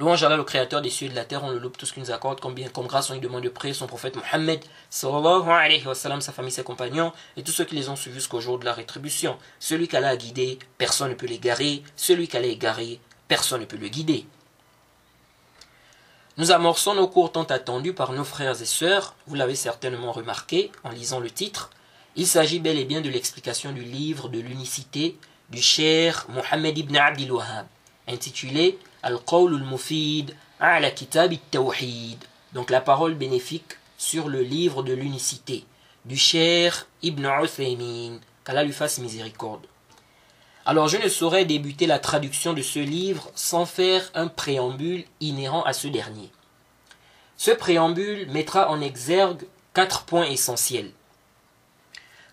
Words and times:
Louange 0.00 0.24
Allah, 0.24 0.36
le 0.36 0.42
créateur 0.42 0.82
des 0.82 0.90
cieux 0.90 1.06
et 1.06 1.10
de 1.10 1.14
la 1.14 1.24
terre, 1.24 1.44
on 1.44 1.50
le 1.50 1.58
loue 1.58 1.68
tout 1.68 1.86
ce 1.86 1.92
qu'il 1.92 2.02
nous 2.02 2.10
accorde, 2.10 2.40
comme 2.40 2.56
grâce, 2.86 3.10
on 3.10 3.12
lui 3.14 3.20
demande 3.20 3.44
de 3.44 3.48
prier 3.48 3.74
son 3.74 3.86
prophète 3.86 4.16
Mohammed, 4.16 4.60
sa 4.90 5.08
famille, 6.32 6.50
ses 6.50 6.64
compagnons, 6.64 7.12
et 7.36 7.44
tous 7.44 7.52
ceux 7.52 7.64
qui 7.64 7.76
les 7.76 7.88
ont 7.88 7.94
suivis 7.94 8.16
jusqu'au 8.16 8.40
jour 8.40 8.58
de 8.58 8.64
la 8.64 8.72
rétribution. 8.72 9.38
Celui 9.60 9.86
qu'Allah 9.86 10.08
a 10.08 10.16
guidé, 10.16 10.58
personne 10.78 11.10
ne 11.10 11.14
peut 11.14 11.26
l'égarer. 11.26 11.84
Celui 11.94 12.26
qu'Allah 12.26 12.48
a 12.48 12.50
égaré, 12.50 12.98
personne 13.28 13.60
ne 13.60 13.66
peut 13.66 13.76
le 13.76 13.86
guider. 13.86 14.26
Nous 16.38 16.50
amorçons 16.50 16.96
nos 16.96 17.06
cours 17.06 17.30
tant 17.30 17.44
attendus 17.44 17.94
par 17.94 18.10
nos 18.10 18.24
frères 18.24 18.60
et 18.60 18.64
sœurs, 18.64 19.14
vous 19.28 19.36
l'avez 19.36 19.54
certainement 19.54 20.10
remarqué 20.10 20.72
en 20.82 20.90
lisant 20.90 21.20
le 21.20 21.30
titre. 21.30 21.70
Il 22.16 22.26
s'agit 22.26 22.58
bel 22.58 22.78
et 22.78 22.84
bien 22.84 23.00
de 23.00 23.08
l'explication 23.08 23.70
du 23.70 23.82
livre 23.82 24.28
de 24.28 24.40
l'unicité 24.40 25.16
du 25.50 25.62
cher 25.62 26.26
Mohammed 26.30 26.76
ibn 26.76 26.96
Abdil 26.96 27.30
Wahhab, 27.30 27.66
intitulé 28.08 28.76
Al-Qawl 29.04 29.54
al-Mufid 29.54 30.34
ala 30.60 30.90
Kitab 30.90 31.30
al-Tawhid, 31.30 32.24
donc 32.54 32.70
la 32.70 32.80
parole 32.80 33.14
bénéfique 33.14 33.76
sur 33.98 34.28
le 34.28 34.40
livre 34.40 34.82
de 34.82 34.94
l'unicité 34.94 35.66
du 36.06 36.16
cher 36.16 36.86
Ibn 37.02 37.26
Uthaymin, 37.42 38.18
qu'Allah 38.44 38.64
lui 38.64 38.72
fasse 38.72 38.98
miséricorde. 38.98 39.66
Alors 40.64 40.88
je 40.88 40.96
ne 40.96 41.08
saurais 41.08 41.44
débuter 41.44 41.86
la 41.86 41.98
traduction 41.98 42.54
de 42.54 42.62
ce 42.62 42.78
livre 42.78 43.30
sans 43.34 43.66
faire 43.66 44.10
un 44.14 44.28
préambule 44.28 45.04
inhérent 45.20 45.62
à 45.64 45.74
ce 45.74 45.86
dernier. 45.88 46.30
Ce 47.36 47.50
préambule 47.50 48.30
mettra 48.30 48.70
en 48.70 48.80
exergue 48.80 49.44
quatre 49.74 50.04
points 50.04 50.24
essentiels. 50.24 50.92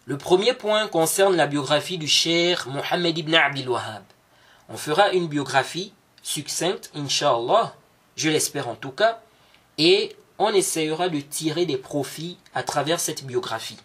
Le 0.06 0.18
premier 0.18 0.54
point 0.54 0.88
concerne 0.88 1.36
la 1.36 1.48
biographie 1.48 1.98
du 1.98 2.08
cher 2.08 2.70
Mohammed 2.70 3.18
ibn 3.18 3.36
Abdul 3.36 3.70
Wahhab. 3.70 4.04
On 4.70 4.78
fera 4.78 5.12
une 5.12 5.28
biographie 5.28 5.92
succincte, 6.22 6.92
inshallah, 6.96 7.76
je 8.16 8.30
l'espère 8.30 8.68
en 8.68 8.76
tout 8.76 8.92
cas, 8.92 9.22
et 9.78 10.16
on 10.38 10.50
essayera 10.54 11.10
de 11.10 11.20
tirer 11.20 11.66
des 11.66 11.78
profits 11.78 12.38
à 12.54 12.64
travers 12.64 13.00
cette 13.00 13.26
biographie. 13.26 13.78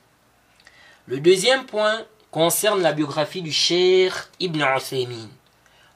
Le 1.07 1.21
deuxième 1.21 1.67
point 1.67 2.05
concerne 2.31 2.83
la 2.83 2.93
biographie 2.93 3.43
du 3.43 3.53
cher 3.53 4.31
Ibn 4.41 4.63
Uthaymin. 4.77 5.29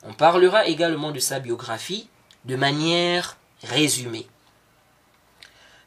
On 0.02 0.12
parlera 0.12 0.66
également 0.66 1.10
de 1.10 1.19
sa 1.19 1.41
biographie 1.41 2.08
de 2.44 2.56
manière 2.56 3.36
résumée. 3.62 4.27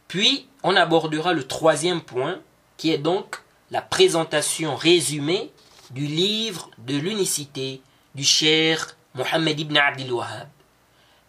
Puis, 0.07 0.47
on 0.61 0.75
abordera 0.75 1.33
le 1.33 1.47
troisième 1.47 2.01
point, 2.01 2.39
qui 2.77 2.91
est 2.91 2.99
donc 2.99 3.41
la 3.71 3.81
présentation 3.81 4.75
résumée 4.75 5.51
du 5.91 6.05
livre 6.05 6.69
de 6.77 6.95
l'unicité 6.95 7.81
du 8.13 8.23
cher 8.23 8.95
Mohammed 9.15 9.59
ibn 9.59 9.77
Abdul 9.77 10.11
Wahhab. 10.13 10.47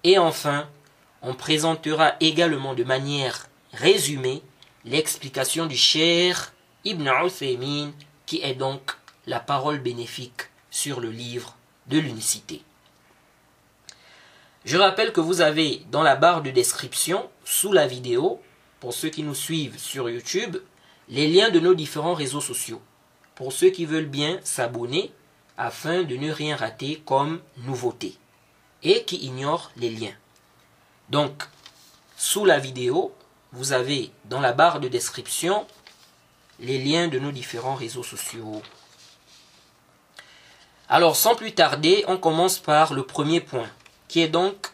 Et 0.04 0.18
enfin, 0.18 0.68
on 1.22 1.34
présentera 1.34 2.14
également 2.20 2.74
de 2.74 2.84
manière 2.84 3.46
résumée 3.72 4.42
l'explication 4.84 5.66
du 5.66 5.76
cher 5.76 6.52
Ibn 6.84 7.08
Uthaymin, 7.24 7.92
qui 8.26 8.41
est 8.42 8.54
donc 8.54 8.92
la 9.26 9.41
parole 9.41 9.78
bénéfique 9.80 10.48
sur 10.70 11.00
le 11.00 11.10
livre 11.10 11.56
de 11.86 11.98
l'unicité. 11.98 12.62
Je 14.64 14.78
rappelle 14.78 15.12
que 15.12 15.20
vous 15.20 15.42
avez 15.42 15.82
dans 15.91 16.03
la 16.03 16.16
barre 16.16 16.42
de 16.42 16.50
description, 16.50 17.28
sous 17.44 17.72
la 17.72 17.86
vidéo, 17.86 18.41
pour 18.80 18.94
ceux 18.94 19.10
qui 19.10 19.22
nous 19.22 19.34
suivent 19.34 19.78
sur 19.78 20.09
YouTube, 20.09 20.56
les 21.10 21.28
liens 21.28 21.50
de 21.50 21.60
nos 21.60 21.75
différents 21.75 22.14
réseaux 22.14 22.41
sociaux. 22.41 22.80
Pour 23.34 23.53
ceux 23.53 23.69
qui 23.69 23.84
veulent 23.84 24.06
bien 24.06 24.41
s'abonner 24.42 25.12
afin 25.56 26.03
de 26.03 26.16
ne 26.16 26.31
rien 26.31 26.56
rater 26.56 27.03
comme 27.04 27.41
nouveauté 27.59 28.16
et 28.82 29.04
qui 29.04 29.16
ignorent 29.16 29.70
les 29.76 29.91
liens. 29.91 30.15
Donc, 31.10 31.44
sous 32.16 32.44
la 32.44 32.59
vidéo, 32.59 33.15
vous 33.53 33.72
avez 33.72 34.10
dans 34.26 34.41
la 34.41 34.53
barre 34.53 34.81
de 34.81 34.88
description 34.88 35.66
les 36.60 36.82
liens 36.82 37.09
de 37.09 37.19
nos 37.19 37.32
différents 37.32 37.75
réseaux 37.75 38.03
sociaux. 38.03 38.62
Alors, 40.88 41.16
sans 41.16 41.34
plus 41.34 41.53
tarder, 41.53 42.04
on 42.09 42.19
commence 42.19 42.59
par 42.59 42.92
le 42.92 43.04
premier 43.04 43.41
point, 43.41 43.69
qui 44.09 44.21
est 44.21 44.28
donc 44.28 44.72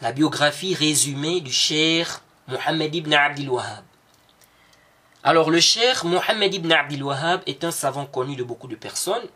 la 0.00 0.12
biographie 0.12 0.74
résumée 0.74 1.40
du 1.40 1.52
cher 1.52 2.22
Mohammed 2.48 2.94
ibn 2.94 3.12
Abdul 3.12 3.50
Wahhab. 3.50 3.84
Alors, 5.22 5.50
le 5.50 5.60
cher 5.60 6.04
Mohammed 6.04 6.52
ibn 6.52 6.72
Abdul 6.72 7.04
Wahhab 7.04 7.42
est 7.46 7.62
un 7.64 7.70
savant 7.70 8.06
connu 8.06 8.34
de 8.34 8.42
beaucoup 8.42 8.66
de 8.66 8.74
personnes. 8.74 9.26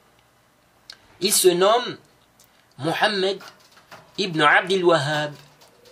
Il 1.20 1.32
se 1.32 1.48
nomme 1.48 1.96
Mohammed 2.78 3.40
ibn 4.18 4.40
Abdul 4.42 4.84
Wahhab 4.84 5.32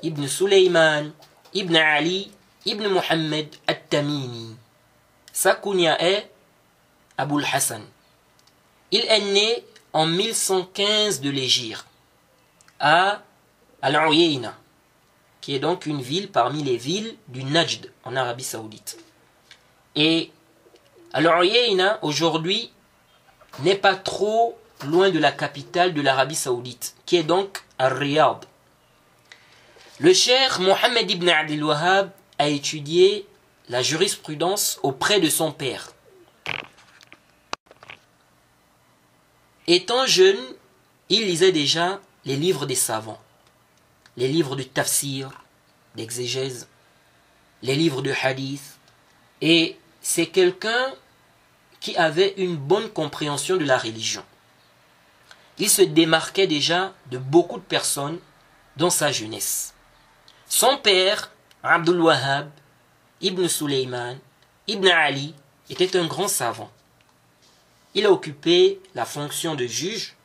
ibn 0.03 0.27
Suleyman 0.29 1.13
ibn 1.55 1.77
Ali 1.77 2.31
ibn 2.67 2.87
Mohammed 2.89 3.57
at-Tamimi. 3.67 4.57
Sa 5.33 5.55
kunya 5.55 5.97
est 6.01 6.31
Abul 7.17 7.45
Hassan. 7.45 7.83
Il 8.91 9.01
est 9.01 9.33
né 9.33 9.65
en 9.93 10.07
1115 10.07 11.21
de 11.21 11.31
l'Égypte, 11.31 11.87
à 12.79 13.23
Al-Uyayna, 13.81 14.55
qui 15.41 15.55
est 15.55 15.59
donc 15.59 15.87
une 15.87 16.03
ville 16.03 16.31
parmi 16.31 16.63
les 16.63 16.77
villes 16.77 17.17
du 17.29 17.45
Najd 17.45 17.91
en 18.05 18.15
Arabie 18.15 18.45
Saoudite. 18.45 18.99
Et 19.95 20.33
Al-Uyayna 21.13 21.99
aujourd'hui 22.03 22.73
n'est 23.61 23.77
pas 23.77 23.95
trop 23.95 24.59
loin 24.85 25.11
de 25.11 25.19
la 25.19 25.33
capitale 25.33 25.95
de 25.95 26.01
l'Arabie 26.01 26.35
Saoudite, 26.35 26.95
qui 27.07 27.17
est 27.17 27.23
donc 27.23 27.63
Al-Riyad. 27.79 28.45
Le 30.01 30.13
cher 30.13 30.61
Mohammed 30.61 31.11
ibn 31.11 31.29
Abdel 31.29 31.63
Wahhab 31.63 32.11
a 32.39 32.49
étudié 32.49 33.27
la 33.69 33.83
jurisprudence 33.83 34.79
auprès 34.83 35.21
de 35.21 35.29
son 35.29 35.53
père. 35.53 35.93
Étant 39.67 40.05
jeune, 40.07 40.41
il 41.09 41.27
lisait 41.27 41.53
déjà 41.53 42.01
les 42.25 42.37
livres 42.37 42.67
des 42.67 42.75
savants, 42.75 43.21
les 44.17 44.29
livres 44.29 44.57
de 44.57 44.63
tafsir, 44.63 45.31
d'exégèse, 45.95 46.69
les 47.63 47.75
livres 47.75 48.03
de 48.03 48.13
hadith, 48.23 48.79
et 49.41 49.79
c'est 50.03 50.27
quelqu'un 50.27 50.93
qui 51.81 51.97
avait 51.97 52.35
une 52.37 52.57
bonne 52.57 52.91
compréhension 52.91 53.57
de 53.57 53.65
la 53.65 53.79
religion. 53.79 54.25
Il 55.59 55.71
se 55.71 55.83
démarquait 55.83 56.47
déjà 56.47 56.93
de 57.11 57.19
beaucoup 57.19 57.59
de 57.59 57.65
personnes 57.65 58.19
dans 58.77 58.91
sa 58.91 59.13
jeunesse. 59.13 59.75
Son 60.47 60.79
père, 60.79 61.31
Abdul 61.63 62.01
Wahhab, 62.01 62.51
Ibn 63.21 63.47
Suleyman, 63.47 64.19
Ibn 64.67 64.89
Ali, 64.89 65.35
était 65.71 65.97
un 65.97 66.07
grand 66.07 66.29
savant. 66.29 66.71
Il 67.95 68.07
a 68.07 68.13
occupé 68.13 68.81
la 68.95 69.05
fonction 69.05 69.55
de 69.55 69.67
juge 69.67 70.17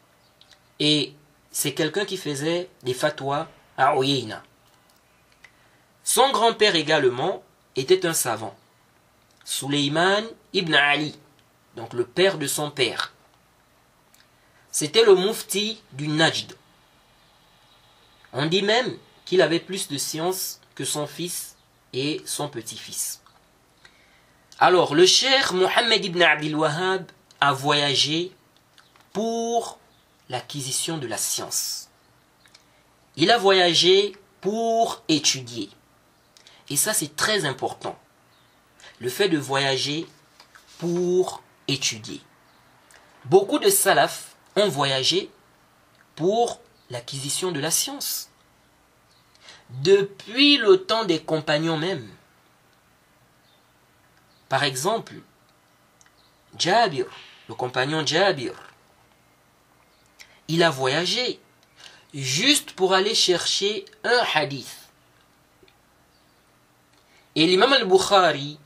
et 0.80 1.14
c'est 1.52 1.74
quelqu'un 1.74 2.06
qui 2.06 2.18
faisait 2.18 2.70
des 2.84 2.94
fatwas 2.94 3.48
à 3.78 3.96
Oyeyna. 3.96 4.44
Son 6.04 6.32
grand-père 6.32 6.76
également 6.76 7.44
était 7.76 8.06
un 8.06 8.14
savant. 8.14 8.56
Suleyman 9.46 10.26
ibn 10.54 10.74
Ali, 10.74 11.18
donc 11.76 11.94
le 11.94 12.06
père 12.06 12.38
de 12.38 12.48
son 12.48 12.72
père. 12.72 13.14
C'était 14.72 15.04
le 15.04 15.16
mufti 15.16 15.82
du 15.94 16.08
Najd. 16.08 16.56
On 18.34 18.46
dit 18.46 18.62
même 18.62 18.98
qu'il 19.26 19.42
avait 19.42 19.60
plus 19.60 19.88
de 19.88 19.98
science 19.98 20.60
que 20.76 20.86
son 20.86 21.08
fils 21.08 21.56
et 21.94 22.22
son 22.26 22.48
petit-fils. 22.48 23.22
Alors, 24.60 24.94
le 24.94 25.06
cher 25.06 25.54
Mohammed 25.54 26.06
ibn 26.06 26.22
Abdul 26.22 26.56
Wahhab 26.56 27.12
a 27.42 27.54
voyagé 27.54 28.32
pour 29.14 29.80
l'acquisition 30.30 30.98
de 30.98 31.08
la 31.08 31.18
science. 31.18 31.90
Il 33.16 33.32
a 33.32 33.38
voyagé 33.38 34.16
pour 34.42 35.02
étudier. 35.08 35.70
Et 36.70 36.78
ça, 36.78 36.94
c'est 36.94 37.16
très 37.16 37.46
important. 37.46 37.98
Le 39.00 39.10
fait 39.10 39.30
de 39.30 39.38
voyager 39.38 40.06
pour 40.78 41.42
étudier. 41.68 42.22
Beaucoup 43.26 43.60
de 43.60 43.70
salafs 43.70 44.29
ont 44.56 44.68
voyagé 44.68 45.30
pour 46.16 46.60
l'acquisition 46.90 47.52
de 47.52 47.60
la 47.60 47.72
science. 47.72 48.30
Depuis 49.70 50.58
le 50.58 50.84
temps 50.84 51.06
des 51.06 51.22
compagnons 51.22 51.78
même. 51.78 52.10
Par 54.48 54.64
exemple, 54.64 55.16
Jabir 56.58 57.06
le 57.50 57.56
compagnon 57.56 58.06
Jabir, 58.06 58.54
il 60.48 60.62
a 60.62 60.70
voyagé 60.70 61.40
juste 62.14 62.74
pour 62.74 62.94
aller 62.94 63.16
chercher 63.16 63.86
un 64.04 64.22
hadith. 64.36 64.78
Et 67.36 67.48
l'imam 67.48 67.74
al-Bukhari 67.74 68.60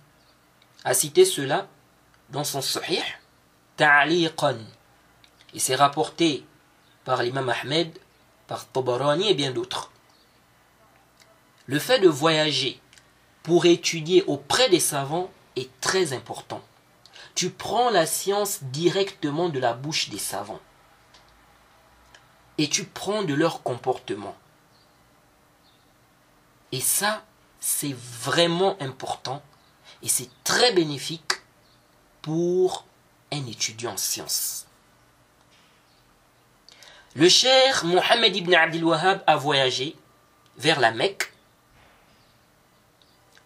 a 0.84 0.94
cité 0.94 1.24
cela 1.24 1.68
dans 2.30 2.44
son 2.44 2.62
Sahih, 2.62 3.04
Ta'liqan. 3.78 4.58
Et 5.54 5.60
c'est 5.60 5.76
rapporté 5.76 6.46
par 7.06 7.22
l'imam 7.22 7.50
Ahmed, 7.50 7.98
par 8.48 8.68
Tabarani 8.68 9.30
et 9.30 9.34
bien 9.34 9.52
d'autres. 9.52 9.92
Le 11.68 11.80
fait 11.80 12.00
de 12.00 12.10
voyager 12.10 12.80
pour 13.44 13.66
étudier 13.66 14.24
auprès 14.26 14.70
des 14.70 14.80
savants 14.80 15.30
est 15.56 15.70
très 15.80 16.14
important. 16.14 16.62
Tu 17.36 17.50
prends 17.50 17.90
la 17.90 18.06
science 18.06 18.64
directement 18.64 19.50
de 19.50 19.60
la 19.60 19.74
bouche 19.74 20.10
des 20.10 20.20
savants. 20.20 20.60
Et 22.58 22.70
tu 22.70 22.86
prends 22.86 23.24
de 23.24 23.34
leur 23.34 23.64
comportement. 23.64 24.36
Et 26.72 26.80
ça, 26.80 27.24
c'est 27.60 27.96
vraiment 27.96 28.76
important 28.82 29.42
et 30.02 30.10
c'est 30.10 30.30
très 30.44 30.74
bénéfique 30.74 31.34
pour 32.22 32.86
un 33.32 33.46
étudiant 33.46 33.94
en 33.94 33.98
sciences. 33.98 34.66
Le 37.16 37.30
cher 37.30 37.86
Mohammed 37.86 38.36
ibn 38.36 38.56
Abdul 38.56 38.86
Wahhab 38.86 39.22
a 39.28 39.36
voyagé 39.36 39.96
vers 40.58 40.80
la 40.80 40.90
Mecque 40.90 41.32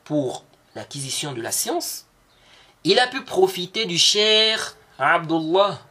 pour 0.06 0.46
l'acquisition 0.74 1.34
de 1.34 1.42
la 1.42 1.52
science. 1.52 2.06
Il 2.86 2.98
a 2.98 3.08
pu 3.08 3.25
profiter 3.25 3.86
du 3.86 3.98
cher 3.98 4.78
Abdullah 4.98 5.81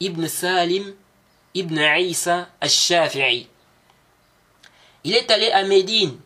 ibn 0.00 0.26
Salim 0.26 0.94
ibn 1.52 1.78
Isa 1.78 2.48
al-Shafi'i. 2.58 3.48
Il 5.04 5.14
est 5.14 5.30
allé 5.30 5.50
à 5.50 5.64
Médine. 5.64 6.18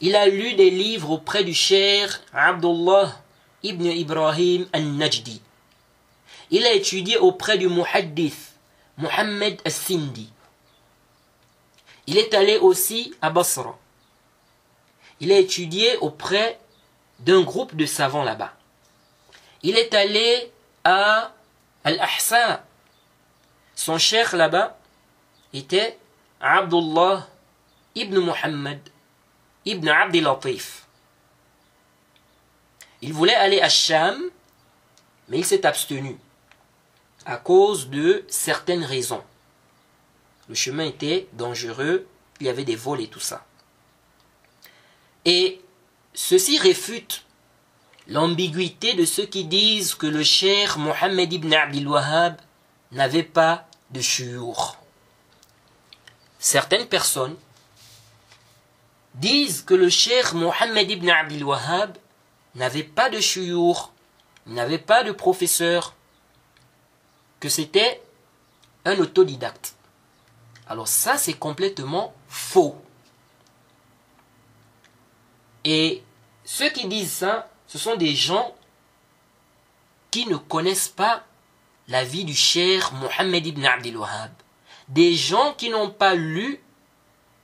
Il 0.00 0.14
a 0.14 0.28
lu 0.28 0.54
des 0.54 0.70
livres 0.70 1.10
auprès 1.10 1.42
du 1.42 1.52
cher 1.52 2.20
Abdullah 2.32 3.12
ibn 3.64 3.86
Ibrahim 3.86 4.68
al-Najdi. 4.72 5.42
Il 6.52 6.64
a 6.64 6.74
étudié 6.74 7.16
auprès 7.16 7.58
du 7.58 7.68
muhaddith 7.68 8.49
Mohammed 9.00 9.60
al-Sindi. 9.64 10.30
Il 12.06 12.18
est 12.18 12.34
allé 12.34 12.58
aussi 12.58 13.14
à 13.22 13.30
Basra. 13.30 13.78
Il 15.20 15.32
a 15.32 15.38
étudié 15.38 15.96
auprès 15.98 16.60
d'un 17.18 17.42
groupe 17.42 17.74
de 17.76 17.86
savants 17.86 18.24
là-bas. 18.24 18.52
Il 19.62 19.76
est 19.76 19.94
allé 19.94 20.52
à 20.84 21.32
Al-Ahsa. 21.84 22.64
Son 23.74 23.98
cher 23.98 24.36
là-bas 24.36 24.78
était 25.52 25.98
Abdullah 26.40 27.26
ibn 27.94 28.18
Muhammad 28.18 28.80
ibn 29.64 29.88
Abdel 29.88 30.24
Latif. 30.24 30.86
Il 33.02 33.12
voulait 33.12 33.34
aller 33.34 33.60
à 33.60 33.68
Sham, 33.68 34.22
mais 35.28 35.38
il 35.38 35.44
s'est 35.44 35.64
abstenu 35.64 36.18
à 37.26 37.36
cause 37.36 37.90
de 37.90 38.24
certaines 38.28 38.84
raisons. 38.84 39.22
Le 40.48 40.54
chemin 40.54 40.84
était 40.84 41.28
dangereux, 41.34 42.06
il 42.40 42.46
y 42.46 42.50
avait 42.50 42.64
des 42.64 42.76
vols 42.76 43.00
et 43.00 43.08
tout 43.08 43.20
ça. 43.20 43.44
Et 45.24 45.60
ceci 46.14 46.58
réfute 46.58 47.24
l'ambiguïté 48.08 48.94
de 48.94 49.04
ceux 49.04 49.26
qui 49.26 49.44
disent 49.44 49.94
que 49.94 50.06
le 50.06 50.24
cher 50.24 50.78
Mohammed 50.78 51.32
ibn 51.32 51.52
Abdul 51.52 51.88
Wahhab 51.88 52.40
n'avait 52.90 53.22
pas 53.22 53.68
de 53.90 54.00
shur. 54.00 54.76
Certaines 56.38 56.86
personnes 56.86 57.36
disent 59.14 59.62
que 59.62 59.74
le 59.74 59.90
cher 59.90 60.34
Mohammed 60.34 60.90
ibn 60.90 61.10
Abdul 61.10 61.44
Wahhab 61.44 61.96
n'avait 62.54 62.82
pas 62.82 63.10
de 63.10 63.20
shur, 63.20 63.92
n'avait 64.46 64.78
pas 64.78 65.04
de 65.04 65.12
professeur, 65.12 65.94
que 67.40 67.48
c'était 67.48 68.02
un 68.84 68.98
autodidacte. 68.98 69.74
Alors 70.68 70.86
ça, 70.86 71.16
c'est 71.16 71.34
complètement 71.34 72.14
faux. 72.28 72.80
Et 75.64 76.02
ceux 76.44 76.70
qui 76.70 76.86
disent 76.86 77.12
ça, 77.12 77.50
ce 77.66 77.78
sont 77.78 77.96
des 77.96 78.14
gens 78.14 78.54
qui 80.10 80.26
ne 80.26 80.36
connaissent 80.36 80.88
pas 80.88 81.24
la 81.88 82.04
vie 82.04 82.24
du 82.24 82.34
cher 82.34 82.92
Mohammed 82.94 83.46
ibn 83.46 83.64
Abdel 83.64 83.96
Wahhab. 83.96 84.30
Des 84.88 85.14
gens 85.14 85.54
qui 85.54 85.70
n'ont 85.70 85.90
pas 85.90 86.14
lu, 86.14 86.60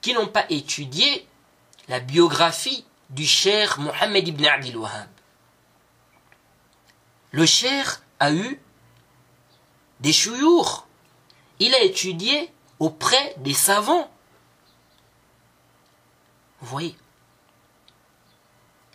qui 0.01 0.15
n'ont 0.15 0.29
pas 0.29 0.47
étudié 0.51 1.27
la 1.89 2.01
biographie 2.01 2.85
du 3.11 3.25
cher 3.27 3.79
Mohammed 3.79 4.27
ibn 4.29 4.45
Abdel 4.45 4.77
Wahhab. 4.77 5.09
Le 7.33 7.47
cher 7.47 8.03
a 8.19 8.33
eu 8.33 8.61
des 10.01 10.13
chouyours. 10.13 10.87
Il 11.59 11.75
a 11.75 11.83
étudié 11.83 12.53
auprès 12.79 13.35
des 13.39 13.55
savants. 13.55 14.11
Vous 16.61 16.69
voyez 16.69 16.97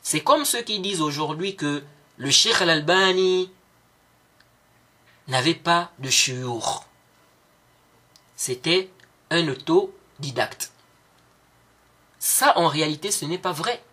C'est 0.02 0.22
comme 0.22 0.46
ceux 0.46 0.62
qui 0.62 0.80
disent 0.80 1.02
aujourd'hui 1.02 1.56
que 1.56 1.84
le 2.18 2.30
Cheikh 2.30 2.62
al-Albani 2.62 3.52
n'avait 5.28 5.56
pas 5.56 5.92
de 6.00 6.10
chouyour. 6.10 6.86
C'était 8.36 8.90
un 9.30 9.48
autodidacte. 9.48 10.72
Ça, 12.20 12.58
en 12.58 12.68
réalité, 12.68 13.12
ce 13.12 13.26
n'est 13.26 13.38
pas 13.38 13.52
vrai. 13.52 13.84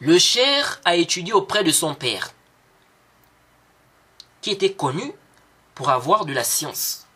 Le 0.00 0.18
cher 0.18 0.80
a 0.84 0.96
étudié 0.96 1.32
auprès 1.32 1.64
de 1.64 1.70
son 1.70 1.94
père 1.94 2.34
qui 4.42 4.50
était 4.50 4.74
connu 4.74 5.12
pour 5.74 5.88
avoir 5.88 6.26
de 6.26 6.34
la 6.34 6.44
science, 6.44 7.06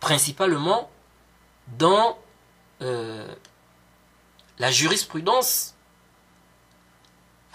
principalement 0.00 0.90
dans 1.68 2.18
euh, 2.82 3.34
la 4.58 4.70
jurisprudence 4.70 5.74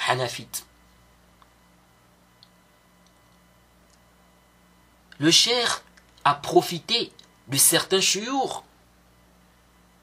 hanafite. 0.08 0.66
Le 5.20 5.30
cher 5.30 5.84
a 6.24 6.36
profité 6.36 7.12
de 7.48 7.58
certains 7.58 8.02
chiours, 8.02 8.64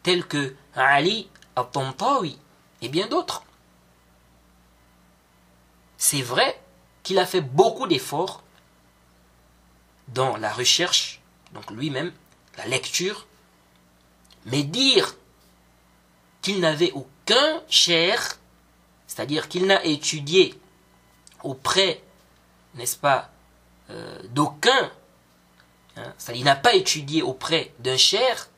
tels 0.03 0.27
que 0.27 0.55
Ali 0.75 1.31
al-Tantawi 1.57 2.39
et 2.83 2.89
bien 2.89 3.07
d'autres. 3.07 3.43
C'est 5.97 6.21
vrai 6.21 6.61
qu'il 7.05 7.19
a 7.21 7.27
fait 7.27 7.43
beaucoup 7.43 7.87
d'efforts 7.87 8.43
dans 10.09 10.37
la 10.37 10.53
recherche, 10.53 11.21
donc 11.53 11.71
lui-même, 11.71 12.13
la 12.59 12.67
lecture, 12.67 13.27
mais 14.47 14.65
dire 14.65 15.15
qu'il 16.43 16.61
n'avait 16.61 16.93
aucun 16.93 17.63
cher, 17.69 18.39
c'est-à-dire 19.07 19.49
qu'il 19.49 19.67
n'a 19.67 19.85
étudié 19.85 20.59
auprès, 21.43 22.03
n'est-ce 22.75 22.97
pas, 22.97 23.31
euh, 23.91 24.19
d'aucun, 24.31 24.91
hein, 25.97 26.13
c'est-à-dire 26.19 26.41
qu'il 26.41 26.45
n'a 26.45 26.57
pas 26.57 26.75
étudié 26.75 27.23
auprès 27.23 27.73
d'un 27.79 27.97
cher, 27.97 28.49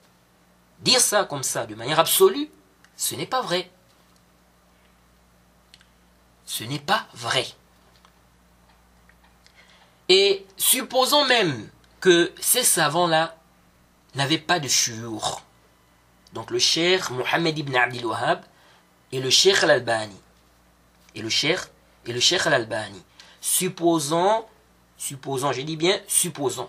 dire 0.81 1.01
ça 1.01 1.25
comme 1.25 1.43
ça, 1.43 1.67
de 1.67 1.75
manière 1.75 1.99
absolue, 1.99 2.49
ce 2.97 3.15
n'est 3.15 3.27
pas 3.27 3.43
vrai. 3.43 3.71
Ce 6.45 6.63
n'est 6.65 6.79
pas 6.79 7.07
vrai. 7.13 7.47
Et 10.09 10.47
supposons 10.57 11.27
même 11.27 11.69
que 12.01 12.33
ces 12.41 12.63
savants-là 12.63 13.37
n'avaient 14.15 14.39
pas 14.39 14.61
de 14.61 14.69
shur. 14.69 15.43
Donc 16.33 16.51
le 16.51 16.59
cheikh 16.59 17.11
Mohammed 17.11 17.59
ibn 17.59 17.75
Abdul 17.75 18.07
Wahhab 18.07 18.45
et 19.13 19.21
le 19.21 19.31
cheikh 19.31 19.63
al-Albani. 19.63 20.21
Et 21.15 21.23
le 21.23 21.29
cheikh 21.29 21.59
et 22.05 22.13
le 22.13 22.21
cheikh 22.21 22.47
al-Albani. 22.47 23.03
Supposons, 23.41 24.45
supposons, 24.97 25.53
je 25.53 25.63
dis 25.63 25.77
bien 25.77 25.99
supposons. 26.07 26.69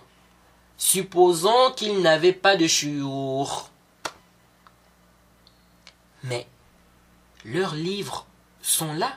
Supposons 0.76 1.72
qu'ils 1.76 2.00
n'avaient 2.02 2.32
pas 2.32 2.56
de 2.56 2.66
shur. 2.66 3.70
Mais 6.24 6.46
leurs 7.44 7.74
livres 7.74 8.26
sont 8.62 8.92
là. 8.94 9.16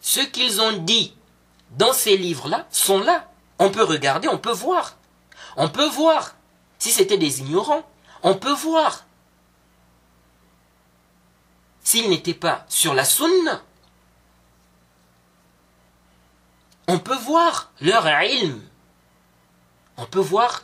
Ce 0.00 0.20
qu'ils 0.20 0.60
ont 0.60 0.78
dit 0.78 1.14
dans 1.76 1.92
ces 1.92 2.16
livres-là 2.16 2.66
sont 2.70 3.00
là. 3.00 3.30
On 3.58 3.70
peut 3.70 3.84
regarder, 3.84 4.28
on 4.28 4.38
peut 4.38 4.52
voir. 4.52 4.96
On 5.56 5.68
peut 5.68 5.88
voir. 5.88 6.34
Si 6.78 6.90
c'était 6.90 7.18
des 7.18 7.40
ignorants, 7.40 7.88
on 8.22 8.34
peut 8.34 8.52
voir. 8.52 9.04
S'ils 11.82 12.08
n'étaient 12.08 12.34
pas 12.34 12.64
sur 12.68 12.94
la 12.94 13.04
sunna, 13.04 13.62
on 16.88 16.98
peut 16.98 17.16
voir 17.16 17.70
leur 17.80 18.06
ilm. 18.06 18.62
On 19.96 20.06
peut 20.06 20.20
voir 20.20 20.62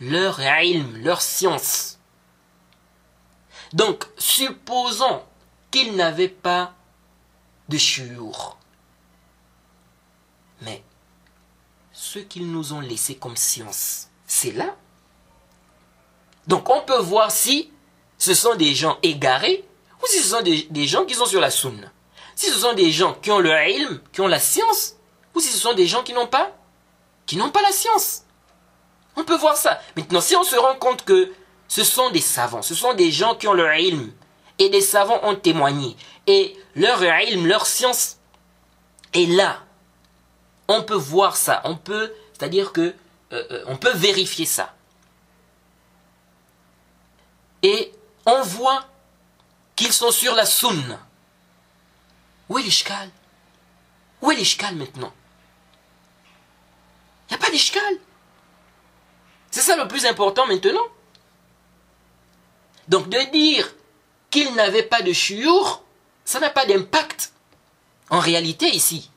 leur 0.00 0.40
ilm, 0.40 0.96
leur 0.96 1.22
science. 1.22 1.98
Donc, 3.72 4.06
supposons 4.18 5.22
qu'ils 5.70 5.96
n'avaient 5.96 6.28
pas 6.28 6.74
de 7.68 7.78
chiour. 7.78 8.58
Mais 10.62 10.82
ce 11.92 12.18
qu'ils 12.18 12.50
nous 12.50 12.72
ont 12.72 12.80
laissé 12.80 13.16
comme 13.16 13.36
science, 13.36 14.08
c'est 14.26 14.52
là. 14.52 14.76
Donc 16.46 16.68
on 16.70 16.80
peut 16.80 16.98
voir 16.98 17.30
si 17.30 17.70
ce 18.18 18.34
sont 18.34 18.54
des 18.54 18.74
gens 18.74 18.98
égarés 19.02 19.64
ou 20.02 20.06
si 20.06 20.18
ce 20.18 20.28
sont 20.30 20.42
des, 20.42 20.86
gens 20.86 21.04
qui 21.04 21.14
sont 21.14 21.26
sur 21.26 21.40
la 21.40 21.50
sunna. 21.50 21.88
Si 22.34 22.46
ce 22.46 22.58
sont 22.58 22.72
des 22.74 22.90
gens 22.90 23.14
qui 23.14 23.30
ont 23.30 23.38
le 23.38 23.50
ilm, 23.50 24.00
qui 24.12 24.20
ont 24.20 24.26
la 24.26 24.40
science, 24.40 24.96
ou 25.34 25.40
si 25.40 25.48
ce 25.48 25.58
sont 25.58 25.74
des 25.74 25.86
gens 25.86 26.02
qui 26.02 26.12
n'ont 26.12 26.26
pas, 26.26 26.50
qui 27.26 27.36
n'ont 27.36 27.50
pas 27.50 27.62
la 27.62 27.70
science. 27.70 28.24
On 29.16 29.24
peut 29.24 29.36
voir 29.36 29.56
ça. 29.56 29.80
Maintenant, 29.96 30.20
si 30.20 30.34
on 30.34 30.42
se 30.42 30.56
rend 30.56 30.74
compte 30.76 31.04
que 31.04 31.32
ce 31.68 31.84
sont 31.84 32.10
des 32.10 32.20
savants, 32.20 32.62
ce 32.62 32.74
sont 32.74 32.94
des 32.94 33.10
gens 33.12 33.34
qui 33.34 33.46
ont 33.46 33.52
le 33.52 33.68
ilm, 33.78 34.12
et 34.58 34.70
des 34.70 34.80
savants 34.80 35.20
ont 35.22 35.36
témoigné, 35.36 35.96
et 36.26 36.56
leur 36.74 37.02
ilm, 37.04 37.46
leur 37.46 37.66
science 37.66 38.18
est 39.12 39.26
là. 39.26 39.62
On 40.74 40.82
peut 40.82 40.94
voir 40.94 41.36
ça, 41.36 41.60
on 41.64 41.76
peut, 41.76 42.14
c'est-à-dire 42.32 42.72
que 42.72 42.80
euh, 42.80 42.94
euh, 43.50 43.64
on 43.66 43.76
peut 43.76 43.92
vérifier 43.92 44.46
ça. 44.46 44.74
Et 47.62 47.92
on 48.24 48.40
voit 48.40 48.88
qu'ils 49.76 49.92
sont 49.92 50.10
sur 50.10 50.34
la 50.34 50.46
sunna. 50.46 50.98
Où 52.48 52.58
est 52.58 52.62
l'ishkal? 52.62 53.10
Où 54.22 54.30
est 54.30 54.36
l'ishkal 54.36 54.74
maintenant? 54.74 55.12
Il 57.28 57.36
n'y 57.36 57.42
a 57.42 57.44
pas 57.44 57.50
d'ishkal. 57.50 57.98
C'est 59.50 59.60
ça 59.60 59.76
le 59.76 59.86
plus 59.86 60.06
important 60.06 60.46
maintenant. 60.46 60.88
Donc 62.88 63.10
de 63.10 63.30
dire 63.30 63.68
qu'ils 64.30 64.54
n'avaient 64.54 64.82
pas 64.84 65.02
de 65.02 65.12
chiour, 65.12 65.84
ça 66.24 66.40
n'a 66.40 66.48
pas 66.48 66.64
d'impact 66.64 67.34
en 68.08 68.20
réalité 68.20 68.70
ici. 68.70 69.10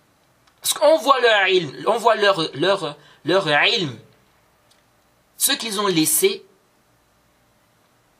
Parce 0.66 0.74
qu'on 0.74 0.98
voit 0.98 1.22
leur 1.22 1.48
ilm, 1.48 1.84
on 1.86 2.00
voit 2.00 2.16
leur, 2.16 2.42
leur, 2.56 2.98
leur 3.24 3.48
ce 5.38 5.52
qu'ils 5.52 5.80
ont 5.80 5.86
laissé 5.86 6.44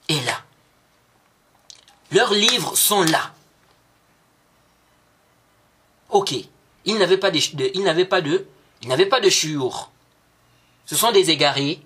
est 0.08 0.24
là. 0.28 0.44
Leurs 2.12 2.36
livres 2.36 2.76
sont 2.76 3.02
là. 3.02 3.34
Ok, 6.10 6.36
ils 6.86 7.00
n'avaient 7.00 7.18
pas 7.18 7.32
de, 7.32 7.40
ils 7.40 7.72
ils 7.74 8.88
n'avaient 8.88 9.08
pas 9.08 9.20
de 9.22 9.30
chiour. 9.30 9.90
Ce 10.86 10.96
sont 10.96 11.12
des 11.12 11.32
égarés. 11.32 11.82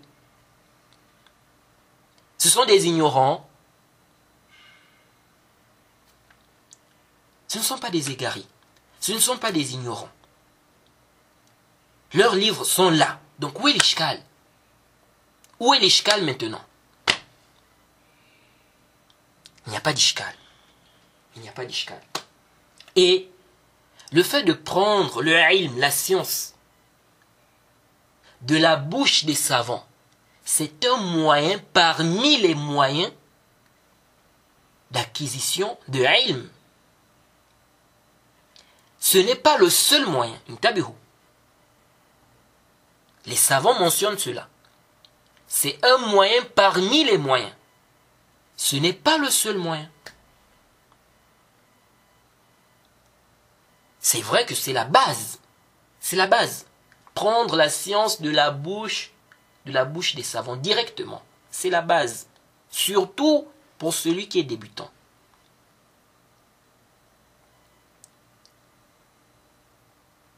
Ce 2.37 2.49
sont 2.49 2.65
des 2.65 2.85
ignorants. 2.85 3.49
Ce 7.47 7.59
ne 7.59 7.63
sont 7.63 7.77
pas 7.77 7.91
des 7.91 8.11
égarés. 8.11 8.45
Ce 8.99 9.13
ne 9.13 9.19
sont 9.19 9.37
pas 9.37 9.53
des 9.53 9.73
ignorants. 9.73 10.09
Leurs 12.13 12.35
livres 12.35 12.63
sont 12.63 12.89
là. 12.89 13.19
Donc 13.39 13.59
où 13.59 13.67
est 13.67 13.73
l'ishkal? 13.73 14.21
Où 15.59 15.73
est 15.73 15.79
l'ishkal 15.79 16.23
maintenant? 16.23 16.63
Il 19.65 19.71
n'y 19.71 19.77
a 19.77 19.81
pas 19.81 19.93
d'ishkal. 19.93 20.33
Il 21.35 21.41
n'y 21.41 21.49
a 21.49 21.51
pas 21.51 21.65
d'ishkal. 21.65 22.01
Et 22.95 23.29
le 24.11 24.23
fait 24.23 24.43
de 24.43 24.53
prendre 24.53 25.21
le 25.21 25.33
ilm, 25.53 25.77
la 25.77 25.91
science, 25.91 26.55
de 28.41 28.57
la 28.57 28.75
bouche 28.77 29.25
des 29.25 29.35
savants, 29.35 29.85
c'est 30.43 30.85
un 30.85 30.97
moyen 30.97 31.59
parmi 31.73 32.37
les 32.37 32.55
moyens 32.55 33.11
d'acquisition 34.89 35.77
de 35.87 35.99
ilm. 35.99 36.49
Ce 38.99 39.19
n'est 39.19 39.35
pas 39.35 39.57
le 39.57 39.69
seul 39.69 40.07
moyen. 40.07 40.37
Les 43.29 43.35
savants 43.35 43.77
mentionnent 43.77 44.17
cela. 44.17 44.49
C'est 45.47 45.77
un 45.85 45.97
moyen 46.07 46.43
parmi 46.55 47.03
les 47.03 47.19
moyens. 47.19 47.53
Ce 48.57 48.75
n'est 48.75 48.91
pas 48.91 49.19
le 49.19 49.29
seul 49.29 49.55
moyen. 49.55 49.87
C'est 53.99 54.21
vrai 54.21 54.47
que 54.47 54.55
c'est 54.55 54.73
la 54.73 54.83
base. 54.83 55.39
C'est 55.99 56.15
la 56.15 56.25
base. 56.25 56.65
Prendre 57.13 57.55
la 57.55 57.69
science 57.69 58.19
de 58.19 58.31
la 58.31 58.49
bouche, 58.49 59.11
de 59.67 59.73
la 59.73 59.85
bouche 59.85 60.15
des 60.15 60.23
savants 60.23 60.55
directement. 60.55 61.21
C'est 61.51 61.69
la 61.69 61.83
base. 61.83 62.27
Surtout 62.71 63.47
pour 63.77 63.93
celui 63.93 64.27
qui 64.27 64.39
est 64.39 64.43
débutant. 64.43 64.89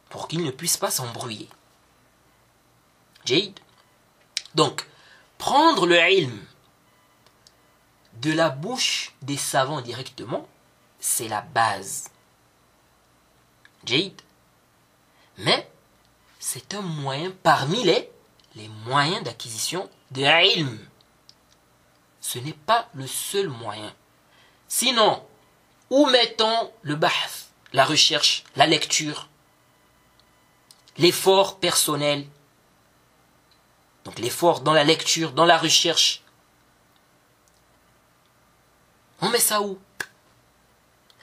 Pour 0.10 0.28
qu'il 0.28 0.44
ne 0.44 0.52
puisse 0.52 0.76
pas 0.76 0.92
s'embrouiller. 0.92 1.48
Jade. 3.26 3.60
Donc, 4.56 4.88
prendre 5.38 5.86
le 5.86 5.98
ilm 5.98 6.46
de 8.22 8.32
la 8.32 8.50
bouche 8.50 9.14
des 9.22 9.38
savants 9.38 9.82
directement, 9.82 10.48
c'est 11.00 11.28
la 11.28 11.42
base. 11.42 12.10
Jade. 13.86 14.22
Mais 15.38 15.70
c'est 16.40 16.74
un 16.74 16.82
moyen 16.82 17.32
parmi 17.44 17.84
les, 17.84 18.10
moyens 18.86 19.24
d'acquisition 19.24 19.90
de 20.12 20.22
ilm. 20.22 20.80
Ce 22.20 22.38
n'est 22.40 22.54
pas 22.54 22.90
le 22.94 23.08
seul 23.08 23.48
moyen. 23.48 23.94
Sinon, 24.68 25.26
où 25.90 26.06
mettons 26.08 26.72
le 26.82 26.96
bahth, 26.96 27.50
la 27.74 27.86
recherche, 27.86 28.44
la 28.56 28.68
lecture, 28.68 29.28
l'effort 30.98 31.60
personnel 31.60 32.26
Donc 34.06 34.20
l'effort 34.20 34.62
dans 34.62 34.74
la 34.74 34.84
lecture, 34.84 35.32
dans 35.32 35.46
la 35.46 35.58
recherche. 35.58 36.24
On 39.22 39.30
met 39.30 39.40
ça 39.40 39.62
où? 39.62 39.80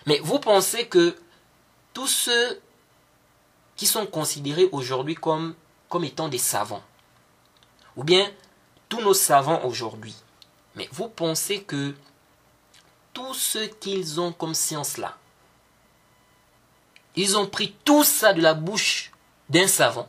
Mais 0.06 0.20
vous 0.20 0.38
pensez 0.38 0.86
que 0.86 1.18
tous 1.92 2.06
ceux 2.06 2.62
qui 3.76 3.86
sont 3.86 4.06
considérés 4.06 4.68
aujourd'hui 4.72 5.14
comme, 5.14 5.54
étant 6.02 6.28
des 6.28 6.38
savants, 6.38 6.82
ou 7.96 8.04
bien 8.04 8.30
tous 8.88 9.00
nos 9.00 9.14
savants 9.14 9.64
aujourd'hui, 9.64 10.14
mais 10.76 10.88
vous 10.92 11.08
pensez 11.08 11.62
que 11.62 11.94
tout 13.12 13.34
ce 13.34 13.58
qu'ils 13.58 14.20
ont 14.20 14.32
comme 14.32 14.54
science 14.54 14.96
là, 14.96 15.16
ils 17.16 17.36
ont 17.36 17.46
pris 17.46 17.74
tout 17.84 18.04
ça 18.04 18.32
de 18.32 18.40
la 18.40 18.54
bouche 18.54 19.10
d'un 19.48 19.66
savant? 19.66 20.08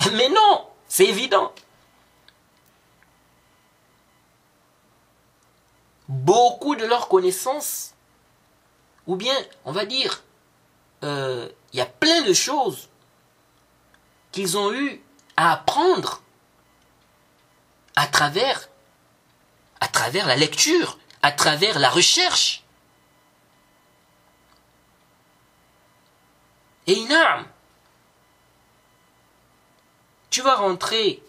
Mais 0.12 0.28
non, 0.28 0.66
c'est 0.94 1.06
évident. 1.06 1.52
Beaucoup 6.06 6.76
de 6.76 6.84
leurs 6.84 7.08
connaissances, 7.08 7.94
ou 9.08 9.16
bien, 9.16 9.34
on 9.64 9.72
va 9.72 9.86
dire, 9.86 10.22
euh, 11.02 11.48
il 11.72 11.80
y 11.80 11.82
a 11.82 11.86
plein 11.86 12.22
de 12.22 12.32
choses 12.32 12.90
qu'ils 14.30 14.56
ont 14.56 14.72
eu 14.72 15.02
à 15.36 15.54
apprendre 15.54 16.22
à 17.96 18.06
travers, 18.06 18.68
à 19.80 19.88
travers 19.88 20.28
la 20.28 20.36
lecture, 20.36 21.00
à 21.22 21.32
travers 21.32 21.80
la 21.80 21.90
recherche. 21.90 22.62
Et 26.86 26.94
tu 30.34 30.42
vas 30.42 30.56
rentrer 30.56 31.22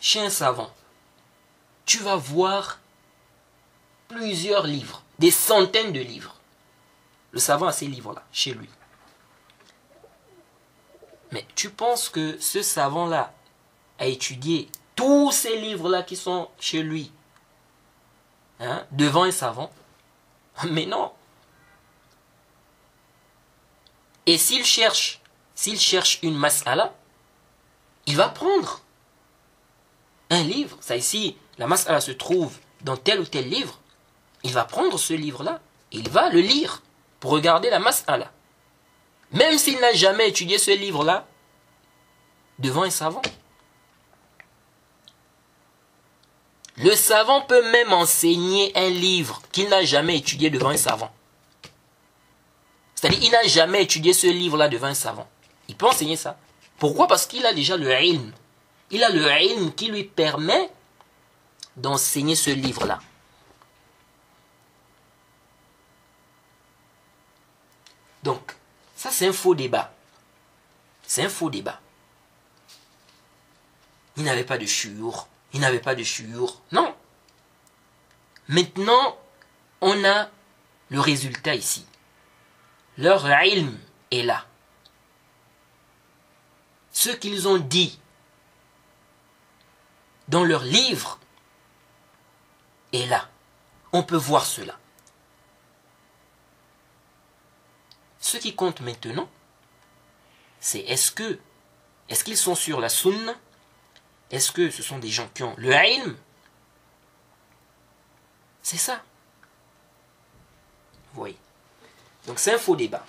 chez 0.00 0.20
un 0.20 0.30
savant, 0.30 0.72
tu 1.84 1.98
vas 1.98 2.14
voir 2.14 2.78
plusieurs 4.06 4.68
livres, 4.68 5.02
des 5.18 5.32
centaines 5.32 5.92
de 5.92 5.98
livres. 5.98 6.36
Le 7.32 7.40
savant 7.40 7.66
a 7.66 7.72
ces 7.72 7.88
livres-là, 7.88 8.22
chez 8.30 8.52
lui. 8.52 8.68
Mais 11.32 11.44
tu 11.56 11.70
penses 11.70 12.08
que 12.08 12.38
ce 12.38 12.62
savant-là 12.62 13.34
a 13.98 14.06
étudié 14.06 14.68
tous 14.94 15.32
ces 15.32 15.60
livres-là 15.60 16.04
qui 16.04 16.14
sont 16.14 16.48
chez 16.60 16.84
lui 16.84 17.10
hein, 18.60 18.86
devant 18.92 19.24
un 19.24 19.32
savant? 19.32 19.72
Mais 20.70 20.86
non. 20.86 21.12
Et 24.26 24.38
s'il 24.38 24.64
cherche, 24.64 25.20
s'il 25.56 25.80
cherche 25.80 26.20
une 26.22 26.36
mas'ala, 26.36 26.94
il 28.06 28.16
va 28.16 28.28
prendre 28.28 28.82
un 30.30 30.42
livre. 30.42 30.76
Ça 30.80 30.94
ici, 30.96 31.36
la 31.58 31.66
mas'ala 31.66 32.00
se 32.00 32.12
trouve 32.12 32.56
dans 32.82 32.96
tel 32.96 33.18
ou 33.18 33.24
tel 33.24 33.48
livre. 33.48 33.80
Il 34.44 34.52
va 34.52 34.64
prendre 34.64 34.98
ce 34.98 35.14
livre-là, 35.14 35.60
il 35.90 36.08
va 36.08 36.28
le 36.28 36.40
lire 36.40 36.82
pour 37.18 37.32
regarder 37.32 37.70
la 37.70 37.80
mas'ala. 37.80 38.30
Même 39.32 39.58
s'il 39.58 39.80
n'a 39.80 39.92
jamais 39.92 40.28
étudié 40.28 40.58
ce 40.58 40.70
livre-là, 40.70 41.26
devant 42.58 42.82
un 42.82 42.90
savant. 42.90 43.22
Le 46.76 46.94
savant 46.94 47.40
peut 47.40 47.70
même 47.70 47.92
enseigner 47.92 48.76
un 48.76 48.90
livre 48.90 49.40
qu'il 49.52 49.68
n'a 49.68 49.84
jamais 49.84 50.18
étudié 50.18 50.50
devant 50.50 50.68
un 50.68 50.76
savant. 50.76 51.10
C'est-à-dire, 52.94 53.22
il 53.22 53.30
n'a 53.30 53.42
jamais 53.44 53.82
étudié 53.82 54.12
ce 54.12 54.26
livre-là 54.26 54.68
devant 54.68 54.86
un 54.86 54.94
savant. 54.94 55.28
Il 55.68 55.76
peut 55.76 55.86
enseigner 55.86 56.16
ça. 56.16 56.38
Pourquoi? 56.78 57.06
Parce 57.08 57.26
qu'il 57.26 57.44
a 57.46 57.54
déjà 57.54 57.76
le 57.76 57.90
ilm. 57.92 58.32
Il 58.90 59.02
a 59.02 59.08
le 59.08 59.28
ilm 59.42 59.74
qui 59.74 59.88
lui 59.88 60.04
permet 60.04 60.70
d'enseigner 61.76 62.34
ce 62.34 62.50
livre-là. 62.50 63.00
Donc, 68.22 68.56
ça 68.96 69.10
c'est 69.10 69.28
un 69.28 69.32
faux 69.32 69.54
débat. 69.54 69.92
C'est 71.02 71.24
un 71.24 71.28
faux 71.28 71.50
débat. 71.50 71.80
Il 74.16 74.24
n'avait 74.24 74.44
pas 74.44 74.58
de 74.58 74.66
chur, 74.66 75.28
il 75.52 75.60
n'avait 75.60 75.80
pas 75.80 75.94
de 75.94 76.02
chur. 76.02 76.60
Non. 76.72 76.94
Maintenant, 78.48 79.18
on 79.80 80.04
a 80.04 80.28
le 80.88 81.00
résultat 81.00 81.54
ici. 81.54 81.84
Leur 82.96 83.28
ilm 83.44 83.78
est 84.10 84.22
là. 84.22 84.45
Ce 86.96 87.10
qu'ils 87.10 87.46
ont 87.46 87.58
dit 87.58 88.00
dans 90.28 90.44
leur 90.44 90.62
livre 90.62 91.20
est 92.94 93.04
là. 93.04 93.28
On 93.92 94.02
peut 94.02 94.16
voir 94.16 94.46
cela. 94.46 94.78
Ce 98.18 98.38
qui 98.38 98.54
compte 98.54 98.80
maintenant, 98.80 99.28
c'est 100.58 100.78
est-ce 100.78 101.12
que 101.12 101.38
est-ce 102.08 102.24
qu'ils 102.24 102.38
sont 102.38 102.54
sur 102.54 102.80
la 102.80 102.88
sunna? 102.88 103.34
Est-ce 104.30 104.50
que 104.50 104.70
ce 104.70 104.82
sont 104.82 104.98
des 104.98 105.10
gens 105.10 105.28
qui 105.34 105.42
ont 105.42 105.54
le 105.58 105.74
ilm? 105.74 106.16
C'est 108.62 108.78
ça. 108.78 109.02
Vous 111.12 111.20
voyez. 111.20 111.38
Donc 112.26 112.38
c'est 112.38 112.54
un 112.54 112.58
faux 112.58 112.74
débat. 112.74 113.04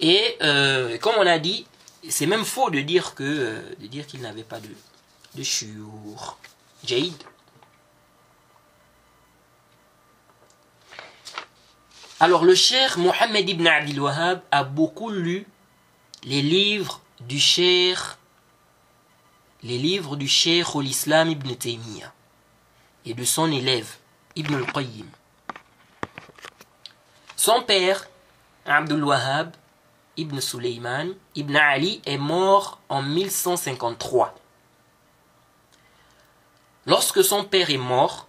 Et 0.00 0.36
euh, 0.42 0.98
comme 0.98 1.14
on 1.16 1.26
a 1.28 1.38
dit, 1.38 1.67
c'est 2.08 2.26
même 2.26 2.44
faux 2.44 2.70
de 2.70 2.80
dire 2.80 3.14
qu'il 3.14 4.20
n'avait 4.20 4.44
pas 4.44 4.60
de 4.60 4.68
de 5.34 5.42
shur. 5.42 6.38
Jade. 6.84 7.12
Alors 12.20 12.44
le 12.44 12.54
cher 12.54 12.98
Mohammed 12.98 13.48
ibn 13.48 13.66
Abdul 13.66 14.00
Wahhab 14.00 14.42
a 14.50 14.64
beaucoup 14.64 15.10
lu 15.10 15.46
les 16.24 16.42
livres 16.42 17.00
du 17.20 17.38
cher 17.38 18.18
les 19.62 19.78
livres 19.78 20.16
du 20.16 20.28
cher 20.28 20.78
l'Islam 20.78 21.30
ibn 21.30 21.54
Taymiyyah 21.54 22.12
et 23.06 23.14
de 23.14 23.24
son 23.24 23.50
élève 23.50 23.96
Ibn 24.36 24.54
al-Qayyim. 24.54 25.06
Son 27.36 27.62
père, 27.62 28.08
Abdul 28.66 29.02
Wahhab 29.02 29.52
ibn 30.18 30.40
Suleyman 30.40 31.14
ibn 31.34 31.56
Ali, 31.56 32.02
est 32.04 32.18
mort 32.18 32.80
en 32.90 33.02
1153. 33.02 34.34
Lorsque 36.84 37.24
son 37.24 37.44
père 37.44 37.70
est 37.70 37.78
mort, 37.78 38.26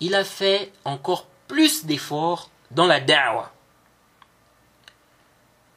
il 0.00 0.14
a 0.14 0.24
fait 0.24 0.72
encore 0.84 1.26
plus 1.48 1.84
d'efforts 1.84 2.50
dans 2.70 2.86
la 2.86 3.00
da'wah. 3.00 3.52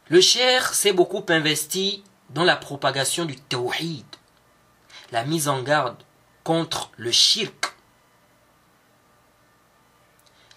Le 0.10 0.22
cher 0.22 0.74
s'est 0.74 0.94
beaucoup 0.94 1.26
investi 1.30 2.04
dans 2.30 2.44
la 2.44 2.56
propagation 2.56 3.26
du 3.26 3.36
tawhid, 3.38 4.06
la 5.12 5.24
mise 5.24 5.48
en 5.48 5.62
garde 5.64 5.98
contre 6.44 6.92
le 6.98 7.12
shirk. 7.12 7.76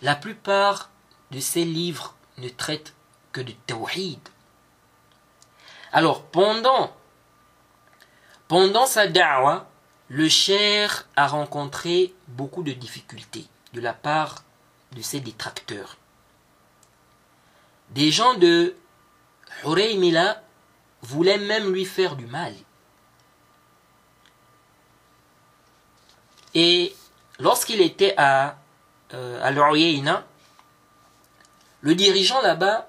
La 0.02 0.14
plupart 0.14 0.90
de 1.30 1.40
ses 1.40 1.64
livres 1.64 2.14
ne 2.38 2.48
traitent 2.48 2.95
que 3.37 3.42
de 3.42 3.53
tawhid. 3.66 4.18
Alors, 5.92 6.22
pendant, 6.22 6.96
pendant 8.49 8.87
sa 8.87 9.09
da'wah, 9.09 9.68
le 10.09 10.27
cher 10.31 11.07
a 11.16 11.29
rencontré 11.29 12.14
beaucoup 12.29 12.62
de 12.62 12.72
difficultés 12.72 13.46
de 13.75 13.83
la 13.83 13.92
part 13.92 14.42
de 14.92 15.03
ses 15.03 15.20
détracteurs. 15.20 15.99
Des 17.90 18.11
gens 18.11 18.35
de 18.35 18.75
Hureymila 19.64 20.42
voulaient 21.03 21.37
même 21.37 21.70
lui 21.70 21.85
faire 21.85 22.16
du 22.16 22.25
mal. 22.25 22.55
Et 26.55 26.96
lorsqu'il 27.38 27.83
était 27.83 28.14
à, 28.16 28.57
euh, 29.12 29.42
à 29.42 29.51
le 31.83 31.94
dirigeant 31.94 32.40
là-bas 32.40 32.88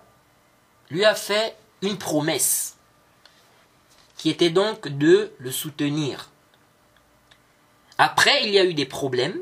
lui 0.90 1.06
a 1.06 1.16
fait 1.16 1.56
une 1.82 1.98
promesse 1.98 2.78
qui 4.18 4.30
était 4.30 4.50
donc 4.50 4.88
de 4.88 5.32
le 5.38 5.52
soutenir. 5.52 6.30
Après, 7.98 8.44
il 8.44 8.50
y 8.52 8.60
a 8.60 8.66
eu 8.66 8.74
des 8.74 8.86
problèmes 8.86 9.40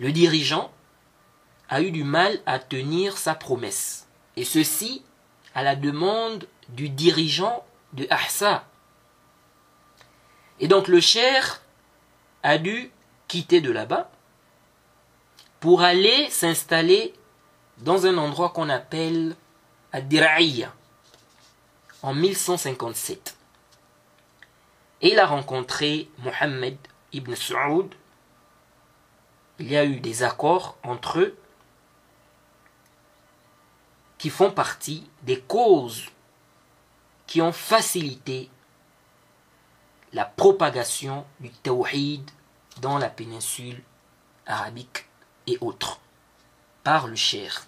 le 0.00 0.12
dirigeant 0.12 0.72
a 1.68 1.82
eu 1.82 1.92
du 1.92 2.04
mal 2.04 2.40
à 2.46 2.58
tenir 2.58 3.18
sa 3.18 3.34
promesse. 3.34 4.08
Et 4.36 4.44
ceci 4.44 5.04
à 5.54 5.62
la 5.62 5.76
demande 5.76 6.48
du 6.70 6.88
dirigeant 6.88 7.64
de 7.92 8.06
Ahsa. 8.08 8.64
Et 10.58 10.68
donc 10.68 10.88
le 10.88 11.00
cher 11.00 11.60
a 12.42 12.56
dû 12.56 12.90
quitter 13.28 13.60
de 13.60 13.70
là-bas 13.70 14.10
pour 15.60 15.82
aller 15.82 16.30
s'installer 16.30 17.12
dans 17.78 18.06
un 18.06 18.16
endroit 18.16 18.48
qu'on 18.48 18.70
appelle 18.70 19.36
Ad-Dira'iyya 19.92 20.72
en 22.02 22.14
1157. 22.14 23.36
Et 25.02 25.12
il 25.12 25.18
a 25.18 25.26
rencontré 25.26 26.08
Mohammed 26.18 26.76
ibn 27.12 27.34
Saoud 27.34 27.94
il 29.60 29.70
y 29.70 29.76
a 29.76 29.84
eu 29.84 30.00
des 30.00 30.22
accords 30.22 30.78
entre 30.82 31.20
eux 31.20 31.38
qui 34.16 34.30
font 34.30 34.50
partie 34.50 35.08
des 35.22 35.38
causes 35.40 36.06
qui 37.26 37.42
ont 37.42 37.52
facilité 37.52 38.50
la 40.14 40.24
propagation 40.24 41.26
du 41.40 41.50
tawhid 41.50 42.28
dans 42.80 42.96
la 42.96 43.10
péninsule 43.10 43.82
arabique 44.46 45.06
et 45.46 45.58
autres 45.60 46.00
par 46.82 47.06
le 47.06 47.16
cher. 47.16 47.66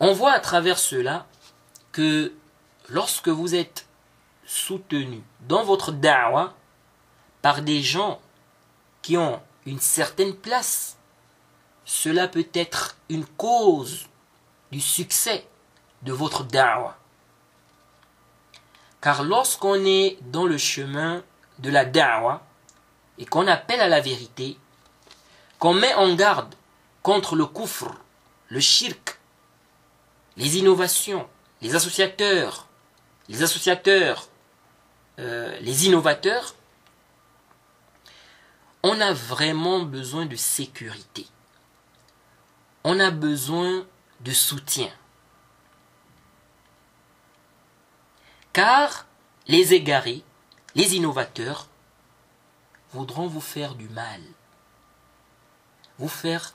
On 0.00 0.12
voit 0.12 0.32
à 0.32 0.40
travers 0.40 0.78
cela 0.78 1.26
que 1.90 2.32
lorsque 2.88 3.28
vous 3.28 3.56
êtes 3.56 3.86
soutenu 4.46 5.22
dans 5.40 5.64
votre 5.64 5.90
da'wah, 5.90 6.54
par 7.42 7.62
des 7.62 7.82
gens 7.82 8.20
qui 9.02 9.16
ont 9.16 9.40
une 9.66 9.80
certaine 9.80 10.34
place, 10.34 10.96
cela 11.84 12.28
peut 12.28 12.48
être 12.54 12.96
une 13.08 13.26
cause 13.26 14.06
du 14.70 14.80
succès 14.80 15.48
de 16.02 16.12
votre 16.12 16.44
da'wah. 16.44 16.96
Car 19.00 19.24
lorsqu'on 19.24 19.84
est 19.84 20.18
dans 20.22 20.46
le 20.46 20.58
chemin 20.58 21.22
de 21.58 21.70
la 21.70 21.84
da'wah 21.84 22.42
et 23.18 23.26
qu'on 23.26 23.48
appelle 23.48 23.80
à 23.80 23.88
la 23.88 24.00
vérité, 24.00 24.58
qu'on 25.58 25.74
met 25.74 25.94
en 25.94 26.14
garde 26.14 26.54
contre 27.02 27.34
le 27.34 27.46
kufr, 27.46 27.90
le 28.48 28.60
shirk, 28.60 29.17
les 30.38 30.56
innovations, 30.56 31.28
les 31.60 31.74
associateurs, 31.74 32.68
les 33.28 33.42
associateurs, 33.42 34.28
euh, 35.18 35.58
les 35.58 35.86
innovateurs, 35.86 36.54
on 38.84 39.00
a 39.00 39.12
vraiment 39.12 39.80
besoin 39.80 40.26
de 40.26 40.36
sécurité. 40.36 41.26
On 42.84 43.00
a 43.00 43.10
besoin 43.10 43.84
de 44.20 44.30
soutien. 44.30 44.90
Car 48.52 49.06
les 49.48 49.74
égarés, 49.74 50.22
les 50.76 50.94
innovateurs, 50.94 51.66
voudront 52.92 53.26
vous 53.26 53.40
faire 53.40 53.74
du 53.74 53.88
mal, 53.88 54.20
vous 55.98 56.08
faire, 56.08 56.54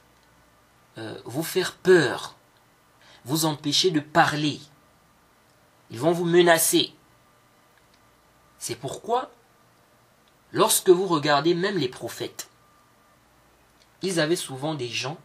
euh, 0.97 1.19
vous 1.25 1.43
faire 1.43 1.75
peur, 1.75 2.35
vous 3.25 3.45
empêcher 3.45 3.91
de 3.91 3.99
parler. 3.99 4.59
Ils 5.89 5.99
vont 5.99 6.11
vous 6.11 6.25
menacer. 6.25 6.93
C'est 8.59 8.75
pourquoi 8.75 9.31
Lorsque 10.51 10.89
vous 10.89 11.07
regardez 11.07 11.55
même 11.55 11.77
les 11.77 11.89
prophètes, 11.89 12.47
ils 14.03 14.19
avaient 14.19 14.35
souvent 14.35 14.75
des 14.75 14.87
gens 14.87 15.17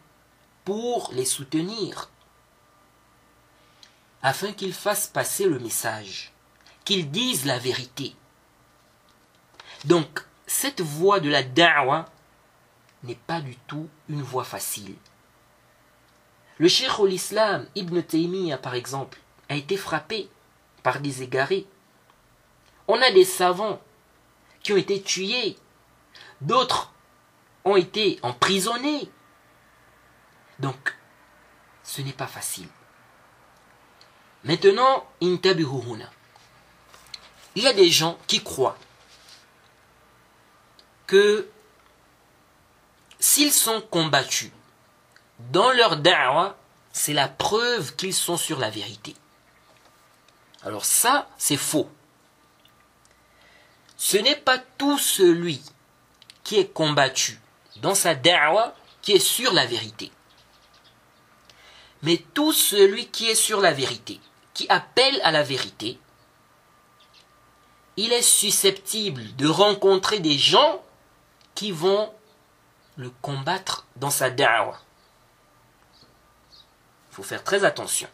pour 0.65 1.11
les 1.13 1.25
soutenir, 1.25 2.09
afin 4.23 4.51
qu'ils 4.53 4.73
fassent 4.73 5.07
passer 5.07 5.45
le 5.45 5.59
message, 5.59 6.33
qu'ils 6.83 7.11
disent 7.11 7.45
la 7.45 7.59
vérité. 7.59 8.15
Donc, 9.85 10.25
cette 10.47 10.81
voie 10.81 11.19
de 11.19 11.29
la 11.29 11.43
da'wa 11.43 12.05
n'est 13.03 13.15
pas 13.15 13.41
du 13.41 13.55
tout 13.55 13.87
une 14.09 14.21
voie 14.21 14.43
facile. 14.43 14.95
Le 16.59 16.67
cheikh 16.67 16.99
l'islam 16.99 17.65
Ibn 17.75 18.01
Taymiyyah, 18.01 18.57
par 18.57 18.75
exemple, 18.75 19.17
a 19.47 19.55
été 19.55 19.77
frappé 19.77 20.29
par 20.83 20.99
des 20.99 21.23
égarés. 21.23 21.65
On 22.89 23.01
a 23.01 23.11
des 23.11 23.23
savants 23.23 23.81
qui 24.61 24.73
ont 24.73 24.77
été 24.77 25.01
tués, 25.01 25.57
d'autres 26.41 26.91
ont 27.63 27.77
été 27.77 28.19
emprisonnés. 28.23 29.09
Donc, 30.59 30.97
ce 31.83 32.01
n'est 32.01 32.11
pas 32.11 32.27
facile. 32.27 32.67
Maintenant, 34.43 35.07
il 35.21 35.39
y 37.55 37.67
a 37.67 37.73
des 37.73 37.89
gens 37.89 38.17
qui 38.27 38.43
croient 38.43 38.77
que 41.07 41.49
s'ils 43.19 43.53
sont 43.53 43.81
combattus 43.81 44.51
dans 45.39 45.71
leur 45.71 45.97
da'wa, 45.97 46.57
c'est 46.91 47.13
la 47.13 47.27
preuve 47.27 47.95
qu'ils 47.95 48.13
sont 48.13 48.37
sur 48.37 48.59
la 48.59 48.69
vérité. 48.69 49.15
Alors 50.63 50.85
ça, 50.85 51.29
c'est 51.37 51.57
faux. 51.57 51.89
Ce 53.97 54.17
n'est 54.17 54.35
pas 54.35 54.57
tout 54.77 54.97
celui 54.97 55.61
qui 56.43 56.57
est 56.57 56.71
combattu 56.73 57.39
dans 57.77 57.95
sa 57.95 58.15
da'wa 58.15 58.75
qui 59.01 59.13
est 59.13 59.19
sur 59.19 59.53
la 59.53 59.65
vérité. 59.65 60.11
Mais 62.01 62.17
tout 62.33 62.53
celui 62.53 63.07
qui 63.07 63.27
est 63.29 63.35
sur 63.35 63.61
la 63.61 63.71
vérité, 63.71 64.19
qui 64.53 64.67
appelle 64.69 65.19
à 65.23 65.31
la 65.31 65.43
vérité, 65.43 65.99
il 67.97 68.13
est 68.13 68.21
susceptible 68.21 69.35
de 69.35 69.47
rencontrer 69.47 70.19
des 70.19 70.37
gens 70.37 70.81
qui 71.55 71.71
vont 71.71 72.13
le 72.95 73.09
combattre 73.21 73.85
dans 73.97 74.09
sa 74.09 74.29
da'wa. 74.29 74.79
Faire 77.23 77.43
très 77.43 77.63
attention. 77.63 78.09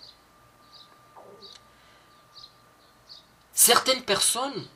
Certaines 3.54 4.04
personnes 4.04 4.68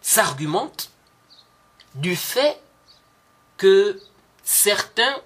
s'argumentent 0.00 0.90
du 1.94 2.16
fait 2.16 2.60
que 3.56 4.00
certains 4.42 5.20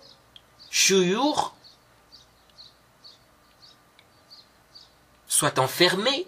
chouyours 0.70 1.54
soient 5.28 5.58
enfermés 5.58 6.26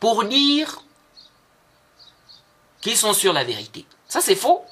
pour 0.00 0.24
dire 0.24 0.82
qu'ils 2.80 2.96
sont 2.96 3.12
sur 3.12 3.32
la 3.32 3.44
vérité. 3.44 3.86
Ça, 4.08 4.20
c'est 4.20 4.36
faux. 4.36 4.64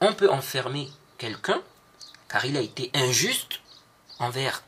On 0.00 0.14
peut 0.14 0.30
enfermer 0.30 0.90
quelqu'un 1.18 1.62
car 2.32 2.46
il 2.46 2.56
a 2.56 2.62
été 2.62 2.90
injuste 2.94 3.60
envers 4.18 4.62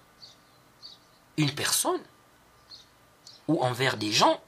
une 1.38 1.50
personne 1.50 2.02
ou 3.48 3.62
envers 3.64 3.96
des 3.96 4.12
gens. 4.12 4.38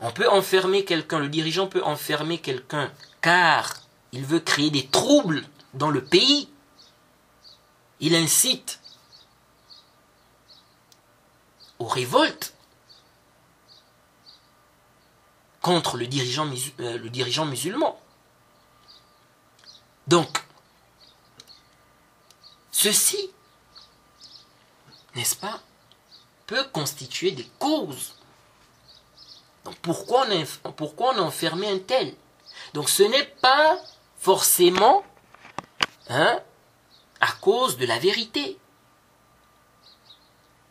On 0.00 0.10
peut 0.10 0.28
enfermer 0.28 0.84
quelqu'un, 0.84 1.20
le 1.20 1.30
dirigeant 1.30 1.66
peut 1.68 1.82
enfermer 1.82 2.38
quelqu'un 2.38 2.92
car 3.22 3.76
il 4.12 4.26
veut 4.26 4.40
créer 4.40 4.70
des 4.70 4.86
troubles 4.86 5.42
dans 5.72 5.90
le 5.90 6.04
pays. 6.04 6.50
Il 8.00 8.14
incite 8.14 8.78
aux 11.78 11.86
révoltes 11.86 12.52
contre 15.62 15.96
le 15.96 16.06
dirigeant, 16.06 16.46
euh, 16.80 17.46
musulman. 17.46 17.98
Donc, 20.06 20.45
ceci, 22.76 23.30
n'est-ce 25.14 25.36
pas, 25.36 25.60
peut 26.46 26.64
constituer 26.72 27.32
des 27.32 27.48
causes. 27.58 28.14
Donc 29.64 29.76
pourquoi 29.76 30.26
on, 30.28 31.18
a 31.18 31.20
enfermé 31.20 31.68
un 31.68 31.78
tel? 31.78 32.14
Donc 32.74 32.88
ce 32.88 33.02
n'est 33.02 33.26
pas 33.26 33.78
forcément 34.18 35.04
hein, 36.08 36.40
à 37.20 37.32
cause 37.40 37.76
de 37.76 37.86
la 37.86 37.98
vérité. 37.98 38.58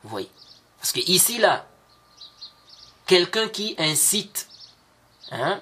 Vous 0.04 0.10
voyez? 0.10 0.32
Parce 0.78 0.92
que 0.92 1.00
ici, 1.00 1.38
là, 1.40 1.68
quelqu'un 3.06 3.50
qui 3.50 3.76
incite 3.78 4.48
Hein, 5.32 5.60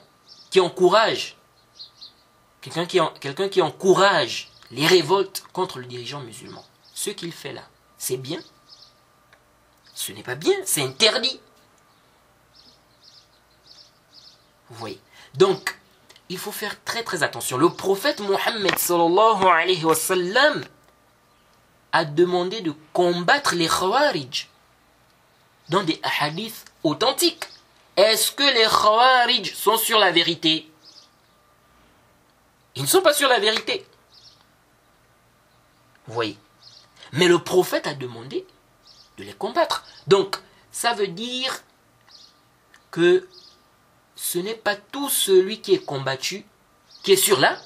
qui 0.52 0.60
encourage, 0.60 1.38
quelqu'un 2.62 2.86
qui 2.86 3.62
encourage 3.62 4.50
les 4.74 4.88
révoltes 4.88 5.44
contre 5.54 5.80
le 5.80 5.86
dirigeant 5.86 6.22
musulman. 6.22 6.66
Ce 6.94 7.10
qu'il 7.12 7.32
fait 7.32 7.54
là, 7.54 7.64
c'est 7.98 8.18
bien 8.18 8.40
Ce 9.96 10.12
n'est 10.12 10.24
pas 10.24 10.36
bien, 10.36 10.56
c'est 10.66 10.82
interdit. 10.82 11.40
Vous 14.70 14.76
voyez 14.76 15.00
Donc, 15.36 15.78
il 16.30 16.38
faut 16.38 16.52
faire 16.52 16.84
très 16.84 17.04
très 17.04 17.22
attention. 17.22 17.58
Le 17.58 17.70
prophète 17.70 18.20
Mohammed 18.20 18.78
sallallahu 18.78 19.44
alayhi 19.46 19.86
a 21.92 22.06
demandé 22.06 22.62
de 22.62 22.74
combattre 22.92 23.54
les 23.54 23.68
khawarij 23.68 24.48
dans 25.70 25.84
des 25.84 26.00
hadiths 26.20 26.66
authentiques. 26.84 27.46
Est-ce 27.96 28.32
que 28.32 28.44
les 28.44 28.64
Khawarij 28.64 29.54
sont 29.54 29.78
sur 29.78 30.00
la 30.00 30.12
vérité? 30.12 30.68
Ils 32.76 32.82
ne 32.82 32.88
sont 32.88 33.02
pas 33.02 33.14
sur 33.14 33.30
la 33.30 33.40
vérité. 33.40 33.86
Vous 36.08 36.14
voyez 36.14 36.38
Mais 37.12 37.28
le 37.28 37.40
prophète 37.40 37.88
a 37.88 37.94
demandé 37.94 38.46
de 39.18 39.24
les 39.24 39.34
combattre. 39.34 39.86
Donc, 40.08 40.38
ça 40.72 40.94
veut 40.94 41.08
dire 41.08 41.64
que 42.92 43.28
ce 44.16 44.40
n'est 44.40 44.56
pas 44.56 44.76
tout 44.76 45.10
celui 45.10 45.62
qui 45.62 45.74
est 45.74 45.86
combattu 45.86 46.46
qui 47.04 47.12
est 47.12 47.18
sur 47.18 47.40
la, 47.40 47.58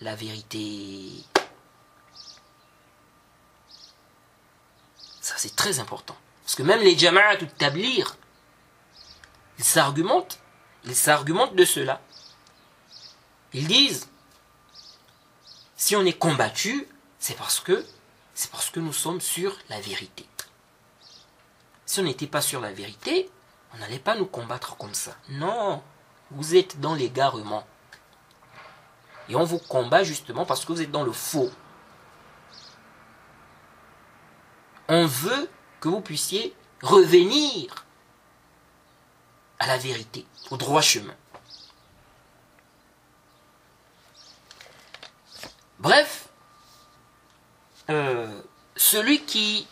la 0.00 0.14
vérité. 0.14 1.24
Ça, 5.20 5.34
c'est 5.36 5.54
très 5.54 5.78
important. 5.78 6.16
Parce 6.42 6.56
que 6.56 6.62
même 6.62 6.80
les 6.80 6.98
jama'at 6.98 7.40
ou 7.42 7.46
tablir, 7.46 8.16
ils 9.58 9.64
s'argumentent, 9.64 10.40
ils 10.84 10.96
s'argumentent 10.96 11.54
de 11.54 11.64
cela. 11.64 12.00
Ils 13.52 13.66
disent, 13.66 14.08
si 15.76 15.94
on 15.94 16.04
est 16.04 16.18
combattu, 16.18 16.88
c'est 17.20 17.36
parce 17.36 17.60
que 17.60 17.84
nous 18.80 18.92
sommes 18.92 19.20
sur 19.20 19.56
la 19.68 19.80
vérité. 19.80 20.26
Si 21.86 22.00
on 22.00 22.04
n'était 22.04 22.26
pas 22.26 22.40
sur 22.40 22.60
la 22.60 22.72
vérité, 22.72 23.30
on 23.74 23.78
n'allait 23.78 23.98
pas 24.00 24.16
nous 24.16 24.26
combattre 24.26 24.76
comme 24.76 24.94
ça. 24.94 25.16
Non, 25.28 25.82
vous 26.30 26.56
êtes 26.56 26.80
dans 26.80 26.94
l'égarement. 26.94 27.64
Et 29.28 29.36
on 29.36 29.44
vous 29.44 29.58
combat 29.58 30.02
justement 30.02 30.44
parce 30.44 30.64
que 30.64 30.72
vous 30.72 30.80
êtes 30.82 30.90
dans 30.90 31.04
le 31.04 31.12
faux. 31.12 31.50
On 34.88 35.06
veut 35.06 35.48
que 35.78 35.88
vous 35.88 36.00
puissiez 36.00 36.56
revenir 36.82 37.84
à 39.60 39.66
la 39.66 39.78
vérité, 39.78 40.26
au 40.50 40.56
droit 40.56 40.80
chemin. 40.80 41.14
Bref, 45.78 46.29
euh, 47.90 48.40
celui, 48.76 49.24
qui, 49.24 49.66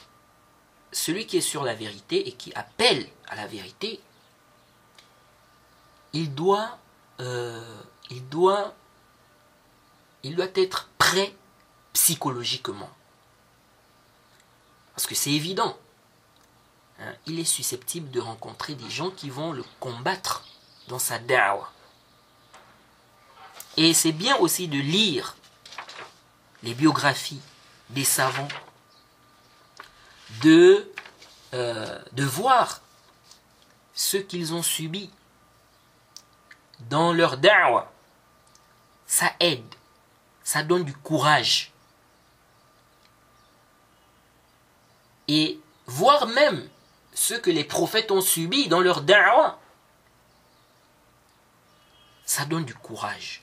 est 0.92 1.40
sur 1.40 1.62
la 1.62 1.74
vérité 1.74 2.28
et 2.28 2.32
qui 2.32 2.52
appelle 2.54 3.08
à 3.28 3.36
la 3.36 3.46
vérité, 3.46 4.00
il 6.12 6.34
doit, 6.34 6.78
euh, 7.20 7.62
être 10.54 10.88
prêt 10.98 11.32
psychologiquement. 11.92 12.90
Parce 14.94 15.06
que 15.06 15.14
c'est 15.14 15.30
évident. 15.30 15.78
Hein, 17.00 17.14
il 17.26 17.38
est 17.38 17.44
susceptible 17.44 18.10
de 18.10 18.20
rencontrer 18.20 18.74
des 18.74 18.90
gens 18.90 19.10
qui 19.10 19.30
vont 19.30 19.52
le 19.52 19.64
combattre 19.78 20.44
dans 20.88 20.98
sa 20.98 21.20
da'wa. 21.20 21.70
Et 23.76 23.94
c'est 23.94 24.12
bien 24.12 24.36
aussi 24.38 24.66
de 24.66 24.78
lire 24.78 25.36
les 26.64 26.74
biographies 26.74 27.40
des 27.90 28.04
savants, 28.04 28.48
de, 30.42 30.90
euh, 31.54 32.02
de 32.12 32.24
voir 32.24 32.82
ce 33.94 34.16
qu'ils 34.16 34.54
ont 34.54 34.62
subi 34.62 35.10
dans 36.80 37.12
leur 37.12 37.38
da'wa. 37.38 37.90
ça 39.06 39.32
aide, 39.40 39.74
ça 40.44 40.62
donne 40.62 40.84
du 40.84 40.94
courage. 40.94 41.72
Et 45.26 45.60
voir 45.86 46.26
même 46.26 46.68
ce 47.14 47.34
que 47.34 47.50
les 47.50 47.64
prophètes 47.64 48.10
ont 48.10 48.20
subi 48.20 48.68
dans 48.68 48.80
leur 48.80 49.02
da'wah, 49.02 49.58
ça 52.24 52.44
donne 52.44 52.64
du 52.64 52.74
courage. 52.74 53.42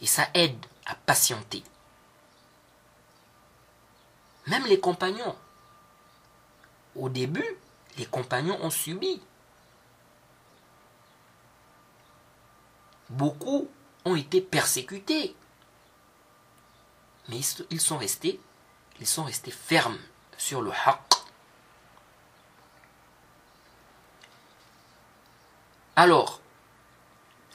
Et 0.00 0.06
ça 0.06 0.28
aide 0.34 0.64
à 0.86 0.94
patienter. 0.94 1.62
Même 4.46 4.64
les 4.66 4.80
compagnons. 4.80 5.36
Au 6.94 7.08
début, 7.08 7.56
les 7.98 8.06
compagnons 8.06 8.58
ont 8.62 8.70
subi. 8.70 9.20
Beaucoup 13.10 13.68
ont 14.04 14.16
été 14.16 14.40
persécutés. 14.40 15.34
Mais 17.28 17.40
ils 17.70 17.80
sont 17.80 17.98
restés, 17.98 18.40
ils 19.00 19.06
sont 19.06 19.24
restés 19.24 19.50
fermes 19.50 19.98
sur 20.38 20.62
le 20.62 20.70
haqq. 20.70 21.16
Alors, 25.96 26.40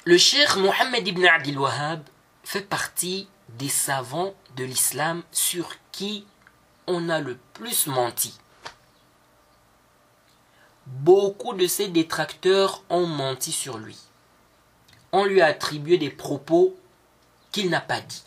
le 0.04 0.17
cher 0.17 0.58
Mohammed 0.58 1.08
ibn 1.08 1.26
Abdel 1.26 1.58
Wahhab 1.58 2.04
fait 2.52 2.60
partie 2.60 3.30
des 3.48 3.70
savants 3.70 4.34
de 4.58 4.66
l'islam 4.66 5.24
sur 5.32 5.70
qui 5.94 6.26
on 6.86 7.08
a 7.08 7.22
le 7.22 7.38
plus 7.54 7.88
menti. 7.88 8.38
Beaucoup 10.86 11.54
de 11.54 11.66
ses 11.66 11.88
détracteurs 11.88 12.84
ont 12.90 13.08
menti 13.08 13.54
sur 13.54 13.78
lui. 13.78 13.98
On 15.14 15.24
lui 15.24 15.40
a 15.40 15.46
attribué 15.46 15.98
des 15.98 16.10
propos 16.10 16.76
qu'il 17.54 17.70
n'a 17.70 17.80
pas 17.80 18.02
dit, 18.02 18.24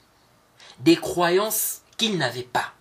des 0.78 0.96
croyances 0.96 1.82
qu'il 1.98 2.16
n'avait 2.16 2.44
pas. 2.44 2.72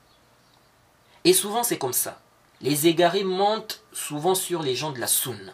Et 1.25 1.33
souvent 1.33 1.63
c'est 1.63 1.77
comme 1.77 1.91
ça. 1.91 2.21
Les 2.61 2.87
égarés 2.87 3.25
mentent 3.25 3.83
souvent 3.91 4.35
sur 4.35 4.63
les 4.63 4.77
gens 4.77 4.91
de 4.91 4.99
la 5.01 5.07
sunna. 5.07 5.51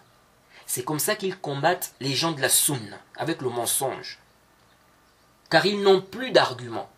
C'est 0.67 0.83
comme 0.83 0.99
ça 0.99 1.15
qu'ils 1.15 1.39
combattent 1.39 1.95
les 1.99 2.13
gens 2.13 2.33
de 2.33 2.41
la 2.41 2.49
sunna, 2.49 2.99
avec 3.15 3.41
le 3.41 3.49
mensonge. 3.49 4.19
Car 5.49 5.65
ils 5.65 5.81
n'ont 5.81 6.01
plus 6.01 6.31
d'arguments. 6.31 6.89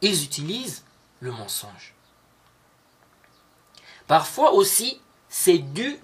Ils 0.00 0.24
utilisent 0.24 0.84
le 1.20 1.30
mensonge. 1.30 1.94
Parfois 4.06 4.52
aussi, 4.52 5.00
c'est 5.28 5.58
dû 5.58 5.98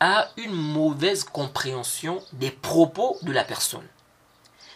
à 0.00 0.28
une 0.36 0.52
mauvaise 0.52 1.24
compréhension 1.24 2.22
des 2.32 2.50
propos 2.50 3.16
de 3.22 3.32
la 3.32 3.44
personne. 3.44 3.86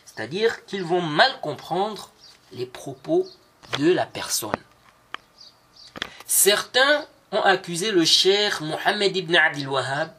C'est-à-dire 0.07 0.65
qu'ils 0.65 0.85
vont 0.85 1.03
mal 1.03 1.41
comprendre 1.41 2.11
les 2.53 2.67
propos 2.67 3.27
de 3.79 3.93
la 3.93 4.07
personne. 4.07 4.53
Certains 6.27 7.07
ont 7.33 7.43
accusé 7.43 7.91
le 7.91 8.05
cher 8.05 8.63
Mohammed 8.63 9.17
ibn 9.17 9.37
Adil 9.37 9.69
Wahhab 9.69 10.13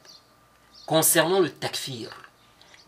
concernant 0.85 1.39
le 1.39 1.49
takfir, 1.49 2.09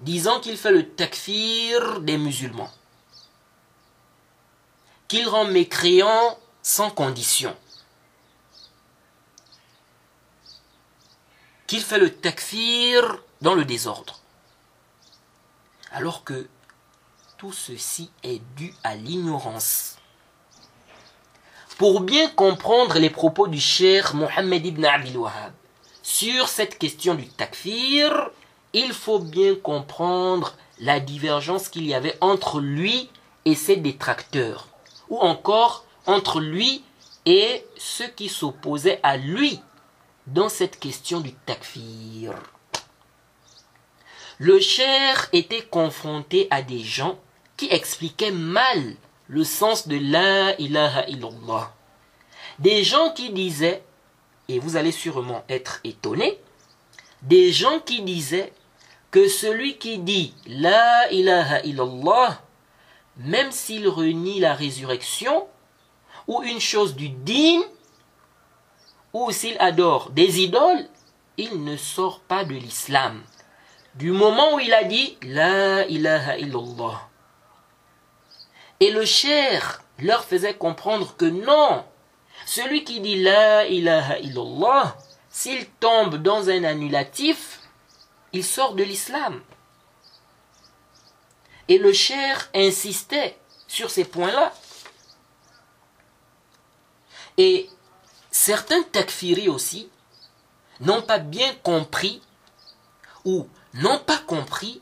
disant 0.03 0.39
qu'il 0.41 0.57
fait 0.57 0.71
le 0.71 0.89
takfir 0.89 2.01
des 2.01 2.17
musulmans, 2.17 2.71
qu'il 5.07 5.27
rend 5.27 5.45
mécréants 5.45 6.37
sans 6.61 6.89
condition, 6.89 7.55
qu'il 11.67 11.81
fait 11.81 11.99
le 11.99 12.13
takfir 12.13 13.23
dans 13.41 13.55
le 13.55 13.63
désordre. 13.63 14.19
Alors 15.91 16.23
que 16.23 16.47
tout 17.37 17.53
ceci 17.53 18.11
est 18.23 18.41
dû 18.55 18.73
à 18.83 18.95
l'ignorance. 18.95 19.97
Pour 21.77 22.01
bien 22.01 22.29
comprendre 22.29 22.99
les 22.99 23.09
propos 23.09 23.47
du 23.47 23.59
cher 23.59 24.15
Mohammed 24.15 24.65
ibn 24.65 24.85
Abdel 24.85 25.17
Wahhab 25.17 25.53
sur 26.01 26.49
cette 26.49 26.77
question 26.77 27.15
du 27.15 27.27
takfir, 27.27 28.31
il 28.73 28.91
faut 28.93 29.19
bien 29.19 29.55
comprendre 29.55 30.55
la 30.79 30.99
divergence 30.99 31.69
qu'il 31.69 31.85
y 31.85 31.93
avait 31.93 32.17
entre 32.21 32.59
lui 32.59 33.09
et 33.45 33.55
ses 33.55 33.75
détracteurs, 33.75 34.67
ou 35.09 35.19
encore 35.19 35.85
entre 36.05 36.39
lui 36.39 36.83
et 37.25 37.65
ceux 37.77 38.07
qui 38.07 38.29
s'opposaient 38.29 38.99
à 39.03 39.17
lui 39.17 39.59
dans 40.27 40.49
cette 40.49 40.79
question 40.79 41.21
du 41.21 41.33
takfir. 41.33 42.33
Le 44.39 44.59
cher 44.59 45.29
était 45.31 45.61
confronté 45.61 46.47
à 46.49 46.61
des 46.61 46.79
gens 46.79 47.19
qui 47.55 47.67
expliquaient 47.69 48.31
mal 48.31 48.95
le 49.27 49.43
sens 49.43 49.87
de 49.87 49.97
la 49.97 50.59
ilaha 50.59 51.07
illallah. 51.07 51.73
Des 52.59 52.83
gens 52.83 53.11
qui 53.11 53.29
disaient, 53.29 53.83
et 54.49 54.59
vous 54.59 54.75
allez 54.75 54.91
sûrement 54.91 55.43
être 55.49 55.79
étonnés, 55.83 56.39
des 57.21 57.53
gens 57.53 57.79
qui 57.79 58.01
disaient 58.01 58.51
que 59.13 59.27
celui 59.27 59.77
qui 59.77 59.99
dit 59.99 60.33
la 60.47 61.07
ilaha 61.11 61.61
illallah, 61.61 62.41
même 63.17 63.51
s'il 63.51 63.87
renie 63.87 64.39
la 64.39 64.55
résurrection, 64.55 65.47
ou 66.25 66.41
une 66.41 66.59
chose 66.59 66.95
du 66.95 67.09
digne, 67.09 67.61
ou 69.13 69.31
s'il 69.31 69.55
adore 69.59 70.09
des 70.09 70.41
idoles, 70.41 70.87
il 71.37 71.63
ne 71.63 71.77
sort 71.77 72.21
pas 72.21 72.43
de 72.43 72.55
l'islam. 72.55 73.21
Du 73.93 74.11
moment 74.11 74.55
où 74.55 74.59
il 74.59 74.73
a 74.73 74.83
dit 74.83 75.15
La 75.21 75.85
ilaha 75.85 76.39
illallah. 76.39 77.07
Et 78.79 78.89
le 78.89 79.05
cher 79.05 79.83
leur 79.99 80.23
faisait 80.23 80.55
comprendre 80.55 81.15
que 81.17 81.25
non, 81.25 81.85
celui 82.47 82.83
qui 82.83 82.99
dit 82.99 83.21
La 83.21 83.67
ilaha 83.67 84.17
illallah, 84.17 84.97
s'il 85.29 85.67
tombe 85.67 86.15
dans 86.15 86.49
un 86.49 86.63
annulatif, 86.63 87.59
il 88.33 88.43
sort 88.43 88.73
de 88.73 88.83
l'islam. 88.83 89.41
Et 91.67 91.77
le 91.77 91.93
cher 91.93 92.49
insistait 92.53 93.37
sur 93.67 93.89
ces 93.89 94.03
points-là. 94.03 94.53
Et 97.37 97.69
certains 98.31 98.83
takfiris 98.83 99.47
aussi 99.47 99.89
n'ont 100.81 101.01
pas 101.01 101.19
bien 101.19 101.53
compris 101.63 102.21
ou 103.23 103.47
n'ont 103.75 103.99
pas 103.99 104.17
compris 104.17 104.81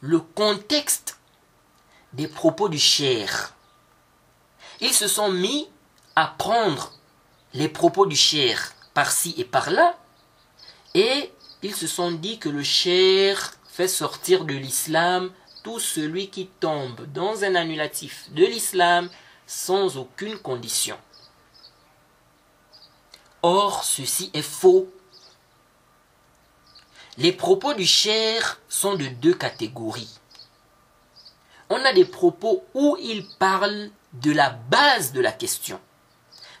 le 0.00 0.20
contexte 0.20 1.18
des 2.12 2.28
propos 2.28 2.68
du 2.68 2.78
cher. 2.78 3.54
Ils 4.80 4.92
se 4.92 5.08
sont 5.08 5.30
mis 5.30 5.68
à 6.14 6.26
prendre 6.26 6.92
les 7.54 7.68
propos 7.68 8.06
du 8.06 8.16
cher 8.16 8.72
par-ci 8.92 9.34
et 9.38 9.44
par-là 9.44 9.96
et 10.94 11.32
ils 11.64 11.74
se 11.74 11.88
sont 11.88 12.12
dit 12.12 12.38
que 12.38 12.48
le 12.48 12.62
cher 12.62 13.54
fait 13.66 13.88
sortir 13.88 14.44
de 14.44 14.54
l'islam 14.54 15.32
tout 15.64 15.80
celui 15.80 16.28
qui 16.28 16.46
tombe 16.46 17.10
dans 17.12 17.42
un 17.42 17.56
annulatif 17.56 18.30
de 18.30 18.44
l'islam 18.44 19.10
sans 19.46 19.96
aucune 19.96 20.38
condition. 20.38 20.96
Or, 23.42 23.82
ceci 23.82 24.30
est 24.32 24.42
faux. 24.42 24.88
Les 27.18 27.32
propos 27.32 27.74
du 27.74 27.86
cher 27.86 28.60
sont 28.68 28.94
de 28.94 29.06
deux 29.06 29.34
catégories 29.34 30.20
on 31.70 31.84
a 31.84 31.92
des 31.92 32.04
propos 32.04 32.64
où 32.74 32.96
il 33.00 33.26
parle 33.38 33.90
de 34.12 34.32
la 34.32 34.50
base 34.50 35.12
de 35.12 35.20
la 35.20 35.32
question. 35.32 35.80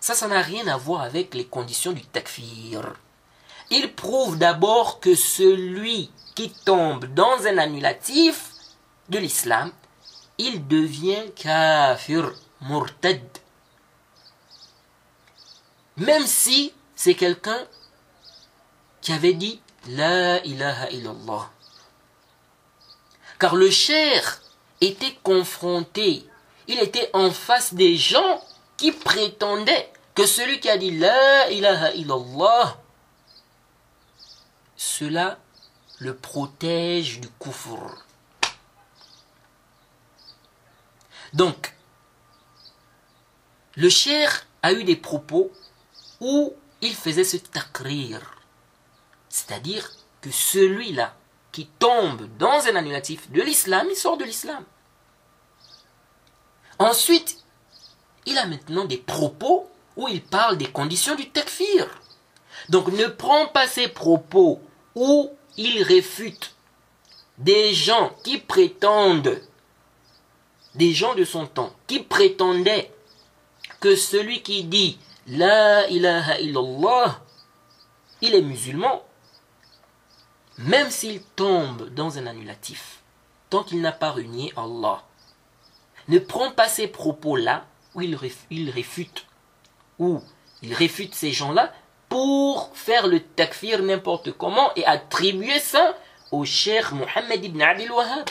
Ça, 0.00 0.14
ça 0.14 0.28
n'a 0.28 0.42
rien 0.42 0.66
à 0.66 0.76
voir 0.76 1.02
avec 1.02 1.34
les 1.34 1.46
conditions 1.46 1.92
du 1.92 2.02
takfir. 2.02 2.94
Il 3.70 3.94
prouve 3.94 4.38
d'abord 4.38 5.00
que 5.00 5.14
celui 5.14 6.10
qui 6.34 6.50
tombe 6.64 7.06
dans 7.14 7.46
un 7.46 7.58
annulatif 7.58 8.50
de 9.08 9.18
l'islam, 9.18 9.72
il 10.38 10.66
devient 10.66 11.30
kafir, 11.36 12.32
murtad. 12.60 13.20
Même 15.96 16.26
si 16.26 16.72
c'est 16.96 17.14
quelqu'un 17.14 17.66
qui 19.00 19.12
avait 19.12 19.34
dit 19.34 19.60
La 19.88 20.44
ilaha 20.44 20.90
illallah. 20.90 21.50
Car 23.38 23.54
le 23.54 23.70
cher 23.70 24.40
était 24.80 25.16
confronté, 25.22 26.26
il 26.66 26.80
était 26.80 27.10
en 27.12 27.30
face 27.30 27.74
des 27.74 27.96
gens 27.96 28.42
qui 28.76 28.92
prétendaient 28.92 29.92
que 30.14 30.26
celui 30.26 30.58
qui 30.60 30.70
a 30.70 30.78
dit 30.78 30.98
La 30.98 31.50
ilaha 31.50 31.92
illallah, 31.92 32.78
cela 34.84 35.38
le 35.98 36.14
protège 36.14 37.20
du 37.20 37.28
kufr. 37.40 38.04
Donc, 41.32 41.74
le 43.76 43.88
cher 43.88 44.46
a 44.62 44.72
eu 44.72 44.84
des 44.84 44.96
propos 44.96 45.50
où 46.20 46.54
il 46.80 46.94
faisait 46.94 47.24
ce 47.24 47.38
takrir, 47.38 48.20
c'est-à-dire 49.28 49.90
que 50.20 50.30
celui-là 50.30 51.16
qui 51.50 51.66
tombe 51.66 52.28
dans 52.36 52.66
un 52.66 52.76
annulatif 52.76 53.30
de 53.30 53.40
l'islam, 53.40 53.86
il 53.90 53.96
sort 53.96 54.16
de 54.16 54.24
l'islam. 54.24 54.64
Ensuite, 56.78 57.38
il 58.26 58.36
a 58.38 58.46
maintenant 58.46 58.84
des 58.84 58.98
propos 58.98 59.70
où 59.96 60.08
il 60.08 60.22
parle 60.22 60.58
des 60.58 60.70
conditions 60.70 61.14
du 61.14 61.30
takfir. 61.30 61.88
Donc 62.68 62.88
ne 62.88 63.06
prends 63.06 63.46
pas 63.48 63.66
ces 63.66 63.88
propos 63.88 64.60
où 64.94 65.30
il 65.56 65.82
réfute 65.82 66.54
des 67.38 67.74
gens 67.74 68.14
qui 68.22 68.38
prétendent, 68.38 69.40
des 70.74 70.92
gens 70.92 71.14
de 71.14 71.24
son 71.24 71.46
temps, 71.46 71.74
qui 71.86 72.00
prétendaient 72.00 72.92
que 73.80 73.96
celui 73.96 74.42
qui 74.42 74.64
dit 74.64 74.98
La 75.26 75.88
ilaha 75.88 76.40
illallah, 76.40 77.20
il 78.20 78.34
est 78.34 78.42
musulman, 78.42 79.02
même 80.58 80.90
s'il 80.90 81.22
tombe 81.22 81.88
dans 81.90 82.18
un 82.18 82.26
annulatif, 82.26 83.02
tant 83.50 83.64
qu'il 83.64 83.80
n'a 83.80 83.92
pas 83.92 84.10
renié 84.10 84.52
Allah. 84.56 85.02
Ne 86.08 86.18
prends 86.18 86.52
pas 86.52 86.68
ces 86.68 86.86
propos-là 86.86 87.66
où 87.94 88.00
il, 88.00 88.14
réfute, 88.14 89.26
où 89.98 90.20
il 90.62 90.74
réfute 90.74 91.14
ces 91.14 91.32
gens-là 91.32 91.72
pour 92.08 92.70
faire 92.74 93.06
le 93.06 93.20
takfir 93.20 93.82
n'importe 93.82 94.32
comment 94.32 94.70
et 94.76 94.84
attribuer 94.86 95.58
ça 95.58 95.96
au 96.30 96.44
cher 96.44 96.94
Mohammed 96.94 97.44
ibn 97.44 97.62
Abdel 97.62 97.92
Wahhab. 97.92 98.28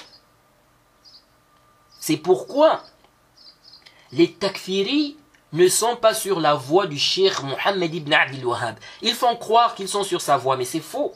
C'est 2.00 2.18
pourquoi 2.18 2.84
les 4.12 4.34
takfiris 4.34 5.18
ne 5.54 5.68
sont 5.68 5.96
pas 5.96 6.14
sur 6.14 6.40
la 6.40 6.56
voie 6.56 6.88
du 6.88 6.98
cher 6.98 7.44
Mohammed 7.44 7.94
ibn 7.94 8.14
Abdel 8.14 8.46
Wahhab. 8.46 8.76
Ils 9.02 9.14
font 9.14 9.36
croire 9.36 9.76
qu'ils 9.76 9.88
sont 9.88 10.04
sur 10.04 10.22
sa 10.22 10.38
voie, 10.38 10.58
mais 10.58 10.66
c'est 10.66 10.80
faux. 10.80 11.14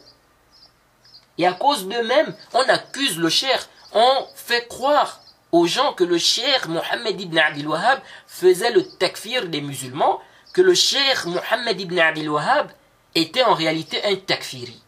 Et 1.38 1.46
à 1.46 1.54
cause 1.54 1.88
d'eux-mêmes, 1.88 2.36
on 2.54 2.62
accuse 2.62 3.18
le 3.18 3.30
cher, 3.30 3.68
on 3.94 4.28
fait 4.36 4.68
croire 4.68 5.22
aux 5.52 5.66
gens 5.66 5.94
que 5.94 6.04
le 6.04 6.18
cher 6.18 6.70
Mohammed 6.70 7.20
ibn 7.20 7.38
Abdel 7.38 7.68
Wahhab 7.68 8.00
faisait 8.28 8.72
le 8.72 8.88
takfir 8.88 9.48
des 9.48 9.62
musulmans, 9.62 10.20
le 10.62 10.74
cher 10.74 11.28
Mohammed 11.28 11.80
ibn 11.80 12.00
Abdel 12.00 12.30
Wahhab 12.30 12.72
était 13.16 13.44
en 13.44 13.54
réalité 13.54 14.04
un 14.04 14.16
takfiri. 14.16 14.82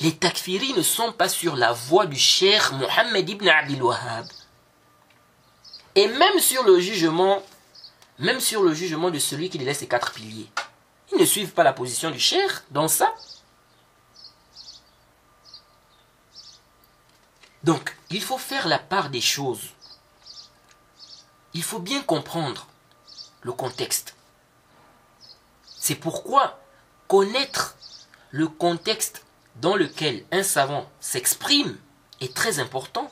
Les 0.00 0.16
takfiris 0.16 0.74
ne 0.74 0.82
sont 0.82 1.12
pas 1.12 1.28
sur 1.28 1.56
la 1.56 1.72
voie 1.72 2.06
du 2.06 2.18
cher 2.18 2.72
Mohammed 2.74 3.28
ibn 3.28 3.48
Abdel 3.48 3.82
Wahhab. 3.82 4.26
Et 5.96 6.06
même 6.06 6.38
sur 6.38 6.62
le 6.62 6.78
jugement, 6.78 7.42
même 8.18 8.38
sur 8.38 8.62
le 8.62 8.74
jugement 8.74 9.10
de 9.10 9.18
celui 9.18 9.50
qui 9.50 9.58
laisse 9.58 9.78
ses 9.78 9.88
quatre 9.88 10.12
piliers. 10.12 10.48
Ils 11.12 11.18
ne 11.18 11.24
suivent 11.24 11.52
pas 11.52 11.64
la 11.64 11.72
position 11.72 12.10
du 12.10 12.20
cher 12.20 12.62
dans 12.70 12.86
ça. 12.86 13.12
Donc, 17.64 17.96
il 18.10 18.22
faut 18.22 18.38
faire 18.38 18.68
la 18.68 18.78
part 18.78 19.10
des 19.10 19.20
choses. 19.20 19.70
Il 21.54 21.62
faut 21.62 21.78
bien 21.78 22.02
comprendre 22.02 22.66
le 23.42 23.52
contexte. 23.52 24.14
C'est 25.78 25.94
pourquoi 25.94 26.58
connaître 27.06 27.76
le 28.30 28.48
contexte 28.48 29.24
dans 29.56 29.74
lequel 29.74 30.24
un 30.30 30.42
savant 30.42 30.88
s'exprime 31.00 31.78
est 32.20 32.34
très 32.34 32.58
important. 32.58 33.10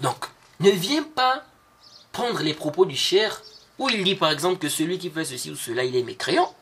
Donc, 0.00 0.26
ne 0.60 0.70
viens 0.70 1.02
pas 1.02 1.44
prendre 2.12 2.40
les 2.40 2.54
propos 2.54 2.84
du 2.84 2.96
cher 2.96 3.42
où 3.78 3.88
il 3.90 4.04
dit 4.04 4.14
par 4.14 4.30
exemple 4.30 4.58
que 4.58 4.68
celui 4.68 4.98
qui 4.98 5.10
fait 5.10 5.24
ceci 5.24 5.50
ou 5.50 5.56
cela, 5.56 5.84
il 5.84 5.96
est 5.96 6.02
mécréant, 6.02 6.54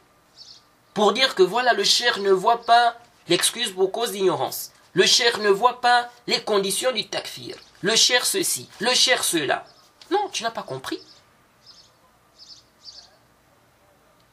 pour 0.94 1.12
dire 1.12 1.34
que 1.34 1.42
voilà, 1.42 1.72
le 1.72 1.84
cher 1.84 2.18
ne 2.20 2.30
voit 2.30 2.64
pas 2.64 2.96
l'excuse 3.28 3.72
pour 3.72 3.90
cause 3.92 4.12
d'ignorance. 4.12 4.72
Le 4.92 5.06
cher 5.06 5.38
ne 5.38 5.48
voit 5.48 5.80
pas 5.80 6.10
les 6.26 6.42
conditions 6.42 6.92
du 6.92 7.08
takfir. 7.08 7.56
Le 7.84 7.96
cher 7.96 8.24
ceci, 8.24 8.66
le 8.80 8.94
cher 8.94 9.22
cela. 9.22 9.66
Non, 10.10 10.30
tu 10.30 10.42
n'as 10.42 10.50
pas 10.50 10.62
compris. 10.62 10.98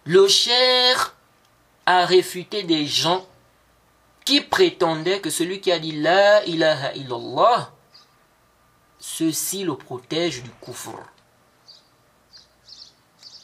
Le 0.06 0.26
cher 0.30 1.14
a 1.86 2.06
réfuté 2.06 2.64
des 2.64 2.88
gens 2.88 3.28
qui 4.24 4.40
prétendaient 4.40 5.20
que 5.20 5.30
celui 5.30 5.60
qui 5.60 5.70
a 5.70 5.80
dit 5.80 6.00
La 6.00 6.46
ilaha 6.46 6.94
illallah, 6.94 7.74
ceci 9.00 9.66
le 9.66 9.76
protège 9.76 10.44
du 10.44 10.50
kufr. 10.62 10.98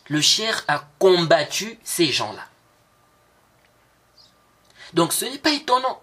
Le 0.07 0.21
cher 0.21 0.63
a 0.69 0.87
combattu 0.99 1.77
ces 1.83 2.13
gens-là. 2.13 2.47
Donc 4.93 5.11
ce 5.11 5.25
n'est 5.25 5.37
pas 5.37 5.51
étonnant 5.51 6.01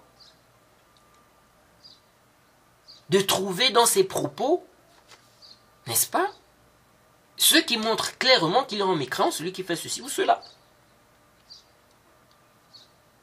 de 3.14 3.20
trouver 3.20 3.70
dans 3.70 3.86
ses 3.86 4.02
propos, 4.02 4.66
n'est-ce 5.86 6.08
pas, 6.08 6.28
ceux 7.36 7.62
qui 7.62 7.78
montrent 7.78 8.18
clairement 8.18 8.64
qu'il 8.64 8.80
est 8.80 8.82
en 8.82 8.96
mécréant 8.96 9.30
celui 9.30 9.52
qui 9.52 9.62
fait 9.62 9.76
ceci 9.76 10.02
ou 10.02 10.08
cela. 10.08 10.42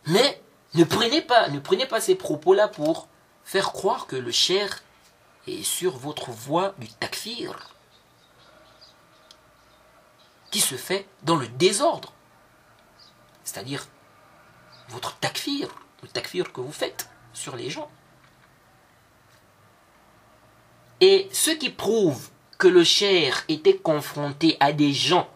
Mais 0.06 0.42
ne 0.76 0.86
prenez 0.86 1.22
pas, 1.22 1.50
ne 1.50 1.60
prenez 1.60 1.86
pas 1.86 2.00
ces 2.00 2.16
propos-là 2.16 2.70
pour 2.70 3.10
faire 3.44 3.74
croire 3.74 4.08
que 4.08 4.16
le 4.16 4.32
cher 4.32 4.82
est 5.46 5.62
sur 5.62 5.98
votre 5.98 6.32
voie 6.32 6.74
du 6.78 6.88
takfir, 6.88 7.76
qui 10.52 10.62
se 10.62 10.76
fait 10.76 11.06
dans 11.24 11.36
le 11.36 11.50
désordre. 11.50 12.14
C'est-à-dire 13.44 13.86
votre 14.88 15.18
takfir, 15.18 15.68
le 16.02 16.08
takfir 16.08 16.54
que 16.54 16.62
vous 16.62 16.72
faites 16.72 17.10
sur 17.34 17.58
les 17.58 17.70
gens. 17.70 17.92
Et 21.02 21.28
ce 21.32 21.50
qui 21.50 21.72
prouve 21.72 22.30
que 22.60 22.68
le 22.68 22.84
cher 22.84 23.44
était 23.48 23.78
confronté 23.78 24.56
à 24.60 24.72
des 24.72 24.94
gens 24.94 25.28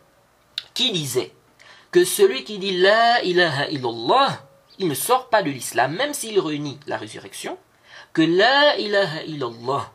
qui 0.76 0.92
disaient 0.92 1.34
que 1.92 2.06
celui 2.06 2.44
qui 2.44 2.60
dit 2.60 2.78
La 2.78 3.24
ilaha 3.24 3.70
illallah, 3.70 4.48
il 4.78 4.88
ne 4.88 4.94
sort 4.94 5.30
pas 5.30 5.42
de 5.42 5.50
l'islam, 5.50 5.96
même 5.96 6.14
s'il 6.14 6.40
renie 6.40 6.80
la 6.86 6.98
résurrection, 6.98 7.58
que 8.14 8.22
La 8.22 8.78
ilaha 8.78 9.24
illallah 9.24 9.92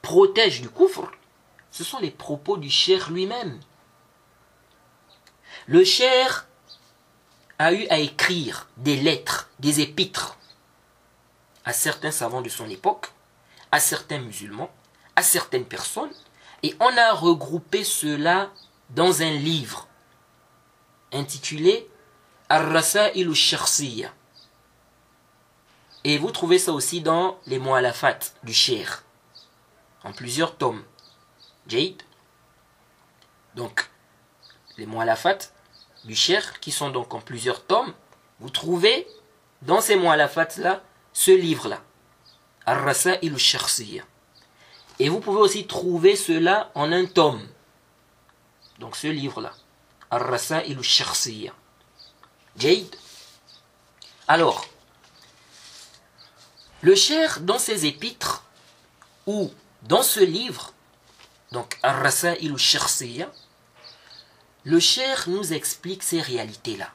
protège 0.00 0.62
du 0.62 0.70
kufr, 0.70 1.10
ce 1.70 1.84
sont 1.84 1.98
les 1.98 2.10
propos 2.10 2.56
du 2.56 2.70
cher 2.70 3.10
lui-même. 3.10 3.60
Le 5.66 5.84
cher 5.84 6.46
a 7.58 7.74
eu 7.74 7.86
à 7.88 7.98
écrire 7.98 8.68
des 8.78 8.96
lettres, 8.96 9.50
des 9.58 9.82
épîtres 9.82 10.38
à 11.66 11.74
certains 11.74 12.10
savants 12.10 12.40
de 12.40 12.48
son 12.48 12.70
époque, 12.70 13.08
à 13.70 13.80
certains 13.80 14.20
musulmans, 14.20 14.70
certaines 15.22 15.64
personnes, 15.64 16.12
et 16.62 16.74
on 16.80 16.96
a 16.96 17.12
regroupé 17.12 17.84
cela 17.84 18.50
dans 18.90 19.22
un 19.22 19.30
livre 19.30 19.86
intitulé 21.12 21.88
Ar-Rasa'il 22.48 23.28
al 23.28 24.10
Et 26.04 26.18
vous 26.18 26.30
trouvez 26.30 26.58
ça 26.58 26.72
aussi 26.72 27.00
dans 27.00 27.38
les 27.46 27.58
Mu'alafat 27.58 28.18
du 28.42 28.54
Cher, 28.54 29.04
en 30.04 30.12
plusieurs 30.12 30.56
tomes. 30.56 30.82
Jade. 31.66 32.02
Donc, 33.54 33.90
les 34.78 34.86
Mu'alafat 34.86 35.38
du 36.04 36.14
Cher, 36.14 36.60
qui 36.60 36.70
sont 36.70 36.90
donc 36.90 37.12
en 37.12 37.20
plusieurs 37.20 37.64
tomes, 37.66 37.92
vous 38.40 38.50
trouvez 38.50 39.06
dans 39.62 39.80
ces 39.80 39.96
Mu'alafat-là 39.96 40.82
ce 41.12 41.30
livre-là. 41.30 41.82
Ar-Rasa'il 42.64 43.34
al 43.34 44.04
Et 44.98 45.08
vous 45.08 45.20
pouvez 45.20 45.38
aussi 45.38 45.66
trouver 45.66 46.16
cela 46.16 46.70
en 46.74 46.92
un 46.92 47.06
tome. 47.06 47.46
Donc 48.78 48.96
ce 48.96 49.06
livre-là. 49.06 49.52
Ar-Rasa'il 50.10 50.78
al 50.78 51.52
Jade. 52.56 52.96
Alors, 54.26 54.64
le 56.80 56.94
cher 56.94 57.40
dans 57.40 57.58
ses 57.58 57.86
épîtres, 57.86 58.44
ou 59.26 59.52
dans 59.82 60.02
ce 60.02 60.20
livre, 60.20 60.72
donc 61.52 61.78
Ar-Rasa'il 61.82 62.52
al 62.52 63.28
le 64.64 64.80
cher 64.80 65.24
nous 65.28 65.52
explique 65.52 66.02
ces 66.02 66.20
réalités-là. 66.20 66.88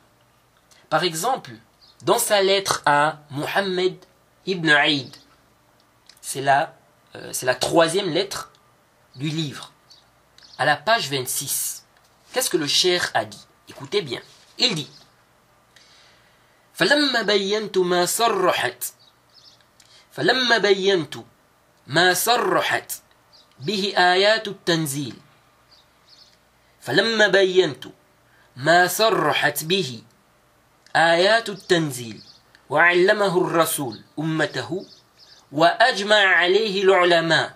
Par 0.90 1.04
exemple, 1.04 1.52
dans 2.04 2.20
sa 2.20 2.42
lettre 2.42 2.84
à 2.86 3.20
Muhammad 3.32 3.96
ibn 4.46 4.70
Aïd, 4.70 5.16
c'est 6.22 6.42
la, 6.42 6.76
euh, 7.17 7.33
c'est 7.33 7.47
la 7.47 7.55
troisième 7.55 8.11
lettre 8.11 8.51
du 9.17 9.29
livre, 9.29 9.73
à 10.59 10.65
la 10.65 10.77
page 10.77 11.09
26. 11.09 11.85
Qu'est-ce 12.33 12.51
que 12.51 12.57
le 12.57 12.67
cher 12.67 13.11
a 13.15 13.25
dit 13.25 13.47
Écoutez 13.69 14.03
bien. 14.03 14.21
Il 14.59 14.75
dit 14.75 14.91
فلما 16.79 17.23
بينت 17.23 17.79
ما 17.79 18.07
صرحت 18.07 18.85
فلما 20.13 20.59
بينت 20.59 21.15
ما 21.87 22.15
صرحت 22.15 22.93
به 23.61 23.95
آيات 23.97 24.49
التنزيل 24.49 25.15
فلما 26.81 27.29
بينت 27.29 27.85
ما 28.57 28.87
صرحت 28.87 29.65
به 29.65 30.03
آيات 30.97 31.49
التنزيل 31.49 32.23
وعلمه 32.71 33.39
الرسول 33.39 34.01
أمته 34.19 34.87
وأجمع 35.54 36.16
عليه 36.16 36.84
العلماء 36.84 37.56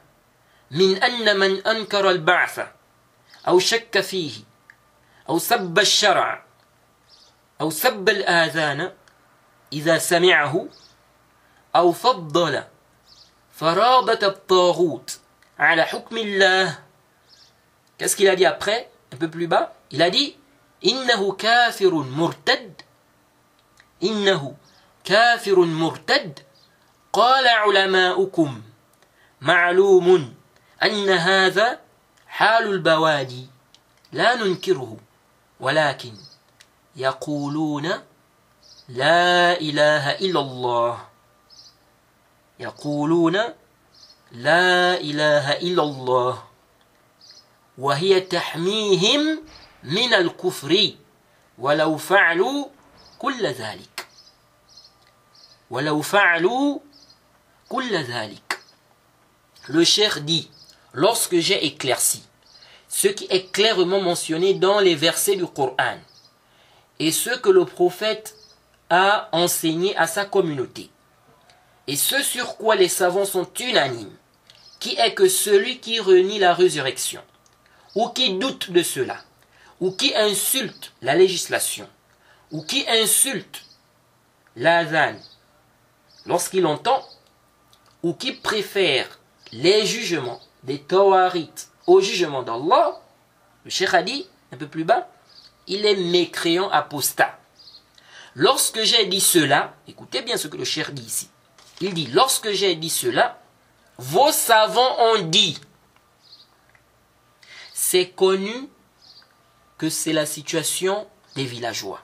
من 0.72 1.04
أن 1.04 1.40
من 1.40 1.68
أنكر 1.68 2.10
البعث 2.10 2.68
أو 3.48 3.60
شك 3.60 4.00
فيه 4.00 4.32
أو 5.30 5.40
سب 5.40 5.80
الشرع 5.80 6.44
أو 7.62 7.70
سب 7.70 8.10
الآذان 8.10 8.92
إذا 9.74 9.98
سمعه 9.98 10.68
أو 11.76 11.92
فضل 11.92 12.64
فرابة 13.52 14.20
الطاغوت 14.24 15.20
على 15.60 15.84
حكم 15.84 16.18
الله. 16.18 16.80
Qu'est-ce 17.98 18.16
qu'il 18.16 18.30
a 18.30 18.36
dit 18.36 18.46
après, 18.46 18.92
un 19.12 19.18
peu 19.18 19.28
plus 19.28 19.48
bas? 19.48 19.74
Il 19.92 20.02
a 20.02 20.10
dit 20.10 20.36
إنه 20.86 21.32
كافر 21.32 21.94
مرتد. 21.94 22.82
إنه 24.04 24.56
كافر 25.04 25.60
مرتد 25.60 26.40
قال 27.18 27.48
علماؤكم 27.48 28.62
معلوم 29.42 30.34
أن 30.84 31.10
هذا 31.10 31.80
حال 32.28 32.64
البوادي 32.64 33.48
لا 34.12 34.36
ننكره 34.36 34.98
ولكن 35.60 36.14
يقولون 36.96 37.84
لا 38.90 39.60
إله 39.62 40.12
إلا 40.12 40.40
الله. 40.40 41.08
يقولون 42.60 43.36
لا 44.32 44.98
إله 45.02 45.52
إلا 45.52 45.84
الله. 45.84 46.44
وهي 47.78 48.20
تحميهم 48.20 49.44
من 49.84 50.14
الكفر 50.14 50.92
ولو 51.58 51.98
فعلوا 51.98 52.66
كل 53.20 53.48
ذلك. 53.48 54.08
ولو 55.70 56.02
فعلوا 56.02 56.80
Le 59.68 59.84
cheikh 59.84 60.20
dit, 60.24 60.50
lorsque 60.94 61.38
j'ai 61.40 61.66
éclairci 61.66 62.24
ce 62.88 63.10
qui 63.10 63.28
est 63.30 63.52
clairement 63.52 64.00
mentionné 64.00 64.54
dans 64.54 64.80
les 64.80 64.96
versets 64.96 65.36
du 65.36 65.46
Coran 65.46 65.98
et 67.00 67.12
ce 67.12 67.32
que 67.32 67.50
le 67.50 67.66
prophète 67.66 68.36
a 68.90 69.28
enseigné 69.34 69.96
à 69.98 70.08
sa 70.08 70.24
communauté, 70.24 70.90
et 71.88 71.98
ce 71.98 72.24
sur 72.24 72.56
quoi 72.56 72.76
les 72.78 72.88
savants 72.88 73.26
sont 73.26 73.48
unanimes, 73.60 74.16
qui 74.80 74.96
est 74.96 75.14
que 75.14 75.28
celui 75.28 75.80
qui 75.80 76.00
renie 76.00 76.40
la 76.40 76.54
résurrection, 76.54 77.22
ou 77.96 78.08
qui 78.10 78.38
doute 78.38 78.72
de 78.72 78.82
cela, 78.82 79.18
ou 79.82 79.92
qui 79.92 80.16
insulte 80.16 80.94
la 81.02 81.16
législation, 81.16 81.90
ou 82.52 82.64
qui 82.64 82.88
insulte 82.88 83.64
l'azan 84.56 85.16
lorsqu'il 86.26 86.66
entend, 86.66 87.04
ou 88.04 88.14
qui 88.14 88.34
préfère 88.34 89.20
les 89.52 89.86
jugements 89.86 90.42
des 90.64 90.80
tawarites 90.80 91.70
au 91.86 92.02
jugement 92.02 92.44
d'Allah, 92.44 93.00
le 93.64 93.72
Cheikh 93.72 93.94
a 93.94 94.04
dit, 94.04 94.28
un 94.52 94.58
peu 94.58 94.68
plus 94.68 94.84
bas, 94.84 95.10
il 95.68 95.86
est 95.86 95.96
mécréant 95.96 96.70
apostat. 96.70 97.38
Lorsque 98.36 98.82
j'ai 98.84 99.06
dit 99.06 99.22
cela, 99.22 99.74
écoutez 99.88 100.22
bien 100.22 100.38
ce 100.38 100.48
que 100.48 100.58
le 100.58 100.64
Cheikh 100.64 100.92
dit 100.94 101.04
ici. 101.04 101.30
Il 101.82 101.94
dit, 101.94 102.08
lorsque 102.08 102.52
j'ai 102.52 102.76
dit 102.76 102.90
cela, 102.90 103.42
vos 103.98 104.32
savants 104.32 104.96
ont 105.00 105.24
dit, 105.24 105.60
c'est 107.74 108.10
connu 108.10 108.70
que 109.78 109.90
c'est 109.90 110.14
la 110.14 110.26
situation 110.26 111.08
des 111.36 111.46
villageois, 111.46 112.02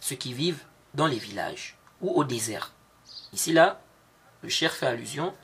ceux 0.00 0.16
qui 0.16 0.32
vivent 0.32 0.64
dans 0.94 1.06
les 1.06 1.18
villages 1.18 1.76
ou 2.00 2.10
au 2.10 2.24
désert. 2.24 2.72
Ici 3.32 3.52
là, 3.52 3.80
le 4.42 4.48
cher 4.48 4.72
fait 4.72 4.86
allusion 4.86 5.34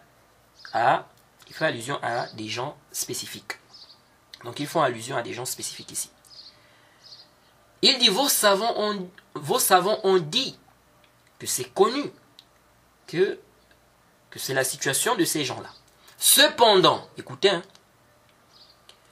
à, 0.72 1.06
il 1.48 1.54
fait 1.54 1.66
allusion 1.66 1.98
à 2.02 2.26
des 2.28 2.48
gens 2.48 2.76
spécifiques. 2.92 3.58
Donc 4.44 4.60
ils 4.60 4.66
font 4.66 4.82
allusion 4.82 5.16
à 5.16 5.22
des 5.22 5.32
gens 5.32 5.44
spécifiques 5.44 5.92
ici. 5.92 6.10
Il 7.82 7.98
dit 7.98 8.08
vos 8.08 8.28
savants 8.28 8.74
ont, 8.76 9.08
vos 9.34 9.58
savants 9.58 10.00
ont 10.04 10.18
dit 10.18 10.58
que 11.38 11.46
c'est 11.46 11.72
connu 11.72 12.10
que, 13.06 13.38
que 14.30 14.38
c'est 14.38 14.54
la 14.54 14.64
situation 14.64 15.14
de 15.14 15.24
ces 15.24 15.44
gens-là. 15.44 15.68
Cependant, 16.18 17.06
écoutez, 17.18 17.50
hein, 17.50 17.62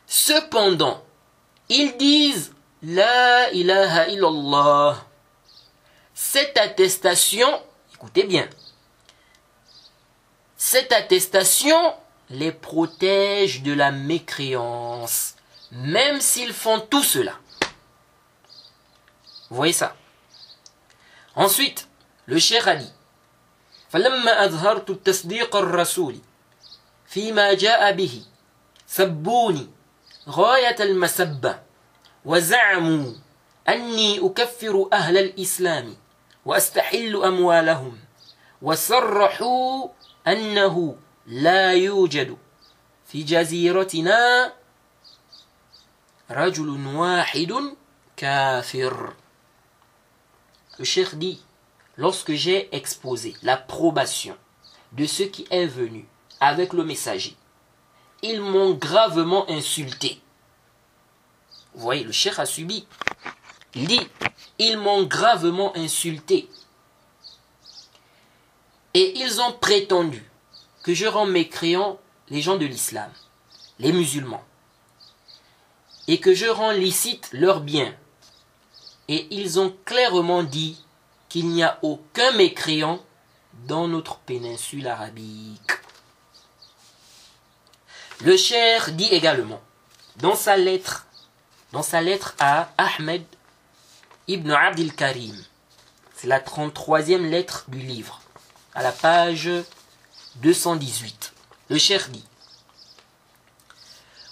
cependant, 0.06 1.04
ils 1.68 1.96
disent 1.96 2.52
La 2.82 3.50
ilaha 3.52 4.08
illallah. 4.08 5.04
Cette 6.14 6.56
attestation, 6.56 7.48
écoutez 7.94 8.24
bien, 8.24 8.48
cette 10.63 10.91
attestation 10.91 11.93
les 12.29 12.51
protège 12.51 13.63
de 13.63 13.73
la 13.73 13.91
mécréance, 13.91 15.35
même 15.71 16.21
s'ils 16.21 16.53
font 16.53 16.79
tout 16.79 17.03
cela. 17.03 17.33
Vous 19.49 19.55
voyez 19.55 19.73
ça 19.73 19.95
Ensuite, 21.35 21.87
le 22.27 22.37
Cheikh 22.39 22.67
a 22.67 22.75
dit 22.75 22.91
فلما 23.89 24.45
أظهرت 24.45 24.89
التصديق 24.89 25.55
الرسول 25.55 26.17
فيما 27.07 27.53
جاء 27.53 27.91
به 27.91 28.21
سبوني 28.87 29.67
غاية 30.29 30.75
المسبة 30.79 31.59
وزعموا 32.25 33.13
أني 33.69 34.19
أكفر 34.25 34.89
أهل 34.93 35.17
الإسلام 35.17 35.95
وأستحل 36.45 37.23
أموالهم 37.23 37.97
وصرحوا 38.61 39.87
أنه 40.27 40.95
لا 41.27 41.73
يوجد 41.73 42.37
في 43.05 43.23
جزيرتنا 43.23 44.53
رجل 46.31 46.95
واحد 46.95 47.75
كافر 48.17 49.13
Le 50.79 50.85
cheikh 50.85 51.15
dit, 51.15 51.41
lorsque 51.97 52.31
j'ai 52.31 52.73
exposé 52.73 53.35
l'approbation 53.43 54.37
de 54.93 55.05
ce 55.05 55.23
qui 55.23 55.45
est 55.51 55.65
venu 55.65 56.07
avec 56.39 56.71
le 56.71 56.85
messager, 56.85 57.35
ils 58.21 58.39
m'ont 58.39 58.75
gravement 58.75 59.49
insulté. 59.49 60.21
Vous 61.73 61.81
voyez, 61.81 62.05
le 62.05 62.13
cheikh 62.13 62.39
a 62.39 62.45
subi. 62.45 62.87
Il 63.75 63.87
dit, 63.87 64.07
ils 64.57 64.77
m'ont 64.77 65.03
gravement 65.03 65.75
insulté. 65.75 66.49
Et 68.94 69.18
ils 69.18 69.40
ont 69.40 69.52
prétendu 69.52 70.24
que 70.82 70.94
je 70.94 71.06
rends 71.06 71.26
mécréants 71.26 71.98
les 72.28 72.40
gens 72.40 72.56
de 72.56 72.66
l'islam, 72.66 73.10
les 73.78 73.92
musulmans, 73.92 74.44
et 76.06 76.20
que 76.20 76.34
je 76.34 76.46
rends 76.46 76.70
licite 76.70 77.28
leurs 77.32 77.60
biens. 77.60 77.94
Et 79.08 79.26
ils 79.30 79.58
ont 79.58 79.74
clairement 79.84 80.42
dit 80.42 80.84
qu'il 81.28 81.48
n'y 81.48 81.62
a 81.62 81.78
aucun 81.82 82.32
mécréant 82.32 83.02
dans 83.66 83.88
notre 83.88 84.18
péninsule 84.18 84.86
arabique. 84.86 85.72
Le 88.20 88.36
cher 88.36 88.92
dit 88.92 89.08
également, 89.10 89.60
dans 90.16 90.36
sa 90.36 90.56
lettre, 90.56 91.06
dans 91.72 91.82
sa 91.82 92.00
lettre 92.00 92.34
à 92.38 92.70
Ahmed 92.78 93.24
ibn 94.28 94.50
Abdil 94.52 94.94
Karim, 94.94 95.36
c'est 96.14 96.28
la 96.28 96.40
33e 96.40 97.28
lettre 97.28 97.64
du 97.68 97.78
livre, 97.78 98.20
à 98.74 98.82
la 98.82 98.92
page 98.92 99.48
218. 100.36 101.32
Le 101.70 101.78
cher 101.78 102.08
dit, 102.08 102.24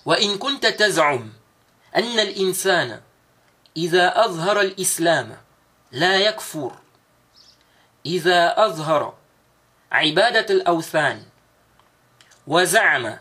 وإن 0.05 0.39
كنت 0.39 0.67
تزعم 0.67 1.33
أن 1.97 2.19
الإنسان 2.19 3.01
إذا 3.77 4.25
أظهر 4.25 4.61
الإسلام 4.61 5.37
لا 5.93 6.17
يكفر 6.17 6.73
إذا 8.07 8.67
أظهر 8.67 9.15
عبادة 9.93 10.55
الأوثان 10.55 11.23
وزعم 12.47 13.19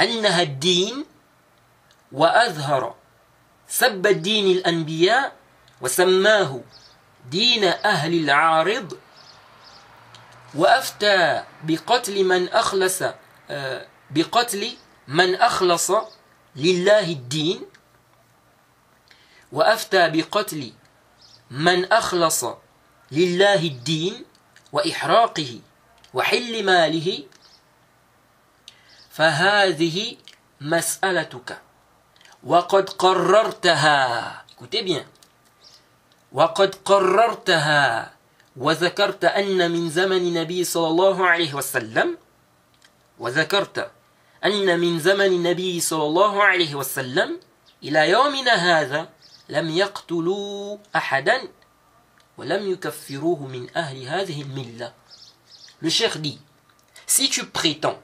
أنها 0.00 0.42
الدين 0.42 1.04
وأظهر 2.12 2.94
سب 3.68 4.06
الدين 4.06 4.56
الأنبياء 4.56 5.32
وسماه 5.80 6.60
دين 7.30 7.64
أهل 7.64 8.14
العارض 8.14 8.98
وأفتى 10.54 11.44
بقتل 11.64 12.24
من 12.24 12.48
أخلص 12.48 13.02
بقتل 14.10 14.76
من 15.08 15.34
أخلص 15.34 15.90
لله 16.56 17.06
الدين 17.12 17.62
وأفتى 19.52 20.08
بقتل 20.08 20.72
من 21.50 21.92
أخلص 21.92 22.44
لله 23.12 23.54
الدين 23.54 24.24
وإحراقه 24.72 25.60
وحل 26.14 26.64
ماله. 26.64 27.24
فهذه 29.10 30.16
مسألتك. 30.60 31.58
وقد 32.44 32.90
قررتها. 32.90 34.44
Bien. 34.72 35.04
وقد 36.32 36.74
قررتها. 36.84 38.12
وذكرت 38.56 39.24
أن 39.24 39.70
من 39.70 39.90
زمن 39.90 40.16
النبي 40.16 40.64
صلى 40.64 40.86
الله 40.88 41.26
عليه 41.26 41.54
وسلم 41.54 42.18
وذكرت 43.18 43.90
أن 44.44 44.80
من 44.80 44.98
زمن 44.98 45.26
النبي 45.26 45.80
صلى 45.80 46.04
الله 46.04 46.42
عليه 46.42 46.74
وسلم 46.74 47.40
إلى 47.82 48.10
يومنا 48.10 48.52
هذا 48.54 49.08
لم 49.48 49.70
يقتلوا 49.70 50.78
أحدا 50.96 51.48
ولم 52.38 52.72
يكفروه 52.72 53.46
من 53.46 53.76
أهل 53.76 54.02
هذه 54.06 54.42
الملة. 54.42 54.92
Le 55.82 55.88
cheikh 55.88 56.18
dit, 56.18 56.38
si 57.06 57.30
tu 57.30 57.46
prétends 57.46 57.98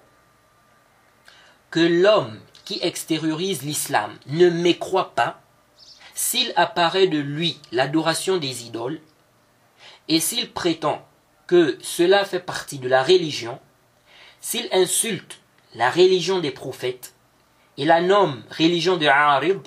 que 1.70 1.80
l'homme 1.80 2.40
qui 2.64 2.78
extériorise 2.82 3.62
l'islam 3.62 4.16
ne 4.26 4.48
mécroit 4.48 5.14
pas, 5.14 5.40
s'il 6.14 6.52
apparaît 6.56 7.06
de 7.06 7.18
lui 7.18 7.60
l'adoration 7.72 8.38
des 8.38 8.64
idoles, 8.64 9.00
et 10.08 10.20
s'il 10.20 10.52
prétend 10.52 11.06
que 11.46 11.78
cela 11.80 12.24
fait 12.24 12.40
partie 12.40 12.78
de 12.78 12.88
la 12.88 13.02
religion, 13.02 13.58
s'il 14.40 14.68
insulte 14.72 15.40
la 15.74 15.90
religion 15.90 16.38
des 16.40 16.50
prophètes 16.50 17.14
et 17.76 17.84
la 17.84 18.00
nomme 18.00 18.42
religion 18.56 18.96
de 18.96 19.06
Arid, 19.06 19.60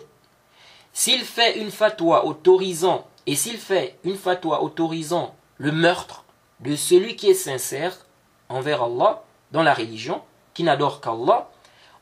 s'il 0.94 1.22
fait 1.22 1.60
une 1.60 1.72
fatwa 1.72 2.26
autorisant 2.26 3.08
et 3.28 3.36
s'il 3.36 3.58
fait 3.58 3.98
une 4.04 4.18
fatwa 4.18 4.62
autorisant 4.62 5.36
le 5.58 5.72
meurtre 5.72 6.26
de 6.62 6.76
celui 6.76 7.16
qui 7.16 7.30
est 7.30 7.34
sincère 7.34 8.06
envers 8.50 8.84
Allah 8.84 9.24
dans 9.52 9.64
la 9.64 9.74
religion, 9.74 10.22
qui 10.54 10.64
n'adore 10.64 11.02
qu'Allah, 11.02 11.50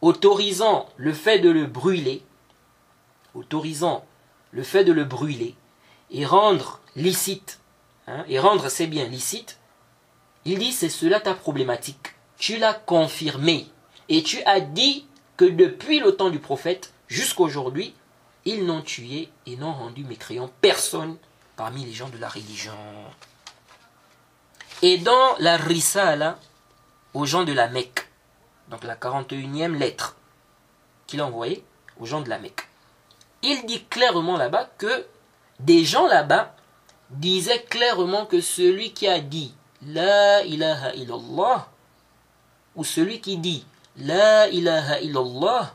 autorisant 0.01 0.87
le 0.95 1.13
fait 1.13 1.39
de 1.39 1.49
le 1.49 1.65
brûler, 1.65 2.23
autorisant 3.35 4.05
le 4.51 4.63
fait 4.63 4.83
de 4.83 4.93
le 4.93 5.03
brûler 5.03 5.55
et 6.11 6.25
rendre 6.25 6.79
licite, 6.95 7.59
hein, 8.07 8.23
et 8.27 8.39
rendre 8.39 8.69
ses 8.69 8.87
biens 8.87 9.07
licites, 9.07 9.57
il 10.45 10.59
dit 10.59 10.71
c'est 10.71 10.89
cela 10.89 11.19
ta 11.19 11.33
problématique. 11.33 12.15
Tu 12.37 12.57
l'as 12.57 12.73
confirmé 12.73 13.67
et 14.09 14.23
tu 14.23 14.41
as 14.43 14.59
dit 14.59 15.05
que 15.35 15.45
depuis 15.45 15.99
le 15.99 16.15
temps 16.15 16.29
du 16.29 16.39
prophète 16.39 16.93
jusqu'à 17.07 17.43
aujourd'hui, 17.43 17.93
ils 18.45 18.65
n'ont 18.65 18.81
tué 18.81 19.29
et 19.45 19.57
n'ont 19.57 19.73
rendu 19.73 20.03
mécréant 20.03 20.49
personne 20.61 21.17
parmi 21.55 21.83
les 21.83 21.91
gens 21.91 22.09
de 22.09 22.17
la 22.17 22.29
religion. 22.29 22.77
Et 24.81 24.97
dans 24.99 25.35
la 25.39 25.57
Risala 25.57 26.39
aux 27.13 27.25
gens 27.25 27.43
de 27.43 27.51
la 27.51 27.67
Mecque, 27.67 28.07
donc 28.69 28.83
la 28.83 28.95
41e 28.95 29.77
lettre 29.77 30.15
qu'il 31.07 31.19
a 31.19 31.25
envoyée 31.25 31.63
aux 31.99 32.05
gens 32.05 32.21
de 32.21 32.29
la 32.29 32.37
Mecque, 32.37 32.67
il 33.41 33.65
dit 33.65 33.83
clairement 33.85 34.37
là-bas 34.37 34.69
que 34.77 35.05
des 35.59 35.83
gens 35.83 36.07
là-bas 36.07 36.55
disaient 37.09 37.63
clairement 37.63 38.25
que 38.25 38.41
celui 38.41 38.93
qui 38.93 39.07
a 39.07 39.19
dit 39.19 39.53
La 39.85 40.43
ilaha 40.43 40.93
illallah, 40.95 41.69
ou 42.75 42.83
celui 42.83 43.21
qui 43.21 43.37
dit 43.37 43.65
La 43.97 44.47
ilaha 44.49 44.99
illallah, 45.01 45.73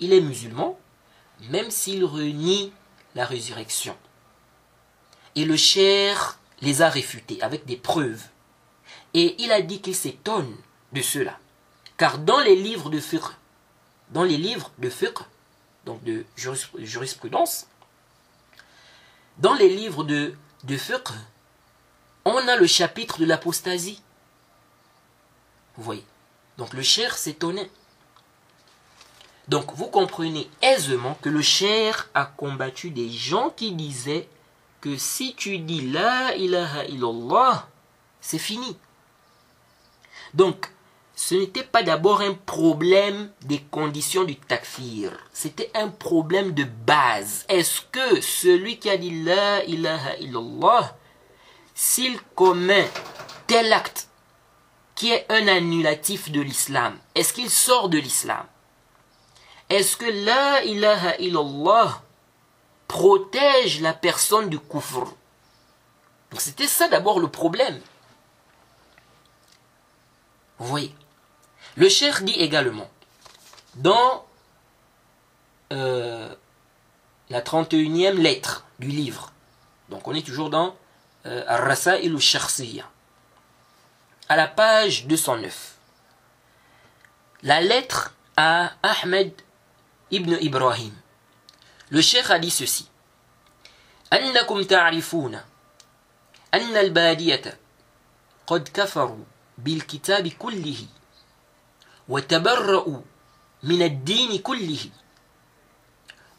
il 0.00 0.12
est 0.12 0.20
musulman, 0.20 0.78
même 1.50 1.70
s'il 1.70 2.04
renie 2.04 2.72
la 3.14 3.24
résurrection. 3.24 3.96
Et 5.34 5.44
le 5.44 5.56
cher 5.56 6.38
les 6.60 6.82
a 6.82 6.88
réfutés 6.88 7.40
avec 7.42 7.64
des 7.64 7.76
preuves. 7.76 8.24
Et 9.14 9.34
il 9.42 9.52
a 9.52 9.60
dit 9.60 9.80
qu'il 9.80 9.94
s'étonne 9.94 10.54
de 10.92 11.02
cela. 11.02 11.38
Car 11.96 12.18
dans 12.18 12.40
les 12.40 12.56
livres 12.56 12.90
de 12.90 13.00
fiqh, 13.00 13.22
dans 14.10 14.24
les 14.24 14.36
livres 14.36 14.70
de 14.78 14.88
fiqh, 14.88 15.18
donc 15.84 16.02
de 16.04 16.24
jurisprudence, 16.36 17.66
dans 19.38 19.54
les 19.54 19.68
livres 19.68 20.04
de, 20.04 20.34
de 20.64 20.76
fiqh, 20.76 21.08
on 22.24 22.48
a 22.48 22.56
le 22.56 22.66
chapitre 22.66 23.18
de 23.18 23.24
l'apostasie. 23.24 24.00
Vous 25.76 25.82
voyez. 25.82 26.04
Donc 26.58 26.74
le 26.74 26.82
cher 26.82 27.16
s'étonnait. 27.16 27.70
Donc 29.48 29.72
vous 29.74 29.86
comprenez 29.86 30.48
aisément 30.60 31.18
que 31.20 31.28
le 31.28 31.42
cher 31.42 32.08
a 32.14 32.26
combattu 32.26 32.90
des 32.90 33.10
gens 33.10 33.50
qui 33.50 33.72
disaient 33.72 34.28
que 34.80 34.96
si 34.96 35.34
tu 35.34 35.58
dis 35.58 35.90
la 35.90 36.34
ilaha 36.36 36.84
illallah, 36.84 37.68
c'est 38.20 38.38
fini. 38.38 38.76
Donc, 40.34 40.72
ce 41.24 41.36
n'était 41.36 41.62
pas 41.62 41.84
d'abord 41.84 42.20
un 42.20 42.34
problème 42.34 43.30
des 43.42 43.60
conditions 43.60 44.24
du 44.24 44.34
takfir, 44.34 45.12
c'était 45.32 45.70
un 45.72 45.88
problème 45.88 46.50
de 46.50 46.64
base. 46.64 47.44
Est-ce 47.48 47.82
que 47.92 48.20
celui 48.20 48.80
qui 48.80 48.90
a 48.90 48.96
dit 48.96 49.22
la 49.22 49.62
ilaha 49.62 50.16
illallah, 50.16 50.96
s'il 51.76 52.20
commet 52.34 52.90
tel 53.46 53.72
acte 53.72 54.08
qui 54.96 55.12
est 55.12 55.24
un 55.28 55.46
annulatif 55.46 56.32
de 56.32 56.40
l'islam, 56.40 56.98
est-ce 57.14 57.32
qu'il 57.32 57.50
sort 57.50 57.88
de 57.88 57.98
l'islam? 57.98 58.44
Est-ce 59.68 59.96
que 59.96 60.24
la 60.24 60.64
ilaha 60.64 61.18
illallah 61.18 62.02
protège 62.88 63.80
la 63.80 63.92
personne 63.92 64.48
du 64.48 64.58
kufr? 64.58 65.04
Donc 66.32 66.40
c'était 66.40 66.66
ça 66.66 66.88
d'abord 66.88 67.20
le 67.20 67.28
problème. 67.28 67.80
Vous 70.58 70.66
voyez 70.66 70.92
Le 71.75 71.89
cher 71.89 72.21
dit 72.21 72.33
également, 72.33 72.89
dans 73.75 74.25
euh, 75.71 76.33
la 77.29 77.41
31e 77.41 78.13
lettre 78.13 78.65
du 78.79 78.87
livre, 78.87 79.31
donc 79.89 80.07
on 80.07 80.13
est 80.13 80.25
toujours 80.25 80.49
dans 80.49 80.75
euh, 81.25 81.43
Ar-Rasa'il 81.47 82.15
al 82.15 82.85
à 84.29 84.35
la 84.35 84.47
page 84.47 85.05
209, 85.07 85.75
la 87.43 87.61
lettre 87.61 88.13
à 88.35 88.73
Ahmed 88.83 89.31
ibn 90.11 90.37
Ibrahim. 90.41 90.93
Le 91.89 92.01
cheikh 92.01 92.29
a 92.29 92.39
dit 92.39 92.51
ceci. 92.51 92.89
أنكم 94.13 94.63
تعرفون 94.63 95.41
أن 96.53 96.77
البادية 96.77 97.57
قد 98.47 98.69
كفروا 98.73 99.23
بالكتاب 99.57 100.27
كله 100.27 100.85
وتبرؤوا 102.08 103.00
من 103.62 103.82
الدين 103.82 104.38
كله 104.38 104.80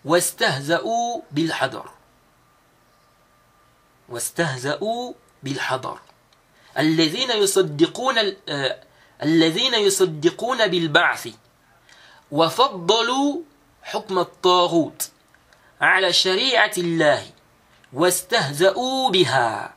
واستهزأوا 0.06 1.22
بالحضر. 1.32 1.90
واستهزأوا 4.10 5.14
بالحضر. 5.44 6.00
الذين 6.78 7.32
يصدقون 7.32 8.16
الذين 9.24 9.74
يصدقون 9.74 10.68
بالبعث 10.68 11.28
وفضلوا 12.32 13.42
حكم 13.84 14.20
الطاغوت 14.20 15.10
على 15.82 16.14
شريعة 16.14 16.72
الله 16.78 17.32
واستهزأوا 17.94 19.10
بها 19.10 19.74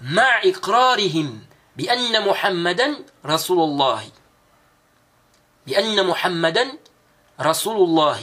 مع 0.00 0.40
إقرارهم 0.44 1.40
بأن 1.76 2.28
محمدا 2.28 3.04
رسول 3.26 3.58
الله. 3.58 4.10
بأن 5.66 6.06
محمدا 6.06 6.78
رسول 7.40 7.76
الله. 7.76 8.20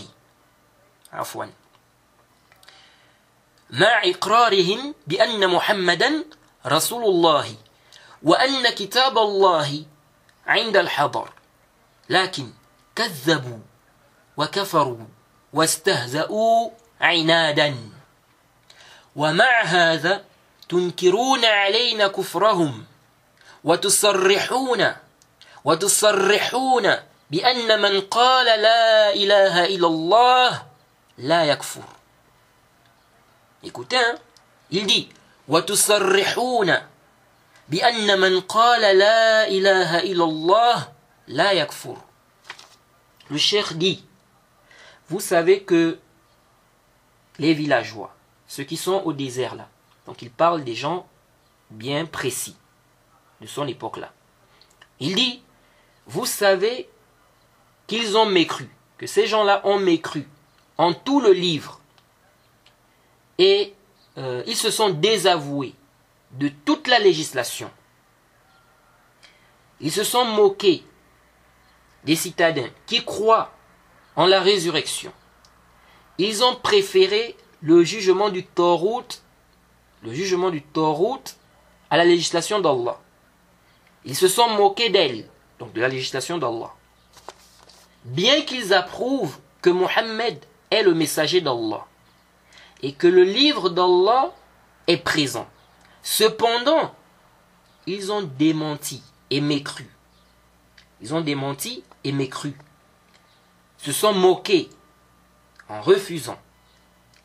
عفوا. 1.14 1.46
مع 3.70 4.02
إقرارهم 4.04 4.96
بأن 5.08 5.48
محمدا 5.48 6.24
رسول 6.66 7.04
الله 7.04 7.56
وأن 8.24 8.70
كتاب 8.70 9.18
الله 9.18 9.86
عند 10.48 10.78
الحضر. 10.78 11.30
لكن 12.10 12.52
كذبوا 12.96 13.60
وكفروا 14.38 15.06
واستهزأوا 15.54 16.70
عنادا. 17.02 17.90
ومع 19.16 19.62
هذا 19.62 20.24
تنكرون 20.70 21.46
علينا 21.46 22.08
كفرهم 22.08 22.86
وتصرحون 23.64 24.94
وتصرحون 25.66 27.09
بأن 27.31 27.81
من 27.83 28.01
قال 28.01 28.47
لا 28.47 29.15
إله 29.15 29.65
إلا 29.65 29.87
الله 29.87 30.63
لا 31.19 31.45
يكفر 31.45 31.83
Écoutez, 33.65 33.97
hein? 33.97 34.15
il 34.71 34.87
dit 34.87 35.09
وتصرحون 35.49 36.75
بأن 37.69 38.21
من 38.21 38.41
قال 38.41 38.99
لا 38.99 39.49
إله 39.49 39.99
إلا 39.99 40.25
الله 40.25 40.93
لا 41.29 41.53
يكفر 41.53 41.97
Le 43.31 43.39
cheikh 43.39 43.79
dit 43.79 44.05
Vous 45.09 45.21
savez 45.21 45.63
que 45.63 45.99
les 47.39 47.55
villageois, 47.55 48.15
ceux 48.47 48.65
qui 48.65 48.77
sont 48.77 49.03
au 49.05 49.13
désert 49.13 49.55
là, 49.55 49.69
donc 50.07 50.23
il 50.23 50.31
parle 50.31 50.63
des 50.65 50.75
gens 50.75 51.07
bien 51.71 52.07
précis 52.07 52.57
de 53.41 53.47
son 53.47 53.67
époque-là. 53.67 54.13
Il 55.01 55.15
dit, 55.15 55.43
vous 56.07 56.27
savez 56.27 56.89
qu'ils 57.90 58.16
ont 58.16 58.28
mécru, 58.28 58.70
que 59.00 59.08
ces 59.08 59.26
gens-là 59.26 59.62
ont 59.66 59.80
mécru 59.80 60.26
en 60.78 60.94
tout 60.94 61.20
le 61.20 61.34
livre 61.34 61.82
et 63.40 63.74
euh, 64.18 64.44
ils 64.46 64.56
se 64.56 64.70
sont 64.70 64.92
désavoués 64.92 65.74
de 66.34 66.50
toute 66.66 66.88
la 66.88 67.00
législation. 67.00 67.72
Ils 69.82 69.92
se 69.92 70.04
sont 70.04 70.24
moqués 70.24 70.84
des 72.04 72.16
citadins 72.16 72.70
qui 72.86 73.04
croient 73.04 73.52
en 74.16 74.28
la 74.28 74.40
résurrection. 74.40 75.12
Ils 76.20 76.44
ont 76.44 76.56
préféré 76.56 77.36
le 77.62 77.84
jugement 77.84 78.30
du 78.30 78.46
Taurout, 78.46 79.24
le 80.04 80.14
jugement 80.14 80.52
du 80.52 80.62
Taurout 80.62 81.24
à 81.90 81.98
la 81.98 82.06
législation 82.06 82.60
d'Allah. 82.60 83.00
Ils 84.06 84.16
se 84.16 84.28
sont 84.28 84.50
moqués 84.50 84.90
d'elle, 84.90 85.28
donc 85.58 85.74
de 85.74 85.82
la 85.82 85.88
législation 85.88 86.38
d'Allah. 86.38 86.74
Bien 88.10 88.42
qu'ils 88.42 88.74
approuvent 88.74 89.38
que 89.62 89.70
Mohammed 89.70 90.44
est 90.72 90.82
le 90.82 90.96
messager 90.96 91.42
d'Allah 91.42 91.86
et 92.82 92.94
que 92.94 93.06
le 93.08 93.24
livre 93.24 93.70
d'Allah 93.70 94.32
est 94.88 94.98
présent. 94.98 95.48
Cependant, 96.02 96.96
ils 97.86 98.12
ont 98.12 98.24
démenti 98.24 99.04
et 99.30 99.42
mécru. 99.42 99.88
Ils 101.02 101.14
ont 101.14 101.22
démenti 101.22 101.84
et 102.04 102.12
mécru. 102.12 102.56
Se 103.78 103.92
sont 103.92 104.14
moqués 104.14 104.70
en 105.68 105.80
refusant. 105.82 106.40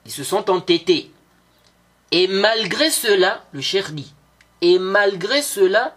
Ils 0.05 0.13
se 0.13 0.23
sont 0.23 0.51
entêtés. 0.51 1.11
Et 2.11 2.29
malgré 2.29 2.91
cela, 2.91 3.43
le 3.53 3.63
cher 3.63 3.91
dit, 3.93 4.13
et 4.61 4.79
malgré 4.79 5.41
cela, 5.41 5.97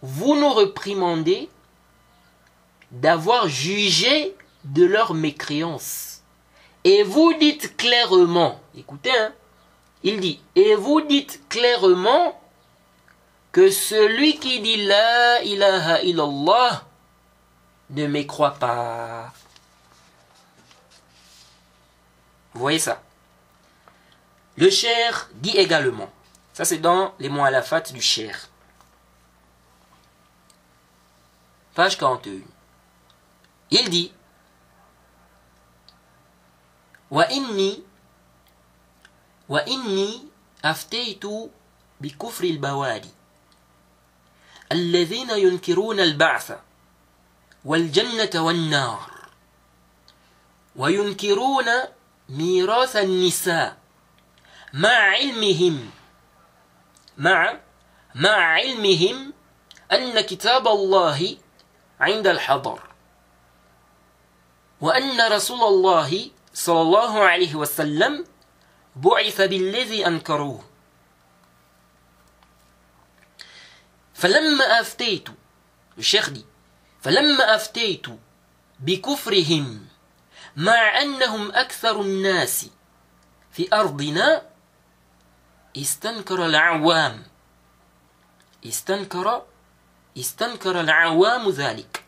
vous 0.00 0.36
nous 0.36 0.52
reprimandez 0.52 1.50
d'avoir 3.00 3.48
jugé 3.48 4.34
de 4.64 4.84
leur 4.84 5.14
mécréance. 5.14 6.22
Et 6.84 7.02
vous 7.02 7.34
dites 7.34 7.76
clairement, 7.76 8.60
écoutez, 8.76 9.16
hein, 9.16 9.32
il 10.02 10.20
dit, 10.20 10.40
et 10.54 10.74
vous 10.76 11.00
dites 11.02 11.46
clairement 11.48 12.40
que 13.52 13.70
celui 13.70 14.38
qui 14.38 14.60
dit 14.60 14.86
la 14.86 15.42
ilaha 15.42 16.02
illallah 16.02 16.84
ne 17.90 18.06
me 18.06 18.22
croit 18.22 18.54
pas. 18.54 19.32
Vous 22.54 22.60
voyez 22.60 22.78
ça? 22.78 23.02
Le 24.56 24.70
cher 24.70 25.28
dit 25.34 25.56
également, 25.56 26.10
ça 26.54 26.64
c'est 26.64 26.78
dans 26.78 27.12
les 27.18 27.28
mots 27.28 27.44
à 27.44 27.50
la 27.50 27.62
fat 27.62 27.92
du 27.92 28.00
cher. 28.00 28.48
Page 31.74 31.98
41. 31.98 32.55
Dit 33.70 34.12
وإني 37.10 37.82
وإني 39.48 40.24
أفتيت 40.64 41.22
بكفر 42.00 42.44
البوادي 42.44 43.10
الذين 44.72 45.30
ينكرون 45.30 46.00
البعث 46.00 46.58
والجنة 47.64 48.30
والنار 48.42 49.10
وينكرون 50.76 51.64
ميراث 52.28 52.96
النساء 52.96 53.76
مع 54.72 54.88
علمهم 54.88 55.90
مع 57.18 57.60
مع 58.14 58.36
علمهم 58.36 59.32
أن 59.92 60.20
كتاب 60.20 60.68
الله 60.68 61.36
عند 62.00 62.26
الحضر. 62.26 62.85
وأن 64.80 65.32
رسول 65.32 65.62
الله 65.62 66.30
صلى 66.54 66.80
الله 66.80 67.20
عليه 67.24 67.54
وسلم 67.54 68.24
بعث 68.96 69.40
بالذي 69.40 70.06
أنكروه. 70.06 70.64
فلما 74.14 74.80
أفتيت 74.80 75.28
الشيخ 75.98 76.30
دي 76.30 76.44
فلما 77.02 77.54
أفتيت 77.54 78.06
بكفرهم 78.80 79.86
مع 80.56 81.02
أنهم 81.02 81.52
أكثر 81.52 82.00
الناس 82.00 82.66
في 83.52 83.68
أرضنا 83.72 84.42
استنكر 85.76 86.46
العوام. 86.46 87.22
استنكر 88.66 89.42
استنكر 90.18 90.80
العوام 90.80 91.48
ذلك. 91.50 92.04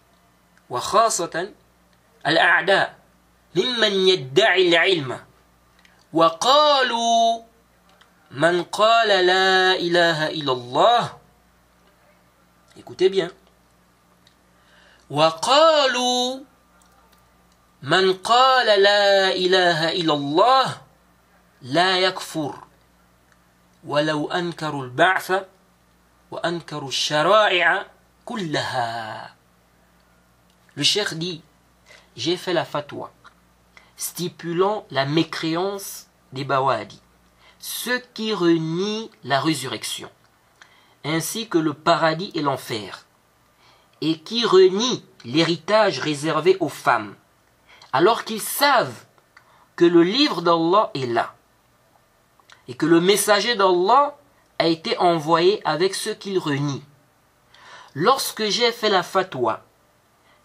وخاصة 0.71 1.53
الأعداء 2.27 2.99
ممن 3.57 3.93
يدعي 4.09 4.69
العلم. 4.69 5.21
وقالوا 6.13 7.43
من 8.31 8.63
قال 8.63 9.09
لا 9.27 9.77
إله 9.77 10.27
إلا 10.31 10.53
الله. 10.53 11.19
Écoutez 12.77 13.09
bien. 13.09 13.31
وقالوا 15.11 16.41
من 17.83 18.13
قال 18.13 18.83
لا 18.83 19.33
إله 19.33 19.93
إلا 19.93 20.15
الله 20.15 20.81
لا 21.63 21.99
يكفر. 21.99 22.65
ولو 23.85 24.31
أنكروا 24.31 24.85
البعث 24.85 25.33
وأنكروا 26.31 26.89
الشرائع 26.89 27.87
كلها. 28.25 29.35
Le 30.77 30.85
cheikh 30.85 31.15
dit, 31.15 31.43
j'ai 32.19 32.37
fait 32.37 32.53
la 32.53 32.65
fatwa 32.65 33.13
stipulant 33.97 34.87
la 34.91 35.07
mécréance 35.07 36.07
des 36.33 36.45
Bawadi, 36.45 37.01
ceux 37.61 38.01
qui 38.13 38.35
renient 38.35 39.11
la 39.25 39.41
résurrection, 39.41 40.11
ainsi 41.05 41.49
que 41.49 41.59
le 41.59 41.75
paradis 41.75 42.31
et 42.35 42.43
l'enfer, 42.43 43.07
et 44.01 44.19
qui 44.19 44.45
renient 44.45 45.03
l'héritage 45.25 46.01
réservé 46.01 46.57
aux 46.61 46.69
femmes, 46.69 47.15
alors 47.93 48.25
qu'ils 48.25 48.43
savent 48.43 49.05
que 49.77 49.85
le 49.85 50.03
livre 50.03 50.43
d'Allah 50.43 50.91
est 50.95 51.07
là, 51.07 51.35
et 52.67 52.75
que 52.75 52.87
le 52.87 53.01
messager 53.01 53.55
d'Allah 53.55 54.17
a 54.59 54.67
été 54.67 54.99
envoyé 54.99 55.61
avec 55.65 55.95
ceux 55.95 56.15
qu'il 56.15 56.39
renie. 56.39 56.83
Lorsque 57.95 58.45
j'ai 58.45 58.71
fait 58.71 58.91
la 58.91 59.03
fatwa, 59.03 59.65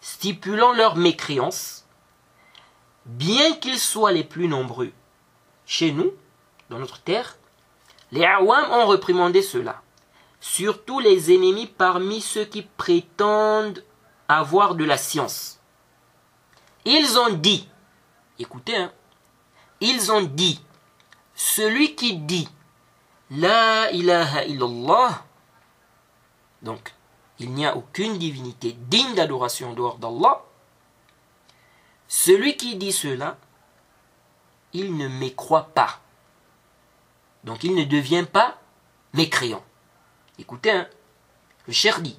stipulant 0.04 0.74
leur 0.74 0.96
mécréance, 0.96 1.86
bien 3.06 3.54
qu'ils 3.54 3.78
soient 3.78 4.12
les 4.12 4.22
plus 4.22 4.48
nombreux 4.48 4.92
chez 5.64 5.92
nous, 5.92 6.12
dans 6.68 6.78
notre 6.78 7.00
terre, 7.00 7.38
les 8.12 8.22
Awam 8.22 8.70
ont 8.70 8.86
reprimandé 8.86 9.40
cela, 9.40 9.80
surtout 10.40 11.00
les 11.00 11.32
ennemis 11.32 11.66
parmi 11.66 12.20
ceux 12.20 12.44
qui 12.44 12.60
prétendent 12.60 13.82
avoir 14.28 14.74
de 14.74 14.84
la 14.84 14.98
science. 14.98 15.58
Ils 16.84 17.18
ont 17.18 17.32
dit, 17.32 17.66
écoutez, 18.38 18.76
hein, 18.76 18.92
ils 19.80 20.12
ont 20.12 20.22
dit, 20.22 20.60
celui 21.34 21.94
qui 21.94 22.18
dit 22.18 22.48
La 23.30 23.90
ilaha 23.90 24.44
illallah, 24.44 25.24
donc 26.60 26.92
il 27.44 27.52
n'y 27.52 27.66
a 27.66 27.76
aucune 27.76 28.16
divinité 28.16 28.74
digne 28.88 29.14
d'adoration 29.14 29.74
dehors 29.74 29.98
d'Allah, 29.98 30.42
celui 32.08 32.56
qui 32.56 32.76
dit 32.76 32.92
cela, 32.92 33.36
il 34.72 34.96
ne 34.96 35.08
mécroit 35.08 35.68
pas. 35.74 36.00
Donc 37.44 37.62
il 37.62 37.74
ne 37.74 37.84
devient 37.84 38.24
pas 38.30 38.58
mécréant. 39.12 39.62
Écoutez, 40.38 40.70
hein, 40.70 40.88
le 41.66 41.74
cher 41.74 42.00
dit, 42.00 42.16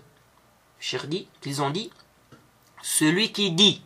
le 0.78 0.84
cher 0.84 1.08
dit 1.08 1.28
qu'ils 1.42 1.64
ont 1.64 1.72
dit, 1.72 1.90
celui 2.84 3.32
qui 3.32 3.52
dit 3.52 3.82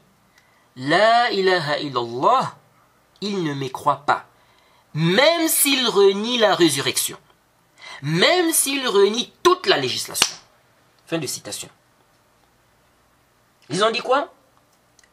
La 0.75 1.31
ilaha 1.31 1.79
illallah, 1.79 2.57
il 3.21 3.43
ne 3.43 3.53
mécroit 3.53 4.03
pas. 4.05 4.25
Même 4.93 5.47
s'il 5.47 5.87
renie 5.87 6.37
la 6.37 6.53
résurrection. 6.53 7.17
Même 8.01 8.51
s'il 8.51 8.85
renie 8.87 9.31
toute 9.41 9.67
la 9.67 9.77
législation. 9.77 10.38
Fin 11.09 11.17
de 11.17 11.25
citation. 11.25 11.69
Ils 13.71 13.83
ont 13.83 13.89
dit 13.89 13.99
quoi? 13.99 14.31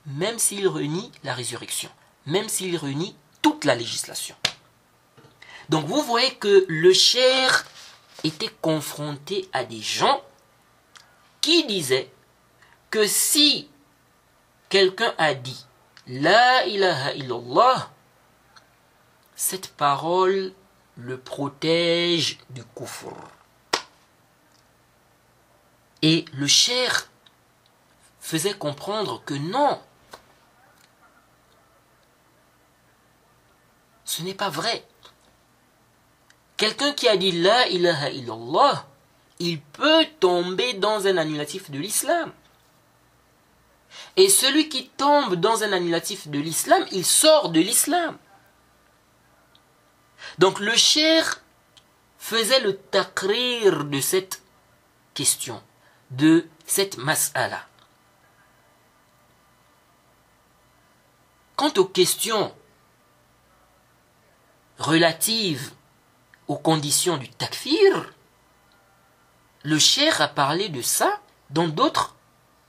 Même 0.05 0.39
s'il 0.39 0.69
renie 0.69 1.11
la 1.25 1.33
résurrection, 1.33 1.89
même 2.27 2.51
s'il 2.51 2.77
renie 2.77 3.17
toute 3.41 3.65
la 3.65 3.75
législation. 3.75 4.37
Donc 5.71 5.87
vous 5.87 6.03
voyez 6.03 6.35
que 6.35 6.67
le 6.69 6.93
cher 6.93 7.65
était 8.25 8.53
confronté 8.61 9.49
à 9.55 9.65
des 9.65 9.81
gens 9.81 10.23
qui 11.41 11.65
disaient 11.65 12.13
que 12.91 13.07
si 13.07 13.71
quelqu'un 14.69 15.15
a 15.17 15.33
dit 15.33 15.65
La 16.09 16.67
ilaha 16.67 17.15
illallah, 17.15 17.91
cette 19.35 19.69
parole 19.69 20.53
le 20.99 21.19
protège 21.19 22.39
du 22.51 22.63
kufr. 22.77 23.15
Et 26.07 26.25
le 26.35 26.47
cher 26.47 27.09
faisait 28.21 28.55
comprendre 28.55 29.25
que 29.25 29.35
non, 29.35 29.81
Ce 34.05 34.23
n'est 34.23 34.35
pas 34.35 34.51
vrai. 34.51 34.87
quelqu'un 36.57 36.93
qui 36.93 37.09
a 37.09 37.17
dit 37.17 37.33
La 37.33 37.67
ilaha 37.67 38.11
illallah, 38.11 38.87
il 39.41 39.61
peut 39.61 40.07
tomber 40.21 40.75
dans 40.75 41.09
un 41.09 41.17
annulatif 41.17 41.73
de 41.73 41.79
l'islam. 41.81 42.33
Et 44.15 44.29
celui 44.29 44.69
qui 44.69 44.89
tombe 44.91 45.35
dans 45.35 45.65
un 45.65 45.73
annulatif 45.73 46.29
de 46.29 46.39
l'islam, 46.39 46.87
il 46.93 47.05
sort 47.05 47.49
de 47.49 47.59
l'islam. 47.59 48.17
Donc 50.39 50.61
le 50.61 50.77
cher 50.77 51.43
faisait 52.17 52.61
le 52.61 52.77
takrir 52.77 53.87
de 53.87 54.01
cette 54.01 54.41
question, 55.15 55.61
de 56.11 56.49
cette 56.67 56.99
mas'ala. 56.99 57.67
Quant 61.57 61.73
aux 61.77 61.87
questions 61.87 62.55
relatives 64.79 65.73
aux 66.49 66.59
conditions 66.59 67.17
du 67.17 67.29
takfir, 67.29 68.13
le 69.63 69.79
cher 69.79 70.21
a 70.21 70.29
parlé 70.29 70.69
de 70.69 70.83
ça 70.83 71.21
dans 71.51 71.67
d'autres, 71.67 72.15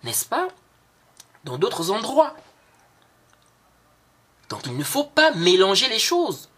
n'est-ce 0.03 0.25
pas 0.25 0.47
Dans 1.43 1.57
d'autres 1.57 1.91
endroits. 1.91 2.35
Donc 4.49 4.65
il 4.65 4.77
ne 4.77 4.83
faut 4.83 5.03
pas 5.03 5.31
mélanger 5.31 5.89
les 5.89 5.99
choses. 5.99 6.49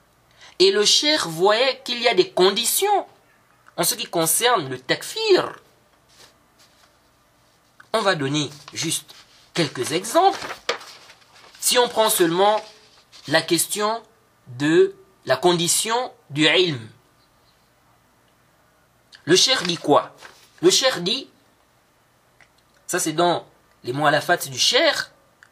Et 0.59 0.71
le 0.71 0.85
cher 0.85 1.27
voyait 1.27 1.81
qu'il 1.83 2.01
y 2.01 2.07
a 2.07 2.13
des 2.13 2.29
conditions 2.29 3.07
en 3.77 3.83
ce 3.83 3.95
qui 3.95 4.05
concerne 4.05 4.69
le 4.69 4.79
takfir. 4.79 5.55
On 7.91 8.01
va 8.01 8.15
donner 8.15 8.49
juste 8.73 9.15
quelques 9.53 9.93
exemples. 9.93 10.45
Si 11.59 11.77
on 11.79 11.89
prend 11.89 12.09
seulement 12.09 12.61
la 13.27 13.41
question 13.41 14.01
de 14.47 14.95
la 15.25 15.37
condition 15.37 16.11
du 16.29 16.47
ilm. 16.47 16.87
Le 19.25 19.35
cher 19.35 19.63
dit 19.63 19.77
quoi? 19.77 20.15
Le 20.61 20.69
cher 20.69 21.01
dit, 21.01 21.29
ça 22.87 22.99
c'est 22.99 23.13
dans 23.13 23.45
les 23.83 23.93
mots 23.93 24.07
à 24.07 24.11
la 24.11 24.21
du 24.21 24.59
cher, 24.59 25.11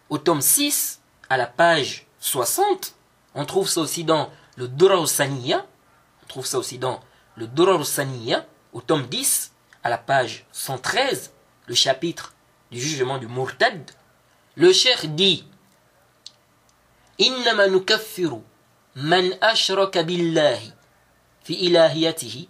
au 0.10 0.18
tome 0.18 0.42
6, 0.42 1.02
à 1.30 1.38
la 1.38 1.48
page 1.48 2.08
60. 2.20 2.94
On 3.36 3.46
trouve 3.46 3.70
ça 3.70 3.82
aussi 3.82 4.04
dans 4.04 4.32
le 4.56 4.68
Durar 4.68 5.00
On 5.00 6.28
trouve 6.28 6.46
ça 6.46 6.58
aussi 6.58 6.78
dans 6.78 7.00
le 7.36 7.48
Durar 7.48 7.82
au 8.74 8.82
tome 8.82 9.08
10, 9.08 9.54
à 9.84 9.90
la 9.90 9.98
page 9.98 10.46
113, 10.52 11.32
le 11.67 11.75
chapitre 11.75 12.35
du 12.71 12.81
jugement 12.81 13.19
du 13.19 13.27
Murtad. 13.29 13.91
Le 14.57 14.73
cher 14.73 15.07
dit 15.07 15.45
إنما 17.21 17.67
نكفر 17.67 18.41
من 18.97 19.45
أشرك 19.45 19.99
بالله 19.99 20.61
في 21.45 21.67
إلهيته 21.67 22.47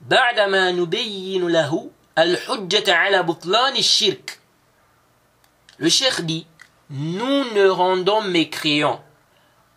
بعدما 0.00 0.70
نبين 0.70 1.48
له 1.48 1.90
الحجة 2.18 2.94
على 2.94 3.22
بطلان 3.22 3.76
الشرك 3.76 4.40
Le 5.78 5.90
cheikh 5.90 6.22
dit, 6.22 6.46
nous 6.88 7.44
ne 7.52 7.68
rendons 7.68 8.22
mécréants 8.22 9.04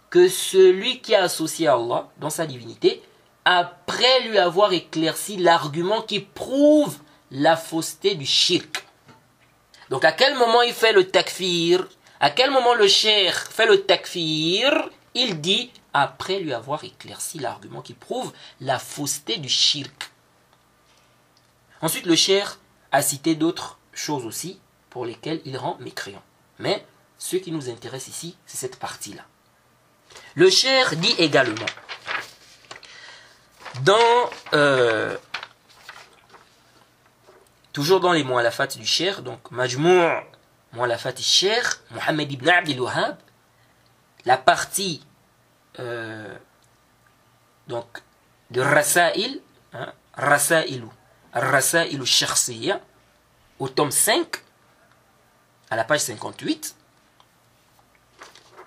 que 0.10 0.30
celui 0.30 1.02
qui 1.02 1.14
a 1.14 1.24
associé 1.24 1.68
Allah 1.68 2.10
dans 2.20 2.30
sa 2.30 2.46
divinité, 2.46 3.02
après 3.44 4.22
lui 4.30 4.38
avoir 4.38 4.72
éclairci 4.72 5.36
l'argument 5.36 6.02
qui 6.02 6.22
prouve 6.22 7.00
la 7.35 7.57
fausseté 7.57 8.15
du 8.15 8.25
shirk. 8.25 8.85
Donc 9.91 10.05
à 10.05 10.13
quel 10.13 10.35
moment 10.39 10.63
il 10.63 10.73
fait 10.73 10.93
le 10.93 11.09
takfir? 11.09 11.87
À 12.21 12.31
quel 12.31 12.51
moment 12.51 12.75
le 12.75 12.89
cheikh 12.89 13.35
fait 13.35 13.67
le 13.67 13.83
takfir? 13.83 14.89
Il 15.15 15.41
dit 15.41 15.71
après 15.93 16.39
lui 16.39 16.55
avoir 16.55 16.83
éclairci 16.85 17.39
l'argument 17.39 17.83
qui 17.83 17.93
prouve 17.93 18.33
la 18.61 18.79
fausseté 18.79 19.37
du 19.37 19.49
shirk. 19.49 20.11
Ensuite, 21.83 22.07
le 22.07 22.17
cher 22.17 22.59
a 22.93 23.03
cité 23.03 23.35
d'autres 23.35 23.79
choses 23.93 24.25
aussi 24.25 24.59
pour 24.89 25.05
lesquelles 25.05 25.43
il 25.45 25.59
rend 25.59 25.77
mécréant. 25.81 26.23
Mais 26.59 26.87
ce 27.19 27.37
qui 27.37 27.53
nous 27.53 27.69
intéresse 27.69 28.09
ici, 28.09 28.37
c'est 28.47 28.57
cette 28.57 28.79
partie-là. 28.79 29.23
Le 30.35 30.49
cher 30.51 30.97
dit 30.97 31.15
également, 31.19 31.67
dans, 33.83 34.31
euh, 34.53 35.17
toujours 37.75 38.01
dans 38.01 38.13
les 38.13 38.25
mots 38.25 38.39
à 38.39 38.43
la 38.43 38.53
fat 38.53 38.69
du 38.69 38.87
cher, 38.87 39.21
donc 39.21 39.51
Majmou' 39.51 40.09
la 40.73 40.97
fat 40.97 41.17
cher, 41.19 41.83
Mohamed 41.91 42.33
ibn 42.33 42.49
Abdel 42.49 42.81
Wahhab, 42.81 43.19
la 44.25 44.39
partie 44.39 45.05
euh, 45.81 46.35
donc 47.67 48.03
de 48.51 48.61
Rasail, 48.61 49.43
hein, 49.73 49.93
Rasailu, 50.15 50.87
Rasailu 51.33 52.07
Shakhsiya, 52.07 52.81
au 53.59 53.69
tome 53.69 53.91
5, 53.91 54.43
à 55.71 55.77
la 55.77 55.85
page 55.85 56.01
58. 56.01 56.77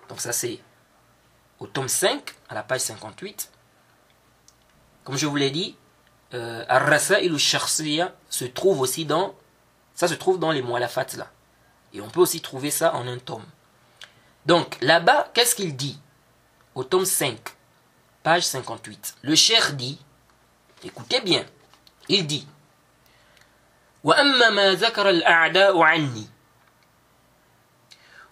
Donc 0.08 0.20
ça 0.20 0.32
c'est 0.32 0.60
au 1.58 1.66
tome 1.66 1.88
5, 1.88 2.34
à 2.50 2.54
la 2.54 2.62
page 2.62 2.80
58. 2.80 3.50
Comme 5.04 5.16
je 5.16 5.26
vous 5.26 5.36
l'ai 5.36 5.50
dit, 5.50 5.76
euh, 6.33 6.65
Ar-Rasailu 6.67 7.37
Shakhsiya 7.37 8.13
se 8.29 8.45
trouve 8.45 8.81
aussi 8.81 9.05
dans, 9.05 9.35
ça 9.95 10.07
se 10.07 10.13
trouve 10.15 10.39
dans 10.39 10.51
les 10.51 10.61
Mu'alafat 10.61 11.07
là. 11.17 11.27
Et 11.93 12.01
on 12.01 12.09
peut 12.09 12.21
aussi 12.21 12.41
trouver 12.41 12.71
ça 12.71 12.95
en 12.95 13.07
un 13.07 13.19
tome. 13.19 13.45
Donc 14.45 14.77
là-bas, 14.81 15.29
qu'est-ce 15.33 15.53
qu'il 15.55 15.75
dit 15.75 15.99
Au 16.75 16.83
tome 16.83 17.05
5, 17.05 17.37
page 18.23 18.43
58. 18.43 19.15
Le 19.21 19.35
cher 19.35 19.73
dit, 19.73 19.99
écoutez 20.83 21.21
bien, 21.21 21.45
il 22.09 22.25
dit 22.25 22.47
وأما 24.03 24.49
ما 24.49 24.73
ذكر 24.73 25.09
الأعداء 25.09 25.81
عني 25.81 26.27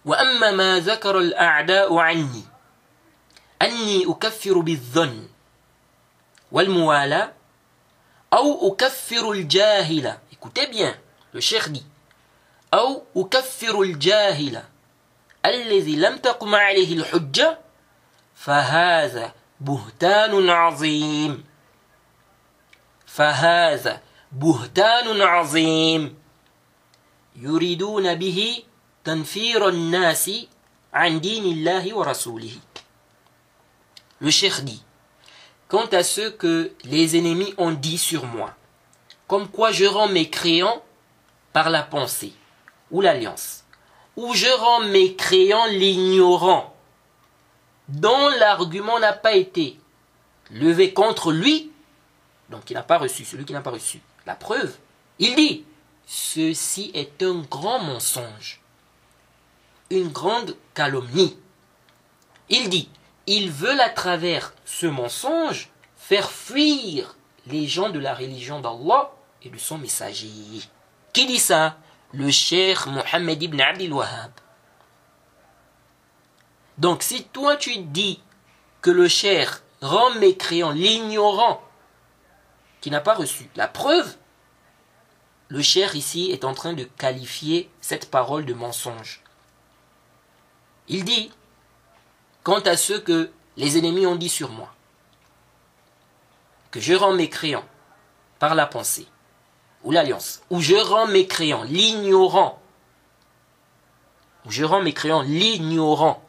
وأما 0.04 0.50
ما 0.50 0.80
ذكر 0.80 1.18
الأعداء 1.18 1.96
عني 1.98 2.44
أني 3.62 4.04
أكفر 4.10 4.58
بالظن 4.58 5.28
والموالاة 6.52 7.32
أو 8.33 8.71
أكفر 8.73 9.31
الجاهل. 9.31 10.17
Écoutez 10.31 10.67
bien 10.67 10.95
le 11.33 11.39
cheikh 11.41 11.69
dit. 11.69 11.85
أو 12.73 13.03
أكفر 13.15 13.81
الجاهل. 13.81 14.63
الذي 15.45 15.95
لم 15.95 16.17
تقم 16.17 16.55
عليه 16.55 16.97
الحجة 16.97 17.59
فهذا 18.35 19.33
بهتان 19.59 20.49
عظيم. 20.49 21.45
فهذا 23.05 24.01
بهتان 24.31 25.21
عظيم. 25.21 26.17
يريدون 27.35 28.15
به 28.15 28.63
تنفير 29.03 29.69
الناس 29.69 30.31
عن 30.93 31.19
دين 31.19 31.43
الله 31.43 31.93
ورسوله. 31.93 32.59
Le 34.19 34.31
cheikh 34.31 34.63
dit 34.65 34.81
Quant 35.67 35.85
à 35.87 36.03
ce 36.03 36.29
que 36.29 36.71
les 36.85 37.17
ennemis 37.17 37.53
ont 37.57 37.71
dit 37.71 37.97
sur 37.97 38.25
moi, 38.25 38.55
comme 39.27 39.49
quoi 39.49 39.71
je 39.71 39.85
rends 39.85 40.07
mécréant 40.07 40.81
par 41.51 41.69
la 41.69 41.83
pensée, 41.83 42.33
ou 42.91 43.01
l'alliance, 43.01 43.65
ou 44.15 44.33
je 44.33 44.47
rends 44.59 44.81
mécréant 44.87 45.65
l'ignorant, 45.65 46.73
dont 47.89 48.29
l'argument 48.39 48.99
n'a 48.99 49.13
pas 49.13 49.35
été 49.35 49.77
levé 50.51 50.93
contre 50.93 51.31
lui, 51.31 51.71
donc 52.49 52.69
il 52.69 52.73
n'a 52.73 52.83
pas 52.83 52.97
reçu, 52.97 53.25
celui 53.25 53.43
qui 53.43 53.53
n'a 53.53 53.61
pas 53.61 53.71
reçu 53.71 53.99
la 54.25 54.35
preuve, 54.35 54.75
il 55.19 55.35
dit, 55.35 55.65
ceci 56.05 56.91
est 56.93 57.23
un 57.23 57.41
grand 57.49 57.79
mensonge, 57.79 58.61
une 59.89 60.09
grande 60.09 60.55
calomnie. 60.73 61.37
Il 62.49 62.69
dit, 62.69 62.89
ils 63.27 63.51
veulent 63.51 63.81
à 63.81 63.89
travers 63.89 64.53
ce 64.65 64.85
mensonge 64.87 65.69
faire 65.97 66.31
fuir 66.31 67.15
les 67.45 67.67
gens 67.67 67.89
de 67.89 67.99
la 67.99 68.15
religion 68.15 68.61
d'Allah 68.61 69.11
et 69.43 69.49
de 69.49 69.57
son 69.57 69.77
messager. 69.77 70.29
Qui 71.13 71.25
dit 71.25 71.39
ça? 71.39 71.77
Le 72.13 72.31
cher 72.31 72.87
Mohammed 72.87 73.43
ibn 73.43 73.59
Abdul 73.59 73.93
Wahhab. 73.93 74.31
Donc 76.77 77.03
si 77.03 77.25
toi 77.25 77.57
tu 77.57 77.77
dis 77.77 78.21
que 78.81 78.91
le 78.91 79.07
cher 79.07 79.61
rend 79.81 80.11
mécréant 80.15 80.71
l'ignorant 80.71 81.61
qui 82.79 82.91
n'a 82.91 83.01
pas 83.01 83.15
reçu 83.15 83.49
la 83.55 83.67
preuve, 83.67 84.15
le 85.49 85.61
cher 85.61 85.95
ici 85.95 86.31
est 86.31 86.45
en 86.45 86.53
train 86.53 86.73
de 86.73 86.83
qualifier 86.83 87.69
cette 87.81 88.09
parole 88.09 88.45
de 88.45 88.53
mensonge. 88.53 89.21
Il 90.87 91.03
dit 91.03 91.31
quant 92.47 92.61
à 92.61 92.77
ce 92.77 92.93
que 92.93 93.29
les 93.57 93.77
ennemis 93.77 94.05
ont 94.05 94.15
dit 94.15 94.29
sur 94.29 94.49
moi, 94.51 94.73
que 96.71 96.79
je 96.79 96.93
rends 96.93 97.11
mécréant 97.11 97.65
par 98.39 98.55
la 98.55 98.65
pensée, 98.65 99.05
ou 99.83 99.91
l'alliance, 99.91 100.41
ou 100.49 100.61
je 100.61 100.75
rends 100.75 101.07
mécréant 101.07 101.63
l'ignorant, 101.63 102.61
ou 104.45 104.51
je 104.51 104.63
rends 104.63 104.81
mécréant 104.81 105.23
l'ignorant, 105.23 106.23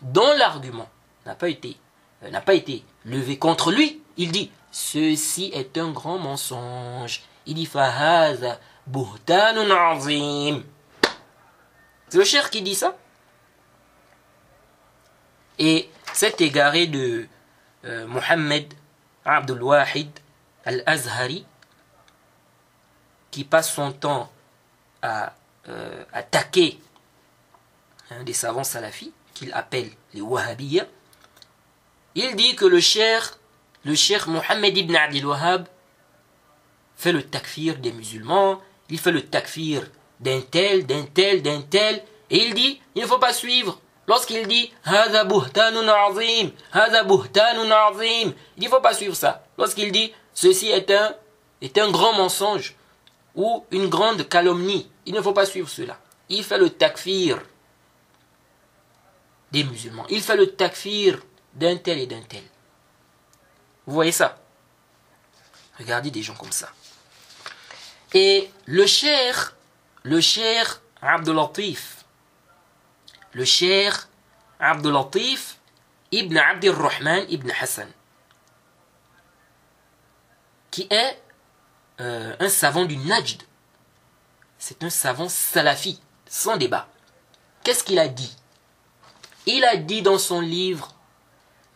dont 0.00 0.32
l'argument 0.38 0.88
n'a 1.24 1.34
pas 1.34 1.48
été 1.48 1.76
euh, 2.22 2.30
n'a 2.30 2.40
pas 2.40 2.54
été 2.54 2.84
levé 3.04 3.36
contre 3.36 3.72
lui, 3.72 4.00
il 4.16 4.30
dit 4.30 4.52
ceci 4.70 5.50
est 5.52 5.76
un 5.76 5.90
grand 5.90 6.20
mensonge. 6.20 7.22
Il 7.46 7.54
dit 7.54 7.66
fahaza 7.66 8.60
buhtanun 8.86 9.72
azim. 9.72 10.62
C'est 12.10 12.18
le 12.18 12.24
cher 12.24 12.48
qui 12.48 12.62
dit 12.62 12.76
ça. 12.76 12.96
Et 15.58 15.88
cet 16.12 16.40
égaré 16.40 16.86
de 16.86 17.26
euh, 17.84 18.06
Mohammed 18.06 18.72
Abdul 19.24 19.62
Wahid 19.62 20.10
al-Azhari, 20.64 21.46
qui 23.30 23.44
passe 23.44 23.72
son 23.72 23.92
temps 23.92 24.30
à 25.02 25.34
euh, 25.68 26.04
attaquer 26.12 26.78
hein, 28.10 28.22
des 28.24 28.32
savants 28.32 28.64
salafis, 28.64 29.12
qu'il 29.34 29.52
appelle 29.52 29.90
les 30.14 30.20
Wahhabiyya, 30.20 30.86
il 32.14 32.34
dit 32.34 32.56
que 32.56 32.64
le 32.64 32.80
cher, 32.80 33.38
le 33.84 33.94
cher 33.94 34.28
Mohammed 34.28 34.76
ibn 34.76 34.96
Abdul 34.96 35.26
Wahhab 35.26 35.68
fait 36.96 37.12
le 37.12 37.22
takfir 37.22 37.76
des 37.76 37.92
musulmans, 37.92 38.60
il 38.88 38.98
fait 38.98 39.12
le 39.12 39.22
takfir 39.26 39.82
d'un 40.20 40.40
tel, 40.40 40.86
d'un 40.86 41.04
tel, 41.04 41.42
d'un 41.42 41.60
tel, 41.60 42.02
et 42.30 42.46
il 42.46 42.54
dit, 42.54 42.80
il 42.94 43.02
ne 43.02 43.06
faut 43.06 43.18
pas 43.18 43.34
suivre. 43.34 43.80
Lorsqu'il 44.06 44.46
dit, 44.46 44.72
Hada 44.84 45.24
buhtanun 45.24 45.88
azim, 45.88 46.50
Hada 46.72 47.00
azim, 47.00 48.34
il 48.56 48.64
ne 48.64 48.68
faut 48.68 48.80
pas 48.80 48.94
suivre 48.94 49.16
ça. 49.16 49.44
Lorsqu'il 49.58 49.90
dit, 49.90 50.12
ceci 50.32 50.68
est 50.68 50.90
un, 50.90 51.14
est 51.60 51.76
un 51.78 51.90
grand 51.90 52.12
mensonge, 52.12 52.76
ou 53.34 53.64
une 53.70 53.88
grande 53.88 54.28
calomnie, 54.28 54.90
il 55.04 55.14
ne 55.14 55.20
faut 55.20 55.32
pas 55.32 55.46
suivre 55.46 55.68
cela. 55.68 55.98
Il 56.28 56.42
fait 56.42 56.58
le 56.58 56.70
takfir 56.70 57.40
des 59.52 59.62
musulmans. 59.64 60.06
Il 60.08 60.22
fait 60.22 60.36
le 60.36 60.54
takfir 60.54 61.20
d'un 61.54 61.76
tel 61.76 61.98
et 61.98 62.06
d'un 62.06 62.22
tel. 62.22 62.42
Vous 63.86 63.94
voyez 63.94 64.12
ça? 64.12 64.38
Regardez 65.78 66.10
des 66.10 66.22
gens 66.22 66.34
comme 66.34 66.52
ça. 66.52 66.70
Et 68.14 68.50
le 68.64 68.86
cher, 68.86 69.54
le 70.02 70.20
cher 70.20 70.80
Abdulatif, 71.02 71.95
le 73.36 73.44
cher 73.44 74.08
Abdulatif 74.58 75.58
ibn 76.10 76.38
Abdurrahman 76.38 77.26
ibn 77.28 77.50
Hassan, 77.60 77.88
qui 80.70 80.86
est 80.90 81.22
euh, 82.00 82.34
un 82.40 82.48
savant 82.48 82.86
du 82.86 82.96
Najd. 82.96 83.42
C'est 84.58 84.82
un 84.82 84.88
savant 84.88 85.28
salafi, 85.28 86.00
sans 86.26 86.56
débat. 86.56 86.88
Qu'est-ce 87.62 87.84
qu'il 87.84 87.98
a 87.98 88.08
dit 88.08 88.34
Il 89.44 89.64
a 89.64 89.76
dit 89.76 90.00
dans 90.00 90.18
son 90.18 90.40
livre 90.40 90.94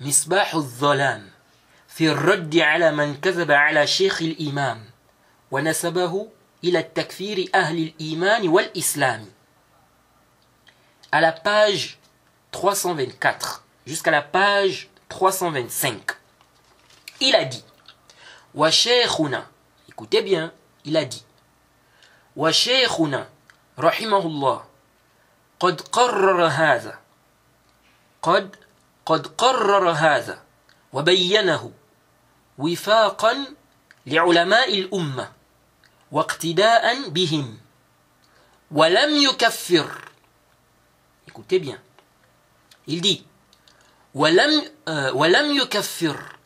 Misbah 0.01 0.47
al-Zalam, 0.55 1.29
في 1.89 2.09
الرد 2.09 2.57
على 2.57 2.93
من 2.93 3.21
كذب 3.21 3.51
على 3.51 3.87
شيخ 3.87 4.23
الإمام 4.23 4.85
ونسبه 5.51 6.29
إلى 6.65 6.79
التكفير 6.79 7.51
أهل 7.55 7.79
الإيمان 7.79 8.49
والإسلام 8.49 9.27
à 11.12 11.22
la 11.22 11.32
page 11.32 11.98
324 12.52 13.64
jusqu'à 13.86 14.12
la 14.12 14.22
page 14.22 14.90
325 15.10 16.12
il 17.22 17.36
a 17.36 17.46
dit 17.46 17.64
wa 18.54 18.72
shaykhuna 18.72 19.48
écoutez 19.90 20.22
bien 20.22 20.52
il 20.84 20.98
a 20.98 21.06
dit 21.06 21.24
wa 22.36 22.52
shaykhuna 22.52 23.28
rahimahullah 23.78 24.66
قد 25.60 25.82
قرر 25.82 26.46
هذا 26.48 27.00
قد 28.22 28.56
قد 29.06 29.28
قرر 29.28 29.90
هذا 29.92 30.42
وبينه 30.94 31.72
وفاقا 32.58 33.46
لعلماء 34.06 34.80
الأمة 34.80 35.32
واقتداء 36.12 37.10
بهم 37.10 37.58
ولم 38.72 39.16
يكفر 39.16 40.09
écoutez 41.41 41.59
bien. 41.59 41.79
Il 42.87 43.01
dit 43.01 43.25
ولم 44.15 45.57
يكفر 45.57 46.37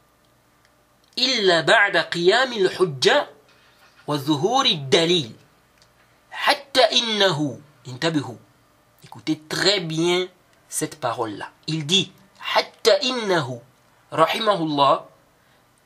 إلا 1.18 1.60
بعد 1.60 1.96
قيام 1.96 2.52
الحجة 2.52 3.26
وظهور 4.06 4.66
الدليل 4.66 5.32
حتى 6.30 6.80
إنه 6.80 7.60
انتبهوا 7.88 8.36
écoutez 9.06 9.40
très 9.48 9.80
bien 9.80 10.28
cette 10.68 11.00
parole 11.00 11.36
là 11.38 11.50
il 11.68 11.86
dit 11.86 12.10
حتى 12.40 12.90
إنه 12.90 13.60
رحمه 14.12 14.54
الله 14.54 15.04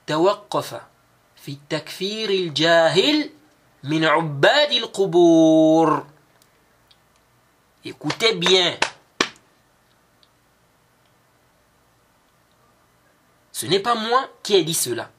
توقف 0.07 0.81
في 1.37 1.59
تكفير 1.71 2.31
الجاهل 2.31 3.31
من 3.85 4.05
عباد 4.05 4.73
القبور 4.73 6.07
Écoutez 7.85 8.35
bien. 8.35 8.77
Ce 13.59 13.67
n'est 13.67 13.81
pas 13.81 13.97
moi 13.97 14.31
qui 14.45 14.55
ai 14.55 14.63
dit 14.63 14.73
cela. 14.73 15.11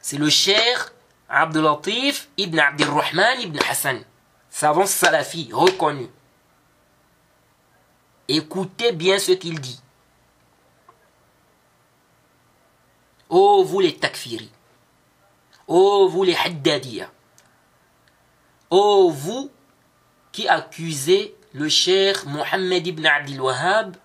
C'est 0.00 0.16
le 0.18 0.28
cher 0.28 0.92
Abdulatif 1.28 2.28
ibn 2.36 2.58
Abdirrahman 2.58 3.40
ibn 3.40 3.56
Hassan, 3.70 4.02
savant 4.50 4.84
salafi 4.84 5.48
reconnu. 5.52 6.08
Écoutez 8.26 8.90
bien 8.90 9.20
ce 9.20 9.30
qu'il 9.30 9.60
dit. 9.60 9.80
Ô 13.28 13.62
vous 13.62 13.78
les 13.78 13.94
takfiri, 13.94 14.50
ô 15.68 16.08
vous 16.08 16.24
les 16.24 16.34
haddadiya, 16.34 17.08
ô 18.70 19.08
vous 19.10 19.52
qui 20.32 20.48
accusez 20.48 21.36
le 21.52 21.68
cher 21.68 22.26
Mohammed 22.26 22.84
ibn 22.84 23.06
Abdil 23.06 23.40
Wahhab 23.40 23.96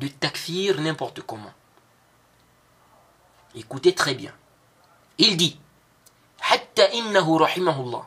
de 0.00 0.08
takfir 0.08 0.80
n'importe 0.80 1.20
comment. 1.22 1.52
Écoutez 3.54 3.94
très 3.94 4.14
bien. 4.14 4.32
Il 5.18 5.36
dit 5.36 5.56
حتى 6.40 6.98
إنه 6.98 7.38
رحمه 7.38 7.80
الله 7.80 8.06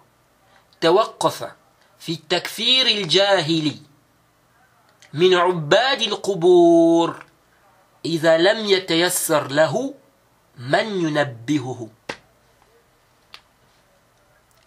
توقف 0.81 1.51
في 1.99 2.11
التكفير 2.11 2.87
الجاهلي 2.87 3.77
من 5.13 5.33
عباد 5.33 6.01
القبور 6.01 7.25
إذا 8.05 8.37
لم 8.37 8.65
يتيسر 8.65 9.47
له 9.47 9.93
من 10.57 10.85
ينبهه 11.01 11.89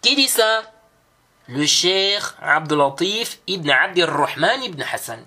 Qui 0.01 0.15
dit 0.15 0.29
ça 0.29 0.61
Le 1.47 1.65
cher 1.65 2.35
Abdulatif 2.41 3.39
ibn 3.47 3.69
Abdirrahman 3.69 4.63
ibn 4.63 4.81
Hassan. 4.81 5.19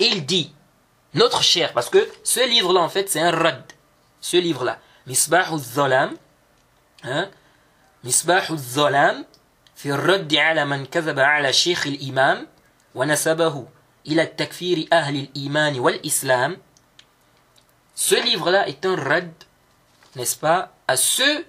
Il 0.00 0.24
dit, 0.24 0.53
notre 1.13 1.41
cher, 1.41 1.73
parce 1.73 1.89
que 1.89 2.07
ce 2.23 2.47
livre-là, 2.47 2.81
en 2.81 2.89
fait, 2.89 3.09
c'est 3.09 3.21
un 3.21 3.31
rad. 3.31 3.63
Ce 4.21 4.37
livre-là, 4.37 4.79
Misbah 5.07 5.47
al-Zalam, 5.49 6.13
hein, 7.03 7.29
Misbah 8.03 8.43
al-Zalam, 8.49 9.25
في 9.79 9.91
الرد 9.91 10.35
على 10.35 10.65
من 10.65 10.85
كذب 10.85 11.19
على 11.19 11.53
شيخ 11.53 11.87
الإمام 11.87 12.47
ونسبه 12.95 13.67
إلى 14.07 14.21
التكفير 14.21 14.87
أهل 14.93 15.15
الإيمان 15.15 15.79
والإسلام 15.79 16.57
Ce 17.95 18.15
livre-là 18.15 18.67
est 18.67 18.85
un 18.85 18.95
rad, 18.95 19.31
n'est-ce 20.15 20.35
pas, 20.35 20.73
à 20.87 20.97
ceux 20.97 21.45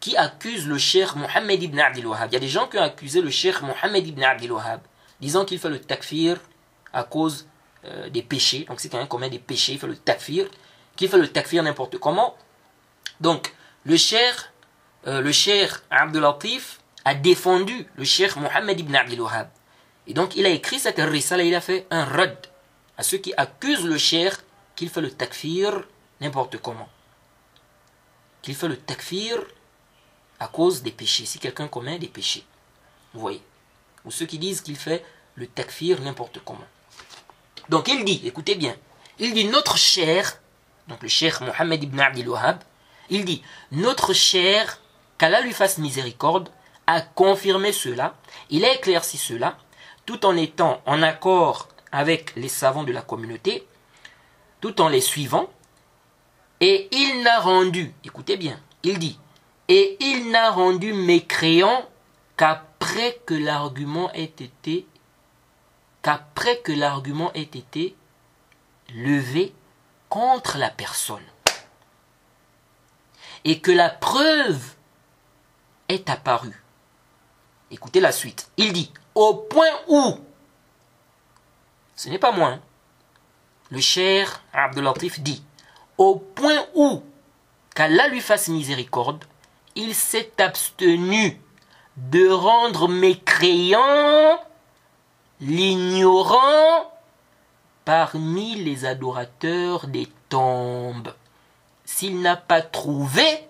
qui 0.00 0.16
accusent 0.16 0.66
le 0.66 0.78
cheikh 0.78 1.16
Mohammed 1.16 1.62
ibn 1.62 1.78
Abdel 1.78 2.06
Wahhab. 2.06 2.30
Il 2.30 2.34
y 2.34 2.36
a 2.36 2.40
des 2.40 2.48
gens 2.48 2.66
qui 2.66 2.78
ont 2.78 2.82
accusé 2.82 3.20
le 3.20 3.30
cheikh 3.30 3.60
Mohammed 3.62 4.06
ibn 4.06 4.22
Abdel 4.22 4.52
Wahhab, 4.52 4.80
disant 5.20 5.44
qu'il 5.44 5.58
fait 5.58 5.70
le 5.70 5.80
takfir 5.80 6.38
à 6.94 7.02
cause 7.02 7.46
euh, 7.85 8.09
des 8.09 8.21
péchés. 8.21 8.65
Donc 8.67 8.79
c'est 8.79 8.89
quelqu'un 8.89 9.05
qui 9.05 9.09
commet 9.09 9.29
des 9.29 9.39
péchés, 9.39 9.73
il 9.73 9.79
fait 9.79 9.87
le 9.87 9.95
takfir, 9.95 10.49
qu'il 10.95 11.09
fait 11.09 11.17
le 11.17 11.27
takfir 11.27 11.63
n'importe 11.63 11.97
comment. 11.97 12.35
Donc 13.21 13.53
le 13.85 13.95
cheikh, 13.95 14.35
euh, 15.07 15.21
le 15.21 15.31
cheikh 15.31 15.71
Abdul 15.89 16.21
Latif 16.21 16.79
a 17.05 17.15
défendu 17.15 17.87
le 17.95 18.03
cheikh 18.03 18.35
Mohammed 18.35 18.79
ibn 18.79 18.95
Abdel 18.95 19.21
Wahhab. 19.21 19.49
Et 20.07 20.13
donc 20.13 20.35
il 20.35 20.45
a 20.45 20.49
écrit 20.49 20.79
cette 20.79 20.99
risala, 20.99 21.43
il 21.43 21.55
a 21.55 21.61
fait 21.61 21.87
un 21.89 22.03
rad 22.03 22.35
à 22.97 23.03
ceux 23.03 23.17
qui 23.17 23.33
accusent 23.37 23.85
le 23.85 23.97
cheikh 23.97 24.33
qu'il 24.75 24.89
fait 24.89 25.01
le 25.01 25.11
takfir 25.11 25.83
n'importe 26.19 26.57
comment. 26.57 26.89
Qu'il 28.41 28.55
fait 28.55 28.67
le 28.67 28.77
takfir 28.77 29.37
à 30.39 30.47
cause 30.47 30.83
des 30.83 30.91
péchés, 30.91 31.25
si 31.25 31.39
quelqu'un 31.39 31.67
commet 31.67 31.99
des 31.99 32.07
péchés. 32.07 32.43
Vous 33.13 33.21
voyez 33.21 33.41
Ou 34.05 34.11
ceux 34.11 34.25
qui 34.25 34.37
disent 34.37 34.61
qu'il 34.61 34.75
fait 34.75 35.05
le 35.35 35.47
takfir 35.47 36.01
n'importe 36.01 36.39
comment. 36.43 36.67
Donc 37.69 37.87
il 37.87 38.03
dit, 38.03 38.21
écoutez 38.25 38.55
bien, 38.55 38.75
il 39.19 39.33
dit 39.33 39.45
notre 39.45 39.77
cher, 39.77 40.41
donc 40.87 41.01
le 41.03 41.07
cher 41.07 41.41
Mohammed 41.43 41.83
ibn 41.83 41.99
Abdel 41.99 42.27
Wahhab, 42.27 42.63
il 43.09 43.25
dit 43.25 43.43
notre 43.71 44.13
cher, 44.13 44.79
qu'Allah 45.17 45.41
lui 45.41 45.53
fasse 45.53 45.77
miséricorde, 45.77 46.49
a 46.87 47.01
confirmé 47.01 47.71
cela, 47.71 48.15
il 48.49 48.65
a 48.65 48.73
éclairci 48.73 49.17
cela, 49.17 49.57
tout 50.07 50.25
en 50.25 50.35
étant 50.35 50.81
en 50.87 51.03
accord 51.03 51.67
avec 51.91 52.35
les 52.35 52.49
savants 52.49 52.83
de 52.83 52.91
la 52.91 53.03
communauté, 53.03 53.67
tout 54.61 54.81
en 54.81 54.89
les 54.89 55.01
suivant, 55.01 55.49
et 56.61 56.89
il 56.91 57.21
n'a 57.21 57.39
rendu, 57.39 57.93
écoutez 58.03 58.35
bien, 58.35 58.59
il 58.83 58.97
dit, 58.97 59.19
et 59.67 59.97
il 59.99 60.31
n'a 60.31 60.49
rendu 60.49 60.93
mécréant 60.93 61.87
qu'après 62.35 63.21
que 63.25 63.35
l'argument 63.35 64.11
ait 64.13 64.23
été 64.23 64.87
qu'après 66.09 66.57
que 66.61 66.71
l'argument 66.71 67.31
ait 67.35 67.43
été 67.43 67.95
levé 68.95 69.53
contre 70.09 70.57
la 70.57 70.71
personne 70.71 71.23
et 73.45 73.59
que 73.61 73.69
la 73.69 73.91
preuve 73.91 74.73
est 75.87 76.09
apparue. 76.09 76.63
Écoutez 77.69 77.99
la 77.99 78.11
suite. 78.11 78.49
Il 78.57 78.73
dit 78.73 78.91
au 79.13 79.35
point 79.35 79.69
où 79.87 80.17
ce 81.95 82.09
n'est 82.09 82.17
pas 82.17 82.31
moi. 82.31 82.53
Hein. 82.53 82.61
Le 83.69 83.79
cher 83.79 84.41
Abdelatif 84.51 85.19
dit 85.19 85.43
au 85.99 86.15
point 86.15 86.65
où 86.73 87.03
qu'Allah 87.75 88.07
lui 88.07 88.21
fasse 88.21 88.47
miséricorde, 88.47 89.25
il 89.75 89.93
s'est 89.93 90.31
abstenu 90.39 91.39
de 91.97 92.27
rendre 92.29 92.87
mécréant 92.87 94.39
l'ignorant 95.41 96.91
parmi 97.85 98.55
les 98.55 98.85
adorateurs 98.85 99.87
des 99.87 100.07
tombes, 100.29 101.13
s'il 101.85 102.21
n'a 102.21 102.35
pas 102.35 102.61
trouvé 102.61 103.47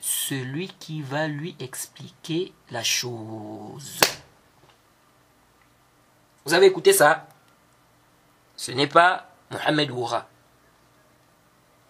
celui 0.00 0.68
qui 0.68 1.02
va 1.02 1.26
lui 1.26 1.56
expliquer 1.60 2.52
la 2.70 2.82
chose. 2.82 4.00
Vous 6.44 6.54
avez 6.54 6.66
écouté 6.66 6.92
ça? 6.92 7.28
Ce 8.56 8.72
n'est 8.72 8.86
pas 8.86 9.28
Mohamed 9.50 9.90
Oura. 9.90 10.28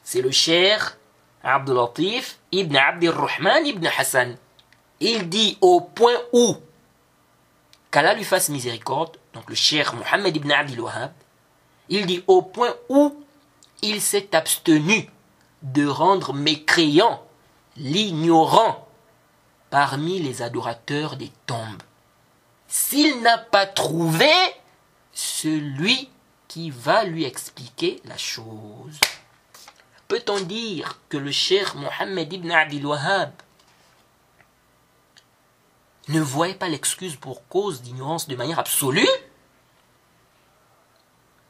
C'est 0.02 0.22
le 0.22 0.30
cher 0.30 0.98
Abdulatif 1.42 2.38
ibn 2.50 2.76
Abdirrahman 2.76 3.64
ibn 3.66 3.86
Hassan. 3.86 4.36
Il 5.00 5.28
dit 5.28 5.56
au 5.60 5.80
point 5.80 6.16
où 6.32 6.56
qu'Allah 7.90 8.14
lui 8.14 8.24
fasse 8.24 8.48
miséricorde, 8.48 9.17
donc 9.38 9.50
le 9.50 9.54
cher 9.54 9.94
Mohammed 9.94 10.36
ibn 10.36 10.50
Abdul 10.50 10.80
Wahhab, 10.80 11.12
il 11.88 12.06
dit 12.06 12.24
au 12.26 12.42
point 12.42 12.74
où 12.88 13.24
il 13.82 14.02
s'est 14.02 14.34
abstenu 14.34 15.08
de 15.62 15.86
rendre 15.86 16.32
mécréant 16.34 17.24
l'ignorant 17.76 18.88
parmi 19.70 20.18
les 20.18 20.42
adorateurs 20.42 21.16
des 21.16 21.30
tombes. 21.46 21.82
S'il 22.66 23.22
n'a 23.22 23.38
pas 23.38 23.66
trouvé 23.66 24.28
celui 25.12 26.10
qui 26.48 26.70
va 26.70 27.04
lui 27.04 27.24
expliquer 27.24 28.00
la 28.04 28.16
chose. 28.16 28.98
Peut-on 30.08 30.40
dire 30.40 30.98
que 31.08 31.16
le 31.16 31.30
cher 31.30 31.76
Mohammed 31.76 32.32
ibn 32.32 32.50
Abdul 32.50 32.86
Wahhab 32.86 33.30
ne 36.08 36.20
voyait 36.20 36.54
pas 36.54 36.68
l'excuse 36.68 37.14
pour 37.14 37.46
cause 37.46 37.82
d'ignorance 37.82 38.26
de 38.26 38.34
manière 38.34 38.58
absolue? 38.58 39.06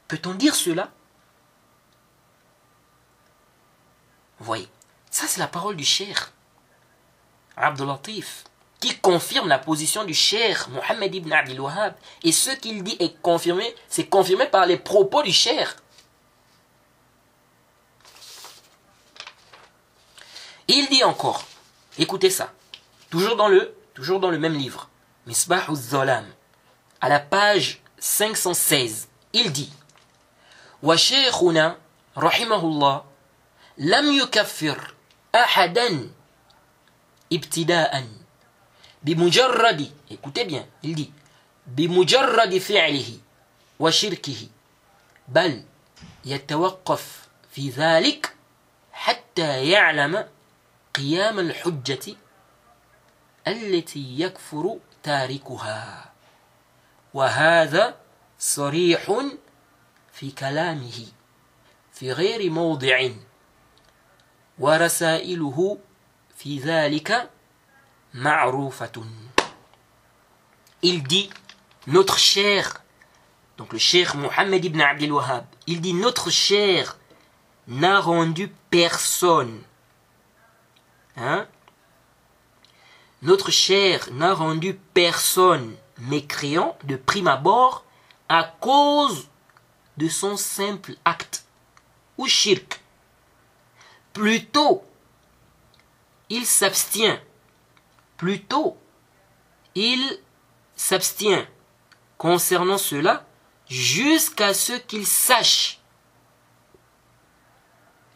Peut-on 0.09 0.35
dire 0.35 0.55
cela? 0.55 0.91
Voyez, 4.41 4.69
ça 5.11 5.27
c'est 5.27 5.41
la 5.41 5.49
parole 5.49 5.77
du 5.77 5.85
cher 5.85 6.33
Abdulatif, 7.57 8.45
qui 8.81 8.97
confirme 8.99 9.49
la 9.49 9.59
position 9.59 10.05
du 10.05 10.15
cher 10.15 10.69
Mohammed 10.71 11.15
ibn 11.15 11.33
Abdul 11.33 11.61
Wahhab. 11.61 11.95
Et 12.23 12.33
ce 12.33 12.51
qu'il 12.51 12.85
dit 12.85 12.97
est 13.01 13.21
confirmé, 13.21 13.75
c'est 13.89 14.07
confirmé 14.07 14.47
par 14.47 14.65
les 14.67 14.79
propos 14.79 15.23
du 15.23 15.33
cher. 15.33 15.77
Il 20.69 20.87
dit 20.89 21.03
encore, 21.03 21.45
écoutez 21.99 22.31
ça, 22.31 22.53
toujours 23.11 23.37
dans 23.37 23.49
le 23.49 23.75
toujours 23.95 24.21
dans 24.21 24.31
le 24.31 24.39
même 24.39 24.55
livre, 24.55 24.89
Misbah 25.27 25.67
zolam 25.75 26.25
à 27.01 27.09
la 27.09 27.19
page 27.19 27.81
516, 27.99 29.09
il 29.33 29.51
dit 29.51 29.73
وشيخنا 30.83 31.77
رحمه 32.19 32.61
الله 32.61 33.05
لم 33.79 34.13
يكفر 34.13 34.95
أحدا 35.35 36.11
ابتداء 37.33 38.09
بمجرد 39.03 39.93
بمجرد 41.67 42.59
فعله 42.59 43.19
وشركه 43.81 44.49
بل 45.29 45.65
يتوقف 46.25 47.29
في 47.51 47.71
ذلك 47.71 48.35
حتى 48.93 49.71
يعلم 49.71 50.29
قيام 50.95 51.39
الحجة 51.39 52.15
التي 53.47 54.21
يكفر 54.21 54.79
تاركها. 55.03 56.13
وهذا 57.15 57.97
صريح 58.39 59.23
في 60.18 60.32
كلامه 60.32 61.06
في 61.92 62.12
غير 62.12 62.50
موضع 62.50 63.10
ورسائله 64.60 65.78
في 66.36 66.60
ذلك 66.60 67.30
معروفة 68.14 69.04
Il 70.86 71.02
dit 71.04 71.30
notre 71.88 72.18
cher 72.18 72.84
donc 73.58 73.72
le 73.72 73.80
cher 73.80 74.16
Mohammed 74.18 74.66
ibn 74.66 74.82
Abdel 74.82 75.12
Wahhab 75.12 75.46
il 75.68 75.80
dit 75.82 75.94
notre 75.94 76.30
cher 76.30 76.98
n'a 77.68 78.00
rendu 78.00 78.52
personne 78.70 79.62
hein 81.16 81.48
notre 83.22 83.52
cher 83.52 84.10
n'a 84.12 84.34
rendu 84.34 84.74
personne 84.94 85.76
mécréant 86.00 86.78
de 86.84 86.96
prime 86.96 87.28
abord 87.28 87.86
à 88.28 88.44
cause 88.44 89.30
de 89.99 90.09
son 90.09 90.37
simple 90.37 90.95
acte 91.05 91.45
ou 92.17 92.27
shirk. 92.27 92.81
Plutôt, 94.13 94.85
il 96.31 96.47
s'abstient. 96.47 97.21
Plutôt, 98.17 98.79
il 99.75 100.21
s'abstient 100.77 101.47
concernant 102.17 102.79
cela 102.79 103.27
jusqu'à 103.69 104.55
ce 104.55 104.73
qu'il 104.73 105.07
sache. 105.07 105.81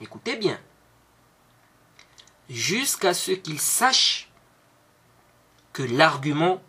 Écoutez 0.00 0.36
bien. 0.36 0.60
Jusqu'à 2.48 3.14
ce 3.14 3.32
qu'il 3.32 3.60
sache 3.60 4.30
que 5.72 5.82
l'argument 5.82 6.62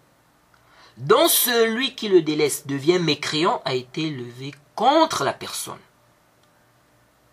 dont 0.98 1.28
celui 1.28 1.96
qui 1.96 2.08
le 2.08 2.22
délaisse 2.22 2.68
devient 2.68 3.00
mécréant 3.00 3.62
a 3.66 3.74
été 3.74 4.10
levé 4.10 4.54
contre 4.76 5.24
la 5.24 5.34
personne. 5.34 5.80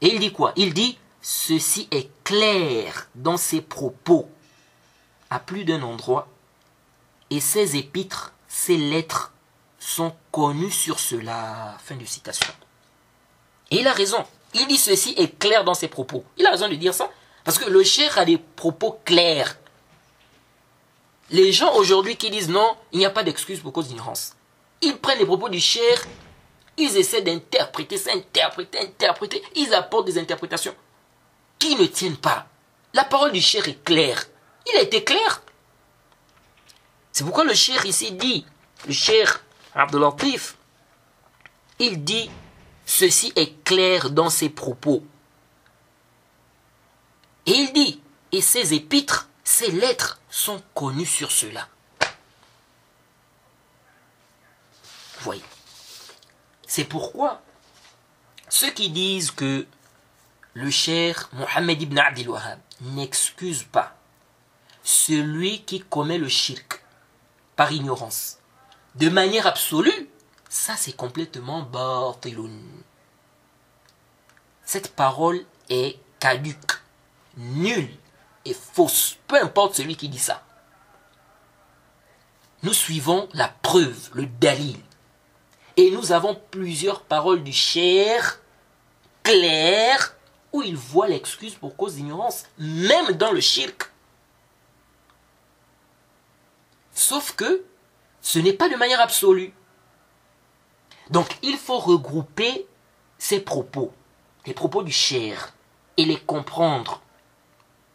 Et 0.01 0.15
il 0.15 0.21
dit 0.21 0.33
quoi? 0.33 0.53
Il 0.57 0.75
dit 0.75 0.99
ceci 1.21 1.89
est 1.91 2.11
clair 2.25 3.09
dans 3.15 3.37
ses 3.37 3.61
propos 3.61 4.29
à 5.29 5.39
plus 5.39 5.65
d'un 5.65 5.83
endroit 5.83 6.29
et 7.31 7.41
ses 7.41 7.77
épîtres, 7.77 8.33
ses 8.49 8.77
lettres 8.77 9.33
sont 9.79 10.15
connues 10.33 10.71
sur 10.71 10.99
cela. 10.99 11.77
Fin 11.83 11.97
de 11.97 12.05
citation. 12.05 12.53
Et 13.71 13.81
il 13.81 13.87
a 13.87 13.93
raison. 13.93 14.25
Il 14.55 14.67
dit 14.67 14.77
ceci 14.77 15.15
est 15.17 15.39
clair 15.39 15.65
dans 15.65 15.75
ses 15.75 15.89
propos. 15.89 16.25
Il 16.37 16.47
a 16.47 16.51
raison 16.51 16.69
de 16.69 16.75
dire 16.75 16.95
ça 16.95 17.09
parce 17.45 17.59
que 17.59 17.71
le 17.71 17.83
cher 17.85 18.19
a 18.19 18.25
des 18.25 18.39
propos 18.39 19.01
clairs. 19.05 19.57
Les 21.31 21.53
gens 21.53 21.73
aujourd'hui 21.75 22.17
qui 22.17 22.31
disent 22.31 22.49
non, 22.49 22.77
il 22.93 22.99
n'y 22.99 23.07
a 23.07 23.11
pas 23.11 23.23
d'excuse 23.23 23.61
pour 23.61 23.73
cause 23.73 23.89
d'ignorance. 23.89 24.35
Ils 24.83 24.97
prennent 24.97 25.19
les 25.19 25.27
propos 25.27 25.49
du 25.49 25.61
cher 25.61 26.05
ils 26.81 26.97
essaient 26.97 27.23
d'interpréter, 27.23 27.99
s'interpréter, 27.99 28.79
interpréter. 28.79 29.43
Ils 29.55 29.73
apportent 29.75 30.07
des 30.07 30.19
interprétations 30.19 30.75
qui 31.59 31.77
ne 31.77 31.87
tiennent 31.87 32.17
pas. 32.17 32.47
La 32.95 33.05
parole 33.05 33.33
du 33.33 33.41
cher 33.41 33.69
est 33.69 33.85
claire. 33.85 34.25
Il 34.73 34.77
a 34.79 34.83
été 34.83 35.05
clair. 35.05 35.43
C'est 37.13 37.25
pourquoi 37.25 37.45
le 37.45 37.55
cher 37.55 37.85
ici 37.87 38.13
dit, 38.13 38.47
le 38.87 38.93
cher 38.93 39.43
Abdelatif, 39.75 40.57
il 41.79 42.03
dit, 42.03 42.31
ceci 42.87 43.33
est 43.37 43.63
clair 43.65 44.11
dans 44.11 44.31
ses 44.31 44.49
propos. 44.49 45.03
Et 47.47 47.53
il 47.53 47.73
dit, 47.73 48.01
et 48.33 48.41
ses 48.41 48.75
épîtres, 48.75 49.29
ses 49.45 49.71
lettres 49.71 50.21
sont 50.31 50.63
connues 50.75 51.07
sur 51.07 51.31
cela. 51.31 51.69
Voyez. 55.21 55.43
C'est 56.71 56.85
pourquoi 56.85 57.43
ceux 58.49 58.71
qui 58.71 58.91
disent 58.91 59.33
que 59.33 59.67
le 60.55 60.71
cher 60.71 61.29
Mohammed 61.33 61.83
ibn 61.83 61.99
Abdel 61.99 62.29
Wahhab 62.29 62.61
n'excuse 62.81 63.65
pas 63.65 63.97
celui 64.85 65.65
qui 65.65 65.81
commet 65.81 66.17
le 66.17 66.29
shirk 66.29 66.85
par 67.57 67.73
ignorance 67.73 68.39
de 68.95 69.09
manière 69.09 69.49
absolue, 69.49 70.09
ça 70.49 70.77
c'est 70.77 70.93
complètement 70.93 71.63
batiloun. 71.63 72.57
cette 74.65 74.95
parole 74.95 75.45
est 75.71 75.99
caduque, 76.21 76.81
nulle 77.37 77.91
et 78.45 78.55
fausse, 78.55 79.17
peu 79.27 79.43
importe 79.43 79.75
celui 79.75 79.97
qui 79.97 80.09
dit 80.09 80.21
ça. 80.21 80.45
Nous 82.63 82.75
suivons 82.75 83.29
la 83.33 83.49
preuve, 83.49 84.11
le 84.15 84.27
dalil. 84.27 84.79
Et 85.77 85.91
nous 85.91 86.13
avons 86.13 86.41
plusieurs 86.51 87.03
paroles 87.03 87.43
du 87.43 87.53
cher 87.53 88.41
claires 89.23 90.17
où 90.53 90.63
il 90.63 90.77
voit 90.77 91.09
l'excuse 91.09 91.55
pour 91.55 91.77
cause 91.77 91.95
d'ignorance, 91.95 92.45
même 92.59 93.13
dans 93.13 93.33
le 93.33 93.41
shirk. 93.41 93.91
Sauf 96.93 97.35
que 97.35 97.65
ce 98.21 98.39
n'est 98.39 98.53
pas 98.53 98.69
de 98.69 98.77
manière 98.77 99.01
absolue. 99.01 99.53
Donc 101.11 101.29
il 101.43 101.57
faut 101.57 101.79
regrouper 101.79 102.67
ces 103.19 103.41
propos, 103.41 103.93
les 104.47 104.55
propos 104.55 104.83
du 104.83 104.93
cher, 104.93 105.53
et 105.97 106.05
les 106.05 106.19
comprendre. 106.19 107.01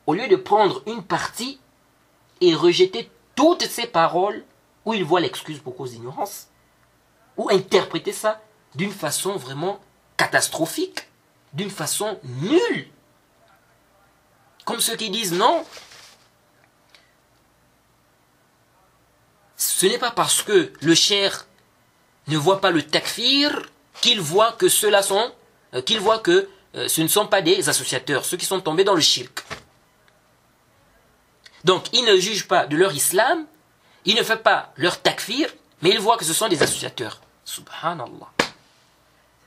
Au 0.08 0.14
lieu 0.14 0.28
de 0.28 0.36
prendre 0.36 0.84
une 0.86 1.04
partie 1.04 1.60
et 2.42 2.54
rejeter 2.54 3.10
toutes 3.36 3.64
ces 3.64 3.88
paroles 3.88 4.44
où 4.86 4.94
il 4.94 5.04
voit 5.04 5.20
l'excuse 5.20 5.60
pour 5.60 5.76
cause 5.76 5.92
d'ignorance, 5.92 6.48
ou 7.38 7.50
interpréter 7.50 8.14
ça 8.14 8.42
d'une 8.76 8.92
façon 8.92 9.36
vraiment 9.36 9.80
catastrophique, 10.18 11.08
d'une 11.54 11.70
façon 11.70 12.20
nulle. 12.24 12.88
Comme 14.66 14.80
ceux 14.80 14.96
qui 14.96 15.10
disent 15.10 15.34
non, 15.34 15.66
ce 19.58 19.86
n'est 19.86 19.98
pas 19.98 20.12
parce 20.12 20.42
que 20.42 20.74
le 20.82 20.96
cher 20.96 21.46
ne 22.28 22.38
voit 22.38 22.62
pas 22.62 22.72
le 22.72 22.82
takfir 22.82 23.62
qu'il 24.02 24.20
voit 24.20 24.54
que 24.54 24.68
ceux-là 24.68 25.02
sont, 25.02 25.32
euh, 25.74 25.82
qu'il 25.82 26.00
voit 26.00 26.20
que 26.20 26.50
euh, 26.76 26.88
ce 26.88 27.02
ne 27.02 27.08
sont 27.08 27.28
pas 27.28 27.42
des 27.42 27.70
associateurs, 27.70 28.26
ceux 28.26 28.38
qui 28.38 28.46
sont 28.46 28.60
tombés 28.60 28.84
dans 28.84 28.96
le 28.96 29.02
shirk. 29.02 29.44
Donc, 31.64 31.86
il 31.94 32.04
ne 32.06 32.18
juge 32.18 32.48
pas 32.48 32.68
de 32.68 32.76
leur 32.76 32.94
islam, 32.94 33.46
il 34.06 34.16
ne 34.16 34.24
fait 34.24 34.38
pas 34.38 34.74
leur 34.76 35.02
takfir, 35.02 35.50
mais 35.82 35.90
il 35.90 36.00
voit 36.00 36.18
que 36.18 36.26
ce 36.26 36.34
sont 36.34 36.48
des 36.48 36.62
associateurs. 36.62 37.22
Subhanallah. 37.46 38.32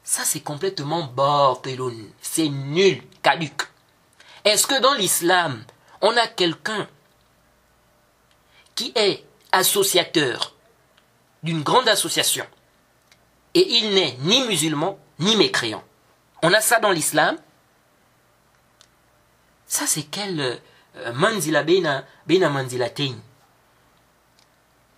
Ça, 0.04 0.24
c'est 0.24 0.40
complètement 0.40 1.04
bateloun. 1.04 2.10
C'est 2.22 2.48
nul, 2.48 3.02
caduc. 3.22 3.62
Est-ce 4.44 4.66
que 4.66 4.80
dans 4.80 4.94
l'islam, 4.94 5.62
on 6.00 6.16
a 6.16 6.26
quelqu'un 6.28 6.88
qui 8.74 8.92
est 8.94 9.24
associateur 9.52 10.54
d'une 11.42 11.62
grande 11.62 11.88
association 11.88 12.46
et 13.54 13.68
il 13.78 13.90
n'est 13.94 14.16
ni 14.20 14.46
musulman 14.46 14.98
ni 15.18 15.36
mécréant? 15.36 15.84
On 16.42 16.52
a 16.54 16.60
ça 16.60 16.78
dans 16.80 16.92
l'islam 16.92 17.36
Ça, 19.66 19.86
c'est 19.86 20.04
quel 20.04 20.40
euh, 20.96 21.12
manzila 21.12 21.62
bena 21.62 22.04
manzilatain 22.48 23.16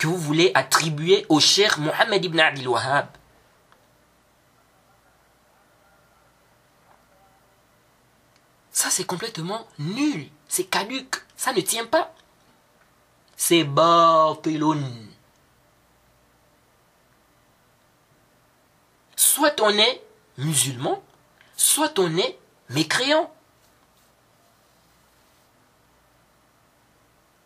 que 0.01 0.07
vous 0.07 0.17
voulez 0.17 0.51
attribuer 0.55 1.27
au 1.29 1.41
cher 1.41 1.79
Mohammed 1.79 2.25
ibn 2.25 2.41
Abdel 2.41 2.67
Wahhab 2.67 3.07
Ça, 8.73 8.89
c'est 8.89 9.05
complètement 9.05 9.69
nul. 9.79 10.31
C'est 10.49 10.65
caduc. 10.65 11.17
Ça 11.37 11.53
ne 11.53 11.61
tient 11.61 11.85
pas. 11.85 12.15
C'est 13.37 13.63
Barthelon. 13.63 14.83
Soit 19.17 19.61
on 19.61 19.71
est 19.71 20.03
musulman, 20.39 21.03
soit 21.57 21.99
on 21.99 22.17
est 22.17 22.39
mécréant. 22.71 23.31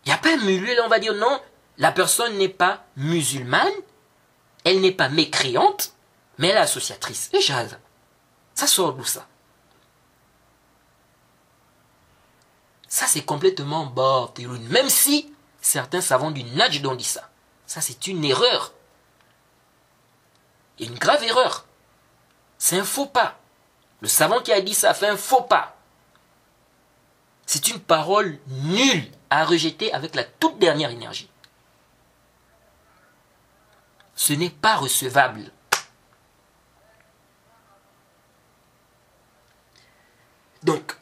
Il 0.05 0.09
n'y 0.09 0.13
a 0.13 0.17
pas 0.17 0.35
un 0.35 0.37
milieu, 0.37 0.73
on 0.85 0.87
va 0.87 0.99
dire 0.99 1.15
non, 1.15 1.41
la 1.77 1.91
personne 1.91 2.37
n'est 2.37 2.49
pas 2.49 2.85
musulmane, 2.95 3.73
elle 4.63 4.81
n'est 4.81 4.91
pas 4.91 5.09
mécréante, 5.09 5.93
mais 6.37 6.49
elle 6.49 6.57
est 6.57 6.61
associatrice. 6.61 7.29
Et 7.33 7.41
ça 7.41 8.67
sort 8.67 8.93
d'où 8.93 9.03
ça? 9.03 9.27
Ça, 12.87 13.07
c'est 13.07 13.25
complètement 13.25 13.85
bâtiment. 13.85 14.57
Même 14.69 14.89
si 14.89 15.33
certains 15.59 16.01
savants 16.01 16.31
du 16.31 16.43
Najj 16.43 16.85
ont 16.85 16.95
dit 16.95 17.03
ça. 17.03 17.29
Ça, 17.65 17.81
c'est 17.81 18.07
une 18.07 18.23
erreur. 18.23 18.73
Une 20.79 20.97
grave 20.97 21.23
erreur. 21.23 21.65
C'est 22.57 22.79
un 22.79 22.85
faux 22.85 23.07
pas. 23.07 23.37
Le 23.99 24.07
savant 24.07 24.39
qui 24.41 24.53
a 24.53 24.61
dit 24.61 24.73
ça 24.73 24.93
fait 24.93 25.07
un 25.07 25.17
faux 25.17 25.41
pas. 25.41 25.75
C'est 27.45 27.67
une 27.67 27.79
parole 27.79 28.39
nulle 28.47 29.11
à 29.29 29.45
rejeter 29.45 29.93
avec 29.93 30.15
la 30.15 30.23
toute 30.23 30.57
dernière 30.59 30.89
énergie. 30.89 31.29
Ce 34.15 34.33
n'est 34.33 34.49
pas 34.49 34.75
recevable. 34.75 35.51
Donc, 40.63 40.95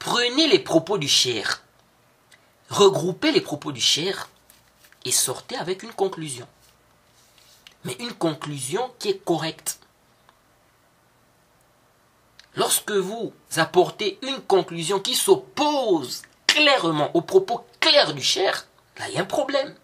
Prenez 0.00 0.48
les 0.48 0.58
propos 0.58 0.96
du 0.96 1.06
cher, 1.06 1.62
regroupez 2.70 3.32
les 3.32 3.42
propos 3.42 3.70
du 3.70 3.82
cher 3.82 4.30
et 5.04 5.12
sortez 5.12 5.56
avec 5.56 5.82
une 5.82 5.92
conclusion. 5.92 6.48
Mais 7.84 7.92
une 8.00 8.14
conclusion 8.14 8.90
qui 8.98 9.10
est 9.10 9.18
correcte. 9.18 9.78
Lorsque 12.56 12.90
vous 12.90 13.34
apportez 13.56 14.18
une 14.22 14.40
conclusion 14.40 15.00
qui 15.00 15.14
s'oppose 15.14 16.22
clairement 16.46 17.14
aux 17.14 17.22
propos 17.22 17.66
clairs 17.78 18.14
du 18.14 18.22
cher, 18.22 18.66
là 18.98 19.08
il 19.10 19.16
y 19.16 19.18
a 19.18 19.22
un 19.22 19.26
problème. 19.26 19.76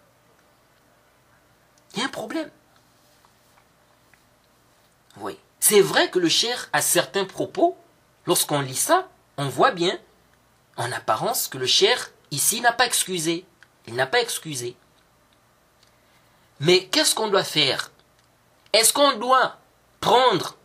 Il 1.92 2.00
y 2.00 2.02
a 2.02 2.06
un 2.06 2.08
problème. 2.08 2.50
Oui. 5.18 5.38
C'est 5.60 5.80
vrai 5.80 6.10
que 6.10 6.18
le 6.18 6.28
cher 6.28 6.68
a 6.72 6.80
certains 6.80 7.24
propos, 7.24 7.76
lorsqu'on 8.26 8.60
lit 8.60 8.76
ça, 8.76 9.08
on 9.36 9.48
voit 9.48 9.72
bien 9.72 9.98
en 10.76 10.90
apparence 10.92 11.48
que 11.48 11.58
le 11.58 11.66
cher 11.66 12.10
ici 12.30 12.60
n'a 12.60 12.72
pas 12.72 12.86
excusé. 12.86 13.44
Il 13.86 13.94
n'a 13.94 14.06
pas 14.06 14.20
excusé. 14.20 14.76
Mais 16.60 16.86
qu'est-ce 16.86 17.14
qu'on 17.14 17.28
doit 17.28 17.44
faire? 17.44 17.90
Est-ce 18.72 18.92
qu'on 18.92 19.16
doit 19.18 19.56
prendre 20.00 20.56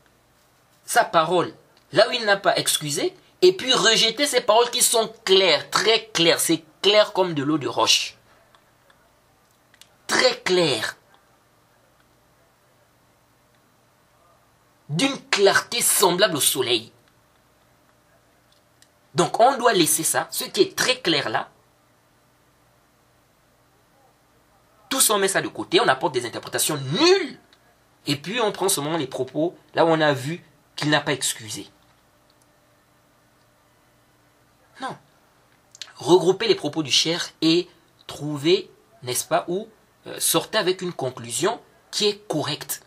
sa 0.86 1.04
parole 1.04 1.54
là 1.94 2.08
où 2.10 2.12
il 2.12 2.26
n'a 2.26 2.38
pas 2.38 2.58
excusé 2.58 3.16
et 3.42 3.54
puis 3.54 3.74
rejeter 3.74 4.26
ces 4.26 4.42
paroles 4.42 4.70
qui 4.70 4.82
sont 4.82 5.12
claires, 5.26 5.70
très 5.70 6.10
claires, 6.14 6.40
c'est 6.40 6.64
clair 6.82 7.14
comme 7.14 7.34
de 7.34 7.44
l'eau 7.44 7.58
de 7.58 7.68
roche. 7.68 8.18
Très 10.08 10.40
clair. 10.42 10.96
D'une 14.92 15.18
clarté 15.30 15.82
semblable 15.82 16.38
au 16.38 16.42
soleil. 16.42 16.92
Donc 19.16 19.40
on 19.40 19.58
doit 19.58 19.74
laisser 19.74 20.04
ça, 20.04 20.28
ce 20.32 20.46
qui 20.46 20.62
est 20.62 20.76
très 20.76 21.00
clair 21.00 21.30
là. 21.30 21.50
Tous 24.90 25.10
on 25.10 25.18
met 25.18 25.28
ça 25.28 25.42
de 25.42 25.48
côté, 25.48 25.80
on 25.80 25.88
apporte 25.88 26.14
des 26.14 26.26
interprétations 26.26 26.78
nulles. 26.78 27.40
Et 28.08 28.16
puis 28.16 28.40
on 28.42 28.52
prend 28.52 28.70
seulement 28.70 28.98
les 28.98 29.08
propos 29.08 29.56
là 29.74 29.86
où 29.86 29.90
on 29.90 30.02
a 30.02 30.14
vu 30.14 30.44
qu'il 30.76 30.90
n'a 30.90 31.02
pas 31.02 31.14
excusé. 31.14 31.68
Non. 34.82 34.98
Regrouper 35.98 36.48
les 36.48 36.56
propos 36.56 36.84
du 36.84 36.92
cher 36.92 37.30
et 37.42 37.70
trouver, 38.08 38.70
n'est-ce 39.04 39.26
pas, 39.26 39.46
ou 39.48 39.68
euh, 40.08 40.20
sortir 40.20 40.60
avec 40.60 40.82
une 40.82 40.94
conclusion 40.94 41.62
qui 41.92 42.08
est 42.08 42.28
correcte, 42.28 42.82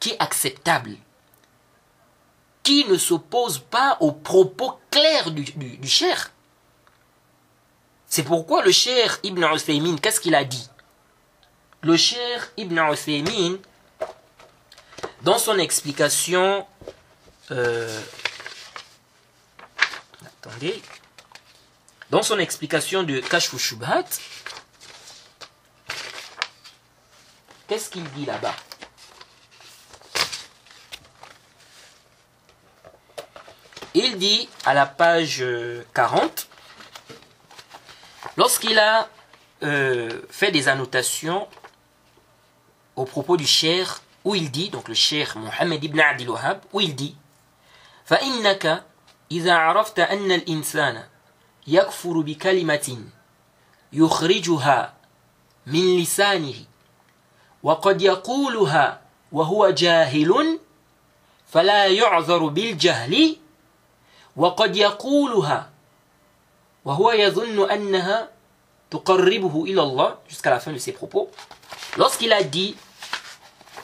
qui 0.00 0.10
est 0.10 0.22
acceptable 0.22 0.96
qui 2.66 2.84
ne 2.86 2.98
s'oppose 2.98 3.60
pas 3.60 3.96
aux 4.00 4.10
propos 4.10 4.80
clairs 4.90 5.30
du, 5.30 5.46
cher. 5.86 6.32
C'est 8.08 8.24
pourquoi 8.24 8.64
le 8.64 8.72
cher 8.72 9.20
Ibn 9.22 9.44
Uthaymin, 9.54 9.96
qu'est-ce 9.98 10.20
qu'il 10.20 10.34
a 10.34 10.42
dit? 10.42 10.68
Le 11.82 11.96
cher 11.96 12.50
Ibn 12.56 12.76
Uthaymin, 12.92 13.58
dans 15.22 15.38
son 15.38 15.60
explication, 15.60 16.66
euh, 17.52 18.00
attendez, 20.42 20.82
dans 22.10 22.24
son 22.24 22.40
explication 22.40 23.04
de 23.04 23.20
Kashfu 23.20 23.60
Shubhat, 23.60 24.06
qu'est-ce 27.68 27.90
qu'il 27.90 28.10
dit 28.10 28.26
là-bas? 28.26 28.56
Il 33.95 34.17
dit 34.17 34.47
à 34.65 34.73
la 34.73 34.85
page 34.85 35.43
40, 35.93 36.23
euh, 36.23 37.17
lorsqu'il 38.37 38.79
a 38.79 39.09
euh, 39.63 40.21
fait 40.29 40.51
des 40.51 40.69
annotations 40.69 41.47
au 42.95 43.05
propos 43.05 43.37
du 43.37 43.47
cher, 43.47 44.01
où 44.23 44.35
il 44.35 44.51
dit, 44.51 44.69
donc 44.69 44.87
le 44.87 44.93
cher 44.93 45.37
Mohammed 45.37 45.83
ibn 45.83 45.99
Adil 45.99 46.29
Wahab, 46.29 46.61
où 46.73 46.81
il 46.81 46.95
dit 46.95 47.15
فإنك 48.05 48.83
إذا 49.31 49.53
عرفت 49.53 49.99
أن 49.99 50.31
الإنسان 50.31 51.03
يكفر 51.67 52.19
بكلمة 52.19 52.97
يخرجها 53.93 54.93
من 55.65 55.97
لسانه 55.97 56.55
وقد 57.63 58.01
يقولها 58.01 59.01
وهو 59.31 59.69
جاهل 59.69 60.59
فلا 61.47 61.87
يعذر 61.87 62.47
بالجهل 62.47 63.37
وقد 64.35 64.75
يقولها 64.75 65.69
وهو 66.85 67.11
يظن 67.11 67.69
أنها 67.71 68.29
تقربه 68.89 69.65
إلى 69.65 69.81
الله 69.81 70.15
jusqu'à 70.29 70.49
la 70.49 70.59
fin 70.59 70.71
de 70.71 70.77
ses 70.77 70.91
propos 70.91 71.29
lorsqu'il 71.97 72.33
a 72.33 72.43
dit 72.43 72.75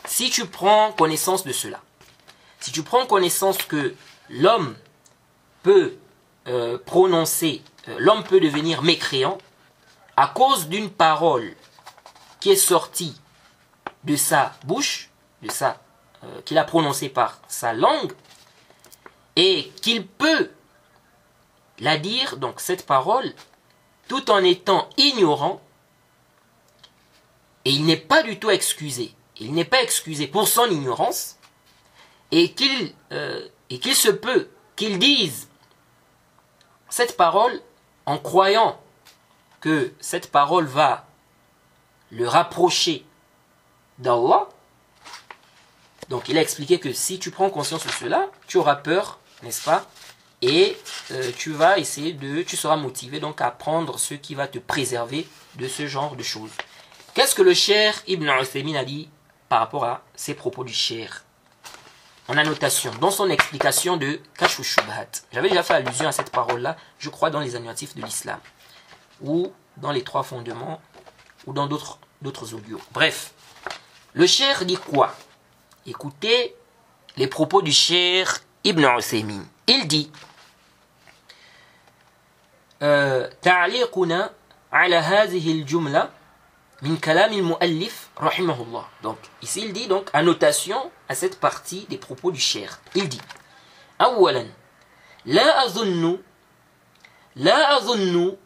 si 0.06 0.30
tu 0.30 0.46
prends 0.46 0.92
connaissance 0.94 1.44
de 1.44 1.52
cela 1.52 1.80
si 2.60 2.72
tu 2.72 2.84
prends 2.84 3.06
connaissance 3.06 3.58
que 3.58 3.96
l'homme 4.30 4.76
peut 5.64 5.96
euh, 6.48 6.78
prononcer 6.86 7.62
euh, 7.90 7.96
l'homme 8.00 8.24
peut 8.24 8.40
devenir 8.40 8.82
mécréant 8.82 9.38
à 10.16 10.28
cause 10.28 10.68
d'une 10.68 10.90
parole 10.90 11.56
qui 12.40 12.52
est 12.52 12.56
sortie 12.56 13.16
de 14.04 14.16
sa 14.16 14.54
bouche, 14.64 15.10
de 15.44 15.52
sa 15.52 15.78
euh, 16.24 16.42
qu'il 16.46 16.58
a 16.58 16.64
prononcée 16.64 17.10
par 17.10 17.40
sa 17.48 17.74
langue, 17.74 18.12
et 19.37 19.71
qu'il 19.81 20.07
peut 20.07 20.51
la 21.79 21.97
dire, 21.97 22.37
donc 22.37 22.61
cette 22.61 22.87
parole, 22.87 23.33
tout 24.09 24.31
en 24.31 24.45
étant 24.45 24.89
ignorant, 24.97 25.61
et 27.65 27.71
il 27.71 27.85
n'est 27.85 27.97
pas 27.97 28.23
du 28.23 28.39
tout 28.39 28.51
excusé. 28.51 29.15
Il 29.39 29.53
n'est 29.55 29.65
pas 29.65 29.83
excusé 29.83 30.27
pour 30.27 30.49
son 30.49 30.67
ignorance, 30.67 31.37
et 32.31 32.53
qu'il 32.53 32.95
euh, 33.13 33.47
et 33.71 33.79
qu'il 33.79 33.95
se 33.95 34.11
peut 34.11 34.49
qu'il 34.77 34.99
dise 34.99 35.49
cette 36.89 37.17
parole 37.17 37.61
en 38.07 38.19
croyant 38.19 38.81
que 39.61 39.93
cette 40.01 40.31
parole 40.31 40.67
va 40.67 41.07
le 42.11 42.29
rapprocher 42.29 43.07
d'Allah. 43.99 44.49
Donc 46.09 46.29
il 46.29 46.37
a 46.37 46.43
expliqué 46.43 46.79
que 46.79 46.93
si 46.93 47.19
tu 47.19 47.31
prends 47.31 47.49
conscience 47.49 47.87
de 47.87 47.93
cela, 47.93 48.29
tu 48.47 48.59
auras 48.59 48.77
peur, 48.77 49.19
n'est-ce 49.43 49.63
pas? 49.63 49.87
Et 50.41 50.77
euh, 51.13 51.31
tu 51.37 51.53
vas 51.53 51.79
essayer 51.79 52.13
de, 52.13 52.43
tu 52.43 52.57
seras 52.57 52.77
motivé 52.77 53.21
donc 53.21 53.41
à 53.41 53.51
prendre 53.51 53.99
ce 53.99 54.15
qui 54.15 54.35
va 54.35 54.49
te 54.49 54.59
préserver 54.59 55.29
de 55.55 55.69
ce 55.69 55.87
genre 55.87 56.17
de 56.17 56.23
choses. 56.23 56.51
Qu'est-ce 57.15 57.35
que 57.35 57.43
le 57.43 57.55
cher 57.55 58.03
Ibn 58.07 58.29
Uthaymin 58.41 58.75
a 58.75 58.85
dit 58.85 59.09
par 59.49 59.61
rapport 59.61 59.85
à 59.85 60.03
ces 60.17 60.35
propos 60.35 60.65
du 60.65 60.73
cher? 60.73 61.25
En 62.29 62.37
annotation, 62.39 62.93
dans 63.01 63.11
son 63.11 63.29
explication 63.31 63.97
de 63.97 64.21
Kashfu 64.39 64.65
Shubhat. 64.65 65.23
J'avais 65.33 65.49
déjà 65.49 65.63
fait 65.63 65.75
allusion 65.75 66.09
à 66.09 66.13
cette 66.13 66.31
parole-là, 66.31 66.77
je 66.99 67.11
crois, 67.11 67.31
dans 67.31 67.41
les 67.41 67.57
annuatifs 67.57 67.95
de 67.95 68.03
l'islam, 68.03 68.39
ou 69.21 69.53
dans 69.77 69.93
les 69.93 70.03
trois 70.03 70.23
fondements, 70.23 70.81
ou 71.47 71.53
dans 71.53 71.67
d'autres, 71.67 71.99
d'autres 72.23 72.55
audios. 72.55 72.81
Bref, 72.93 73.33
le 74.15 74.27
cher 74.27 74.65
dit 74.65 74.77
quoi? 74.77 75.15
Écoutez 75.85 76.57
les 77.17 77.27
propos 77.27 77.61
du 77.61 77.73
cher 77.73 78.41
Ibn 78.65 78.85
Uthaymin. 78.85 79.45
Il 79.67 79.87
dit 79.89 80.11
تعليقنا 83.43 84.31
على 84.73 84.97
هذه 84.97 85.53
الجملة 85.53 86.11
من 86.83 86.97
كلام 86.97 87.33
المؤلف 87.33 88.09
رحمه 88.21 88.63
الله. 88.63 88.85
Donc, 89.03 89.19
ici 89.43 89.63
il 89.65 89.73
dit 89.73 89.87
donc 89.87 90.11
annotation 90.13 90.91
à 91.09 91.15
cette 91.15 91.39
partie 91.39 91.87
des 91.89 91.99
propos 91.99 92.33
du 92.33 92.41
cher. 92.41 92.81
Il 92.95 93.09
dit 93.09 93.21
أولا 94.01 94.47
لا 95.25 95.65
أظن 95.65 96.19
لا 97.37 97.77
أظن 97.77 98.37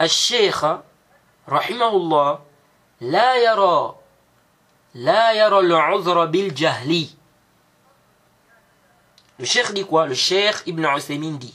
الشيخ 0.00 0.64
رحمه 1.48 1.88
الله 1.88 2.38
لا 3.00 3.36
يرى 3.36 3.96
لا 4.94 5.32
يرى 5.32 5.58
العذر 5.58 6.24
بالجهل 6.24 7.06
Le 9.38 9.44
cheikh 9.44 9.72
dit 9.72 9.84
quoi? 9.84 10.06
Le 10.06 10.14
cheikh 10.14 10.56
Ibn 10.66 10.84
Uthaymin 10.96 11.32
dit 11.32 11.54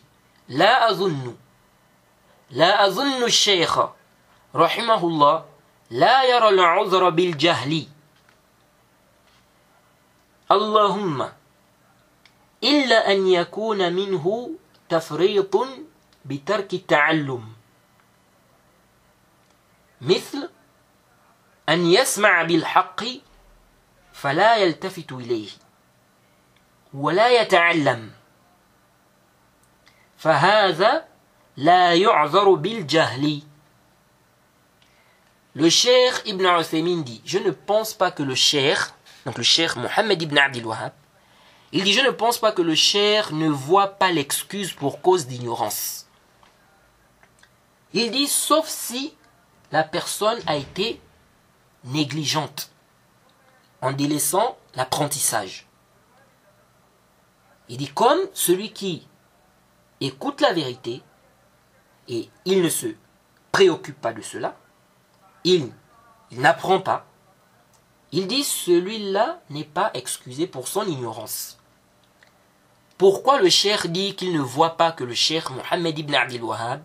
أظن 0.89 1.35
لا 2.51 2.87
أظن 2.87 3.23
الشيخ 3.23 3.79
رحمه 4.55 5.07
الله 5.07 5.45
لا 5.89 6.23
يرى 6.23 6.49
العذر 6.49 7.09
بالجهل 7.09 7.87
اللهم 10.51 11.29
إلا 12.63 13.11
أن 13.11 13.27
يكون 13.27 13.93
منه 13.93 14.51
تفريط 14.89 15.55
بترك 16.25 16.73
التعلم 16.73 17.53
مثل 20.01 20.49
أن 21.69 21.85
يسمع 21.85 22.43
بالحق 22.43 23.03
فلا 24.13 24.55
يلتفت 24.55 25.11
إليه 25.11 25.49
ولا 26.94 27.28
يتعلم 27.42 28.10
فهذا 30.18 31.04
لا 31.56 31.94
يعذر 31.94 32.54
بالجهل 32.54 33.42
Le 35.54 35.70
cher 35.70 36.22
Ibn 36.24 36.44
Uthaymin 36.60 36.98
dit 37.02 37.20
Je 37.24 37.38
ne 37.38 37.50
pense 37.50 37.92
pas 37.92 38.12
que 38.12 38.22
le 38.22 38.36
cher, 38.36 38.94
donc 39.26 39.38
le 39.38 39.42
cher 39.42 39.76
Mohammed 39.76 40.22
Ibn 40.22 40.38
Abdil 40.38 40.64
Wahhab, 40.64 40.92
il 41.72 41.82
dit 41.82 41.92
Je 41.92 42.00
ne 42.00 42.10
pense 42.10 42.38
pas 42.38 42.52
que 42.52 42.62
le 42.62 42.76
cher 42.76 43.32
ne 43.32 43.48
voit 43.48 43.88
pas 43.98 44.12
l'excuse 44.12 44.72
pour 44.72 45.00
cause 45.02 45.26
d'ignorance. 45.26 46.06
Il 47.92 48.12
dit 48.12 48.28
Sauf 48.28 48.68
si 48.68 49.14
la 49.72 49.82
personne 49.82 50.38
a 50.46 50.56
été 50.56 51.00
négligente 51.84 52.70
en 53.80 53.92
délaissant 53.92 54.56
l'apprentissage. 54.74 55.66
Il 57.73 57.77
dit 57.77 57.91
comme 57.91 58.19
celui 58.35 58.71
qui 58.71 59.07
écoute 59.99 60.41
la 60.41 60.53
vérité 60.53 61.01
et 62.07 62.29
il 62.45 62.61
ne 62.61 62.69
se 62.69 62.85
préoccupe 63.51 63.99
pas 63.99 64.13
de 64.13 64.21
cela, 64.21 64.55
il, 65.43 65.71
n'apprend 66.33 66.81
pas, 66.81 67.07
il 68.11 68.27
dit 68.27 68.43
celui-là 68.43 69.41
n'est 69.49 69.63
pas 69.63 69.89
excusé 69.95 70.45
pour 70.45 70.67
son 70.67 70.85
ignorance. 70.85 71.57
Pourquoi 72.99 73.41
le 73.41 73.49
cher 73.49 73.87
dit 73.89 74.15
qu'il 74.15 74.33
ne 74.33 74.41
voit 74.41 74.77
pas 74.77 74.91
que 74.91 75.03
le 75.03 75.15
cher 75.15 75.51
Mohammed 75.51 75.97
ibn 75.97 76.13
Abdil 76.13 76.43
Wahhab, 76.43 76.83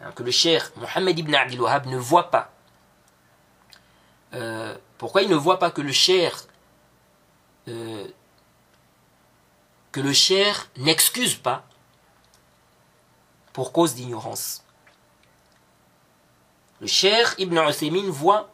hein, 0.00 0.12
que 0.12 0.22
le 0.22 0.30
cher 0.30 0.72
Mohammed 0.76 1.18
ibn 1.18 1.34
Abdil 1.34 1.60
Wahhab 1.60 1.84
ne 1.84 1.98
voit 1.98 2.30
pas? 2.30 2.50
Euh, 4.32 4.74
pourquoi 4.96 5.20
il 5.20 5.28
ne 5.28 5.36
voit 5.36 5.58
pas 5.58 5.70
que 5.70 5.82
le 5.82 5.92
cher 5.92 6.34
euh, 7.68 8.08
que 9.92 10.00
le 10.00 10.12
cher 10.12 10.68
n'excuse 10.76 11.34
pas 11.34 11.66
pour 13.52 13.72
cause 13.72 13.94
d'ignorance 13.94 14.64
Le 16.80 16.86
cher 16.86 17.34
Ibn 17.38 17.58
Uthaymin 17.68 18.10
voit 18.10 18.50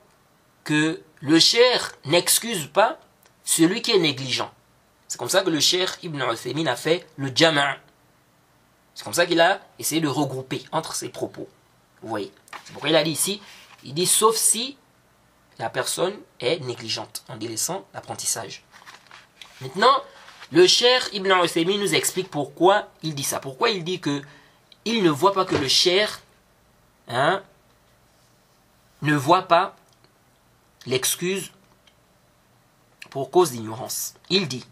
que 0.63 1.03
le 1.21 1.39
cher 1.39 1.93
n'excuse 2.05 2.69
pas 2.69 2.99
celui 3.45 3.83
qui 3.83 3.93
est 3.93 3.99
négligent. 3.99 4.51
C'est 5.09 5.19
comme 5.19 5.29
ça 5.29 5.43
que 5.43 5.51
le 5.51 5.61
cher 5.61 5.97
Ibn 6.03 6.23
Uthaymin 6.33 6.67
a 6.67 6.77
fait 6.77 7.07
le 7.17 7.31
jama'. 7.35 7.77
C'est 8.95 9.05
comme 9.05 9.15
ça 9.15 9.27
qu'il 9.27 9.41
a 9.41 9.61
essayé 9.79 10.01
de 10.01 10.09
regrouper 10.09 10.65
entre 10.73 10.95
ses 10.95 11.09
propos. 11.09 11.49
Vous 12.01 12.09
voyez. 12.09 12.33
C'est 12.65 12.73
pourquoi 12.73 12.91
il 12.91 12.97
a 12.97 13.03
dit 13.03 13.11
ici, 13.11 13.43
il 13.83 13.93
dit 13.93 14.07
sauf 14.07 14.37
si 14.37 14.79
la 15.59 15.69
personne 15.69 16.15
est 16.41 16.61
négligente 16.61 17.25
en 17.29 17.37
délaissant 17.37 17.87
l'apprentissage. 17.93 18.65
Maintenant, 19.61 20.03
le 20.55 20.67
cher 20.69 21.09
Ibn 21.13 21.33
Uthaymin 21.43 21.79
nous 21.79 21.97
explique 21.97 22.31
pourquoi 22.31 22.87
il 23.03 23.17
dit 23.17 23.25
ça. 23.25 23.41
Pourquoi 23.41 23.71
il 23.71 23.83
dit 23.83 23.99
que 23.99 24.23
il 24.85 25.03
ne 25.03 25.11
voit 25.11 25.33
pas 25.33 25.45
que 25.45 25.57
le 25.57 25.67
cher 25.67 26.21
hein, 27.09 27.43
ne 29.03 29.17
voit 29.17 29.49
pas 29.49 29.75
l'excuse 30.87 31.51
pour 33.11 33.33
cause 33.33 33.51
d'ignorance. 33.51 34.15
Il 34.31 34.47
dit 34.47 34.65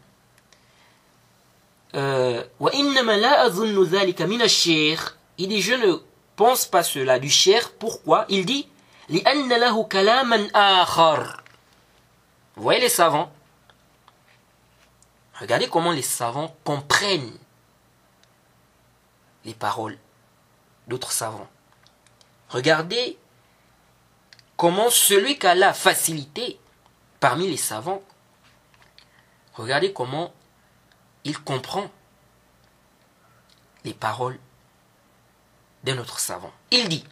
euh, 1.96 2.44
il 2.60 2.92
dit 5.48 5.62
je 5.62 5.74
ne 5.74 5.96
pense 6.36 6.64
pas 6.64 6.84
cela 6.84 7.18
du 7.18 7.28
cher. 7.28 7.72
Pourquoi? 7.72 8.24
Il 8.28 8.46
dit 8.46 8.68
vous 9.08 9.18
voyez 12.62 12.80
les 12.80 12.88
savants? 12.88 13.32
Regardez 15.42 15.68
comment 15.68 15.90
les 15.90 16.02
savants 16.02 16.54
comprennent 16.62 17.36
les 19.44 19.54
paroles 19.54 19.98
d'autres 20.86 21.10
savants. 21.10 21.48
Regardez 22.48 23.18
comment 24.56 24.88
celui 24.88 25.40
qu'Allah 25.40 25.74
facilité 25.74 26.60
parmi 27.18 27.48
les 27.48 27.56
savants, 27.56 28.04
regardez 29.54 29.92
comment 29.92 30.32
il 31.24 31.36
comprend 31.40 31.90
les 33.82 33.94
paroles 33.94 34.38
de 35.82 35.92
notre 35.92 36.20
savant. 36.20 36.52
Il 36.70 36.88
dit 36.88 37.04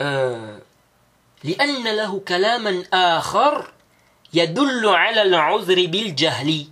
euh, 0.00 0.58
يدل 4.34 4.88
على 4.88 5.22
العذر 5.22 5.86
بالجهل. 5.86 6.66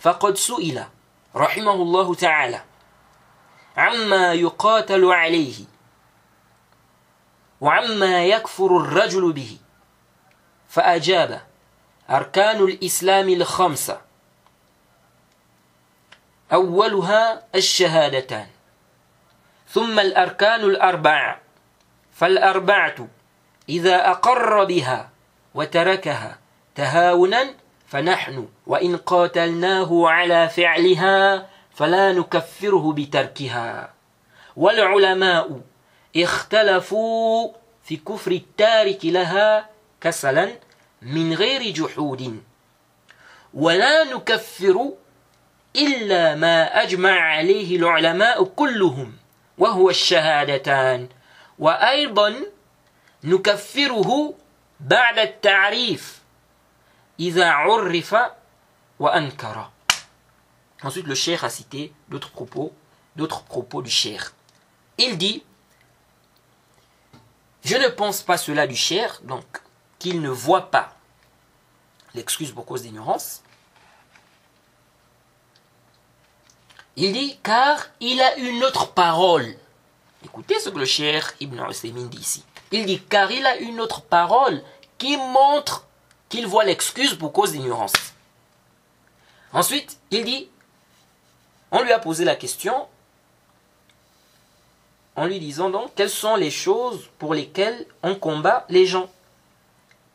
فقد 0.00 0.36
سئل 0.36 0.84
رحمه 1.36 1.72
الله 1.72 2.14
تعالى 2.14 2.62
عما 3.76 4.32
يقاتل 4.32 5.04
عليه 5.04 5.64
وعما 7.60 8.24
يكفر 8.24 8.76
الرجل 8.76 9.32
به. 9.32 9.58
فأجاب 10.68 11.42
أركان 12.10 12.56
الإسلام 12.56 13.28
الخمسة. 13.28 14.00
أولها 16.52 17.42
الشهادتان. 17.54 18.46
ثم 19.68 20.00
الأركان 20.00 20.60
الأربعة 20.60 21.40
فالأربعة 22.12 23.08
إذا 23.68 24.10
أقر 24.10 24.64
بها 24.64 25.10
وتركها 25.54 26.38
تهاونا 26.74 27.46
فنحن 27.88 28.48
وإن 28.66 28.96
قاتلناه 28.96 30.08
على 30.08 30.48
فعلها 30.48 31.46
فلا 31.74 32.12
نكفره 32.12 32.92
بتركها 32.92 33.92
والعلماء 34.56 35.60
اختلفوا 36.16 37.50
في 37.84 37.96
كفر 37.96 38.30
التارك 38.32 38.98
لها 39.04 39.66
كسلا 40.00 40.52
من 41.02 41.32
غير 41.34 41.62
جحود 41.70 42.42
ولا 43.54 44.04
نكفر 44.04 44.92
إلا 45.76 46.34
ما 46.34 46.82
أجمع 46.82 47.20
عليه 47.20 47.76
العلماء 47.76 48.44
كلهم 48.44 49.12
وهو 49.58 49.90
الشهادتان 49.90 51.08
وأيضا 51.58 52.34
نكفره 53.24 54.34
بعد 54.79 55.19
التعريف 55.19 56.21
إذا 57.19 57.49
عرف 57.49 58.15
وأنكر 58.99 59.69
Ensuite, 60.83 61.07
le 61.07 61.15
cheikh 61.15 61.41
a 61.45 61.49
cité 61.49 61.93
d'autres 62.09 62.31
propos, 62.31 62.73
d'autres 63.15 63.43
propos 63.43 63.81
du 63.81 63.89
cheikh. 63.89 64.21
Il 64.97 65.17
dit 65.17 65.41
Je 67.63 67.77
ne 67.77 67.87
pense 67.87 68.21
pas 68.21 68.37
cela 68.37 68.67
du 68.67 68.75
cheikh, 68.75 69.25
donc 69.25 69.45
qu'il 69.97 70.21
ne 70.21 70.29
voit 70.29 70.69
pas 70.69 70.93
l'excuse 72.13 72.51
pour 72.51 72.65
cause 72.65 72.81
d'ignorance. 72.81 73.43
Il 76.95 77.13
dit 77.13 77.39
car 77.41 77.87
il 78.01 78.21
a 78.21 78.35
une 78.37 78.63
autre 78.63 78.91
parole. 78.91 79.55
Écoutez 80.23 80.59
ce 80.59 80.69
que 80.69 80.77
le 80.77 80.85
cher 80.85 81.33
Ibn 81.39 81.63
Usaymin 81.69 82.05
dit 82.05 82.19
ici. 82.19 82.43
Il 82.70 82.86
dit 82.86 83.00
car 83.00 83.30
il 83.30 83.44
a 83.46 83.56
une 83.56 83.80
autre 83.80 84.02
parole 84.02 84.62
qui 84.98 85.16
montre 85.16 85.86
qu'il 86.28 86.46
voit 86.46 86.64
l'excuse 86.64 87.14
pour 87.14 87.32
cause 87.32 87.52
d'ignorance. 87.52 87.92
Ensuite, 89.52 89.98
il 90.10 90.24
dit 90.24 90.48
on 91.70 91.82
lui 91.82 91.92
a 91.92 91.98
posé 91.98 92.24
la 92.24 92.36
question 92.36 92.86
en 95.16 95.26
lui 95.26 95.40
disant 95.40 95.70
donc 95.70 95.94
quelles 95.94 96.10
sont 96.10 96.36
les 96.36 96.50
choses 96.50 97.08
pour 97.18 97.34
lesquelles 97.34 97.86
on 98.02 98.14
combat 98.14 98.66
les 98.68 98.86
gens? 98.86 99.10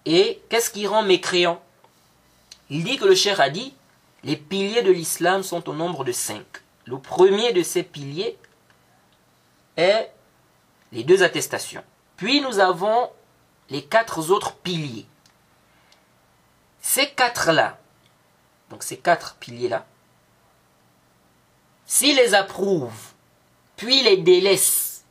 Et 0.05 0.41
qu'est-ce 0.49 0.69
qui 0.69 0.85
rend 0.85 1.03
mécréant? 1.03 1.61
Il 2.69 2.83
dit 2.83 2.97
que 2.97 3.05
le 3.05 3.15
cher 3.15 3.39
a 3.39 3.49
dit 3.49 3.73
les 4.23 4.37
piliers 4.37 4.83
de 4.83 4.91
l'islam 4.91 5.43
sont 5.43 5.67
au 5.69 5.73
nombre 5.73 6.03
de 6.03 6.11
cinq. 6.11 6.45
Le 6.85 6.97
premier 6.97 7.53
de 7.53 7.63
ces 7.63 7.83
piliers 7.83 8.37
est 9.77 10.11
les 10.91 11.03
deux 11.03 11.23
attestations. 11.23 11.83
Puis 12.23 12.39
nous 12.39 12.59
avons 12.59 13.11
les 13.69 13.83
quatre 13.83 14.31
autres 14.31 14.53
piliers. 14.53 15.05
Ces 16.79 17.09
quatre-là, 17.09 17.77
donc 18.69 18.81
ces 18.81 18.95
quatre 18.95 19.35
piliers-là, 19.41 19.85
s'il 21.85 22.15
les 22.15 22.33
approuve, 22.33 22.93
puis 23.75 24.03
les 24.03 24.15
délaisse 24.15 25.03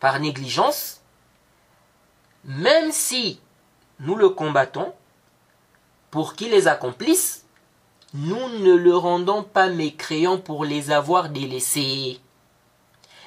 par 0.00 0.18
négligence, 0.18 1.02
même 2.44 2.92
si 2.92 3.38
nous 4.00 4.14
le 4.14 4.30
combattons 4.30 4.94
pour 6.10 6.34
qu'il 6.34 6.48
les 6.48 6.66
accomplisse, 6.66 7.44
nous 8.14 8.48
ne 8.60 8.72
le 8.72 8.96
rendons 8.96 9.42
pas 9.42 9.68
mécréant 9.68 10.38
pour 10.38 10.64
les 10.64 10.90
avoir 10.90 11.28
délaissés. 11.28 12.20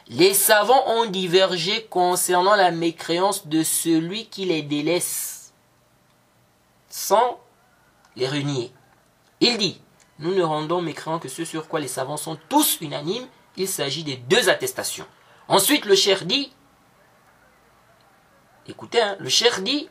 Les 0.10 0.34
savants 0.34 0.88
ont 0.88 1.06
divergé 1.06 1.86
concernant 1.86 2.56
la 2.56 2.72
mécréance 2.72 3.48
de 3.48 3.62
celui 3.62 4.26
qui 4.28 4.46
les 4.46 4.64
délaisse, 4.64 5.54
sans 6.90 7.40
les 8.16 8.28
renier. 8.28 8.72
Il 9.40 9.58
dit, 9.60 9.80
nous 10.18 10.34
ne 10.34 10.42
rendons 10.42 10.82
mécréants 10.82 11.20
que 11.20 11.30
ce 11.30 11.46
sur 11.46 11.68
quoi 11.68 11.80
les 11.80 11.88
savants 11.88 12.18
sont 12.18 12.40
tous 12.50 12.82
unanimes, 12.82 13.28
il 13.56 13.68
s'agit 13.68 14.04
des 14.04 14.18
deux 14.18 14.50
attestations. 14.50 15.06
Ensuite, 15.48 15.86
le 15.86 15.96
cher 15.96 16.26
dit, 16.26 16.52
écoutez, 18.68 19.02
hein, 19.02 19.16
le 19.20 19.30
cher 19.30 19.62
dit, 19.62 19.90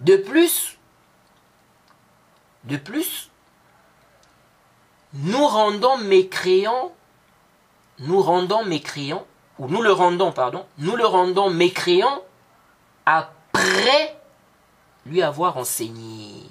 de 0.00 0.16
plus, 0.16 0.78
de 2.64 2.76
plus, 2.76 3.30
nous 5.14 5.46
rendons 5.46 5.96
mécréants, 5.96 6.94
nous 8.00 8.20
rendons 8.22 8.64
mécréants, 8.64 9.26
ou 9.58 9.68
nous 9.68 9.82
le 9.82 9.92
rendons, 9.92 10.32
pardon, 10.32 10.66
nous 10.78 10.96
le 10.96 11.06
rendons 11.06 11.50
mécréant 11.50 12.24
après 13.06 14.16
lui 15.06 15.22
avoir 15.22 15.56
enseigné. 15.56 16.44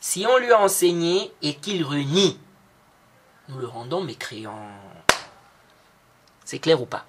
Si 0.00 0.24
on 0.26 0.38
lui 0.38 0.52
a 0.52 0.60
enseigné 0.60 1.32
et 1.42 1.54
qu'il 1.56 1.84
renie, 1.84 2.38
nous 3.48 3.58
le 3.58 3.66
rendons 3.66 4.02
mécréant. 4.02 4.70
C'est 6.44 6.60
clair 6.60 6.80
ou 6.80 6.86
pas? 6.86 7.04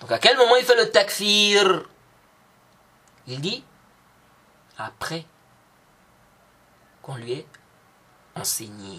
Donc 0.00 0.10
à 0.10 0.18
quel 0.18 0.36
moment 0.36 0.56
il 0.56 0.64
fait 0.64 0.76
le 0.76 0.90
takfir? 0.90 1.84
Il 3.26 3.40
dit 3.40 3.62
après 4.78 5.24
qu'on 7.02 7.16
lui 7.16 7.32
ait 7.32 7.46
enseigné. 8.34 8.98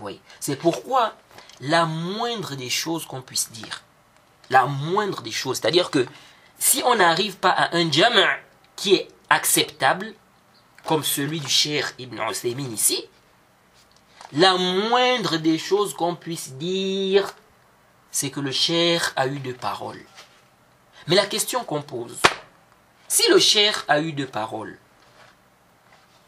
Oui. 0.00 0.20
C'est 0.40 0.56
pourquoi 0.56 1.14
la 1.60 1.84
moindre 1.84 2.54
des 2.54 2.70
choses 2.70 3.06
qu'on 3.06 3.22
puisse 3.22 3.50
dire, 3.52 3.82
la 4.50 4.66
moindre 4.66 5.22
des 5.22 5.32
choses, 5.32 5.58
c'est-à-dire 5.58 5.90
que 5.90 6.06
si 6.58 6.82
on 6.84 6.96
n'arrive 6.96 7.36
pas 7.36 7.50
à 7.50 7.76
un 7.76 7.90
jama' 7.90 8.36
qui 8.76 8.94
est 8.94 9.08
acceptable, 9.30 10.14
comme 10.86 11.04
celui 11.04 11.40
du 11.40 11.48
cher 11.48 11.92
Ibn 11.98 12.20
Usaymin 12.30 12.70
ici, 12.70 13.04
la 14.32 14.56
moindre 14.56 15.36
des 15.36 15.58
choses 15.58 15.94
qu'on 15.94 16.14
puisse 16.14 16.52
dire, 16.54 17.34
c'est 18.10 18.30
que 18.30 18.40
le 18.40 18.52
cher 18.52 19.12
a 19.16 19.26
eu 19.26 19.38
deux 19.38 19.54
paroles. 19.54 20.04
Mais 21.06 21.16
la 21.16 21.26
question 21.26 21.64
qu'on 21.64 21.82
pose, 21.82 22.18
si 23.08 23.28
le 23.28 23.38
cher 23.38 23.84
a 23.88 24.00
eu 24.00 24.12
deux 24.12 24.26
paroles 24.26 24.78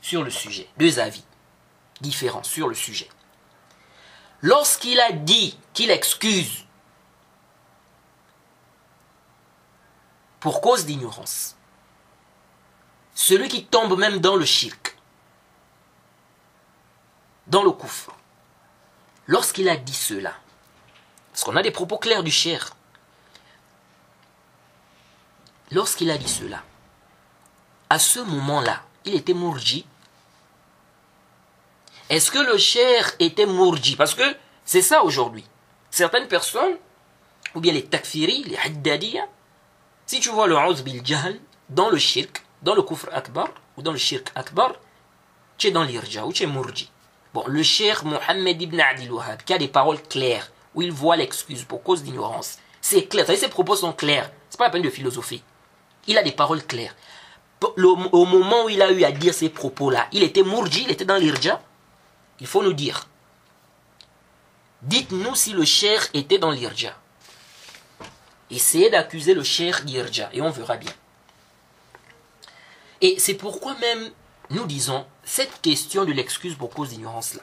sur 0.00 0.22
le 0.22 0.30
sujet, 0.30 0.68
deux 0.76 0.98
avis 0.98 1.24
différents 2.00 2.42
sur 2.42 2.68
le 2.68 2.74
sujet, 2.74 3.08
lorsqu'il 4.44 5.00
a 5.00 5.10
dit 5.10 5.58
qu'il 5.72 5.90
excuse 5.90 6.66
pour 10.38 10.60
cause 10.60 10.84
d'ignorance, 10.84 11.56
celui 13.14 13.48
qui 13.48 13.64
tombe 13.64 13.98
même 13.98 14.18
dans 14.18 14.36
le 14.36 14.44
shirk, 14.44 14.98
dans 17.46 17.62
le 17.62 17.70
coufre, 17.70 18.14
lorsqu'il 19.26 19.66
a 19.70 19.78
dit 19.78 19.94
cela, 19.94 20.34
parce 21.32 21.42
qu'on 21.42 21.56
a 21.56 21.62
des 21.62 21.70
propos 21.70 21.96
clairs 21.96 22.22
du 22.22 22.30
cher, 22.30 22.76
lorsqu'il 25.70 26.10
a 26.10 26.18
dit 26.18 26.28
cela, 26.28 26.62
à 27.88 27.98
ce 27.98 28.20
moment-là, 28.20 28.82
il 29.06 29.14
était 29.14 29.32
mourji. 29.32 29.86
Est-ce 32.10 32.30
que 32.30 32.38
le 32.38 32.58
cher 32.58 33.12
était 33.18 33.46
mourji? 33.46 33.96
Parce 33.96 34.14
que 34.14 34.36
c'est 34.64 34.82
ça 34.82 35.02
aujourd'hui. 35.04 35.44
Certaines 35.90 36.28
personnes, 36.28 36.76
ou 37.54 37.60
bien 37.60 37.72
les 37.72 37.84
takfiri, 37.84 38.44
les 38.44 38.58
haddadiyya, 38.58 39.26
si 40.04 40.20
tu 40.20 40.28
vois 40.28 40.46
le 40.46 40.56
Auz 40.56 40.82
bil 40.82 41.02
dans 41.70 41.88
le 41.88 41.96
shirk, 41.96 42.44
dans 42.62 42.74
le 42.74 42.82
kufr 42.82 43.08
akbar, 43.10 43.48
ou 43.78 43.82
dans 43.82 43.92
le 43.92 43.98
shirk 43.98 44.30
akbar, 44.34 44.74
tu 45.56 45.68
es 45.68 45.70
dans 45.70 45.82
l'irja, 45.82 46.26
ou 46.26 46.32
tu 46.32 46.42
es 46.42 46.46
mourji. 46.46 46.90
Bon, 47.32 47.44
le 47.46 47.62
cher 47.62 48.04
Mohammed 48.04 48.60
ibn 48.60 48.80
Adil 48.80 49.10
Wahab, 49.10 49.42
qui 49.42 49.54
a 49.54 49.58
des 49.58 49.68
paroles 49.68 50.02
claires, 50.02 50.52
où 50.74 50.82
il 50.82 50.92
voit 50.92 51.16
l'excuse 51.16 51.64
pour 51.64 51.82
cause 51.82 52.02
d'ignorance, 52.02 52.58
c'est 52.82 53.06
clair. 53.06 53.26
Ses 53.26 53.48
propos 53.48 53.76
sont 53.76 53.94
clairs. 53.94 54.30
C'est 54.50 54.58
pas 54.58 54.64
la 54.64 54.70
peine 54.70 54.82
de 54.82 54.90
philosophie. 54.90 55.42
Il 56.06 56.18
a 56.18 56.22
des 56.22 56.32
paroles 56.32 56.66
claires. 56.66 56.94
au 57.78 58.26
moment 58.26 58.66
où 58.66 58.68
il 58.68 58.82
a 58.82 58.92
eu 58.92 59.04
à 59.04 59.10
dire 59.10 59.32
ces 59.32 59.48
propos-là, 59.48 60.06
il 60.12 60.22
était 60.22 60.42
mourji, 60.42 60.82
il 60.84 60.90
était 60.90 61.06
dans 61.06 61.16
l'irja 61.16 61.62
Il 62.40 62.46
faut 62.46 62.62
nous 62.62 62.72
dire. 62.72 63.08
Dites-nous 64.82 65.34
si 65.34 65.52
le 65.52 65.64
cher 65.64 66.06
était 66.14 66.38
dans 66.38 66.50
l'irja. 66.50 66.96
Essayez 68.50 68.90
d'accuser 68.90 69.34
le 69.34 69.42
cher 69.42 69.82
d'irja 69.84 70.28
et 70.32 70.42
on 70.42 70.50
verra 70.50 70.76
bien. 70.76 70.92
Et 73.00 73.18
c'est 73.18 73.34
pourquoi 73.34 73.74
même 73.76 74.10
nous 74.50 74.66
disons 74.66 75.06
cette 75.24 75.60
question 75.62 76.04
de 76.04 76.12
l'excuse 76.12 76.54
pour 76.54 76.70
cause 76.70 76.90
d'ignorance 76.90 77.34
là. 77.34 77.42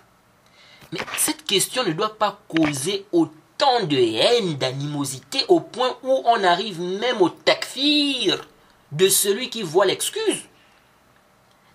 Mais 0.92 1.00
cette 1.18 1.46
question 1.46 1.84
ne 1.84 1.94
doit 1.94 2.18
pas 2.18 2.40
causer 2.48 3.06
autant 3.12 3.84
de 3.84 3.98
haine, 3.98 4.58
d'animosité 4.58 5.44
au 5.48 5.60
point 5.60 5.98
où 6.04 6.22
on 6.26 6.44
arrive 6.44 6.82
même 6.82 7.22
au 7.22 7.30
takfir 7.30 8.48
de 8.92 9.08
celui 9.08 9.50
qui 9.50 9.62
voit 9.62 9.86
l'excuse. 9.86 10.44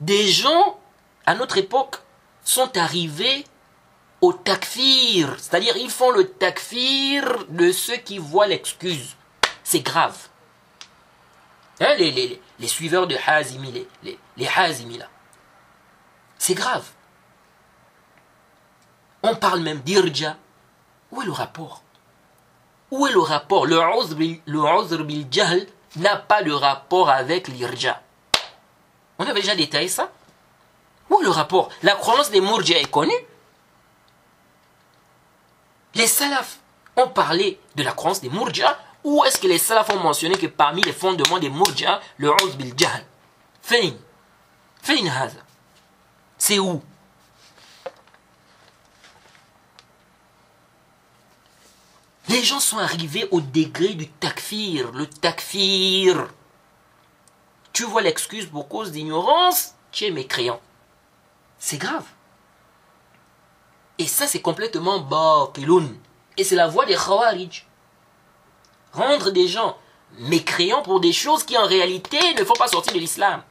Des 0.01 0.29
gens, 0.29 0.79
à 1.25 1.35
notre 1.35 1.57
époque, 1.57 1.97
sont 2.47 2.77
arrivés 2.79 3.45
au 4.21 4.33
takfir, 4.33 5.35
c'est-à-dire 5.39 5.77
ils 5.77 5.91
font 5.91 6.11
le 6.11 6.29
takfir 6.29 7.45
de 7.49 7.73
ceux 7.73 7.97
qui 7.97 8.19
voient 8.19 8.47
l'excuse. 8.47 9.17
C'est 9.63 9.81
grave. 9.81 10.17
Hein, 11.81 11.95
les, 11.99 12.41
suiveurs 12.67 13.07
de 13.07 13.17
Hazimi, 13.27 13.71
les, 13.73 13.89
les, 14.03 14.19
les 14.37 14.49
Hazimi 14.49 14.97
là. 14.97 15.09
C'est 16.39 16.55
grave. 16.55 16.87
On 19.23 19.35
parle 19.35 19.61
même 19.61 19.81
d'irja. 19.81 20.37
Où 21.11 21.23
est 21.23 21.27
le 21.27 21.33
rapport? 21.33 21.83
Où 22.91 23.07
est 23.07 23.13
le 23.13 23.21
rapport? 23.21 23.67
Le 23.67 23.77
uzr 23.77 25.05
bil 25.05 25.27
jahl 25.31 25.67
n'a 25.97 26.17
pas 26.17 26.43
de 26.43 26.53
rapport 26.53 27.11
avec 27.11 27.49
l'irja. 27.49 28.01
On 29.19 29.27
avait 29.27 29.41
déjà 29.41 29.57
détaillé 29.57 29.89
ça? 29.89 30.11
Où 31.11 31.21
le 31.21 31.31
rapport 31.31 31.71
La 31.83 31.95
croyance 31.95 32.31
des 32.31 32.41
Mourja 32.41 32.79
est 32.79 32.91
connue. 32.91 33.13
Les 35.95 36.07
salafs 36.07 36.59
ont 36.97 37.09
parlé 37.09 37.61
de 37.75 37.83
la 37.83 37.93
croyance 37.93 38.21
des 38.21 38.29
Mourja. 38.29 38.79
Où 39.05 39.25
est-ce 39.25 39.39
que 39.39 39.47
les 39.47 39.59
salafs 39.59 39.91
ont 39.91 40.01
mentionné 40.01 40.37
que 40.37 40.47
parmi 40.47 40.83
les 40.83 40.93
fondements 40.93 41.39
des 41.39 41.49
Mourja, 41.49 42.01
le 42.19 42.31
Uz 42.45 42.57
bil 42.57 42.75
Jahl 42.77 43.05
Fin. 43.63 43.93
Fin 44.83 44.97
C'est 46.39 46.59
où? 46.59 46.83
Les 52.29 52.43
gens 52.43 52.61
sont 52.61 52.79
arrivés 52.79 53.29
au 53.31 53.41
degré 53.41 53.95
du 53.95 54.09
takfir. 54.09 54.91
Le 54.93 55.07
takfir. 55.07 56.29
Tu 57.73 57.85
vois 57.85 58.03
l'excuse 58.03 58.47
pour 58.47 58.69
cause 58.69 58.91
d'ignorance, 58.91 59.75
tu 59.93 60.05
es 60.05 60.11
mécréant. 60.11 60.61
C'est 61.59 61.79
grave. 61.79 62.05
Et 63.99 64.07
ça, 64.07 64.27
c'est 64.27 64.43
complètement 64.43 65.01
batiloun. 65.01 65.99
Et 66.37 66.45
c'est 66.45 66.55
la 66.55 66.69
voie 66.69 66.85
des 66.85 66.95
khawarij. 66.95 67.67
Rendre 68.93 69.31
des 69.31 69.49
gens 69.49 69.79
mécréants 70.19 70.83
pour 70.83 71.01
des 71.01 71.13
choses 71.13 71.45
qui 71.45 71.57
en 71.57 71.67
réalité 71.67 72.19
ne 72.35 72.45
font 72.45 72.55
pas 72.55 72.69
sortir 72.69 72.93
de 72.93 72.99
l'islam. 72.99 73.43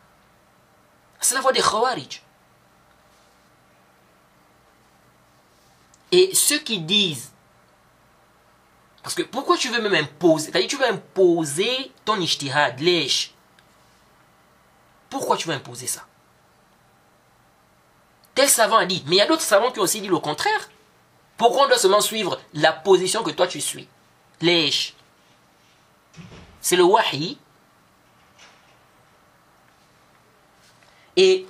C'est 1.19 1.35
la 1.35 1.41
voie 1.41 1.51
des 1.51 1.61
khawarij. 1.61 2.21
Et 6.11 6.33
ceux 6.35 6.59
qui 6.59 6.79
disent 6.79 7.31
parce 9.05 9.13
que 9.13 9.21
pourquoi 9.21 9.55
tu 9.55 9.69
veux 9.69 9.79
même 9.79 9.93
imposer 9.93 10.45
C'est-à-dire 10.45 10.67
tu 10.67 10.77
veux 10.77 10.89
imposer 10.89 11.91
ton 12.05 12.19
ishtihad, 12.19 12.79
lèche. 12.79 13.35
Pourquoi 15.11 15.37
tu 15.37 15.47
veux 15.47 15.53
imposer 15.53 15.85
ça? 15.85 16.07
Tel 18.35 18.49
savant 18.49 18.77
a 18.77 18.85
dit, 18.85 19.03
mais 19.07 19.15
il 19.15 19.19
y 19.19 19.21
a 19.21 19.27
d'autres 19.27 19.41
savants 19.41 19.71
qui 19.71 19.79
ont 19.79 19.83
aussi 19.83 20.01
dit 20.01 20.09
le 20.09 20.19
contraire. 20.19 20.69
Pourquoi 21.37 21.63
on 21.63 21.67
doit 21.67 21.77
seulement 21.77 22.01
suivre 22.01 22.39
la 22.53 22.73
position 22.73 23.23
que 23.23 23.31
toi 23.31 23.47
tu 23.47 23.61
suis? 23.61 23.87
Lèche. 24.41 24.93
C'est 26.59 26.75
le 26.75 26.83
wahi. 26.83 27.37
Et 31.15 31.45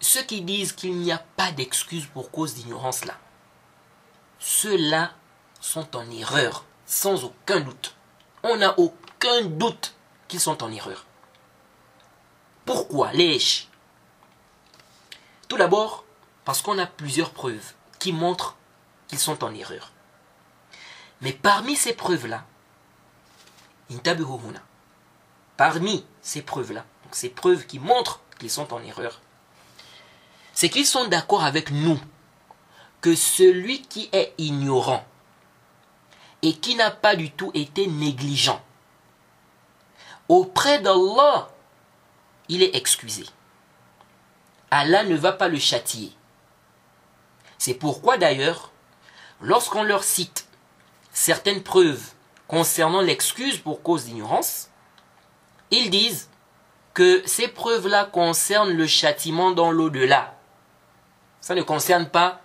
ceux 0.00 0.22
qui 0.22 0.42
disent 0.42 0.72
qu'il 0.72 0.96
n'y 0.96 1.10
a 1.10 1.24
pas 1.36 1.52
d'excuse 1.52 2.06
pour 2.12 2.30
cause 2.30 2.54
d'ignorance 2.54 3.06
là, 3.06 3.14
ceux-là 4.38 5.12
sont 5.60 5.96
en 5.96 6.10
erreur 6.10 6.64
sans 6.84 7.24
aucun 7.24 7.60
doute. 7.60 7.94
On 8.42 8.56
n'a 8.56 8.78
aucun 8.78 9.42
doute 9.42 9.94
qu'ils 10.28 10.40
sont 10.40 10.62
en 10.62 10.70
erreur. 10.70 11.06
Pourquoi? 12.64 13.12
Les 13.12 13.38
Tout 15.48 15.56
d'abord, 15.56 16.04
parce 16.44 16.62
qu'on 16.62 16.78
a 16.78 16.86
plusieurs 16.86 17.30
preuves 17.30 17.74
qui 17.98 18.12
montrent 18.12 18.56
qu'ils 19.08 19.18
sont 19.18 19.44
en 19.44 19.54
erreur. 19.54 19.92
Mais 21.20 21.32
parmi 21.32 21.76
ces 21.76 21.92
preuves-là, 21.92 22.44
parmi 25.56 26.04
ces 26.22 26.42
preuves-là, 26.42 26.84
ces 27.10 27.28
preuves 27.28 27.66
qui 27.66 27.78
montrent 27.78 28.20
qu'ils 28.38 28.50
sont 28.50 28.72
en 28.72 28.82
erreur, 28.82 29.20
c'est 30.52 30.70
qu'ils 30.70 30.86
sont 30.86 31.08
d'accord 31.08 31.44
avec 31.44 31.70
nous 31.70 32.00
que 33.00 33.14
celui 33.14 33.82
qui 33.82 34.08
est 34.12 34.34
ignorant 34.38 35.04
et 36.42 36.54
qui 36.54 36.74
n'a 36.74 36.90
pas 36.90 37.16
du 37.16 37.30
tout 37.30 37.50
été 37.54 37.86
négligent. 37.86 38.62
Auprès 40.28 40.80
d'Allah, 40.80 41.50
il 42.48 42.62
est 42.62 42.76
excusé. 42.76 43.24
Allah 44.70 45.04
ne 45.04 45.16
va 45.16 45.32
pas 45.32 45.48
le 45.48 45.58
châtier. 45.58 46.12
C'est 47.60 47.74
pourquoi 47.74 48.16
d'ailleurs, 48.16 48.70
lorsqu'on 49.42 49.82
leur 49.82 50.02
cite 50.02 50.48
certaines 51.12 51.62
preuves 51.62 52.14
concernant 52.48 53.02
l'excuse 53.02 53.58
pour 53.58 53.82
cause 53.82 54.06
d'ignorance, 54.06 54.70
ils 55.70 55.90
disent 55.90 56.30
que 56.94 57.22
ces 57.26 57.48
preuves-là 57.48 58.06
concernent 58.06 58.72
le 58.72 58.86
châtiment 58.86 59.50
dans 59.50 59.72
l'au-delà. 59.72 60.38
Ça 61.42 61.54
ne 61.54 61.60
concerne 61.60 62.08
pas 62.08 62.40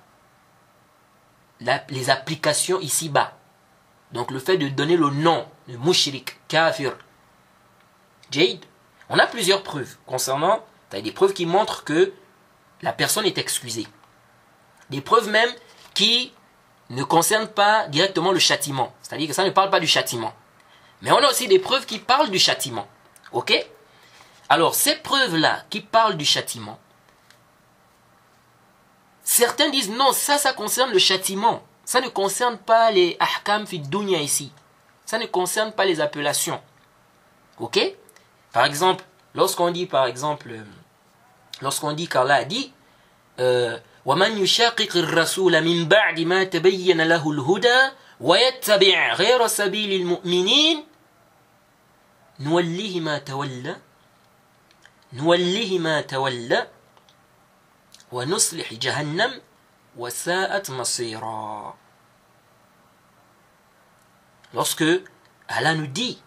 les 1.62 2.10
applications 2.10 2.82
ici-bas. 2.82 3.38
Donc 4.12 4.32
le 4.32 4.40
fait 4.40 4.58
de 4.58 4.68
donner 4.68 4.98
le 4.98 5.12
nom 5.12 5.48
de 5.70 5.78
mushrik, 5.78 6.42
kafir, 6.50 6.94
jade, 8.32 8.66
on 9.08 9.18
a 9.18 9.28
plusieurs 9.28 9.64
preuves 9.64 9.96
concernant, 10.06 10.66
as 10.92 11.00
des 11.00 11.14
preuves 11.14 11.34
qui 11.34 11.46
montrent 11.46 11.86
que 11.86 12.12
la 12.82 12.92
personne 12.92 13.26
est 13.26 13.38
excusée. 13.38 13.88
Des 14.90 15.02
preuves 15.02 15.30
même 15.30 15.50
qui 15.94 16.34
ne 16.90 17.04
concernent 17.04 17.48
pas 17.48 17.88
directement 17.88 18.32
le 18.32 18.40
châtiment. 18.40 18.94
C'est-à-dire 19.02 19.28
que 19.28 19.34
ça 19.34 19.44
ne 19.44 19.50
parle 19.50 19.70
pas 19.70 19.80
du 19.80 19.88
châtiment. 19.88 20.34
Mais 21.02 21.12
on 21.12 21.18
a 21.18 21.30
aussi 21.30 21.48
des 21.48 21.60
preuves 21.60 21.86
qui 21.86 22.00
parlent 22.00 22.30
du 22.30 22.40
châtiment. 22.40 22.88
Ok? 23.32 23.54
Alors 24.50 24.76
ces 24.76 24.96
preuves-là 24.96 25.64
qui 25.70 25.82
parlent 25.82 26.18
du 26.18 26.26
châtiment, 26.26 26.80
certains 29.24 29.70
disent 29.70 29.90
non, 29.90 30.12
ça, 30.12 30.38
ça 30.38 30.54
concerne 30.54 30.92
le 30.92 31.00
châtiment. 31.00 31.64
Ça 31.84 32.02
ne 32.02 32.10
concerne 32.10 32.58
pas 32.58 32.92
les 32.92 33.18
ahkam 33.20 33.66
fi 33.66 33.80
dunya 33.80 34.20
ici. 34.20 34.52
Ça 35.06 35.18
ne 35.18 35.26
concerne 35.26 35.72
pas 35.72 35.86
les 35.86 36.02
appellations. 36.02 36.62
Ok? 37.60 37.80
Par 38.52 38.66
exemple, 38.66 39.04
lorsqu'on 39.34 39.72
dit, 39.72 39.86
par 39.86 40.06
exemple, 40.06 40.56
lorsqu'on 41.62 41.94
dit 41.94 42.08
qu'Allah 42.08 42.36
a 42.36 42.44
dit, 42.44 42.74
ومن 44.06 44.38
يشاقق 44.38 44.98
الرسول 44.98 45.62
من 45.64 45.88
بعد 45.88 46.20
ما 46.20 46.44
تبين 46.44 47.02
له 47.02 47.32
الهدى 47.32 47.90
ويتبع 48.22 49.14
غير 49.14 49.48
سبيل 49.48 50.02
المؤمنين 50.02 50.84
نوله 52.40 53.00
ما 53.00 53.18
تولى 53.18 53.76
نوله 55.14 55.78
ما 55.80 56.02
تولى 56.02 56.68
ونصلح 58.12 58.74
جهنم 58.74 59.42
Lorsque 64.54 64.84
Allah 65.48 65.74
nous 65.76 65.88
dit 65.88 66.18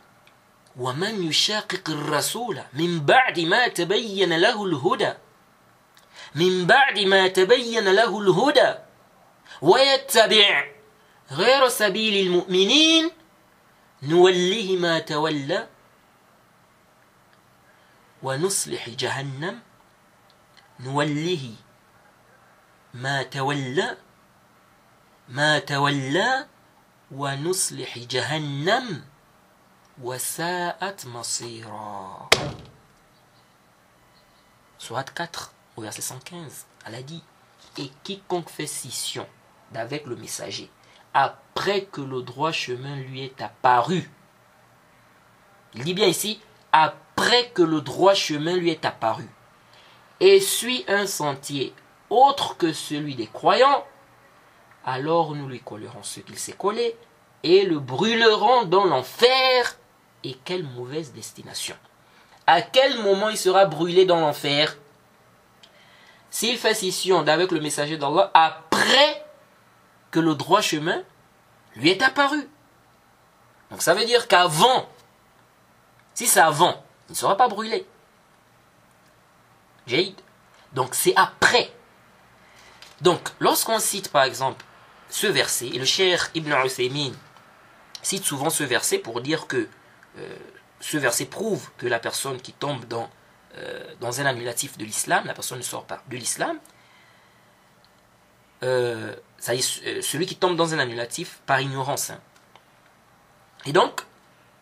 ومن 0.77 1.29
يشاقق 1.29 1.91
الرسول 1.91 2.63
من 2.73 3.01
بعد 3.01 3.41
ما 3.41 3.69
تبين 3.69 4.33
له 4.39 4.65
الهدى 4.65 5.13
من 6.35 6.67
بعد 6.67 6.99
ما 6.99 7.29
تبين 7.29 7.89
له 7.89 8.21
الهدى 8.21 8.75
ويتبع 9.63 10.71
غير 11.31 11.69
سبيل 11.69 12.27
المؤمنين 12.27 13.11
نوله 14.03 14.77
ما 14.77 14.99
تولى 14.99 15.69
ونصلح 18.23 18.89
جهنم 18.89 19.61
نوله 20.81 21.55
ما 22.95 23.23
تولى 23.23 23.97
ما 25.29 25.59
تولى 25.59 26.47
ونصلح 27.11 27.99
جهنم 27.99 29.05
وساءت 30.03 31.07
مصيرا. 31.07 32.29
Surat 34.79 35.11
4, 35.11 35.58
verset 35.81 36.03
115, 36.03 36.67
elle 36.87 36.95
a 36.95 37.03
dit 37.03 37.23
Et 37.79 37.91
quiconque 38.05 38.51
fait 38.51 38.67
scission 38.67 39.27
d'avec 39.73 40.07
le 40.07 40.17
messager, 40.17 40.71
après 41.15 41.85
que 41.85 42.01
le 42.01 42.23
droit 42.23 42.53
chemin 42.53 42.97
lui 42.97 43.23
est 43.23 43.41
apparu, 43.41 44.11
il 45.75 45.85
dit 45.85 45.95
bien 45.95 46.07
ici, 46.07 46.41
après 46.73 47.51
que 47.51 47.63
le 47.63 47.81
droit 47.81 48.15
chemin 48.15 48.57
lui 48.57 48.71
est 48.71 48.85
apparu, 48.85 49.29
et 50.21 50.41
suit 50.41 50.85
un 50.89 51.07
sentier 51.07 51.75
autre 52.11 52.57
que 52.57 52.73
celui 52.73 53.15
des 53.15 53.27
croyants, 53.27 53.85
alors 54.85 55.35
nous 55.35 55.49
lui 55.49 55.61
collerons 55.61 56.03
ce 56.03 56.21
qu'il 56.21 56.39
s'est 56.39 56.53
collé 56.53 56.97
et 57.43 57.65
le 57.65 57.79
brûlerons 57.79 58.65
dans 58.65 58.85
l'enfer. 58.85 59.77
Et 60.25 60.35
quelle 60.45 60.65
mauvaise 60.65 61.13
destination. 61.13 61.77
À 62.47 62.63
quel 62.63 62.99
moment 63.03 63.29
il 63.29 63.37
sera 63.37 63.67
brûlé 63.67 64.05
dans 64.05 64.21
l'enfer? 64.21 64.77
S'il 66.31 66.59
fait 66.59 66.75
scission 66.75 67.23
d'avec 67.23 67.51
le 67.53 67.61
messager 67.61 67.97
d'Allah 67.97 68.31
après 68.35 69.25
que 70.11 70.21
le 70.21 70.35
droit 70.35 70.61
chemin 70.61 71.03
lui 71.77 71.91
est 71.91 72.03
apparu. 72.03 72.49
Donc 73.71 73.83
ça 73.83 73.95
veut 73.95 74.05
dire 74.05 74.29
qu'avant, 74.29 74.89
si 76.15 76.27
c'est 76.27 76.41
avant, 76.41 76.83
il 77.09 77.13
ne 77.13 77.17
sera 77.17 77.37
pas 77.37 77.49
brûlé. 77.49 77.87
Donc 80.73 80.95
c'est 80.95 81.15
après. 81.17 81.73
Donc 83.01 83.21
lorsqu'on 83.41 83.79
cite 83.79 84.11
par 84.11 84.25
exemple 84.25 84.65
ce 85.09 85.27
verset, 85.27 85.69
et 85.69 85.79
le 85.79 85.85
cher 85.85 86.31
Ibn 86.35 86.53
Uthaymin 86.65 87.13
cite 88.03 88.25
souvent 88.25 88.51
ce 88.51 88.65
verset 88.65 88.99
pour 88.99 89.21
dire 89.21 89.47
que 89.47 89.69
euh, 90.19 90.37
ce 90.81 90.99
verset 90.99 91.25
prouve 91.25 91.71
que 91.79 91.87
la 91.87 91.99
personne 91.99 92.41
qui 92.41 92.53
tombe 92.53 92.85
dans, 92.87 93.09
euh, 93.59 93.95
dans 94.01 94.21
un 94.21 94.27
annulatif 94.27 94.79
de 94.79 94.85
l'islam, 94.85 95.25
la 95.27 95.35
personne 95.35 95.59
ne 95.59 95.63
sort 95.63 95.85
pas 95.85 96.03
de 96.09 96.17
l'islam, 96.17 96.59
euh, 98.63 99.15
celui 99.41 100.27
qui 100.27 100.37
tombe 100.37 100.57
dans 100.57 100.75
un 100.75 100.79
annulatif 100.79 101.41
par 101.47 101.61
ignorance. 101.61 102.11
Hein. 102.11 102.21
Et 103.67 103.73
donc, 103.73 104.03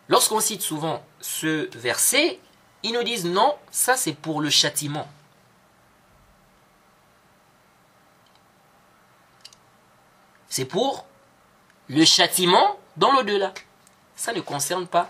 lorsqu'on 0.07 0.39
cite 0.39 0.61
souvent 0.61 1.03
ce 1.19 1.69
verset, 1.77 2.39
ils 2.83 2.93
nous 2.93 3.03
disent 3.03 3.25
non, 3.25 3.55
ça 3.71 3.95
c'est 3.95 4.13
pour 4.13 4.41
le 4.41 4.49
châtiment. 4.49 5.07
C'est 10.49 10.65
pour 10.65 11.05
le 11.87 12.03
châtiment 12.05 12.79
dans 12.95 13.11
l'au-delà. 13.11 13.53
Ça 14.15 14.33
ne 14.33 14.41
concerne 14.41 14.87
pas 14.87 15.09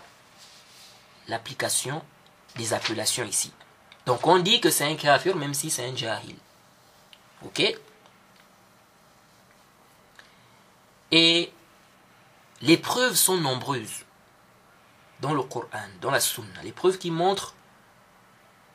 l'application 1.28 2.04
des 2.56 2.74
appellations 2.74 3.24
ici. 3.26 3.52
Donc 4.08 4.26
on 4.26 4.40
dit 4.40 4.62
que 4.62 4.70
c'est 4.70 4.86
un 4.86 4.96
kafir 4.96 5.36
même 5.36 5.54
si 5.54 5.70
c'est 5.70 5.86
un 5.86 5.96
jahil. 5.96 6.38
Ok? 7.46 7.78
Et 11.12 11.52
les 12.62 12.78
preuves 12.78 13.16
sont 13.16 13.38
nombreuses 13.38 14.06
dans 15.20 15.34
le 15.34 15.44
Coran, 15.44 15.90
dans 16.02 16.10
la 16.10 16.22
Sunna. 16.22 16.64
Les 16.64 16.72
preuves 16.72 16.98
qui 16.98 17.12
montrent 17.12 17.54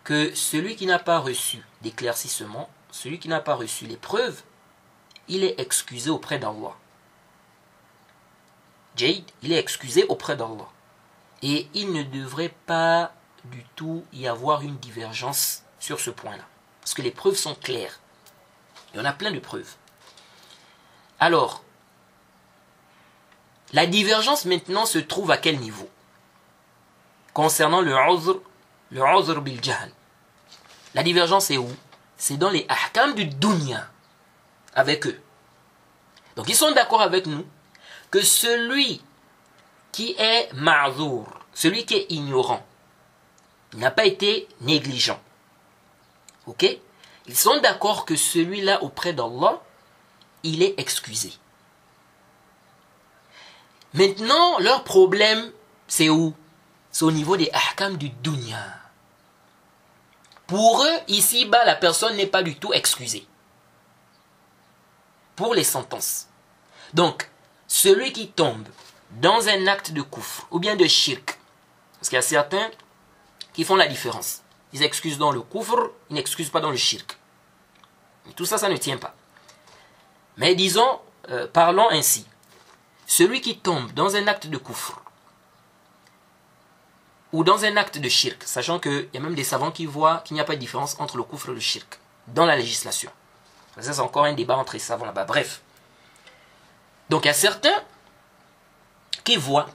que 0.04 0.34
celui 0.34 0.76
qui 0.76 0.84
n'a 0.84 0.98
pas 0.98 1.18
reçu 1.18 1.62
d'éclaircissement, 1.80 2.68
celui 2.90 3.18
qui 3.18 3.28
n'a 3.28 3.40
pas 3.40 3.54
reçu 3.54 3.86
les 3.86 3.96
preuves, 3.96 4.42
il 5.28 5.44
est 5.44 5.58
excusé 5.58 6.10
auprès 6.10 6.38
d'Allah. 6.38 6.76
Jade, 8.96 9.30
il 9.42 9.52
est 9.52 9.58
excusé 9.58 10.04
auprès 10.10 10.36
d'Allah. 10.36 10.68
Et 11.42 11.68
il 11.72 11.92
ne 11.92 12.02
devrait 12.02 12.54
pas 12.66 13.14
du 13.44 13.64
tout 13.76 14.04
y 14.12 14.26
avoir 14.26 14.62
une 14.62 14.76
divergence 14.76 15.62
sur 15.78 16.00
ce 16.00 16.10
point-là. 16.10 16.44
Parce 16.80 16.94
que 16.94 17.02
les 17.02 17.10
preuves 17.10 17.36
sont 17.36 17.54
claires. 17.54 18.00
Il 18.92 18.98
y 18.98 19.00
en 19.00 19.04
a 19.04 19.12
plein 19.12 19.30
de 19.30 19.38
preuves. 19.38 19.74
Alors, 21.18 21.62
la 23.72 23.86
divergence 23.86 24.44
maintenant 24.44 24.86
se 24.86 24.98
trouve 24.98 25.30
à 25.30 25.38
quel 25.38 25.58
niveau? 25.58 25.88
Concernant 27.32 27.80
le 27.80 27.92
uzr, 27.92 28.40
le 28.90 29.00
uzr 29.00 29.40
bil 29.40 29.60
La 30.94 31.02
divergence 31.02 31.50
est 31.50 31.56
où? 31.56 31.70
C'est 32.16 32.36
dans 32.36 32.50
les 32.50 32.66
ahkam 32.68 33.14
du 33.14 33.24
dunya 33.24 33.88
avec 34.74 35.06
eux. 35.06 35.20
Donc 36.36 36.48
ils 36.48 36.54
sont 36.54 36.72
d'accord 36.72 37.02
avec 37.02 37.26
nous 37.26 37.46
que 38.10 38.20
celui 38.20 39.02
qui 39.90 40.14
est 40.18 40.52
ma'zour, 40.54 41.26
celui 41.54 41.84
qui 41.84 41.94
est 41.94 42.06
ignorant, 42.10 42.64
n'a 43.74 43.90
pas 43.90 44.04
été 44.04 44.48
négligent. 44.60 45.20
Ok? 46.46 46.66
Ils 47.26 47.36
sont 47.36 47.60
d'accord 47.60 48.04
que 48.04 48.16
celui-là 48.16 48.82
auprès 48.82 49.12
d'Allah, 49.12 49.62
il 50.42 50.62
est 50.62 50.74
excusé. 50.78 51.32
Maintenant, 53.94 54.58
leur 54.58 54.84
problème, 54.84 55.52
c'est 55.86 56.08
où? 56.08 56.34
C'est 56.90 57.04
au 57.04 57.12
niveau 57.12 57.36
des 57.36 57.50
ahkam 57.52 57.96
du 57.96 58.10
dunya. 58.10 58.78
Pour 60.46 60.82
eux, 60.82 60.98
ici-bas, 61.08 61.64
la 61.64 61.76
personne 61.76 62.16
n'est 62.16 62.26
pas 62.26 62.42
du 62.42 62.56
tout 62.56 62.72
excusée 62.72 63.26
pour 65.36 65.54
les 65.54 65.64
sentences. 65.64 66.28
Donc, 66.92 67.30
celui 67.66 68.12
qui 68.12 68.28
tombe 68.28 68.68
dans 69.12 69.48
un 69.48 69.66
acte 69.66 69.92
de 69.92 70.02
kouf 70.02 70.46
ou 70.50 70.58
bien 70.58 70.76
de 70.76 70.86
shirk, 70.86 71.38
parce 71.94 72.08
qu'il 72.08 72.16
y 72.16 72.18
a 72.18 72.22
certains 72.22 72.70
qui 73.52 73.64
font 73.64 73.76
la 73.76 73.86
différence. 73.86 74.42
Ils 74.72 74.82
excusent 74.82 75.18
dans 75.18 75.32
le 75.32 75.40
koufr, 75.40 75.90
ils 76.10 76.14
n'excusent 76.14 76.50
pas 76.50 76.60
dans 76.60 76.70
le 76.70 76.76
shirk. 76.76 77.18
tout 78.36 78.46
ça, 78.46 78.58
ça 78.58 78.68
ne 78.68 78.76
tient 78.76 78.96
pas. 78.96 79.14
Mais 80.36 80.54
disons, 80.54 81.00
euh, 81.30 81.46
parlons 81.46 81.88
ainsi. 81.90 82.26
Celui 83.06 83.40
qui 83.40 83.58
tombe 83.58 83.92
dans 83.92 84.16
un 84.16 84.26
acte 84.26 84.46
de 84.46 84.56
koufr 84.56 85.00
ou 87.32 87.44
dans 87.44 87.64
un 87.64 87.76
acte 87.76 87.98
de 87.98 88.08
shirk, 88.08 88.42
sachant 88.44 88.78
qu'il 88.78 89.08
y 89.12 89.16
a 89.16 89.20
même 89.20 89.34
des 89.34 89.44
savants 89.44 89.70
qui 89.70 89.86
voient 89.86 90.22
qu'il 90.24 90.34
n'y 90.34 90.40
a 90.40 90.44
pas 90.44 90.54
de 90.54 90.60
différence 90.60 90.96
entre 90.98 91.16
le 91.16 91.22
koufr 91.22 91.50
et 91.50 91.54
le 91.54 91.60
shirk 91.60 91.98
dans 92.28 92.46
la 92.46 92.56
législation. 92.56 93.10
Ça, 93.78 93.92
c'est 93.92 94.00
encore 94.00 94.24
un 94.24 94.34
débat 94.34 94.56
entre 94.56 94.74
les 94.74 94.78
savants 94.78 95.06
là-bas. 95.06 95.24
Bref. 95.24 95.62
Donc, 97.08 97.24
il 97.24 97.28
y 97.28 97.30
a 97.30 97.34
certains 97.34 97.82
qui 99.24 99.36
voient, 99.36 99.68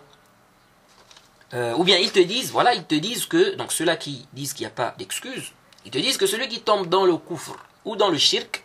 euh, 1.53 1.73
ou 1.75 1.83
bien 1.83 1.97
ils 1.97 2.11
te 2.11 2.19
disent, 2.19 2.51
voilà, 2.51 2.73
ils 2.73 2.83
te 2.83 2.95
disent 2.95 3.25
que, 3.25 3.55
donc 3.55 3.71
ceux-là 3.71 3.95
qui 3.95 4.27
disent 4.33 4.53
qu'il 4.53 4.65
n'y 4.65 4.71
a 4.71 4.75
pas 4.75 4.93
d'excuse, 4.97 5.53
ils 5.85 5.91
te 5.91 5.97
disent 5.97 6.17
que 6.17 6.25
celui 6.25 6.47
qui 6.47 6.61
tombe 6.61 6.87
dans 6.87 7.05
le 7.05 7.15
koufr 7.17 7.55
ou 7.85 7.95
dans 7.95 8.09
le 8.09 8.17
shirk, 8.17 8.63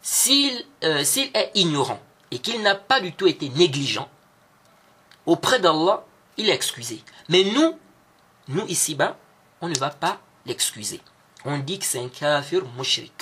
s'il 0.00 0.64
euh, 0.84 1.04
est 1.34 1.50
ignorant 1.54 2.00
et 2.30 2.38
qu'il 2.38 2.62
n'a 2.62 2.74
pas 2.74 3.00
du 3.00 3.12
tout 3.12 3.26
été 3.26 3.48
négligent, 3.50 4.08
auprès 5.26 5.60
d'Allah, 5.60 6.04
il 6.38 6.48
est 6.48 6.54
excusé. 6.54 7.02
Mais 7.28 7.44
nous, 7.44 7.78
nous 8.48 8.66
ici-bas, 8.66 9.18
on 9.60 9.68
ne 9.68 9.78
va 9.78 9.90
pas 9.90 10.20
l'excuser. 10.46 11.00
On 11.44 11.58
dit 11.58 11.78
que 11.78 11.84
c'est 11.84 12.02
un 12.02 12.08
kafir 12.08 12.62
mushrik. 12.76 13.12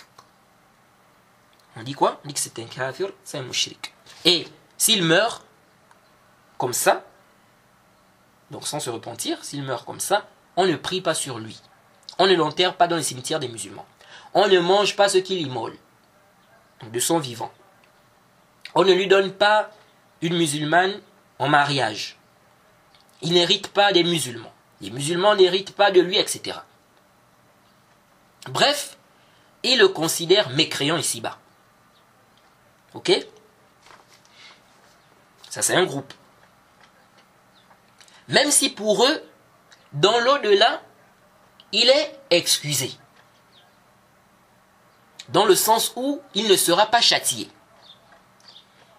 On 1.77 1.83
dit 1.83 1.95
quoi? 1.95 2.21
On 2.25 2.29
dit 2.29 2.35
que 2.35 2.41
c'est 2.41 2.59
un 2.59 2.67
kafir, 2.67 3.09
c'est 3.25 3.39
un 3.39 3.43
mushrik. 3.43 3.93
Et 4.25 4.47
s'il 4.79 5.03
meurt 5.03 5.45
comme 6.59 6.73
ça, 6.73 7.05
donc 8.51 8.67
sans 8.67 8.81
se 8.81 8.91
repentir, 8.91 9.45
s'il 9.45 9.63
meurt 9.63 9.85
comme 9.85 10.01
ça, 10.01 10.27
on 10.57 10.67
ne 10.67 10.77
prie 10.77 11.01
pas 11.01 11.15
sur 11.15 11.39
lui. 11.39 11.61
On 12.19 12.27
ne 12.27 12.35
l'enterre 12.35 12.77
pas 12.77 12.89
dans 12.89 12.97
les 12.97 13.03
cimetières 13.03 13.41
des 13.41 13.49
musulmans. 13.49 13.87
On 14.35 14.49
ne 14.49 14.59
mange 14.59 14.97
pas 14.97 15.09
ce 15.09 15.19
qu'il 15.19 15.41
immole, 15.41 15.77
de 16.83 17.01
son 17.01 17.19
vivant. 17.19 17.53
On 18.75 18.85
ne 18.85 18.93
lui 18.93 19.07
donne 19.07 19.33
pas 19.33 19.71
une 20.23 20.37
musulmane 20.37 21.01
en 21.39 21.49
mariage. 21.49 22.19
Il 23.23 23.33
n'hérite 23.33 23.69
pas 23.69 23.93
des 23.93 24.05
musulmans. 24.05 24.53
Les 24.81 24.91
musulmans 24.91 25.35
n'héritent 25.35 25.75
pas 25.75 25.91
de 25.91 26.01
lui, 26.01 26.19
etc. 26.19 26.59
Bref, 28.49 28.97
il 29.63 29.79
le 29.79 29.89
considère 29.89 30.51
mécréant 30.51 30.97
ici-bas. 30.97 31.39
Ok? 32.95 33.13
Ça, 35.49 35.63
c'est 35.63 35.75
un 35.75 35.85
groupe. 35.85 36.13
Même 38.29 38.51
si 38.51 38.71
pour 38.71 39.05
eux, 39.05 39.23
dans 39.93 40.19
l'au-delà, 40.21 40.83
il 41.73 41.89
est 41.89 42.19
excusé. 42.31 42.91
Dans 45.29 45.45
le 45.45 45.55
sens 45.55 45.93
où 45.97 46.21
il 46.35 46.49
ne 46.49 46.57
sera 46.57 46.87
pas 46.87 47.01
châtié. 47.01 47.49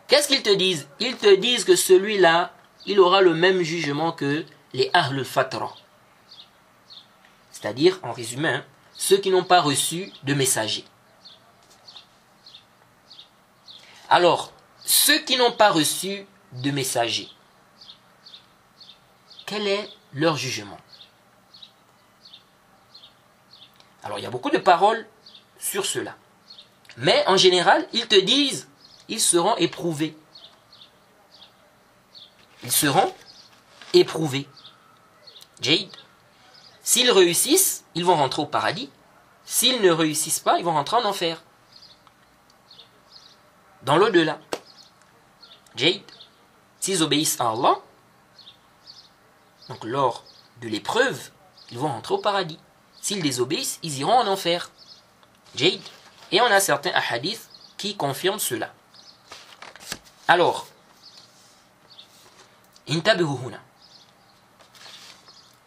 Qu'est-ce 0.07 0.27
qu'ils 0.27 0.43
te 0.43 0.53
disent? 0.53 0.87
Ils 0.99 1.17
te 1.17 1.35
disent 1.35 1.65
que 1.65 1.75
celui-là, 1.75 2.53
il 2.85 2.99
aura 2.99 3.21
le 3.21 3.33
même 3.33 3.61
jugement 3.61 4.11
que 4.11 4.45
les 4.73 4.89
Ahlul 4.93 5.25
Fatra. 5.25 5.73
C'est-à-dire, 7.51 7.99
en 8.03 8.13
résumé, 8.13 8.49
hein, 8.49 8.65
ceux 8.93 9.17
qui 9.17 9.29
n'ont 9.29 9.43
pas 9.43 9.61
reçu 9.61 10.11
de 10.23 10.33
messager. 10.33 10.85
Alors, 14.09 14.53
ceux 14.85 15.19
qui 15.19 15.37
n'ont 15.37 15.51
pas 15.51 15.71
reçu 15.71 16.25
de 16.53 16.71
messager, 16.71 17.29
quel 19.47 19.65
est 19.65 19.89
leur 20.13 20.37
jugement 20.37 20.77
Alors 24.03 24.19
il 24.19 24.23
y 24.23 24.27
a 24.27 24.29
beaucoup 24.29 24.51
de 24.51 24.59
paroles 24.59 25.07
sur 25.57 25.85
cela. 25.85 26.15
Mais 26.97 27.23
en 27.27 27.37
général, 27.37 27.87
ils 27.93 28.07
te 28.07 28.19
disent, 28.19 28.67
ils 29.07 29.21
seront 29.21 29.55
éprouvés. 29.55 30.15
Ils 32.63 32.71
seront 32.71 33.13
éprouvés. 33.93 34.47
Jade. 35.61 35.89
S'ils 36.83 37.11
réussissent, 37.11 37.85
ils 37.95 38.05
vont 38.05 38.15
rentrer 38.15 38.41
au 38.41 38.45
paradis. 38.45 38.89
S'ils 39.45 39.81
ne 39.81 39.91
réussissent 39.91 40.39
pas, 40.39 40.59
ils 40.59 40.65
vont 40.65 40.73
rentrer 40.73 40.97
en 40.97 41.05
enfer. 41.05 41.41
Dans 43.83 43.95
l'au-delà. 43.95 44.39
Jade. 45.75 46.01
S'ils 46.79 47.01
obéissent 47.01 47.39
à 47.39 47.49
Allah, 47.49 47.77
donc 49.69 49.83
lors 49.83 50.23
de 50.61 50.67
l'épreuve, 50.67 51.29
ils 51.71 51.77
vont 51.77 51.87
rentrer 51.89 52.13
au 52.13 52.19
paradis. 52.19 52.59
S'ils 53.01 53.21
désobéissent, 53.21 53.79
ils 53.83 53.99
iront 53.99 54.13
en 54.13 54.27
enfer. 54.27 54.71
Jade. 55.55 55.79
Et 56.31 56.41
on 56.41 56.45
a 56.45 56.59
certains 56.59 56.91
hadiths 57.09 57.49
qui 57.77 57.95
confirment 57.95 58.39
cela. 58.39 58.73
Alors, 60.27 60.67
intabihuhuna. 62.89 63.59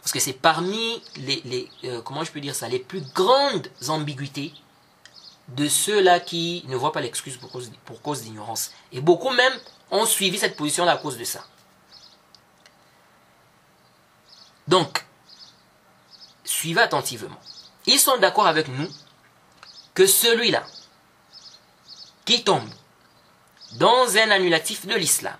Parce 0.02 0.12
que 0.12 0.20
c'est 0.20 0.32
parmi 0.32 1.02
les, 1.16 1.70
euh, 1.84 2.02
comment 2.02 2.24
je 2.24 2.32
peux 2.32 2.40
dire 2.40 2.54
ça, 2.54 2.68
les 2.68 2.78
plus 2.78 3.02
grandes 3.14 3.68
ambiguïtés 3.88 4.52
de 5.48 5.68
ceux-là 5.68 6.20
qui 6.20 6.64
ne 6.68 6.76
voient 6.76 6.92
pas 6.92 7.00
l'excuse 7.00 7.36
pour 7.36 8.02
cause, 8.02 8.22
d'ignorance. 8.22 8.70
Et 8.92 9.00
beaucoup 9.00 9.30
même 9.30 9.52
ont 9.90 10.06
suivi 10.06 10.38
cette 10.38 10.56
position-là 10.56 10.92
à 10.92 10.96
cause 10.96 11.18
de 11.18 11.24
ça. 11.24 11.44
Donc, 14.70 15.04
suivez 16.44 16.80
attentivement. 16.80 17.40
Ils 17.86 17.98
sont 17.98 18.18
d'accord 18.18 18.46
avec 18.46 18.68
nous 18.68 18.88
que 19.94 20.06
celui-là 20.06 20.64
qui 22.24 22.44
tombe 22.44 22.70
dans 23.72 24.16
un 24.16 24.30
annulatif 24.30 24.86
de 24.86 24.94
l'islam, 24.94 25.36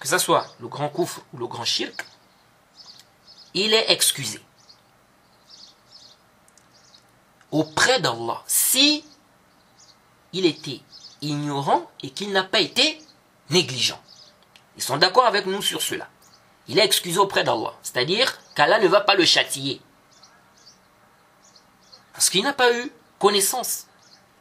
que 0.00 0.08
ce 0.08 0.18
soit 0.18 0.44
le 0.58 0.66
grand 0.66 0.88
coufre 0.88 1.20
ou 1.32 1.38
le 1.38 1.46
grand 1.46 1.64
shirk, 1.64 2.04
il 3.54 3.72
est 3.72 3.92
excusé 3.92 4.42
auprès 7.52 8.00
d'Allah 8.00 8.42
si 8.48 9.04
il 10.32 10.46
était 10.46 10.80
ignorant 11.22 11.88
et 12.02 12.10
qu'il 12.10 12.32
n'a 12.32 12.42
pas 12.42 12.58
été 12.58 12.98
négligent. 13.50 14.00
Ils 14.76 14.82
sont 14.82 14.96
d'accord 14.96 15.26
avec 15.26 15.46
nous 15.46 15.62
sur 15.62 15.80
cela. 15.80 16.08
Il 16.70 16.78
est 16.78 16.84
excusé 16.84 17.18
auprès 17.18 17.42
d'Allah, 17.42 17.74
c'est-à-dire 17.82 18.38
qu'Allah 18.54 18.78
ne 18.78 18.86
va 18.86 19.00
pas 19.00 19.16
le 19.16 19.24
châtier. 19.24 19.82
Parce 22.12 22.30
qu'il 22.30 22.44
n'a 22.44 22.52
pas 22.52 22.72
eu 22.72 22.92
connaissance 23.18 23.88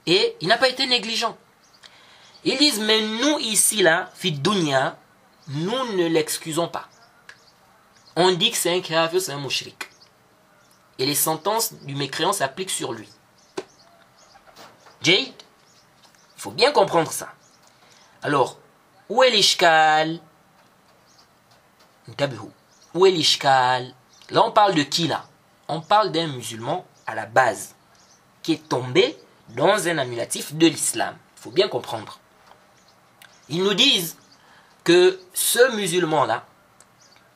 et 0.06 0.38
il 0.40 0.48
n'a 0.48 0.60
pas 0.60 0.70
été 0.70 0.86
négligent. 0.86 1.36
Ils 2.44 2.58
disent, 2.60 2.80
mais 2.82 3.02
nous 3.02 3.40
ici, 3.40 3.82
là, 3.82 4.12
fit 4.14 4.32
dunya, 4.32 5.00
nous 5.48 5.94
ne 5.96 6.06
l'excusons 6.06 6.68
pas. 6.68 6.88
On 8.16 8.32
dit 8.32 8.52
que 8.52 8.58
c'est 8.58 8.78
un 8.78 8.82
kafir, 8.82 9.20
c'est 9.20 9.32
un 9.32 9.40
mouchrik. 9.40 9.90
Et 11.00 11.08
les 11.08 11.16
sentences 11.16 11.74
du 11.74 11.96
mécréant 11.96 12.32
s'appliquent 12.32 12.70
sur 12.70 12.94
lui. 12.94 13.10
Jade, 15.02 15.18
il 15.18 15.34
faut 16.38 16.52
bien 16.52 16.72
comprendre 16.72 17.12
ça. 17.12 17.34
Alors, 18.22 18.60
où 19.10 19.24
est 19.24 19.32
l'ishkal? 19.32 20.20
Où 22.94 23.06
est 23.06 23.12
l'ishkal? 23.12 23.94
Là, 24.30 24.44
on 24.44 24.52
parle 24.52 24.76
de 24.76 24.84
qui 24.84 25.08
là? 25.08 25.26
On 25.68 25.82
parle 25.82 26.12
d'un 26.12 26.28
musulman 26.28 26.86
à 27.06 27.16
la 27.16 27.26
base, 27.26 27.76
qui 28.42 28.54
est 28.54 28.70
tombé 28.70 29.18
dans 29.50 29.88
un 29.88 29.98
annulatif 29.98 30.54
de 30.54 30.68
l'islam. 30.68 31.16
Il 31.38 31.42
faut 31.42 31.52
bien 31.52 31.68
comprendre. 31.68 32.20
Ils 33.50 33.64
nous 33.64 33.74
disent 33.74 34.18
que 34.84 35.20
ce 35.34 35.76
musulman-là, 35.76 36.46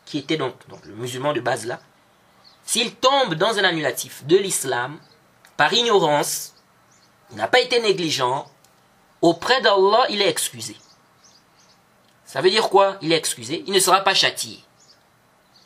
qui 0.06 0.18
était 0.20 0.38
donc, 0.38 0.56
le 0.86 0.96
musulman 0.96 1.34
de 1.34 1.40
base 1.40 1.66
là, 1.66 1.80
s'il 2.66 2.96
tombe 2.96 3.36
dans 3.36 3.58
un 3.58 3.64
annulatif 3.64 4.26
de 4.26 4.38
l'islam, 4.38 5.00
par 5.58 5.74
ignorance, 5.74 6.54
il 7.32 7.38
n'a 7.38 7.48
pas 7.48 7.60
été 7.60 7.82
négligent, 7.82 8.46
auprès 9.22 9.62
d'Allah, 9.62 10.06
il 10.10 10.22
est 10.22 10.30
excusé. 10.30 10.76
Ça 12.34 12.42
veut 12.42 12.50
dire 12.50 12.70
quoi? 12.70 12.98
Il 13.04 13.14
est 13.14 13.18
excusé, 13.18 13.64
il 13.68 13.74
ne 13.74 13.80
sera 13.80 14.02
pas 14.02 14.16
châtié 14.16 14.58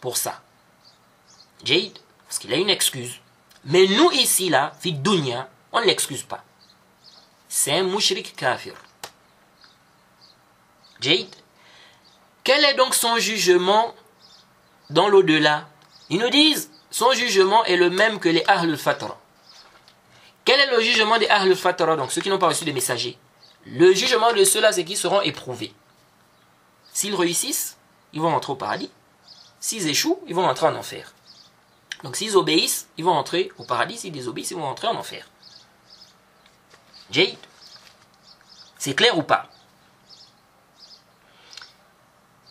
pour 0.01 0.17
ça. 0.17 0.41
Jade, 1.63 1.97
parce 2.27 2.39
qu'il 2.39 2.51
a 2.51 2.57
une 2.57 2.69
excuse. 2.69 3.21
Mais 3.63 3.87
nous 3.87 4.11
ici, 4.11 4.49
là, 4.49 4.73
fit 4.81 4.91
dunya, 4.91 5.47
on 5.71 5.79
ne 5.79 5.85
l'excuse 5.85 6.23
pas. 6.23 6.43
C'est 7.47 7.71
un 7.71 7.83
mouchrik 7.83 8.35
kafir. 8.35 8.73
Jade, 10.99 11.33
quel 12.43 12.65
est 12.65 12.73
donc 12.73 12.95
son 12.95 13.17
jugement 13.17 13.95
dans 14.89 15.07
l'au-delà? 15.07 15.69
Ils 16.09 16.19
nous 16.19 16.29
disent, 16.29 16.69
son 16.91 17.13
jugement 17.13 17.63
est 17.63 17.77
le 17.77 17.89
même 17.89 18.19
que 18.19 18.27
les 18.27 18.43
Ahlul 18.45 18.77
Fatra. 18.77 19.17
Quel 20.43 20.59
est 20.59 20.75
le 20.75 20.81
jugement 20.81 21.17
des 21.17 21.29
Ahlul 21.29 21.55
Fatra, 21.55 21.95
donc 21.95 22.11
ceux 22.11 22.19
qui 22.19 22.29
n'ont 22.29 22.39
pas 22.39 22.49
reçu 22.49 22.65
des 22.65 22.73
messagers? 22.73 23.17
Le 23.65 23.93
jugement 23.93 24.33
de 24.33 24.43
ceux-là, 24.43 24.73
c'est 24.73 24.83
qu'ils 24.83 24.97
seront 24.97 25.21
éprouvés. 25.21 25.73
S'ils 26.97 27.13
réussissent, 27.13 27.77
ils 28.11 28.21
vont 28.21 28.31
rentrer 28.31 28.53
au 28.53 28.55
paradis. 28.55 28.89
S'ils 29.59 29.87
échouent, 29.87 30.19
ils 30.25 30.33
vont 30.33 30.47
rentrer 30.47 30.65
en 30.65 30.75
enfer. 30.75 31.13
Donc 32.01 32.15
s'ils 32.15 32.35
obéissent, 32.35 32.87
ils 32.97 33.05
vont 33.05 33.13
rentrer 33.13 33.51
au 33.59 33.65
paradis. 33.65 33.99
S'ils 33.99 34.11
désobéissent, 34.11 34.49
ils 34.49 34.57
vont 34.57 34.63
rentrer 34.63 34.87
en 34.87 34.95
enfer. 34.95 35.29
Jade 37.11 37.37
C'est 38.79 38.95
clair 38.95 39.15
ou 39.15 39.21
pas? 39.21 39.47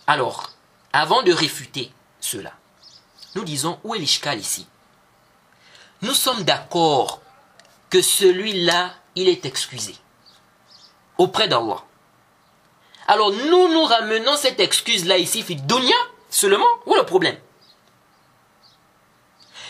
Alors, 0.07 0.53
avant 0.93 1.25
de 1.25 1.33
réfuter 1.33 1.91
cela, 2.21 2.53
nous 3.35 3.43
disons 3.43 3.81
où 3.83 3.97
est 3.97 3.99
l'ishkal 3.99 4.39
ici? 4.39 4.69
Nous 6.03 6.15
sommes 6.15 6.45
d'accord 6.45 7.21
que 7.91 8.01
celui-là, 8.01 8.95
il 9.17 9.29
est 9.29 9.45
excusé 9.45 9.97
auprès 11.19 11.49
d'Allah. 11.49 11.86
Alors 13.07 13.31
nous 13.31 13.69
nous 13.69 13.85
ramenons 13.85 14.37
cette 14.37 14.61
excuse-là 14.61 15.19
ici, 15.19 15.43
fit 15.43 15.57
dunya 15.57 15.95
seulement, 16.29 16.67
où 16.87 16.95
est 16.95 16.99
le 16.99 17.07
problème? 17.07 17.37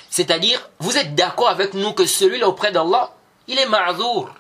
C'est-à-dire, 0.08 0.70
vous 0.78 0.96
êtes 0.96 1.14
d'accord 1.14 1.50
avec 1.50 1.74
nous 1.74 1.92
que 1.92 2.06
celui-là 2.06 2.48
auprès 2.48 2.72
d'Allah, 2.72 3.12
il 3.46 3.58
est 3.58 3.66
ma'zour. 3.66 4.30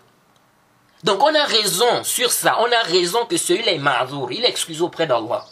Donc 1.04 1.22
on 1.22 1.34
a 1.34 1.44
raison 1.44 2.02
sur 2.02 2.32
ça, 2.32 2.56
on 2.60 2.72
a 2.72 2.82
raison 2.82 3.26
que 3.26 3.36
celui-là 3.36 3.72
est 3.72 3.78
ma'zour, 3.78 4.32
il 4.32 4.44
est 4.44 4.48
excusé 4.48 4.80
auprès 4.80 5.06
d'Allah. 5.06 5.44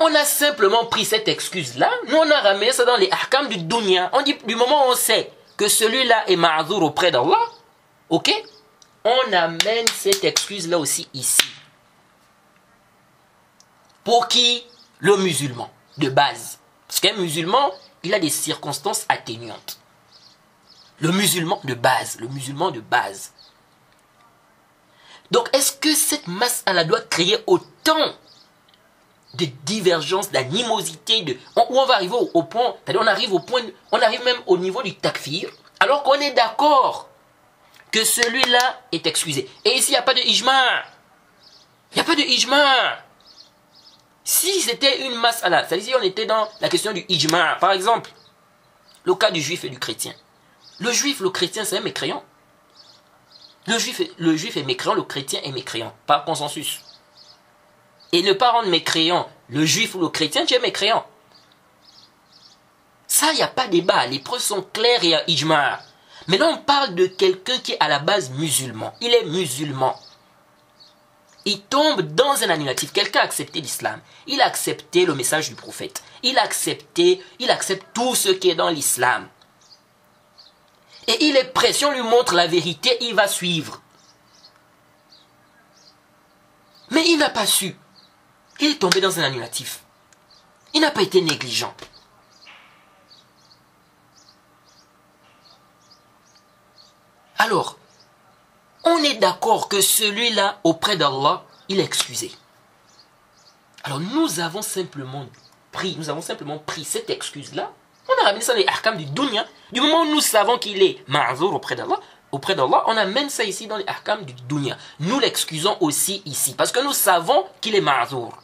On 0.00 0.14
a 0.14 0.24
simplement 0.24 0.86
pris 0.86 1.04
cette 1.04 1.28
excuse-là, 1.28 1.90
nous 2.08 2.16
on 2.16 2.30
a 2.30 2.40
ramené 2.40 2.72
ça 2.72 2.84
dans 2.84 2.96
les 2.96 3.10
ahkam 3.10 3.48
du 3.48 3.58
dunya. 3.58 4.10
On 4.14 4.22
dit, 4.22 4.36
du 4.44 4.54
moment 4.54 4.86
où 4.86 4.92
on 4.92 4.94
sait 4.94 5.30
que 5.56 5.68
celui-là 5.68 6.28
est 6.28 6.36
ma'zour 6.36 6.82
auprès 6.82 7.10
d'Allah, 7.10 7.40
ok? 8.08 8.32
On 9.08 9.32
amène 9.32 9.86
cette 9.94 10.24
excuse-là 10.24 10.80
aussi 10.80 11.08
ici. 11.14 11.44
Pour 14.02 14.26
qui? 14.26 14.64
Le 14.98 15.16
musulman, 15.18 15.70
de 15.98 16.08
base. 16.08 16.58
Parce 16.88 16.98
qu'un 16.98 17.12
musulman, 17.12 17.70
il 18.02 18.14
a 18.14 18.18
des 18.18 18.30
circonstances 18.30 19.06
atténuantes. 19.08 19.78
Le 20.98 21.12
musulman 21.12 21.60
de 21.62 21.74
base, 21.74 22.18
le 22.18 22.26
musulman 22.26 22.72
de 22.72 22.80
base. 22.80 23.32
Donc, 25.30 25.50
est-ce 25.52 25.74
que 25.74 25.94
cette 25.94 26.26
masse 26.26 26.64
la 26.66 26.82
doit 26.82 27.02
créer 27.02 27.38
autant 27.46 28.12
de 29.34 29.44
divergences, 29.64 30.32
d'animosité, 30.32 31.22
de, 31.22 31.34
où 31.54 31.78
on 31.78 31.86
va 31.86 31.94
arriver 31.94 32.16
au, 32.34 32.42
point, 32.42 32.74
on 32.88 33.06
arrive 33.06 33.32
au 33.32 33.38
point, 33.38 33.62
on 33.92 34.00
arrive 34.00 34.24
même 34.24 34.40
au 34.46 34.58
niveau 34.58 34.82
du 34.82 34.96
takfir, 34.96 35.48
alors 35.78 36.02
qu'on 36.02 36.14
est 36.14 36.32
d'accord 36.32 37.08
que 37.96 38.04
celui-là 38.04 38.82
est 38.92 39.06
excusé. 39.06 39.48
Et 39.64 39.70
ici, 39.70 39.88
il 39.88 39.92
n'y 39.92 39.96
a 39.96 40.02
pas 40.02 40.12
de 40.12 40.20
ijma. 40.20 40.82
Il 41.92 41.94
n'y 41.94 42.00
a 42.02 42.04
pas 42.04 42.14
de 42.14 42.20
ijma. 42.20 42.98
Si 44.22 44.60
c'était 44.60 45.06
une 45.06 45.14
masse 45.14 45.38
c'est-à-dire 45.40 45.82
si 45.82 45.94
on 45.94 46.02
était 46.02 46.26
dans 46.26 46.46
la 46.60 46.68
question 46.68 46.92
du 46.92 47.06
ijma, 47.08 47.54
par 47.54 47.72
exemple, 47.72 48.10
le 49.04 49.14
cas 49.14 49.30
du 49.30 49.40
juif 49.40 49.64
et 49.64 49.70
du 49.70 49.78
chrétien. 49.78 50.12
Le 50.78 50.92
juif, 50.92 51.20
le 51.20 51.30
chrétien, 51.30 51.64
c'est 51.64 51.80
mécréant. 51.80 52.22
Le 53.66 53.78
juif, 53.78 54.02
le 54.18 54.36
juif 54.36 54.58
est 54.58 54.64
mécréant, 54.64 54.92
le 54.92 55.02
chrétien 55.02 55.40
est 55.42 55.52
mécréant, 55.52 55.94
par 56.06 56.26
consensus 56.26 56.80
et 58.12 58.22
ne 58.22 58.34
pas 58.34 58.50
rendre 58.50 58.68
mécréant 58.68 59.28
le 59.48 59.64
juif 59.64 59.94
ou 59.94 60.00
le 60.00 60.08
chrétien, 60.08 60.44
tu 60.44 60.54
es 60.54 60.60
mécréant. 60.60 61.04
Ça, 63.06 63.32
il 63.32 63.36
n'y 63.36 63.42
a 63.42 63.48
pas 63.48 63.68
débat. 63.68 64.06
Les 64.06 64.18
preuves 64.18 64.40
sont 64.40 64.62
claires 64.62 65.02
et 65.02 65.16
il 65.28 65.40
y 65.40 65.44
a 66.26 66.30
Maintenant, 66.30 66.52
on 66.54 66.58
parle 66.58 66.94
de 66.94 67.06
quelqu'un 67.06 67.58
qui 67.58 67.72
est 67.72 67.80
à 67.80 67.88
la 67.88 67.98
base 67.98 68.30
musulman. 68.30 68.94
Il 69.00 69.14
est 69.14 69.24
musulman. 69.24 69.98
il 71.44 71.60
tombe 71.60 72.02
dans 72.02 72.42
un 72.42 72.50
annulatif. 72.50 72.92
Quelqu'un 72.92 73.20
a 73.20 73.24
accepté 73.24 73.60
l'islam. 73.60 74.00
Il 74.26 74.40
a 74.40 74.46
accepté 74.46 75.06
le 75.06 75.14
message 75.14 75.48
du 75.48 75.54
prophète. 75.54 76.02
Il 76.22 76.38
a 76.38 76.42
accepté, 76.42 77.22
il 77.38 77.50
accepte 77.50 77.86
tout 77.94 78.14
ce 78.16 78.30
qui 78.30 78.50
est 78.50 78.56
dans 78.56 78.70
l'islam. 78.70 79.28
Et 81.06 81.24
il 81.26 81.36
est 81.36 81.52
prêt, 81.52 81.72
si 81.72 81.84
on 81.84 81.92
lui 81.92 82.02
montre 82.02 82.34
la 82.34 82.48
vérité, 82.48 82.96
il 83.00 83.14
va 83.14 83.28
suivre. 83.28 83.80
Mais 86.90 87.04
il 87.06 87.18
n'a 87.18 87.30
pas 87.30 87.46
su. 87.46 87.76
Il 88.60 88.72
est 88.72 88.78
tombé 88.80 89.00
dans 89.00 89.20
un 89.20 89.22
annulatif. 89.22 89.84
Il 90.74 90.80
n'a 90.80 90.90
pas 90.90 91.02
été 91.02 91.20
négligent. 91.20 91.74
Alors, 97.38 97.76
on 98.84 98.98
est 98.98 99.16
d'accord 99.16 99.68
que 99.68 99.80
celui-là, 99.80 100.60
auprès 100.64 100.96
d'Allah, 100.96 101.44
il 101.68 101.80
est 101.80 101.84
excusé. 101.84 102.30
Alors 103.82 104.00
nous 104.00 104.40
avons 104.40 104.62
simplement 104.62 105.26
pris, 105.72 106.84
cette 106.84 107.10
excuse-là, 107.10 107.72
on 108.08 108.22
a 108.22 108.26
ramené 108.26 108.42
ça 108.42 108.52
dans 108.52 108.58
les 108.58 108.66
ahkam 108.66 108.96
du 108.96 109.04
dunya. 109.06 109.44
Du 109.72 109.80
moment 109.80 110.02
où 110.02 110.06
nous 110.06 110.20
savons 110.20 110.58
qu'il 110.58 110.82
est 110.82 111.04
ma'zour 111.08 111.54
auprès 111.54 111.74
d'Allah, 111.74 111.98
auprès 112.32 112.54
d'Allah, 112.54 112.84
on 112.86 112.96
amène 112.96 113.30
ça 113.30 113.44
ici 113.44 113.66
dans 113.66 113.76
les 113.76 113.86
ahkam 113.86 114.24
du 114.24 114.32
dunya. 114.32 114.76
Nous 115.00 115.18
l'excusons 115.18 115.76
aussi 115.80 116.22
ici, 116.24 116.54
parce 116.54 116.72
que 116.72 116.80
nous 116.80 116.92
savons 116.92 117.44
qu'il 117.60 117.74
est 117.74 117.80
ma'zour. 117.80 118.38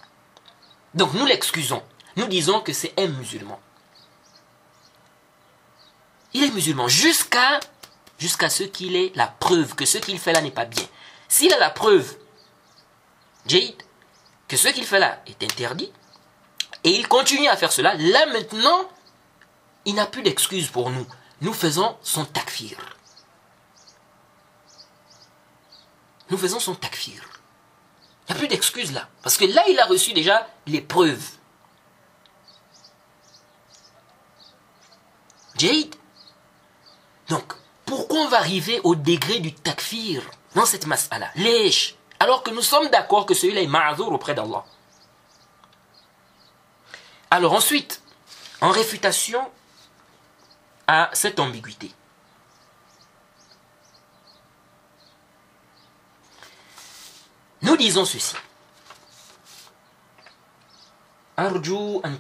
Donc 0.94 1.14
nous 1.14 1.24
l'excusons. 1.24 1.82
Nous 2.16 2.26
disons 2.26 2.60
que 2.60 2.72
c'est 2.72 2.92
un 2.98 3.06
musulman. 3.06 3.58
Il 6.34 6.44
est 6.44 6.50
musulman 6.50 6.88
jusqu'à 6.88 7.60
jusqu'à 8.22 8.48
ce 8.48 8.62
qu'il 8.62 8.94
ait 8.94 9.10
la 9.16 9.26
preuve 9.26 9.74
que 9.74 9.84
ce 9.84 9.98
qu'il 9.98 10.16
fait 10.16 10.32
là 10.32 10.40
n'est 10.40 10.52
pas 10.52 10.64
bien. 10.64 10.84
S'il 11.26 11.52
a 11.52 11.58
la 11.58 11.70
preuve, 11.70 12.16
Jade, 13.46 13.82
que 14.46 14.56
ce 14.56 14.68
qu'il 14.68 14.86
fait 14.86 15.00
là 15.00 15.20
est 15.26 15.42
interdit, 15.42 15.92
et 16.84 16.90
il 16.90 17.08
continue 17.08 17.48
à 17.48 17.56
faire 17.56 17.72
cela, 17.72 17.94
là 17.96 18.26
maintenant, 18.26 18.88
il 19.86 19.96
n'a 19.96 20.06
plus 20.06 20.22
d'excuse 20.22 20.68
pour 20.68 20.90
nous. 20.90 21.04
Nous 21.40 21.52
faisons 21.52 21.96
son 22.02 22.24
takfir. 22.24 22.78
Nous 26.30 26.38
faisons 26.38 26.60
son 26.60 26.76
takfir. 26.76 27.24
Il 28.28 28.32
n'y 28.32 28.36
a 28.36 28.38
plus 28.38 28.48
d'excuse 28.48 28.92
là. 28.92 29.08
Parce 29.24 29.36
que 29.36 29.46
là, 29.46 29.64
il 29.68 29.80
a 29.80 29.86
reçu 29.86 30.12
déjà 30.12 30.48
les 30.68 30.80
preuves. 30.80 31.28
Jade. 35.58 35.96
Donc, 37.28 37.52
pourquoi 37.92 38.20
on 38.20 38.28
va 38.28 38.38
arriver 38.38 38.80
au 38.84 38.94
degré 38.94 39.38
du 39.40 39.52
takfir 39.52 40.22
dans 40.54 40.64
cette 40.64 40.86
mas'ala? 40.86 41.28
Lèche. 41.34 41.94
Alors 42.18 42.42
que 42.42 42.50
nous 42.50 42.62
sommes 42.62 42.88
d'accord 42.88 43.26
que 43.26 43.34
celui-là 43.34 43.60
est 43.60 43.66
ma'azour 43.66 44.10
auprès 44.10 44.34
d'Allah. 44.34 44.64
Alors 47.30 47.52
ensuite, 47.52 48.00
en 48.62 48.70
réfutation 48.70 49.46
à 50.86 51.10
cette 51.12 51.38
ambiguïté. 51.38 51.92
Nous 57.60 57.76
disons 57.76 58.06
ceci. 58.06 58.36
Arju 61.36 62.00
an 62.02 62.16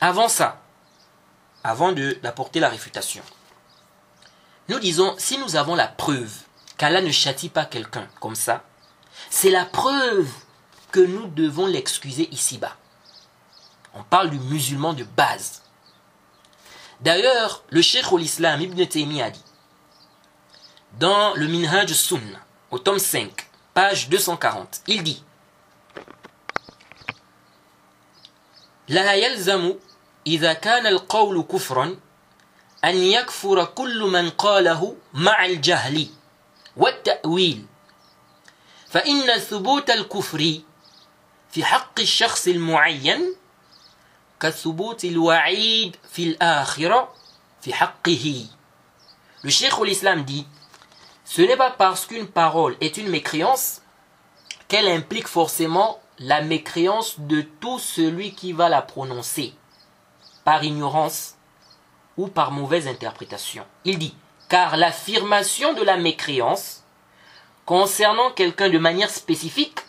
Avant 0.00 0.28
ça, 0.28 0.60
avant 1.64 1.92
d'apporter 1.92 2.60
la 2.60 2.68
réfutation, 2.68 3.22
nous 4.68 4.78
disons, 4.78 5.14
si 5.18 5.38
nous 5.38 5.56
avons 5.56 5.74
la 5.74 5.88
preuve 5.88 6.32
qu'Allah 6.76 7.00
ne 7.00 7.10
châtie 7.10 7.48
pas 7.48 7.64
quelqu'un 7.64 8.06
comme 8.20 8.36
ça, 8.36 8.62
c'est 9.30 9.50
la 9.50 9.64
preuve 9.64 10.30
que 10.92 11.00
nous 11.00 11.26
devons 11.28 11.66
l'excuser 11.66 12.28
ici-bas. 12.30 12.76
On 13.94 14.04
parle 14.04 14.30
du 14.30 14.38
musulman 14.38 14.92
de 14.92 15.02
base. 15.04 15.62
D'ailleurs, 17.00 17.64
le 17.70 17.82
cheikh 17.82 18.12
al-Islam 18.12 18.60
Ibn 18.60 18.86
Taymiyyah 18.86 19.26
a 19.26 19.30
dit, 19.30 19.44
dans 20.98 21.34
le 21.34 21.46
Minhaj 21.46 21.92
Sunnah, 21.92 22.40
au 22.70 22.78
tome 22.78 22.98
5, 22.98 23.30
page 23.74 24.08
240, 24.08 24.82
il 24.86 25.02
dit 25.02 25.24
La 28.88 29.16
yalzamu 29.16 29.74
إذا 30.28 30.52
كان 30.52 30.86
القول 30.86 31.42
كفرا 31.42 31.96
أن 32.84 32.96
يكفر 32.96 33.64
كل 33.64 34.00
من 34.00 34.30
قاله 34.30 34.96
مع 35.14 35.44
الجهل 35.44 36.06
والتأويل 36.76 37.66
فإن 38.88 39.38
ثبوت 39.38 39.90
الكفر 39.90 40.60
في 41.50 41.64
حق 41.64 42.00
الشخص 42.00 42.48
المعين 42.48 43.34
كثبوت 44.40 45.04
الوعيد 45.04 45.96
في 46.12 46.22
الآخرة 46.22 47.14
في 47.62 47.74
حقه 47.74 48.46
Le 49.44 49.50
Cheikh 49.50 49.78
l'Islam 49.84 50.24
dit 50.24 50.46
Ce 51.24 51.40
n'est 51.42 51.56
pas 51.56 51.70
parce 51.70 52.06
qu'une 52.06 52.26
parole 52.26 52.76
est 52.80 52.98
une 52.98 53.08
mécréance 53.08 53.82
qu'elle 54.66 54.88
implique 54.88 55.28
forcément 55.28 56.00
la 56.18 56.42
mécréance 56.42 57.20
de 57.20 57.40
tout 57.60 57.78
celui 57.78 58.34
qui 58.34 58.52
va 58.52 58.68
la 58.68 58.82
prononcer. 58.82 59.54
Par 60.48 60.64
ignorance 60.64 61.36
ou 62.16 62.26
par 62.26 62.52
mauvaise 62.52 62.88
interprétation. 62.88 63.66
Il 63.84 63.98
dit, 63.98 64.16
car 64.48 64.78
l'affirmation 64.78 65.74
de 65.74 65.82
la 65.82 65.98
mécréance 65.98 66.84
concernant 67.66 68.30
quelqu'un 68.30 68.70
de 68.70 68.78
manière 68.78 69.10
spécifique 69.10 69.80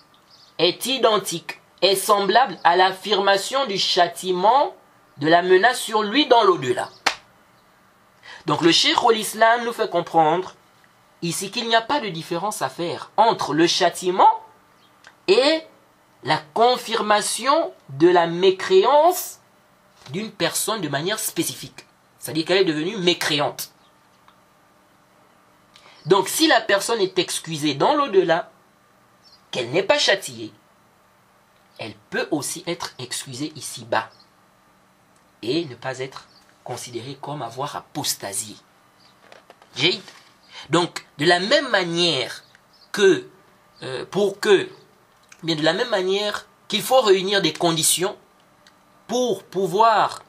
est 0.58 0.86
identique, 0.86 1.62
est 1.82 1.96
semblable 1.96 2.60
à 2.66 2.76
l'affirmation 2.76 3.68
du 3.68 3.78
châtiment 3.78 4.76
de 5.16 5.30
la 5.30 5.44
menace 5.44 5.80
sur 5.80 6.04
lui 6.04 6.28
dans 6.28 6.44
l'au-delà. 6.44 6.90
Donc 8.46 8.60
le 8.60 8.74
Cheikh 8.74 8.98
l'Islam 9.14 9.64
nous 9.64 9.72
fait 9.72 9.90
comprendre 9.90 10.56
ici 11.22 11.52
qu'il 11.52 11.70
n'y 11.70 11.76
a 11.78 11.82
pas 11.82 12.02
de 12.02 12.10
différence 12.10 12.62
à 12.62 12.68
faire 12.68 13.12
entre 13.16 13.54
le 13.54 13.66
châtiment 13.66 14.44
et 15.30 15.62
la 16.26 16.38
confirmation 16.54 17.72
de 17.92 18.10
la 18.10 18.28
mécréance 18.28 19.39
d'une 20.12 20.32
personne 20.32 20.82
de 20.82 20.90
manière 20.90 21.20
spécifique. 21.20 21.86
C'est-à-dire 22.20 22.46
qu'elle 22.46 22.58
est 22.58 22.66
devenue 22.66 22.98
mécréante. 22.98 23.72
Donc 26.06 26.28
si 26.28 26.48
la 26.48 26.62
personne 26.62 27.00
est 27.00 27.18
excusée 27.20 27.76
dans 27.76 27.96
l'au-delà, 27.96 28.52
qu'elle 29.52 29.70
n'est 29.72 29.84
pas 29.84 29.98
châtiée, 29.98 30.54
elle 31.78 31.96
peut 32.10 32.28
aussi 32.32 32.64
être 32.68 32.94
excusée 33.00 33.52
ici-bas 33.56 34.10
et 35.42 35.66
ne 35.66 35.76
pas 35.76 36.00
être 36.00 36.28
considérée 36.64 37.18
comme 37.22 37.42
avoir 37.42 37.76
apostasié. 37.76 38.56
J'ai 39.76 40.00
Donc, 40.70 41.06
de 41.18 41.26
la 41.26 41.40
même 41.40 41.70
manière 41.70 42.44
que, 42.92 43.28
euh, 43.82 44.06
pour 44.06 44.40
que, 44.40 44.70
bien 45.44 45.56
de 45.56 45.64
la 45.64 45.74
même 45.74 45.90
manière 45.90 46.48
qu'il 46.68 46.82
faut 46.82 47.02
réunir 47.02 47.42
des 47.42 47.54
conditions 47.54 48.18
pour 49.10 49.44
pouvoir, 49.44 50.24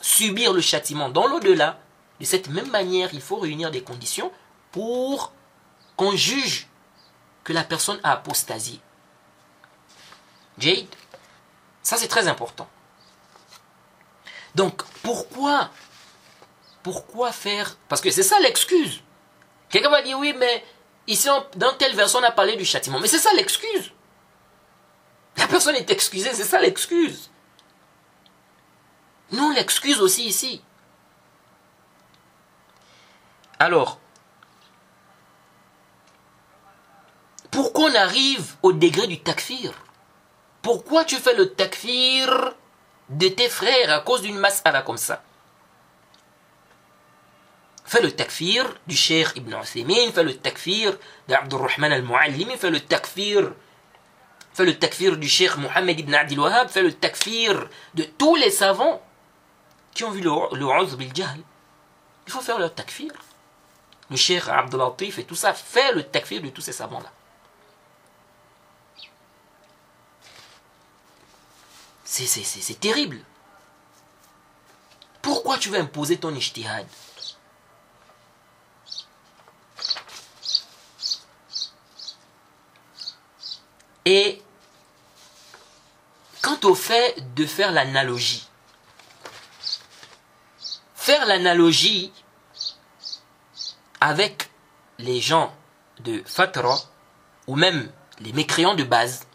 subir 0.00 0.52
le 0.52 0.60
châtiment 0.60 1.10
dans 1.10 1.26
l'au-delà, 1.26 1.78
de 2.20 2.24
cette 2.24 2.48
même 2.48 2.70
manière, 2.70 3.12
il 3.12 3.20
faut 3.20 3.36
réunir 3.36 3.70
des 3.70 3.82
conditions 3.82 4.32
pour 4.72 5.32
qu'on 5.96 6.16
juge 6.16 6.68
que 7.44 7.52
la 7.52 7.64
personne 7.64 8.00
a 8.02 8.12
apostasié. 8.12 8.80
Jade, 10.56 10.86
ça 11.82 11.96
c'est 11.96 12.08
très 12.08 12.28
important. 12.28 12.68
Donc, 14.54 14.82
pourquoi 15.02 15.70
Pourquoi 16.82 17.32
faire 17.32 17.76
Parce 17.88 18.00
que 18.00 18.10
c'est 18.10 18.22
ça 18.22 18.38
l'excuse. 18.40 19.02
Quelqu'un 19.68 19.90
va 19.90 20.02
dire 20.02 20.18
oui, 20.18 20.34
mais 20.36 20.64
ici, 21.06 21.28
dans 21.56 21.74
telle 21.74 21.94
version, 21.94 22.20
on 22.20 22.24
a 22.24 22.30
parlé 22.30 22.56
du 22.56 22.64
châtiment. 22.64 22.98
Mais 22.98 23.08
c'est 23.08 23.18
ça 23.18 23.32
l'excuse. 23.34 23.92
La 25.36 25.46
personne 25.46 25.76
est 25.76 25.90
excusée, 25.90 26.30
c'est 26.32 26.44
ça 26.44 26.60
l'excuse. 26.60 27.27
Nous, 29.32 29.50
l'excuse 29.50 30.00
aussi 30.00 30.26
ici. 30.26 30.62
Alors, 33.58 33.98
pourquoi 37.50 37.90
on 37.90 37.94
arrive 37.94 38.54
au 38.62 38.72
degré 38.72 39.06
du 39.06 39.20
takfir 39.20 39.72
Pourquoi 40.62 41.04
tu 41.04 41.16
fais 41.16 41.34
le 41.34 41.52
takfir 41.52 42.54
de 43.08 43.28
tes 43.28 43.48
frères 43.48 43.92
à 43.92 44.00
cause 44.00 44.22
d'une 44.22 44.38
mas'ala 44.38 44.82
comme 44.82 44.96
ça? 44.96 45.22
Fais 47.84 48.02
le 48.02 48.12
takfir 48.12 48.66
du 48.86 48.94
Cheikh 48.94 49.28
Ibn 49.36 49.56
Uthaymeen, 49.62 50.12
fais 50.12 50.22
le 50.22 50.36
takfir 50.36 50.96
d'Abdurrahman 51.26 51.92
al-Muallim, 51.92 52.50
fais 52.56 52.70
le 52.70 52.80
takfir 52.80 53.52
fais 54.52 54.64
le 54.64 54.78
takfir 54.78 55.16
du 55.16 55.28
Cheikh 55.28 55.56
Mohammed 55.56 56.00
ibn 56.00 56.14
Adil 56.14 56.40
Wahab, 56.40 56.68
fais 56.68 56.82
le 56.82 56.92
takfir 56.92 57.68
de 57.94 58.02
tous 58.02 58.34
les 58.34 58.50
savants 58.50 59.00
qui 59.98 60.04
ont 60.04 60.12
vu 60.12 60.20
le, 60.20 60.30
le 60.30 60.96
bil 60.96 61.12
il 61.12 62.32
faut 62.32 62.40
faire 62.40 62.60
leur 62.60 62.72
takfir. 62.72 63.10
le 64.08 64.16
cher 64.16 64.48
Abdelatif 64.48 65.18
et 65.18 65.24
tout 65.24 65.34
ça, 65.34 65.52
fait 65.52 65.92
le 65.92 66.04
takfir 66.04 66.40
de 66.40 66.50
tous 66.50 66.60
ces 66.60 66.70
savants-là. 66.72 67.10
C'est 72.04 72.78
terrible. 72.78 73.18
Pourquoi 75.20 75.58
tu 75.58 75.68
veux 75.68 75.80
imposer 75.80 76.16
ton 76.16 76.32
ijtihad? 76.32 76.86
Et 84.04 84.40
quant 86.40 86.60
au 86.62 86.76
fait 86.76 87.34
de 87.34 87.44
faire 87.44 87.72
l'analogie, 87.72 88.47
faire 91.08 91.24
l'analogie 91.24 92.12
avec 93.98 94.50
les 94.98 95.22
gens 95.22 95.54
de 96.00 96.22
Fatra 96.26 96.76
ou 97.46 97.56
même 97.56 97.90
les 98.20 98.34
mécréants 98.34 98.74
de 98.74 98.84
base, 98.84 99.26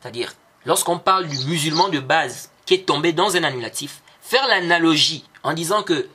c'est-à-dire 0.00 0.32
lorsqu'on 0.64 0.98
parle 0.98 1.26
du 1.28 1.36
musulman 1.44 1.90
de 1.90 2.00
base 2.00 2.50
qui 2.64 2.72
est 2.72 2.86
tombé 2.86 3.12
dans 3.12 3.36
un 3.36 3.44
annulatif, 3.44 4.00
faire 4.22 4.48
l'analogie 4.48 5.26
en 5.42 5.52
disant 5.52 5.82
que 5.82 6.08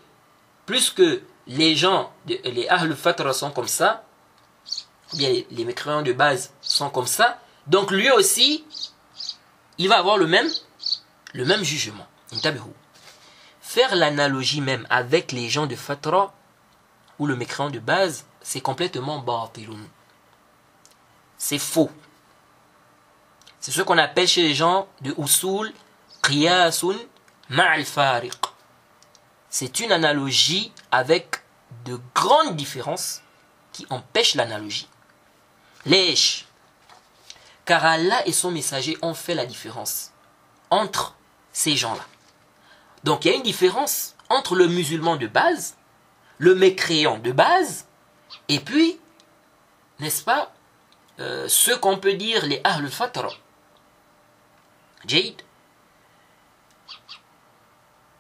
plus 0.65 0.89
que 0.89 1.21
les 1.45 1.75
gens, 1.75 2.11
les 2.25 2.67
Ahl 2.67 2.95
Fatra 2.95 3.31
sont 3.31 3.51
comme 3.51 3.67
ça, 3.67 4.05
ou 5.13 5.17
bien 5.17 5.29
les, 5.51 5.65
mécréants 5.65 6.01
de 6.01 6.13
base 6.13 6.51
sont 6.61 6.89
comme 6.89 7.05
ça, 7.05 7.39
donc 7.67 7.91
lui 7.91 8.09
aussi, 8.09 8.65
il 9.77 9.87
va 9.87 9.99
avoir 9.99 10.17
le 10.17 10.25
même, 10.25 10.49
le 11.35 11.45
même 11.45 11.63
jugement. 11.63 12.07
Faire 13.75 13.97
l'analogie 13.97 14.61
même 14.61 14.87
avec 14.89 15.33
les 15.33 15.49
gens 15.49 15.65
de 15.65 15.75
Fatra 15.75 16.33
ou 17.19 17.27
le 17.27 17.35
mécréant 17.35 17.69
de 17.69 17.79
base, 17.79 18.25
c'est 18.41 18.61
complètement 18.61 19.19
batilun. 19.19 19.85
C'est 21.37 21.59
faux. 21.59 21.91
C'est 23.59 23.73
ce 23.73 23.81
qu'on 23.81 23.97
appelle 23.97 24.29
chez 24.29 24.43
les 24.43 24.53
gens 24.55 24.87
de 25.01 25.13
Usul 25.17 25.73
Qiyasun 26.23 26.95
Ma'al 27.49 27.83
Fariq. 27.83 28.39
C'est 29.49 29.81
une 29.81 29.91
analogie 29.91 30.71
avec 30.89 31.41
de 31.83 31.99
grandes 32.13 32.55
différences 32.55 33.23
qui 33.73 33.85
empêchent 33.89 34.35
l'analogie. 34.35 34.87
Lèche. 35.85 36.45
Car 37.65 37.83
Allah 37.83 38.25
et 38.25 38.31
son 38.31 38.51
messager 38.51 38.97
ont 39.01 39.13
fait 39.13 39.35
la 39.35 39.45
différence 39.45 40.11
entre 40.69 41.13
ces 41.51 41.75
gens-là. 41.75 42.05
Donc 43.05 43.23
il 43.23 43.31
y 43.31 43.33
a 43.33 43.37
une 43.37 43.43
différence 43.43 44.15
entre 44.29 44.55
le 44.55 44.67
musulman 44.67 45.15
de 45.15 45.27
base, 45.27 45.77
le 46.39 46.55
mécréant 46.55 47.19
de 47.19 47.31
base, 47.31 47.85
et 48.49 48.59
puis, 48.59 48.99
n'est-ce 49.99 50.23
pas, 50.23 50.51
euh, 51.19 51.47
ce 51.47 51.71
qu'on 51.71 51.99
peut 51.99 52.13
dire 52.13 52.43
les 52.47 52.61
Ahl 52.63 52.89
Fatra. 52.89 53.29
Jade. 55.05 55.43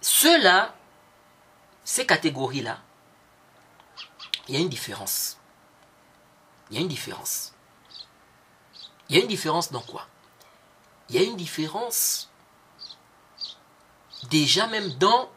Ceux-là, 0.01 0.75
ces 1.83 2.05
catégories-là, 2.05 2.77
il 4.47 4.53
y 4.53 4.57
a 4.57 4.61
une 4.61 4.69
différence. 4.69 5.39
Il 6.69 6.77
y 6.77 6.79
a 6.79 6.81
une 6.81 6.87
différence. 6.87 7.55
Il 9.09 9.15
y 9.15 9.19
a 9.19 9.23
une 9.23 9.27
différence 9.27 9.71
dans 9.71 9.81
quoi? 9.81 10.07
Il 11.09 11.15
y 11.15 11.17
a 11.17 11.23
une 11.23 11.37
différence 11.37 12.29
déjà 14.29 14.67
même 14.67 14.89
dans 14.93 15.29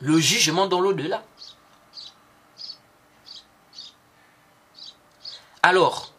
le 0.00 0.18
jugement 0.18 0.66
dans 0.66 0.80
l'au-delà. 0.80 1.22
Alors, 5.62 6.12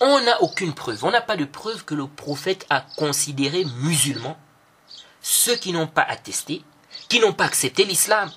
on 0.00 0.20
n'a 0.20 0.42
aucune 0.42 0.74
preuve, 0.74 1.04
on 1.04 1.10
n'a 1.10 1.20
pas 1.20 1.36
de 1.36 1.44
preuve 1.44 1.84
que 1.84 1.94
le 1.94 2.06
prophète 2.06 2.66
a 2.70 2.80
considéré 2.96 3.64
musulmans 3.82 4.38
ceux 5.20 5.56
qui 5.56 5.72
n'ont 5.72 5.86
pas 5.86 6.02
attesté, 6.02 6.64
qui 7.08 7.20
n'ont 7.20 7.32
pas 7.32 7.44
accepté 7.44 7.84
l'islam, 7.84 8.30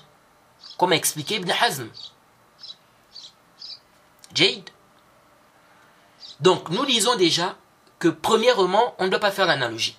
comme 0.78 0.92
a 0.92 0.96
expliqué 0.96 1.36
Ibn 1.36 1.50
Hazm. 1.50 1.88
Jade. 4.34 4.70
Donc, 6.40 6.70
nous 6.70 6.86
disons 6.86 7.16
déjà 7.16 7.56
que, 7.98 8.08
premièrement, 8.08 8.94
on 8.98 9.04
ne 9.04 9.10
doit 9.10 9.18
pas 9.18 9.32
faire 9.32 9.46
l'analogie. 9.46 9.96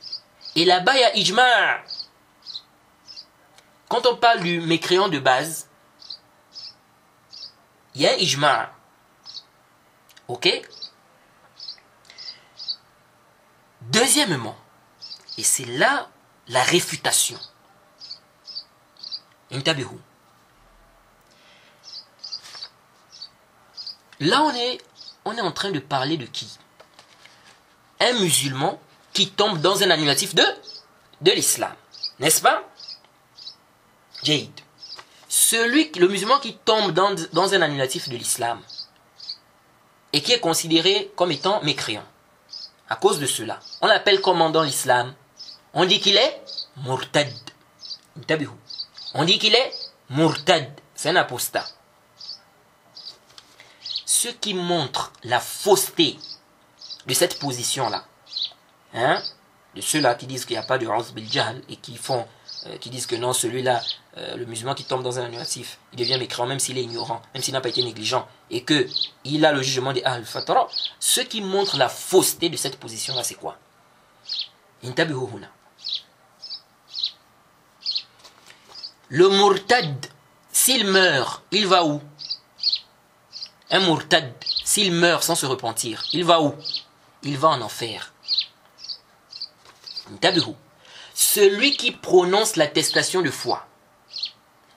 Et 0.56 0.66
là-bas, 0.66 0.96
il 0.96 1.02
y 1.02 1.04
a 1.04 1.16
ijma'. 1.18 1.84
Quand 3.90 4.06
on 4.06 4.16
parle 4.16 4.41
du 4.41 4.61
mécréant 4.61 5.10
de 5.10 5.20
base, 5.20 5.68
il 7.95 8.02
y 8.02 8.07
a 8.07 8.16
ijma'. 8.18 8.72
Ok? 10.28 10.48
Deuxièmement, 13.82 14.56
et 15.38 15.44
c'est 15.44 15.66
là 15.66 16.07
la 16.48 16.61
réfutation. 16.61 17.40
Là, 24.20 24.44
on 24.44 24.53
est, 24.53 24.78
on 25.26 25.36
est 25.36 25.41
en 25.41 25.52
train 25.52 25.72
de 25.72 25.80
parler 25.80 26.18
de 26.18 26.28
qui? 26.28 26.60
Un 27.99 28.14
musulman 28.20 28.80
qui 29.14 29.32
tombe 29.32 29.60
dans 29.60 29.82
un 29.82 29.90
annulatif 29.90 30.36
de, 30.36 30.45
de 31.22 31.32
l'islam. 31.32 31.74
N'est-ce 32.20 32.41
pas? 32.41 32.69
Jade. 34.24 34.62
Celui, 35.28 35.91
le 35.94 36.08
musulman 36.08 36.40
qui 36.40 36.56
tombe 36.58 36.91
dans, 36.91 37.54
un 37.54 37.62
annulatif 37.62 38.10
de 38.10 38.18
l'islam 38.18 38.60
et 40.12 40.22
qui 40.22 40.32
est 40.34 40.40
considéré 40.40 41.12
comme 41.16 41.32
étant 41.32 41.62
mécréant. 41.64 42.06
À 42.90 42.96
cause 42.96 43.20
de 43.20 43.28
cela, 43.28 43.60
on 43.82 43.88
l'appelle 43.88 44.22
comment 44.22 44.50
dans 44.50 44.64
l'islam? 44.64 45.14
On 45.74 45.86
dit 45.86 46.00
qu'il 46.00 46.18
est 46.18 46.41
murtad. 46.84 47.32
On 49.14 49.24
dit 49.24 49.38
qu'il 49.38 49.54
est 49.54 49.72
murtad. 50.10 50.68
C'est 50.96 51.10
un 51.10 51.16
apostat. 51.16 51.66
Ce 54.06 54.30
qui 54.30 54.56
montre 54.56 55.14
la 55.24 55.40
fausseté 55.40 56.18
de 57.06 57.14
cette 57.14 57.38
position-là, 57.38 58.04
hein, 58.96 59.22
de 59.76 59.82
ceux-là 59.82 60.16
qui 60.16 60.26
disent 60.26 60.46
qu'il 60.46 60.56
n'y 60.56 60.64
a 60.64 60.66
pas 60.66 60.80
de 60.80 60.88
Rance 60.88 61.14
et 61.70 61.76
qui 61.76 61.96
font 61.96 62.28
euh, 62.65 62.77
qui 62.77 62.90
disent 62.90 63.06
que 63.06 63.15
non, 63.15 63.31
celui-là, 63.31 63.81
euh, 64.18 64.36
le 64.36 64.45
musulman 64.45 64.73
qui 64.73 64.84
tombe 64.84 65.02
dans 65.02 65.18
un 65.18 65.23
annulatif, 65.26 65.80
il 65.94 65.99
devient 65.99 66.18
mécréant 66.18 66.45
même 66.45 66.60
s'il 66.60 66.77
est 66.77 66.84
ignorant, 66.84 67.22
même 67.34 67.41
s'il 67.41 67.53
n'a 67.53 67.61
pas 67.61 67.69
été 67.69 67.84
négligent, 67.84 68.27
et 68.49 68.64
que 68.64 68.88
il 69.23 69.45
a 69.45 69.52
le 69.52 69.61
jugement 69.61 69.94
des 69.94 70.03
Al-Fatara, 70.03 70.68
ce 70.99 71.22
qui 71.22 71.41
montre 71.41 71.77
la 71.77 71.88
fausseté 71.88 72.49
de 72.49 72.57
cette 72.57 72.77
position-là, 72.77 73.23
c'est 73.23 73.36
quoi? 73.36 73.57
Le 79.07 79.30
murtad, 79.30 80.06
s'il 80.52 80.86
meurt, 80.86 81.44
il 81.52 81.65
va 81.65 81.86
où? 81.86 82.02
Un 83.72 83.80
murtad, 83.80 84.34
s'il 84.65 84.91
meurt 84.91 85.23
sans 85.23 85.36
se 85.36 85.45
repentir, 85.45 86.03
il 86.14 86.26
va 86.26 86.41
où? 86.41 86.56
Il 87.23 87.38
va 87.38 87.49
en 87.49 87.61
enfer 87.61 88.14
celui 91.20 91.76
qui 91.76 91.91
prononce 91.91 92.56
l'attestation 92.56 93.22
de 93.22 93.30
foi, 93.30 93.68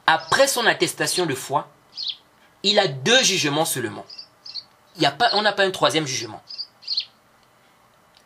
après 0.08 0.48
son 0.48 0.66
attestation 0.66 1.24
de 1.24 1.36
foi, 1.36 1.68
il 2.64 2.80
a 2.80 2.88
deux 2.88 3.22
jugements 3.22 3.64
seulement. 3.64 4.04
On 5.34 5.42
n'a 5.42 5.52
pas 5.52 5.62
un 5.62 5.70
troisième 5.70 6.04
jugement. 6.04 6.42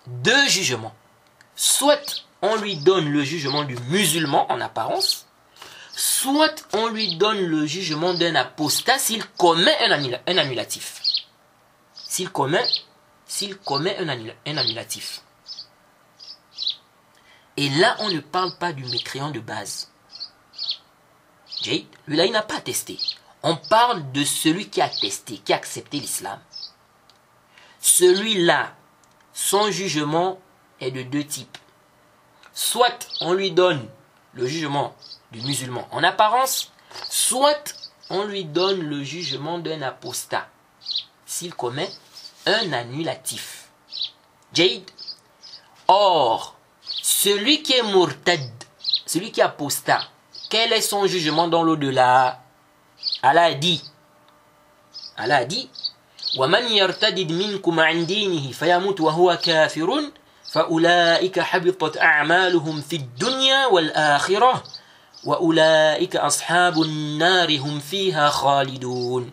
Deux 0.07 0.49
jugements. 0.49 0.95
Soit 1.57 2.25
on 2.41 2.57
lui 2.57 2.77
donne 2.77 3.11
le 3.11 3.23
jugement 3.23 3.65
du 3.65 3.77
musulman 3.91 4.51
en 4.51 4.63
apparence, 4.63 5.27
soit 5.95 6.67
on 6.73 6.87
lui 6.87 7.17
donne 7.17 7.45
le 7.45 7.67
jugement 7.67 8.15
d'un 8.15 8.35
apostat 8.35 8.99
s'il 8.99 9.27
commet 9.37 9.77
un, 9.81 10.39
annulatif. 10.39 11.03
S'il 11.93 12.31
commet, 12.31 12.65
un 13.99 14.57
annulatif. 14.57 15.21
Et 17.57 17.69
là, 17.70 17.97
on 18.01 18.11
ne 18.11 18.20
parle 18.20 18.57
pas 18.59 18.73
du 18.73 18.85
mécréant 18.85 19.31
de 19.31 19.41
base. 19.41 19.91
Jade, 21.62 21.85
lui-là, 22.07 22.27
il 22.27 22.33
n'a 22.33 22.43
pas 22.43 22.61
testé. 22.61 22.99
On 23.43 23.57
parle 23.57 24.12
de 24.12 24.24
celui 24.24 24.69
qui 24.69 24.81
a 24.83 24.89
testé, 24.89 25.39
qui 25.39 25.53
a 25.53 25.57
accepté 25.57 25.99
l'islam. 25.99 26.39
Celui-là, 27.81 28.74
son 29.33 29.70
jugement 29.70 30.39
est 30.81 30.91
de 30.91 31.03
deux 31.03 31.24
types. 31.24 31.59
Soit 32.53 33.09
on 33.20 33.33
lui 33.33 33.53
donne 33.53 33.89
le 34.33 34.47
jugement 34.47 34.95
du 35.33 35.41
musulman 35.43 35.87
en 35.93 36.03
apparence, 36.03 36.73
soit 37.09 37.74
on 38.11 38.24
lui 38.24 38.45
donne 38.45 38.81
le 38.81 39.03
jugement 39.03 39.59
d'un 39.59 39.83
apostat 39.83 40.49
s'il 41.27 41.55
commet 41.55 41.91
un 42.47 42.73
annulatif. 42.73 43.69
Jade. 44.53 44.91
Or, 45.89 46.56
celui 47.26 47.64
qui 47.64 47.74
est 47.74 47.84
murtad, 47.84 48.40
celui 49.06 49.32
qui 49.32 49.41
apostat, 49.41 50.02
quel 50.49 50.74
est 50.74 50.82
son 50.82 51.06
jugement 51.08 51.48
dans 51.48 51.64
l'au-delà 51.64 52.40
Allah 53.24 53.53
dit 53.53 53.82
Allah 55.18 55.38
a 55.38 55.45
dit 55.45 55.70
ومن 56.38 56.64
يرتد 56.72 57.32
منكم 57.32 57.80
عن 57.80 58.06
دينه 58.06 58.52
فيموت 58.52 59.02
وهو 59.02 59.40
كافر 59.44 60.02
فأولئك 60.52 61.40
حبطت 61.40 61.98
أعمالهم 61.98 62.82
في 62.82 62.95
الدنيا 62.95 63.66
والآخرة 63.66 64.64
وأولئك 65.24 66.16
أصحاب 66.16 66.82
النار 66.82 67.58
هم 67.60 67.80
فيها 67.80 68.30
خالدون 68.30 69.32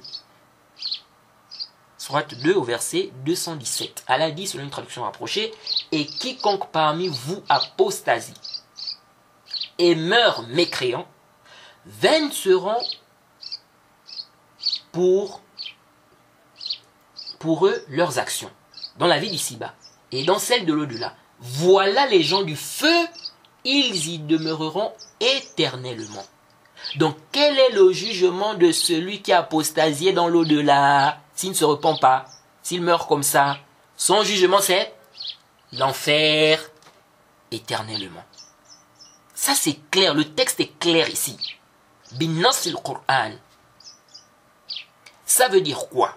Surat 2.13 2.25
2 2.43 2.53
au 2.53 2.63
verset 2.63 3.09
217. 3.25 4.03
Allah 4.05 4.29
dit 4.29 4.45
selon 4.45 4.65
une 4.65 4.69
traduction 4.69 5.01
rapprochée 5.01 5.51
Et 5.91 6.05
quiconque 6.05 6.69
parmi 6.71 7.07
vous 7.07 7.41
apostasie 7.49 8.35
et 9.79 9.95
meurt 9.95 10.47
mécréant, 10.49 11.07
vaines 11.87 12.31
seront 12.31 12.77
pour, 14.91 15.41
pour 17.39 17.65
eux 17.65 17.83
leurs 17.89 18.19
actions, 18.19 18.51
dans 18.99 19.07
la 19.07 19.17
vie 19.17 19.31
d'ici-bas 19.31 19.73
et 20.11 20.23
dans 20.23 20.37
celle 20.37 20.67
de 20.67 20.73
l'au-delà. 20.73 21.15
Voilà 21.39 22.05
les 22.05 22.21
gens 22.21 22.43
du 22.43 22.55
feu, 22.55 23.07
ils 23.63 24.09
y 24.09 24.19
demeureront 24.19 24.93
éternellement. 25.19 26.25
Donc 26.97 27.17
quel 27.31 27.57
est 27.57 27.71
le 27.71 27.91
jugement 27.91 28.53
de 28.53 28.71
celui 28.71 29.23
qui 29.23 29.31
a 29.31 29.39
apostasié 29.39 30.13
dans 30.13 30.27
l'au-delà? 30.27 31.22
S'il 31.35 31.49
ne 31.49 31.55
se 31.55 31.65
repent 31.65 31.99
pas, 31.99 32.25
s'il 32.61 32.81
meurt 32.81 33.07
comme 33.07 33.23
ça 33.23 33.57
Son 33.97 34.23
jugement 34.23 34.61
c'est 34.61 34.93
l'enfer 35.71 36.59
éternellement. 37.51 38.23
Ça 39.33 39.53
c'est 39.55 39.79
clair, 39.91 40.13
le 40.13 40.33
texte 40.33 40.59
est 40.59 40.79
clair 40.79 41.09
ici. 41.09 41.37
Binnas 42.13 42.67
le 42.67 42.77
Coran. 42.77 43.31
Ça 45.25 45.47
veut 45.47 45.61
dire 45.61 45.89
quoi? 45.89 46.15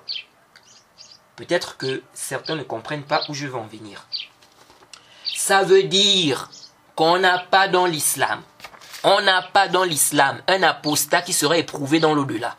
Peut-être 1.37 1.77
que 1.77 2.03
certains 2.13 2.55
ne 2.55 2.63
comprennent 2.63 3.05
pas 3.05 3.23
où 3.29 3.35
je 3.35 3.47
veux 3.47 3.57
en 3.57 3.67
venir. 3.67 4.07
Ça 5.35 5.63
veut 5.63 5.85
dire 5.85 6.51
qu'on 6.95 7.19
n'a 7.19 7.39
pas 7.39 7.69
dans 7.69 7.87
l'islam, 7.87 8.43
on 9.05 9.21
n'a 9.21 9.43
pas 9.43 9.69
dans 9.69 9.85
l'islam 9.85 10.41
un 10.49 10.63
apostat 10.63 11.23
qui 11.23 11.33
serait 11.33 11.61
éprouvé 11.61 12.01
dans 12.01 12.15
l'au-delà. 12.15 12.57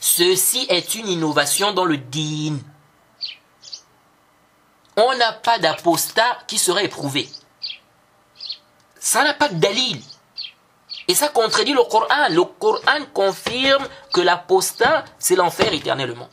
Ceci 0.00 0.66
est 0.70 0.94
une 0.94 1.08
innovation 1.08 1.72
dans 1.72 1.84
le 1.84 1.98
din. 1.98 2.58
On 4.96 5.16
n'a 5.16 5.32
pas 5.32 5.58
d'apostat 5.58 6.38
qui 6.46 6.58
serait 6.58 6.86
éprouvé. 6.86 7.28
Ça 8.98 9.22
n'a 9.22 9.34
pas 9.34 9.48
de 9.48 9.60
dalil. 9.60 10.02
Et 11.06 11.14
ça 11.14 11.28
contredit 11.28 11.72
le 11.72 11.82
Coran. 11.84 12.28
Le 12.30 12.44
Coran 12.44 13.04
confirme 13.12 13.86
que 14.12 14.20
l'apostat, 14.20 15.04
c'est 15.18 15.36
l'enfer 15.36 15.72
éternellement. 15.72 16.28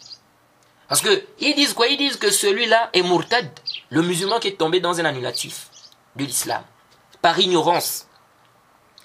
Parce 0.88 1.02
que 1.02 1.26
ils 1.40 1.56
disent 1.56 1.74
quoi? 1.74 1.88
Ils 1.88 1.98
disent 1.98 2.18
que 2.18 2.32
celui-là 2.32 2.90
est 2.94 3.02
murtad, 3.02 3.50
le 3.90 4.02
musulman 4.02 4.40
qui 4.40 4.48
est 4.48 4.58
tombé 4.58 4.80
dans 4.80 5.00
un 5.00 5.06
annulatif 5.06 5.68
de 6.16 6.24
l'islam, 6.24 6.64
par 7.22 7.38
ignorance. 7.40 8.08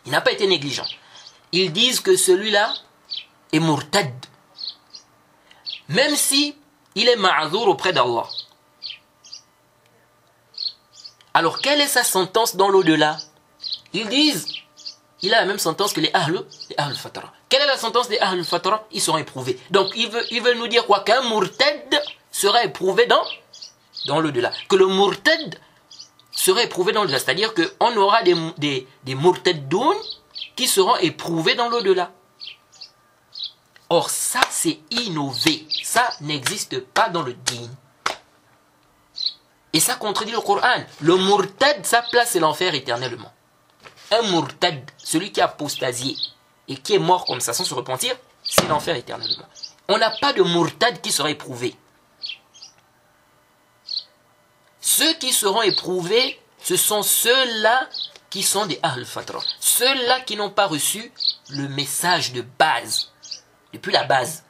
Il 0.07 0.13
n'a 0.13 0.21
pas 0.21 0.33
été 0.33 0.47
négligent. 0.47 0.87
Ils 1.51 1.73
disent 1.73 2.01
que 2.01 2.17
celui-là 2.17 2.73
est 3.53 3.61
murtad, 3.61 4.13
même 5.89 6.17
si 6.17 6.57
il 6.95 7.09
est 7.09 7.17
ma'azour 7.17 7.69
auprès 7.69 7.93
d'Allah. 7.93 8.27
Alors 11.35 11.61
quelle 11.61 11.81
est 11.81 11.89
sa 11.89 12.05
sentence 12.05 12.57
dans 12.57 12.69
l'au-delà? 12.69 13.17
Ils 13.93 14.09
disent 14.09 14.47
il 15.23 15.33
a 15.35 15.41
la 15.41 15.47
même 15.47 15.59
sentence 15.59 15.93
que 15.93 16.01
les 16.01 16.11
Ahl, 16.13 16.45
les 16.69 16.77
Ahl 16.77 16.95
Fatara. 16.95 17.33
Quelle 17.49 17.63
est 17.63 17.67
la 17.67 17.77
sentence 17.77 18.09
des 18.09 18.19
Ahl 18.19 18.43
Fatara 18.45 18.85
Ils 18.91 19.01
seront 19.01 19.19
éprouvés. 19.19 19.59
Donc 19.71 19.93
ils 19.95 20.11
veulent, 20.43 20.59
nous 20.59 20.67
dire 20.67 20.85
quoi? 20.85 21.01
Qu'un 21.01 21.23
Murtad 21.29 22.03
sera 22.33 22.65
éprouvé 22.65 23.07
dans, 23.07 23.23
dans 24.07 24.21
le-delà. 24.21 24.51
Que 24.69 24.77
le 24.77 24.89
Murtad 24.89 25.61
serait 26.33 26.65
éprouvé 26.65 26.93
dans 26.93 27.03
le-delà. 27.03 27.21
C'est-à-dire 27.21 27.55
qu'on 27.55 27.97
aura 27.97 28.23
des, 28.23 28.35
des, 28.59 28.89
des 29.05 29.17
qui 30.57 30.67
seront 30.67 30.97
éprouvés 30.97 31.55
dans 31.55 31.69
le-delà. 31.69 32.11
Or, 33.93 34.11
ça, 34.11 34.41
c'est 34.51 34.81
innové. 34.91 35.67
Ça 35.85 36.09
n'existe 36.21 36.81
pas 36.81 37.09
dans 37.09 37.23
le 37.23 37.35
din. 37.35 37.69
Et 39.73 39.81
ça 39.81 39.95
contredit 39.95 40.33
le 40.33 40.41
Coran. 40.41 40.85
Le 41.01 41.17
Murtad, 41.17 41.85
sa 41.85 42.03
place, 42.03 42.31
c'est 42.31 42.41
l'enfer 42.41 42.75
éternellement 42.75 43.33
un 44.13 44.23
murtad, 44.31 44.91
celui 44.99 45.33
qui 45.33 45.41
a 45.41 45.47
apostasié 45.47 46.17
et 46.69 46.77
qui 46.77 46.95
est 46.95 46.99
mort 46.99 47.25
comme 47.25 47.41
ça 47.41 47.53
sans 47.53 47.65
se 47.65 47.75
repentir, 47.75 48.15
c'est 48.43 48.69
l'enfer 48.69 48.97
éternellement. 48.97 49.47
On 49.89 49.99
n'a 49.99 50.11
pas 50.21 50.33
de 50.33 50.43
murtad 50.43 51.01
qui 51.01 51.13
sera 51.13 51.31
éprouvé. 51.31 51.75
Ceux 54.81 55.15
qui 55.15 55.33
seront 55.33 55.63
éprouvés, 55.63 56.41
ce 56.63 56.77
sont 56.77 57.03
ceux-là 57.03 57.89
qui 58.31 58.43
sont 58.43 58.67
des 58.67 58.79
Ahl 58.83 59.05
Fatra. 59.05 59.41
Ceux-là 59.61 60.21
qui 60.21 60.37
n'ont 60.37 60.51
pas 60.51 60.67
reçu 60.67 61.13
le 61.51 61.69
message 61.69 62.33
de 62.33 62.43
base, 62.43 63.12
depuis 63.73 63.93
la 63.93 64.05
base. 64.05 64.45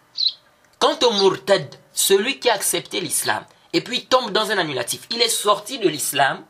Quant 0.79 0.99
au 1.03 1.13
murtad, 1.13 1.75
celui 1.93 2.41
qui 2.41 2.51
a 2.51 2.55
accepté 2.55 3.01
l'islam, 3.01 3.45
et 3.73 3.81
puis 3.81 4.07
tombe 4.07 4.31
dans 4.33 4.51
un 4.51 4.59
annulatif, 4.59 5.07
il 5.11 5.23
est 5.23 5.29
sorti 5.29 5.79
de 5.79 5.89
l'islam, 5.89 6.45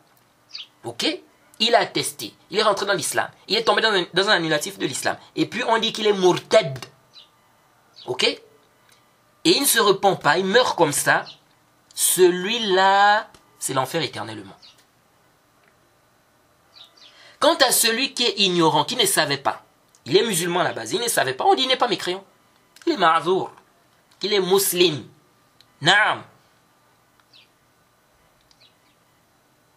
ok 0.85 1.21
il 1.59 1.75
a 1.77 1.87
testé, 1.87 2.35
il 2.51 2.59
est 2.59 2.63
rentré 2.63 2.87
dans 2.87 2.93
l'islam, 2.93 3.29
il 3.47 3.57
est 3.57 3.63
tombé 3.63 3.83
dans 3.83 4.29
un, 4.29 4.33
annulatif 4.33 4.79
de 4.79 4.87
l'islam, 4.87 5.17
et 5.37 5.47
puis 5.47 5.63
on 5.69 5.79
dit 5.79 5.93
qu'il 5.93 6.07
est 6.07 6.13
murtad. 6.13 6.77
Ok 8.07 8.25
Et 8.25 8.41
il 9.45 9.61
ne 9.61 9.67
se 9.67 9.79
repent 9.79 10.17
pas, 10.17 10.39
il 10.39 10.45
meurt 10.45 10.77
comme 10.77 10.93
ça, 10.93 11.25
celui-là, 11.95 13.29
c'est 13.61 13.75
l'enfer 13.75 14.03
éternellement. 14.03 14.57
Quant 17.39 17.57
à 17.57 17.71
celui 17.71 18.13
qui 18.13 18.25
est 18.25 18.39
ignorant, 18.39 18.85
qui 18.85 18.97
ne 18.97 19.07
savait 19.07 19.37
pas, 19.37 19.65
il 20.05 20.17
est 20.17 20.25
musulman 20.25 20.61
à 20.61 20.65
la 20.65 20.73
base, 20.73 20.93
il 20.93 21.01
ne 21.01 21.09
savait 21.09 21.35
pas, 21.35 21.45
on 21.45 21.55
dit 21.55 21.63
il 21.63 21.69
n'est 21.69 21.77
pas 21.77 21.89
mécréant. 21.89 22.25
Il 22.87 22.93
est 22.93 22.97
ma'azour, 22.97 23.53
il 24.23 24.33
est 24.33 24.41
musulman. 24.41 25.05
Naam, 25.81 26.23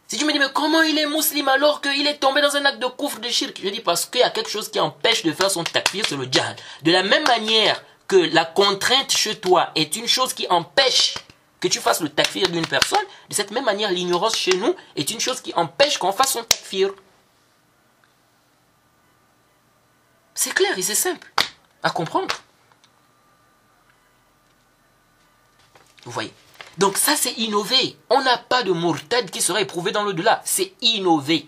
Si 0.08 0.20
tu 0.20 0.26
me 0.26 0.32
dis, 0.32 0.40
mais 0.40 0.52
comment 0.54 0.84
il 0.84 0.98
est 1.00 1.08
musulman 1.08 1.54
alors 1.54 1.82
qu'il 1.82 2.06
est 2.06 2.18
tombé 2.18 2.40
dans 2.42 2.56
un 2.56 2.64
acte 2.64 2.80
de 2.80 2.86
couvre 2.86 3.20
de 3.20 3.28
shirk? 3.28 3.60
Je 3.62 3.70
dis 3.70 3.80
parce 3.80 4.06
qu'il 4.06 4.22
y 4.22 4.24
a 4.24 4.30
quelque 4.30 4.50
chose 4.50 4.70
qui 4.70 4.80
empêche 4.80 5.24
de 5.24 5.32
faire 5.32 5.50
son 5.50 5.64
takfir 5.64 6.06
sur 6.06 6.18
le 6.18 6.26
djihad. 6.26 6.60
De 6.84 6.92
la 6.92 7.02
même 7.02 7.26
manière 7.26 7.84
que 8.08 8.16
la 8.16 8.46
contrainte 8.46 9.12
chez 9.12 9.40
toi 9.40 9.72
est 9.76 9.96
une 9.96 10.08
chose 10.08 10.34
qui 10.34 10.48
empêche 10.50 11.16
que 11.60 11.68
tu 11.68 11.80
fasses 11.80 12.02
le 12.02 12.10
takfir 12.10 12.48
d'une 12.50 12.68
personne, 12.68 13.04
de 13.30 13.34
cette 13.34 13.50
même 13.50 13.66
manière, 13.66 13.90
l'ignorance 13.90 14.38
chez 14.38 14.56
nous 14.56 14.76
est 14.96 15.10
une 15.10 15.20
chose 15.20 15.42
qui 15.42 15.54
empêche 15.56 15.98
qu'on 15.98 16.12
fasse 16.12 16.34
son 16.34 16.44
takfir. 16.44 16.94
C'est 20.36 20.54
clair 20.54 20.78
et 20.78 20.82
c'est 20.84 20.94
simple 20.94 21.28
à 21.82 21.90
comprendre. 21.90 22.36
Vous 26.06 26.12
voyez 26.12 26.34
donc 26.78 26.98
ça, 26.98 27.16
c'est 27.16 27.32
innové. 27.34 27.98
On 28.10 28.22
n'a 28.22 28.38
pas 28.38 28.64
de 28.64 28.74
murtad 28.74 29.30
qui 29.32 29.42
serait 29.42 29.62
éprouvé 29.62 29.92
dans 29.92 30.04
l'au-delà. 30.04 30.42
C'est 30.44 30.74
innové. 30.82 31.48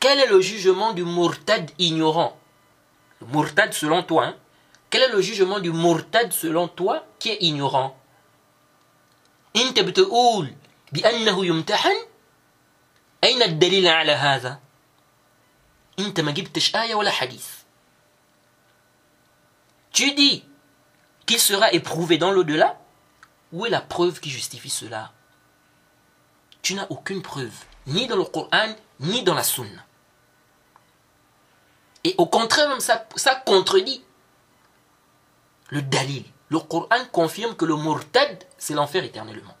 Quel 0.00 0.20
est 0.20 0.28
le 0.28 0.40
jugement 0.40 0.92
du 0.92 1.04
murtad 1.04 1.70
ignorant? 1.78 2.38
Le 3.20 3.26
murtad 3.26 3.72
selon 3.72 4.04
toi. 4.04 4.26
Hein? 4.26 4.36
Quel 4.90 5.02
est 5.02 5.12
le 5.12 5.20
jugement 5.20 5.58
du 5.58 5.72
murtad 5.72 6.32
selon 6.32 6.68
toi 6.68 7.04
qui 7.18 7.30
est 7.30 7.42
ignorant? 7.42 7.98
Tu 19.90 20.12
dis 20.12 20.44
qu'il 21.28 21.38
sera 21.38 21.70
éprouvé 21.72 22.16
dans 22.16 22.32
l'au-delà 22.32 22.80
Où 23.52 23.66
est 23.66 23.70
la 23.70 23.82
preuve 23.82 24.18
qui 24.18 24.30
justifie 24.30 24.70
cela? 24.70 25.12
Tu 26.62 26.74
n'as 26.74 26.86
aucune 26.88 27.22
preuve, 27.22 27.54
ni 27.86 28.08
dans 28.08 28.16
le 28.16 28.24
Coran, 28.24 28.74
ni 28.98 29.22
dans 29.22 29.34
la 29.34 29.44
Sunna. 29.44 29.84
Et 32.02 32.14
au 32.18 32.26
contraire, 32.26 32.68
même 32.68 32.80
ça, 32.80 33.06
contredit 33.46 34.02
le 35.68 35.82
dalil. 35.82 36.24
Le 36.48 36.58
Coran 36.60 37.04
confirme 37.12 37.54
que 37.54 37.66
le 37.66 37.76
murtad, 37.76 38.44
c'est 38.56 38.74
l'enfer 38.74 39.04
éternellement. 39.04 39.56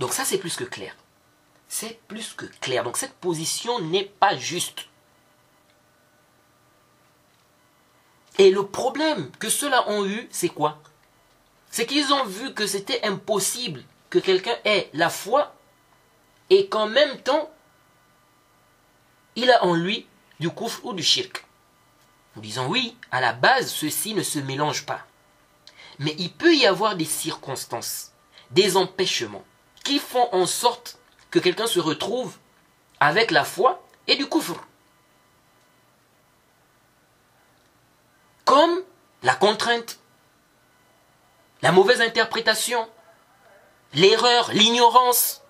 Donc 0.00 0.12
ça, 0.12 0.24
c'est 0.24 0.38
plus 0.38 0.56
que 0.56 0.64
clair. 0.64 0.96
C'est 1.68 2.00
plus 2.08 2.34
que 2.34 2.46
clair. 2.60 2.82
Donc 2.82 2.96
cette 2.96 3.14
position 3.14 3.78
n'est 3.78 4.04
pas 4.04 4.36
juste. 4.36 4.88
Et 8.38 8.50
le 8.50 8.66
problème 8.66 9.30
que 9.38 9.48
ceux-là 9.48 9.88
ont 9.88 10.06
eu, 10.06 10.28
c'est 10.30 10.48
quoi? 10.48 10.78
C'est 11.70 11.86
qu'ils 11.86 12.12
ont 12.12 12.24
vu 12.24 12.54
que 12.54 12.66
c'était 12.66 13.04
impossible 13.04 13.84
que 14.10 14.18
quelqu'un 14.18 14.56
ait 14.64 14.90
la 14.92 15.10
foi 15.10 15.54
et 16.50 16.68
qu'en 16.68 16.86
même 16.86 17.18
temps, 17.18 17.50
il 19.36 19.50
a 19.50 19.64
en 19.64 19.74
lui 19.74 20.06
du 20.40 20.50
kufr 20.50 20.84
ou 20.84 20.92
du 20.92 21.02
shirk 21.02 21.44
Nous 22.36 22.42
disons 22.42 22.66
oui, 22.66 22.96
à 23.10 23.20
la 23.20 23.32
base, 23.32 23.70
ceci 23.70 24.14
ne 24.14 24.22
se 24.22 24.38
mélange 24.38 24.84
pas. 24.84 25.00
Mais 25.98 26.14
il 26.18 26.32
peut 26.32 26.54
y 26.54 26.66
avoir 26.66 26.96
des 26.96 27.04
circonstances, 27.04 28.12
des 28.50 28.76
empêchements, 28.76 29.44
qui 29.84 29.98
font 29.98 30.28
en 30.32 30.46
sorte 30.46 30.98
que 31.30 31.38
quelqu'un 31.38 31.66
se 31.66 31.80
retrouve 31.80 32.36
avec 33.00 33.30
la 33.30 33.44
foi 33.44 33.82
et 34.06 34.16
du 34.16 34.28
kufr. 34.28 34.54
Comme 38.44 38.82
la 39.22 39.34
contrainte, 39.34 39.98
la 41.62 41.72
mauvaise 41.72 42.00
interprétation, 42.00 42.88
l'erreur, 43.94 44.50
l'ignorance. 44.52 45.42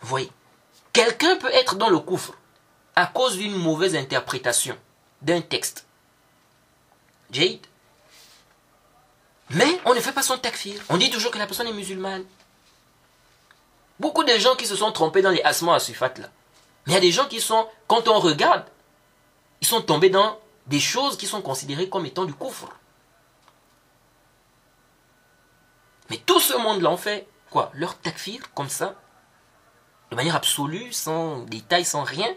Vous 0.00 0.08
voyez, 0.08 0.30
quelqu'un 0.92 1.36
peut 1.36 1.52
être 1.52 1.76
dans 1.76 1.88
le 1.88 1.98
couvre 1.98 2.34
à 2.94 3.06
cause 3.06 3.36
d'une 3.36 3.56
mauvaise 3.56 3.96
interprétation 3.96 4.76
d'un 5.22 5.40
texte. 5.40 5.86
Jade. 7.30 7.66
Mais 9.50 9.80
on 9.84 9.94
ne 9.94 10.00
fait 10.00 10.12
pas 10.12 10.22
son 10.22 10.38
takfir. 10.38 10.80
On 10.88 10.96
dit 10.96 11.10
toujours 11.10 11.30
que 11.30 11.38
la 11.38 11.46
personne 11.46 11.66
est 11.66 11.72
musulmane. 11.72 12.24
Beaucoup 13.98 14.24
de 14.24 14.38
gens 14.38 14.56
qui 14.56 14.66
se 14.66 14.76
sont 14.76 14.92
trompés 14.92 15.22
dans 15.22 15.30
les 15.30 15.42
asma 15.42 15.76
à 15.76 15.80
sufat 15.80 16.12
là. 16.18 16.28
Mais 16.86 16.92
il 16.92 16.94
y 16.94 16.98
a 16.98 17.00
des 17.00 17.12
gens 17.12 17.26
qui 17.26 17.40
sont, 17.40 17.66
quand 17.88 18.08
on 18.08 18.18
regarde, 18.20 18.64
sont 19.66 19.82
tombés 19.82 20.10
dans 20.10 20.38
des 20.68 20.78
choses 20.78 21.16
qui 21.16 21.26
sont 21.26 21.42
considérées 21.42 21.88
comme 21.88 22.06
étant 22.06 22.24
du 22.24 22.32
coffre. 22.32 22.68
Mais 26.08 26.18
tout 26.18 26.38
ce 26.38 26.56
monde-là 26.56 26.96
fait 26.96 27.26
quoi? 27.50 27.72
Leur 27.74 27.98
takfir, 27.98 28.54
comme 28.54 28.68
ça, 28.68 28.94
de 30.12 30.14
manière 30.14 30.36
absolue, 30.36 30.92
sans 30.92 31.40
détail, 31.46 31.84
sans 31.84 32.04
rien. 32.04 32.32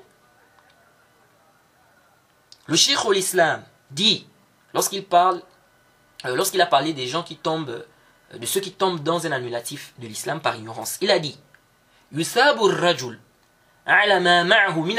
Le 2.65 2.75
Cheikh 2.75 2.97
l'Islam 3.11 3.63
dit, 3.91 4.27
lorsqu'il 4.73 5.05
parle, 5.05 5.43
euh, 6.25 6.35
lorsqu'il 6.35 6.61
a 6.61 6.65
parlé 6.65 6.93
des 6.93 7.05
gens 7.05 7.21
qui 7.21 7.35
tombent, 7.35 7.85
euh, 8.33 8.37
de 8.39 8.45
ceux 8.47 8.59
qui 8.59 8.71
tombent 8.71 9.03
dans 9.03 9.27
un 9.27 9.31
annulatif 9.31 9.93
de 9.99 10.07
l'islam 10.07 10.41
par 10.41 10.55
ignorance, 10.55 10.97
il 11.01 11.11
a 11.11 11.19
dit 11.19 11.39
Yusabur 12.11 12.71
Rajul, 12.71 13.19
ala 13.85 14.19
ma 14.19 14.43
ma'hu 14.45 14.81
min 14.81 14.97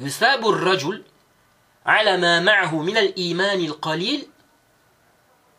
يثاب 0.00 0.48
الرجل 0.48 1.04
على 1.86 2.16
ما 2.16 2.40
معه 2.40 2.82
من 2.82 2.96
الإيمان 2.96 3.60
القليل 3.64 4.28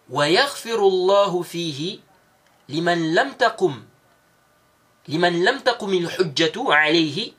ويغفر 0.10 0.80
الله 0.80 1.42
فيه 1.42 2.00
لمن 2.70 3.14
لم 3.14 3.32
تقم 3.32 3.84
لمن 5.08 5.44
لم 5.44 5.60
تقم 5.60 5.94
الحجة 5.94 6.54
عليه 6.74 7.32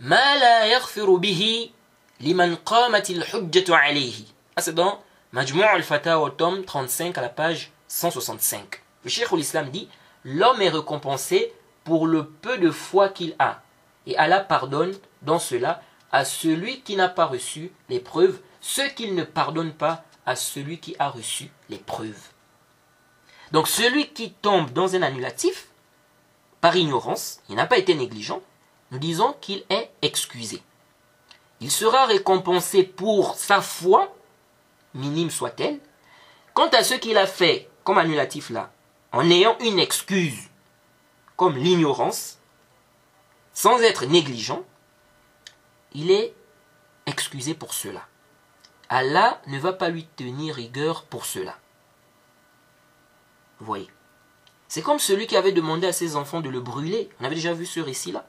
ما 0.00 0.36
لا 0.38 0.64
يغفر 0.64 1.14
به 1.14 1.70
لمن 2.20 2.54
قامت 2.54 3.10
الحجة 3.10 3.76
عليه 3.76 4.24
c'est 4.58 4.74
dans 4.74 5.02
Majmou' 5.32 5.62
al-Fatawa 5.62 6.30
tome 6.30 6.64
35 6.64 7.18
à 7.18 7.20
la 7.20 7.28
page 7.28 7.70
165 7.88 8.82
le 9.04 9.10
cheikh 9.10 9.30
l'islam 9.32 9.68
dit 9.70 9.88
l'homme 10.24 10.62
est 10.62 10.70
récompensé 10.70 11.52
pour 11.84 12.06
le 12.06 12.24
peu 12.26 12.56
de 12.58 12.70
foi 12.70 13.08
qu'il 13.10 13.34
a 13.38 13.62
et 14.06 14.16
Allah 14.16 14.40
pardonne 14.40 14.94
dans 15.22 15.38
cela 15.38 15.82
à 16.11 16.25
celui 16.25 16.81
qui 16.81 16.95
n'a 16.95 17.09
pas 17.09 17.25
reçu 17.25 17.71
les 17.89 17.99
preuves 17.99 18.39
ce 18.61 18.81
qu'il 18.93 19.15
ne 19.15 19.23
pardonne 19.23 19.73
pas 19.73 20.03
à 20.25 20.35
celui 20.35 20.79
qui 20.79 20.95
a 20.99 21.09
reçu 21.09 21.49
les 21.69 21.77
preuves. 21.77 22.29
Donc 23.51 23.67
celui 23.67 24.09
qui 24.09 24.31
tombe 24.31 24.71
dans 24.71 24.95
un 24.95 25.01
annulatif, 25.01 25.67
par 26.61 26.75
ignorance, 26.75 27.41
il 27.49 27.55
n'a 27.55 27.65
pas 27.65 27.77
été 27.77 27.95
négligent, 27.95 28.41
nous 28.91 28.99
disons 28.99 29.35
qu'il 29.41 29.63
est 29.69 29.91
excusé. 30.01 30.61
Il 31.59 31.71
sera 31.71 32.05
récompensé 32.05 32.83
pour 32.83 33.35
sa 33.35 33.61
foi, 33.61 34.13
minime 34.93 35.31
soit-elle. 35.31 35.79
Quant 36.53 36.69
à 36.69 36.83
ce 36.83 36.93
qu'il 36.93 37.17
a 37.17 37.27
fait 37.27 37.69
comme 37.83 37.97
annulatif 37.97 38.49
là, 38.49 38.71
en 39.11 39.29
ayant 39.29 39.57
une 39.59 39.79
excuse, 39.79 40.49
comme 41.35 41.57
l'ignorance, 41.57 42.37
sans 43.53 43.81
être 43.81 44.05
négligent, 44.05 44.63
il 45.93 46.11
est 46.11 46.33
excusé 47.05 47.53
pour 47.53 47.73
cela. 47.73 48.07
Allah 48.89 49.41
ne 49.47 49.57
va 49.57 49.73
pas 49.73 49.89
lui 49.89 50.05
tenir 50.15 50.55
rigueur 50.55 51.03
pour 51.03 51.25
cela. 51.25 51.57
Vous 53.59 53.65
voyez 53.65 53.89
C'est 54.67 54.81
comme 54.81 54.99
celui 54.99 55.27
qui 55.27 55.37
avait 55.37 55.51
demandé 55.51 55.87
à 55.87 55.93
ses 55.93 56.15
enfants 56.15 56.41
de 56.41 56.49
le 56.49 56.59
brûler. 56.59 57.09
On 57.19 57.25
avait 57.25 57.35
déjà 57.35 57.53
vu 57.53 57.65
ce 57.65 57.79
récit-là. 57.79 58.25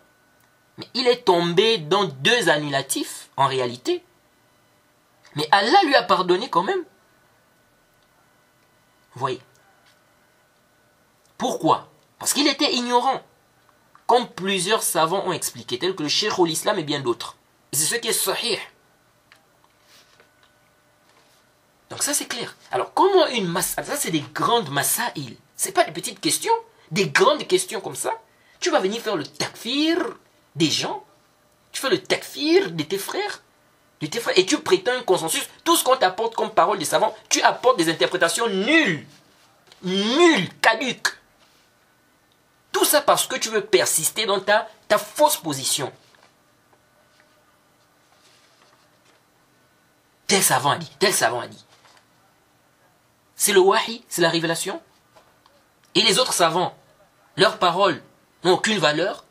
Mais 0.79 0.87
il 0.95 1.07
est 1.07 1.25
tombé 1.25 1.79
dans 1.79 2.05
deux 2.05 2.49
annulatifs, 2.49 3.29
en 3.37 3.47
réalité. 3.47 4.05
Mais 5.35 5.49
Allah 5.51 5.83
lui 5.85 5.95
a 5.95 6.03
pardonné 6.03 6.49
quand 6.49 6.63
même. 6.63 6.85
Vous 9.15 9.21
voyez 9.21 9.41
Pourquoi? 11.39 11.89
Parce 12.19 12.33
qu'il 12.33 12.47
était 12.47 12.73
ignorant. 12.73 13.23
Comme 14.07 14.29
plusieurs 14.29 14.83
savants 14.83 15.27
ont 15.27 15.33
expliqué, 15.33 15.79
tels 15.79 15.95
que 15.95 16.03
le 16.03 16.09
Cheikh 16.09 16.39
l'Islam 16.39 16.79
et 16.79 16.85
bien 16.85 17.01
d'autres. 17.01 17.37
C'est 17.73 17.87
ce 17.87 17.95
qui 17.97 18.09
est 18.09 18.13
sahih. 18.13 18.59
Donc 21.89 22.03
ça 22.03 22.13
c'est 22.15 22.27
clair. 22.27 22.55
Alors 22.71 22.93
comment 22.95 23.27
une 23.29 23.49
massa, 23.49 23.83
ça 23.83 23.97
c'est 23.97 24.11
des 24.11 24.25
grandes 24.35 24.71
masaïl. 24.71 25.37
C'est 25.57 25.73
pas 25.73 25.85
des 25.85 25.93
petites 25.93 26.21
questions, 26.21 26.53
des 26.91 27.09
grandes 27.09 27.47
questions 27.47 27.81
comme 27.81 27.97
ça. 27.97 28.13
Tu 28.61 28.71
vas 28.71 28.81
venir 28.81 29.01
faire 29.01 29.17
le 29.17 29.27
takfir 29.27 29.97
des 30.55 30.71
gens. 30.71 31.05
Tu 31.71 31.81
fais 31.81 31.91
le 31.91 32.03
takfir 32.03 32.71
de 32.71 32.83
tes 32.83 32.99
frères. 32.99 33.43
De 34.01 34.07
tes 34.07 34.21
frères 34.21 34.39
et 34.39 34.45
tu 34.45 34.59
prétends 34.59 34.93
un 34.93 35.03
consensus. 35.03 35.49
Tout 35.65 35.77
ce 35.77 35.85
qu'on 35.85 35.97
t'apporte 35.97 36.35
comme 36.35 36.51
parole 36.51 36.79
des 36.79 36.85
savants, 36.85 37.17
tu 37.29 37.41
apportes 37.43 37.79
des 37.79 37.91
interprétations 37.91 38.49
nulles. 38.49 39.07
Nulles, 39.83 40.49
caduques. 40.61 41.09
Tout 42.71 42.85
ça 42.85 43.01
parce 43.01 43.27
que 43.27 43.37
tu 43.37 43.49
veux 43.49 43.65
persister 43.65 44.27
dans 44.27 44.41
ta 44.41 44.69
fausse 44.99 45.37
position. 45.39 45.93
Tel 50.33 50.43
savant 50.43 50.71
a 50.71 50.79
dit, 50.79 50.91
tel 50.99 51.13
savant 51.13 51.41
a 51.41 51.47
dit. 51.47 51.63
C'est 53.37 53.53
le 53.53 53.61
wahi, 53.61 54.03
c'est 54.09 54.23
la 54.23 54.31
révélation. 54.31 54.81
Et 55.95 56.01
les 56.01 56.19
autres 56.19 56.33
savants, 56.33 56.75
leurs 57.37 57.59
paroles 57.59 58.03
n'ont 58.43 58.55
aucune 58.55 58.79
valeur. 58.79 59.27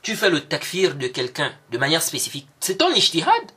Tu 0.00 0.16
fais 0.16 0.30
le 0.30 0.40
takfir 0.48 0.94
de 0.94 1.08
quelqu'un 1.08 1.52
de 1.70 1.76
manière 1.76 2.00
spécifique. 2.00 2.48
C'est 2.60 2.78
ton 2.78 2.90
ishtihad. 2.94 3.52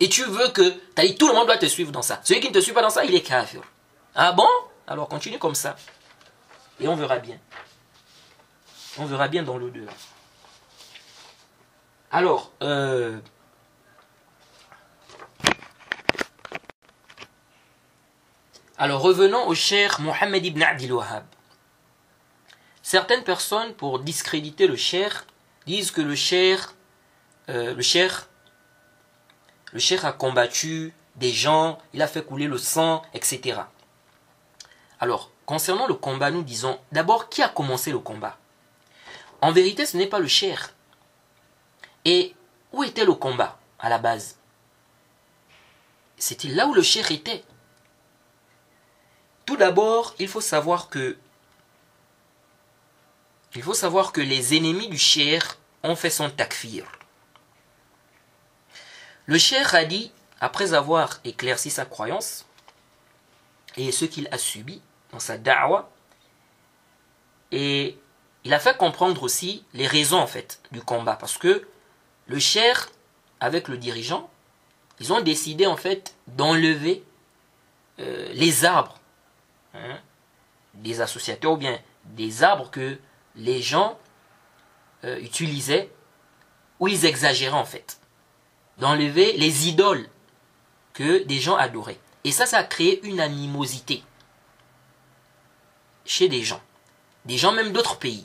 Et 0.00 0.08
tu 0.08 0.24
veux 0.24 0.48
que, 0.48 0.74
dit, 0.96 1.14
tout 1.14 1.28
le 1.28 1.34
monde 1.34 1.46
doit 1.46 1.58
te 1.58 1.66
suivre 1.66 1.92
dans 1.92 2.02
ça. 2.02 2.20
Celui 2.24 2.40
qui 2.40 2.48
ne 2.48 2.54
te 2.54 2.58
suit 2.58 2.72
pas 2.72 2.82
dans 2.82 2.90
ça, 2.90 3.04
il 3.04 3.14
est 3.14 3.22
kafir. 3.22 3.62
Ah 4.16 4.32
bon? 4.32 4.48
Alors 4.88 5.08
continue 5.08 5.38
comme 5.38 5.54
ça. 5.54 5.76
Et 6.80 6.88
on 6.88 6.96
verra 6.96 7.20
bien. 7.20 7.38
On 8.98 9.06
verra 9.06 9.28
bien 9.28 9.42
dans 9.42 9.56
l'au-delà. 9.56 9.92
Alors, 12.10 12.52
euh, 12.62 13.18
alors 18.76 19.00
revenons 19.00 19.46
au 19.46 19.54
cher 19.54 19.98
Mohammed 20.00 20.44
ibn 20.44 20.62
Abdil 20.62 20.92
Wahhab. 20.92 21.24
Certaines 22.82 23.24
personnes, 23.24 23.72
pour 23.74 24.00
discréditer 24.00 24.66
le 24.66 24.76
cher, 24.76 25.24
disent 25.64 25.90
que 25.90 26.02
le 26.02 26.14
cher, 26.14 26.74
euh, 27.48 27.74
le 27.74 27.82
cher, 27.82 28.28
le 29.72 29.78
cher 29.78 30.04
a 30.04 30.12
combattu 30.12 30.92
des 31.16 31.32
gens, 31.32 31.78
il 31.94 32.02
a 32.02 32.06
fait 32.06 32.22
couler 32.22 32.46
le 32.46 32.58
sang, 32.58 33.02
etc. 33.14 33.60
Alors, 35.00 35.30
concernant 35.46 35.86
le 35.86 35.94
combat, 35.94 36.30
nous 36.30 36.42
disons 36.42 36.78
d'abord 36.92 37.30
qui 37.30 37.42
a 37.42 37.48
commencé 37.48 37.90
le 37.90 37.98
combat? 37.98 38.36
En 39.42 39.50
vérité, 39.50 39.84
ce 39.84 39.96
n'est 39.96 40.06
pas 40.06 40.20
le 40.20 40.28
cher, 40.28 40.72
et 42.04 42.34
où 42.72 42.84
était 42.84 43.04
le 43.04 43.14
combat 43.14 43.58
à 43.80 43.88
la 43.88 43.98
base? 43.98 44.38
C'était 46.16 46.48
là 46.48 46.68
où 46.68 46.74
le 46.74 46.82
cher 46.82 47.10
était. 47.10 47.44
Tout 49.44 49.56
d'abord, 49.56 50.14
il 50.20 50.28
faut 50.28 50.40
savoir 50.40 50.88
que 50.88 51.18
il 53.56 53.62
faut 53.62 53.74
savoir 53.74 54.12
que 54.12 54.20
les 54.20 54.56
ennemis 54.56 54.88
du 54.88 54.96
cher 54.96 55.58
ont 55.82 55.96
fait 55.96 56.08
son 56.08 56.30
takfir. 56.30 56.86
Le 59.26 59.36
cher 59.38 59.74
a 59.74 59.84
dit, 59.84 60.12
après 60.40 60.72
avoir 60.72 61.20
éclairci 61.24 61.68
sa 61.68 61.84
croyance 61.84 62.46
et 63.76 63.90
ce 63.90 64.04
qu'il 64.04 64.28
a 64.30 64.38
subi 64.38 64.80
dans 65.10 65.18
sa 65.18 65.36
da'wa, 65.36 65.90
et 67.50 67.98
il 68.44 68.54
a 68.54 68.58
fait 68.58 68.76
comprendre 68.76 69.22
aussi 69.22 69.64
les 69.72 69.86
raisons 69.86 70.18
en 70.18 70.26
fait 70.26 70.60
du 70.72 70.82
combat 70.82 71.16
parce 71.16 71.38
que 71.38 71.66
le 72.26 72.38
cher, 72.38 72.90
avec 73.40 73.68
le 73.68 73.76
dirigeant, 73.76 74.30
ils 75.00 75.12
ont 75.12 75.20
décidé 75.20 75.66
en 75.66 75.76
fait 75.76 76.14
d'enlever 76.28 77.04
euh, 77.98 78.28
les 78.32 78.64
arbres 78.64 78.98
hein, 79.74 79.98
des 80.74 81.00
associateurs 81.00 81.52
ou 81.52 81.56
bien 81.56 81.78
des 82.04 82.42
arbres 82.42 82.70
que 82.70 82.98
les 83.36 83.62
gens 83.62 83.98
euh, 85.04 85.18
utilisaient 85.20 85.90
ou 86.80 86.88
ils 86.88 87.04
exagéraient 87.04 87.56
en 87.56 87.64
fait. 87.64 87.98
D'enlever 88.78 89.34
les 89.34 89.68
idoles 89.68 90.08
que 90.94 91.22
des 91.24 91.38
gens 91.38 91.56
adoraient. 91.56 92.00
Et 92.24 92.32
ça, 92.32 92.46
ça 92.46 92.58
a 92.58 92.64
créé 92.64 93.04
une 93.04 93.20
animosité 93.20 94.02
chez 96.04 96.28
des 96.28 96.42
gens. 96.42 96.60
Des 97.24 97.38
gens 97.38 97.52
même 97.52 97.72
d'autres 97.72 97.98
pays. 97.98 98.24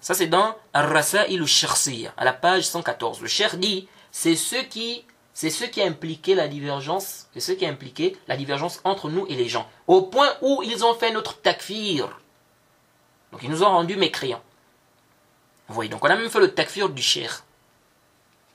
Ça 0.00 0.14
c'est 0.14 0.26
dans 0.26 0.56
Ar-Rasail 0.72 2.10
à 2.16 2.24
la 2.24 2.32
page 2.32 2.66
114. 2.66 3.20
Le 3.20 3.28
cher 3.28 3.58
dit 3.58 3.88
c'est 4.10 4.36
ce 4.36 4.56
qui 4.56 5.04
c'est 5.34 5.50
ce 5.50 5.64
qui 5.64 5.82
a 5.82 5.84
impliqué 5.84 6.34
la 6.34 6.48
divergence, 6.48 7.26
c'est 7.34 7.40
ce 7.40 7.52
qui 7.52 7.66
a 7.66 7.68
impliqué 7.68 8.16
la 8.26 8.36
divergence 8.38 8.80
entre 8.84 9.10
nous 9.10 9.26
et 9.28 9.34
les 9.34 9.48
gens, 9.48 9.68
au 9.86 10.02
point 10.02 10.30
où 10.40 10.62
ils 10.64 10.82
ont 10.84 10.94
fait 10.94 11.12
notre 11.12 11.40
takfir. 11.40 12.08
Donc 13.32 13.42
ils 13.42 13.50
nous 13.50 13.62
ont 13.62 13.68
rendus 13.68 13.96
mécréants. 13.96 14.42
Vous 15.68 15.74
voyez, 15.74 15.90
donc 15.90 16.02
on 16.02 16.08
a 16.08 16.16
même 16.16 16.30
fait 16.30 16.40
le 16.40 16.54
takfir 16.54 16.88
du 16.88 17.02
cher 17.02 17.44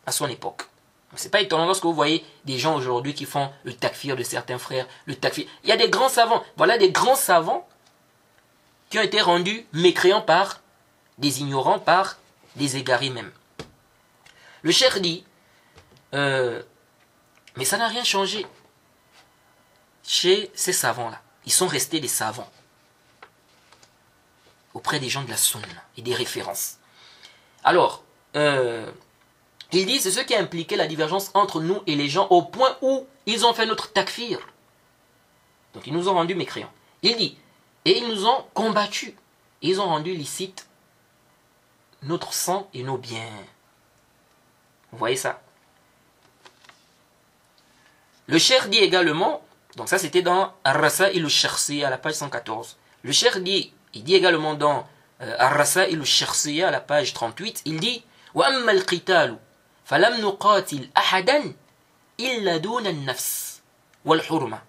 à 0.08 0.12
son 0.12 0.28
époque. 0.28 0.64
C'est 1.16 1.30
pas 1.30 1.42
étonnant 1.42 1.68
lorsque 1.68 1.84
vous 1.84 1.94
voyez 1.94 2.26
des 2.46 2.58
gens 2.58 2.76
aujourd'hui 2.76 3.14
qui 3.14 3.26
font 3.26 3.52
le 3.64 3.74
takfir 3.74 4.16
de 4.16 4.24
certains 4.24 4.58
frères, 4.58 4.88
le 5.06 5.16
takfir. 5.16 5.46
Il 5.64 5.70
y 5.70 5.72
a 5.72 5.78
des 5.78 5.90
grands 5.90 6.10
savants. 6.10 6.44
Voilà 6.58 6.80
des 6.80 6.92
grands 6.92 7.16
savants 7.16 7.68
qui 8.94 9.00
ont 9.00 9.02
été 9.02 9.22
rendus 9.22 9.66
mécréants 9.74 10.22
par 10.22 10.62
des 11.18 11.42
ignorants, 11.42 11.80
par 11.80 12.20
des 12.58 12.78
égarés 12.78 13.10
même. 13.10 13.32
Le 14.62 14.72
cher 14.72 15.02
dit, 15.02 15.26
euh, 16.14 16.62
mais 17.56 17.66
ça 17.66 17.80
n'a 17.80 17.88
rien 17.88 18.04
changé 18.04 18.46
chez 20.04 20.52
ces 20.54 20.74
savants-là. 20.74 21.20
Ils 21.48 21.52
sont 21.52 21.66
restés 21.66 22.02
des 22.02 22.08
savants 22.08 22.52
auprès 24.76 25.00
des 25.00 25.10
gens 25.10 25.24
de 25.24 25.32
la 25.32 25.38
sunna 25.38 25.66
et 25.98 26.04
des 26.04 26.14
références. 26.14 26.78
Alors, 27.64 28.04
euh, 28.36 28.92
il 29.72 29.88
dit, 29.88 30.00
c'est 30.00 30.12
ce 30.12 30.20
qui 30.20 30.36
a 30.36 30.40
impliqué 30.40 30.76
la 30.76 30.86
divergence 30.86 31.32
entre 31.34 31.62
nous 31.62 31.82
et 31.88 31.96
les 31.96 32.10
gens 32.10 32.28
au 32.30 32.44
point 32.44 32.78
où 32.84 33.08
ils 33.26 33.44
ont 33.44 33.56
fait 33.56 33.66
notre 33.66 33.92
takfir. 33.92 34.38
Donc 35.74 35.88
ils 35.88 35.94
nous 35.94 36.10
ont 36.10 36.14
rendus 36.14 36.36
mécréants. 36.36 36.72
Il 37.02 37.18
dit, 37.18 37.40
et 37.85 37.99
ils 37.99 38.09
nous 38.09 38.27
ont 38.27 38.45
combattus. 38.55 39.15
Ils 39.63 39.81
ont 39.81 39.87
rendu 39.87 40.15
licite 40.15 40.67
notre 42.03 42.33
sang 42.33 42.69
et 42.75 42.83
nos 42.83 42.97
biens. 42.97 43.45
Vous 44.93 44.99
voyez 44.99 45.17
ça 45.17 45.41
Le 48.27 48.39
cher 48.39 48.69
dit 48.69 48.79
également, 48.79 49.43
donc 49.77 49.89
ça 49.89 49.99
c'était 49.99 50.23
dans 50.23 50.55
Ar-Rasa 50.65 51.11
il 51.13 51.27
à 51.85 51.91
la 51.91 51.99
page 51.99 52.15
114. 52.15 52.77
Le 53.03 53.13
cher 53.13 53.41
dit, 53.41 53.73
il 53.95 54.05
dit 54.05 54.15
également 54.15 54.55
dans 54.55 54.87
euh, 55.21 55.35
Ar-Rasa 55.39 55.89
il 55.89 56.03
à 56.63 56.71
la 56.71 56.81
page 56.81 57.13
38, 57.13 57.63
il 57.65 57.81
dit 57.81 58.05
وأما 58.35 58.73
القتال 58.73 59.39
فلم 59.85 60.21
نقاتل 60.21 60.91
أحدا 60.97 61.55
إلا 62.21 62.57
دون 62.57 62.87
النفس 62.87 63.61
والحرمة 64.05 64.63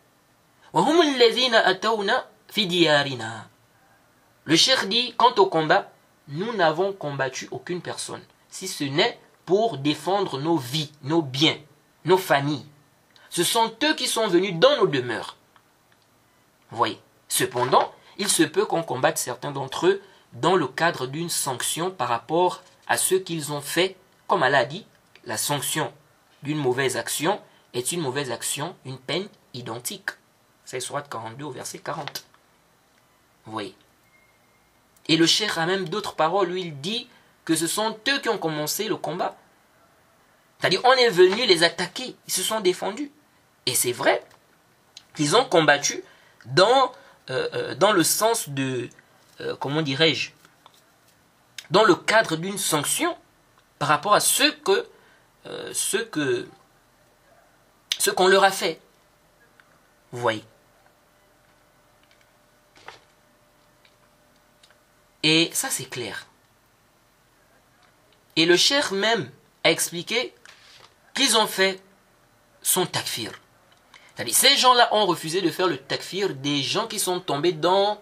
وهم 0.74 1.02
الذين 1.02 1.56
أتونا 1.56 2.26
في 2.26 2.26
ديارنا 2.26 2.33
le 4.45 4.57
cheikh 4.57 4.89
dit, 4.89 5.13
quant 5.17 5.35
au 5.39 5.47
combat, 5.47 5.91
nous 6.29 6.53
n'avons 6.55 6.93
combattu 6.93 7.49
aucune 7.51 7.83
personne, 7.83 8.23
si 8.49 8.69
ce 8.69 8.85
n'est 8.85 9.19
pour 9.45 9.79
défendre 9.79 10.39
nos 10.39 10.57
vies, 10.57 10.93
nos 11.03 11.21
biens, 11.21 11.59
nos 12.05 12.17
familles. 12.17 12.65
Ce 13.29 13.43
sont 13.43 13.75
eux 13.83 13.95
qui 13.95 14.07
sont 14.07 14.29
venus 14.29 14.55
dans 14.55 14.77
nos 14.77 14.87
demeures. 14.87 15.37
voyez. 16.71 17.01
Cependant, 17.29 17.93
il 18.19 18.29
se 18.29 18.45
peut 18.45 18.67
qu'on 18.67 18.85
combatte 18.85 19.19
certains 19.19 19.51
d'entre 19.51 19.89
eux 19.89 20.01
dans 20.33 20.55
le 20.55 20.69
cadre 20.69 21.09
d'une 21.09 21.31
sanction 21.31 21.91
par 21.91 22.09
rapport 22.09 22.63
à 22.87 22.97
ce 22.97 23.17
qu'ils 23.17 23.53
ont 23.53 23.61
fait, 23.61 23.97
comme 24.29 24.45
Allah 24.45 24.59
a 24.59 24.65
dit, 24.65 24.87
la 25.25 25.37
sanction 25.37 25.93
d'une 26.45 26.59
mauvaise 26.59 26.97
action 26.97 27.41
est 27.73 27.91
une 27.91 28.01
mauvaise 28.01 28.31
action, 28.31 28.77
une 28.85 28.99
peine 28.99 29.27
identique. 29.55 30.11
C'est 30.65 30.79
Surat 30.79 31.03
42 31.03 31.47
au 31.47 31.51
verset 31.51 31.79
40. 31.79 32.25
Vous 33.47 33.53
voyez. 33.53 33.75
Et 35.09 35.17
le 35.17 35.27
cher 35.27 35.59
a 35.59 35.67
même 35.67 35.89
d'autres 35.89 36.15
paroles 36.15 36.51
où 36.53 36.57
il 36.57 36.81
dit 36.81 37.09
que 37.45 37.55
ce 37.55 37.67
sont 37.67 37.99
eux 38.09 38.21
qui 38.21 38.29
ont 38.29 38.39
commencé 38.39 38.89
le 38.89 38.97
combat. 38.97 39.37
C'est-à-dire, 40.59 40.81
on 40.85 40.93
est 40.93 41.11
venu 41.11 41.45
les 41.47 41.63
attaquer, 41.63 42.17
ils 42.27 42.33
se 42.33 42.43
sont 42.43 42.61
défendus. 42.61 43.11
Et 43.67 43.75
c'est 43.75 43.93
vrai 43.93 44.25
qu'ils 45.15 45.37
ont 45.37 45.45
combattu 45.45 46.03
dans, 46.47 46.93
euh, 47.31 47.75
euh, 47.81 47.93
le 47.93 48.03
sens 48.03 48.49
de, 48.49 48.89
euh, 49.41 49.57
comment 49.57 49.83
dirais-je, 49.83 50.31
dans 51.71 51.85
le 51.85 51.95
cadre 51.95 52.37
d'une 52.37 52.59
sanction 52.59 53.17
par 53.79 53.89
rapport 53.89 54.15
à 54.15 54.21
ce 54.21 54.51
que 54.51 54.87
ce 55.73 55.99
que 55.99 56.49
ce 57.99 58.11
qu'on 58.11 58.29
leur 58.29 58.45
a 58.45 58.51
fait. 58.51 58.81
Vous 60.11 60.21
voyez. 60.21 60.43
Et 65.25 65.51
ça 65.55 65.71
c'est 65.71 65.89
clair. 65.89 66.27
Et 68.37 68.45
le 68.45 68.57
cher 68.57 68.93
même 68.93 69.31
a 69.65 69.71
expliqué 69.71 70.35
qu'ils 71.15 71.37
ont 71.39 71.47
fait 71.47 71.81
son 72.63 72.85
takfir. 72.85 73.33
C'est-à-dire, 74.15 74.35
ces 74.35 74.57
gens-là 74.57 74.89
ont 74.93 75.07
refusé 75.07 75.41
de 75.41 75.51
faire 75.51 75.67
le 75.67 75.79
takfir 75.79 76.35
des 76.35 76.63
gens 76.63 76.87
qui 76.87 76.99
sont 76.99 77.21
tombés 77.21 77.53
dans, 77.53 77.99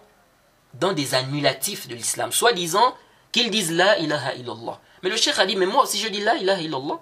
des 0.73 1.15
annulatifs 1.15 1.87
de 1.87 1.95
l'islam, 1.95 2.31
soi-disant 2.31 2.95
qu'ils 3.31 3.49
disent 3.49 3.71
la 3.71 3.97
ilaha 3.99 4.35
illallah. 4.35 4.79
Mais 5.01 5.09
le 5.09 5.15
cheikh 5.15 5.39
a 5.39 5.45
dit, 5.45 5.55
mais 5.55 5.65
moi 5.65 5.83
aussi 5.83 5.99
je 5.99 6.09
dis 6.09 6.21
la 6.21 6.35
ilaha 6.35 6.61
illallah. 6.61 6.99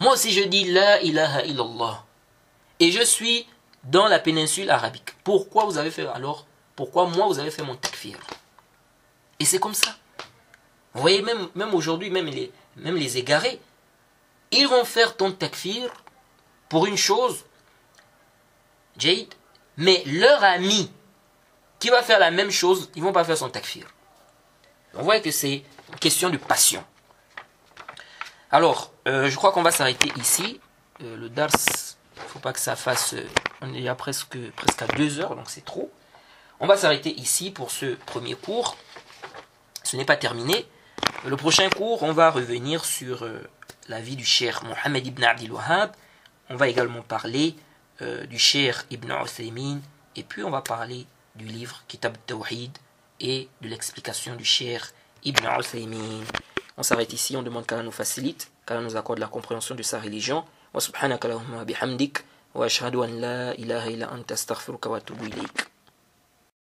Moi 0.00 0.12
aussi 0.12 0.30
je 0.30 0.44
dis 0.44 0.70
la 0.72 1.02
ilaha 1.02 1.42
illallah. 1.42 2.04
Et 2.78 2.92
je 2.92 3.02
suis 3.02 3.46
dans 3.82 4.06
la 4.06 4.20
péninsule 4.20 4.70
arabique. 4.70 5.14
Pourquoi 5.24 5.64
vous 5.64 5.78
avez 5.78 5.90
fait 5.90 6.06
alors 6.06 6.46
Pourquoi 6.76 7.06
moi 7.06 7.26
vous 7.26 7.40
avez 7.40 7.50
fait 7.50 7.62
mon 7.62 7.74
takfir? 7.74 8.18
Et 9.38 9.44
c'est 9.44 9.58
comme 9.58 9.74
ça. 9.74 9.94
Vous 10.94 11.00
voyez, 11.00 11.22
même, 11.22 11.48
même 11.54 11.74
aujourd'hui, 11.74 12.10
même 12.10 12.26
les, 12.26 12.50
même 12.76 12.96
les 12.96 13.18
égarés, 13.18 13.60
ils 14.50 14.66
vont 14.66 14.84
faire 14.84 15.16
ton 15.16 15.32
takfir 15.32 15.90
pour 16.68 16.86
une 16.86 16.96
chose, 16.96 17.44
Jade, 18.96 19.34
mais 19.76 20.02
leur 20.06 20.42
ami 20.42 20.90
qui 21.78 21.90
va 21.90 22.02
faire 22.02 22.18
la 22.18 22.30
même 22.30 22.50
chose, 22.50 22.90
ils 22.94 23.02
vont 23.02 23.12
pas 23.12 23.24
faire 23.24 23.36
son 23.36 23.50
takfir. 23.50 23.86
On 24.94 25.02
voit 25.02 25.20
que 25.20 25.30
c'est 25.30 25.62
une 25.90 25.98
question 26.00 26.30
de 26.30 26.38
passion. 26.38 26.82
Alors, 28.50 28.92
euh, 29.06 29.28
je 29.28 29.36
crois 29.36 29.52
qu'on 29.52 29.62
va 29.62 29.70
s'arrêter 29.70 30.10
ici. 30.16 30.60
Euh, 31.02 31.16
le 31.16 31.28
DARS, 31.28 31.52
il 32.16 32.22
faut 32.22 32.38
pas 32.38 32.52
que 32.52 32.60
ça 32.60 32.76
fasse... 32.76 33.12
Euh, 33.12 33.28
on 33.60 33.74
est 33.74 33.94
presque, 33.96 34.38
presque 34.52 34.82
à 34.82 34.86
deux 34.86 35.20
heures, 35.20 35.36
donc 35.36 35.50
c'est 35.50 35.64
trop. 35.64 35.90
On 36.60 36.66
va 36.66 36.76
s'arrêter 36.76 37.10
ici 37.10 37.50
pour 37.50 37.70
ce 37.70 37.96
premier 38.06 38.34
cours. 38.34 38.76
Ce 39.86 39.96
n'est 39.96 40.04
pas 40.04 40.16
terminé. 40.16 40.66
Le 41.24 41.36
prochain 41.36 41.70
cours, 41.70 42.02
on 42.02 42.12
va 42.12 42.32
revenir 42.32 42.84
sur 42.84 43.24
la 43.88 44.00
vie 44.00 44.16
du 44.16 44.24
cher 44.24 44.64
Mohamed 44.64 45.06
ibn 45.06 45.22
Abdil 45.22 45.52
Wahhab. 45.52 45.92
On 46.50 46.56
va 46.56 46.66
également 46.66 47.02
parler 47.02 47.54
du 48.00 48.36
cher 48.36 48.84
Ibn 48.90 49.12
Uthaymin. 49.24 49.78
Et 50.16 50.24
puis 50.24 50.42
on 50.42 50.50
va 50.50 50.60
parler 50.60 51.06
du 51.36 51.44
livre 51.44 51.84
Kitab 51.86 52.16
Tawhid 52.26 52.76
et 53.20 53.48
de 53.60 53.68
l'explication 53.68 54.34
du 54.34 54.44
cher 54.44 54.90
Ibn 55.22 55.46
Uthaymin. 55.60 56.24
On 56.76 56.82
s'arrête 56.82 57.12
ici, 57.12 57.36
on 57.36 57.44
demande 57.44 57.64
qu'Allah 57.64 57.84
nous 57.84 57.92
facilite, 57.92 58.50
qu'Allah 58.66 58.80
nous 58.80 58.96
accorde 58.96 59.20
la 59.20 59.28
compréhension 59.28 59.76
de 59.76 59.84
sa 59.84 60.00
religion. 60.00 60.44
Wa 60.74 60.80
subhanaka 60.80 61.28
bihamdik 61.64 62.24
wa 62.54 62.66
ashhadu 62.66 63.04
an 63.04 63.20
la 63.20 63.54
ilaha 63.54 63.88
illa 63.88 64.10
anta 64.12 64.34
astaghfiruka 64.34 64.88
wa 64.88 64.98
atubu 64.98 65.26
ilayk. 65.26 65.68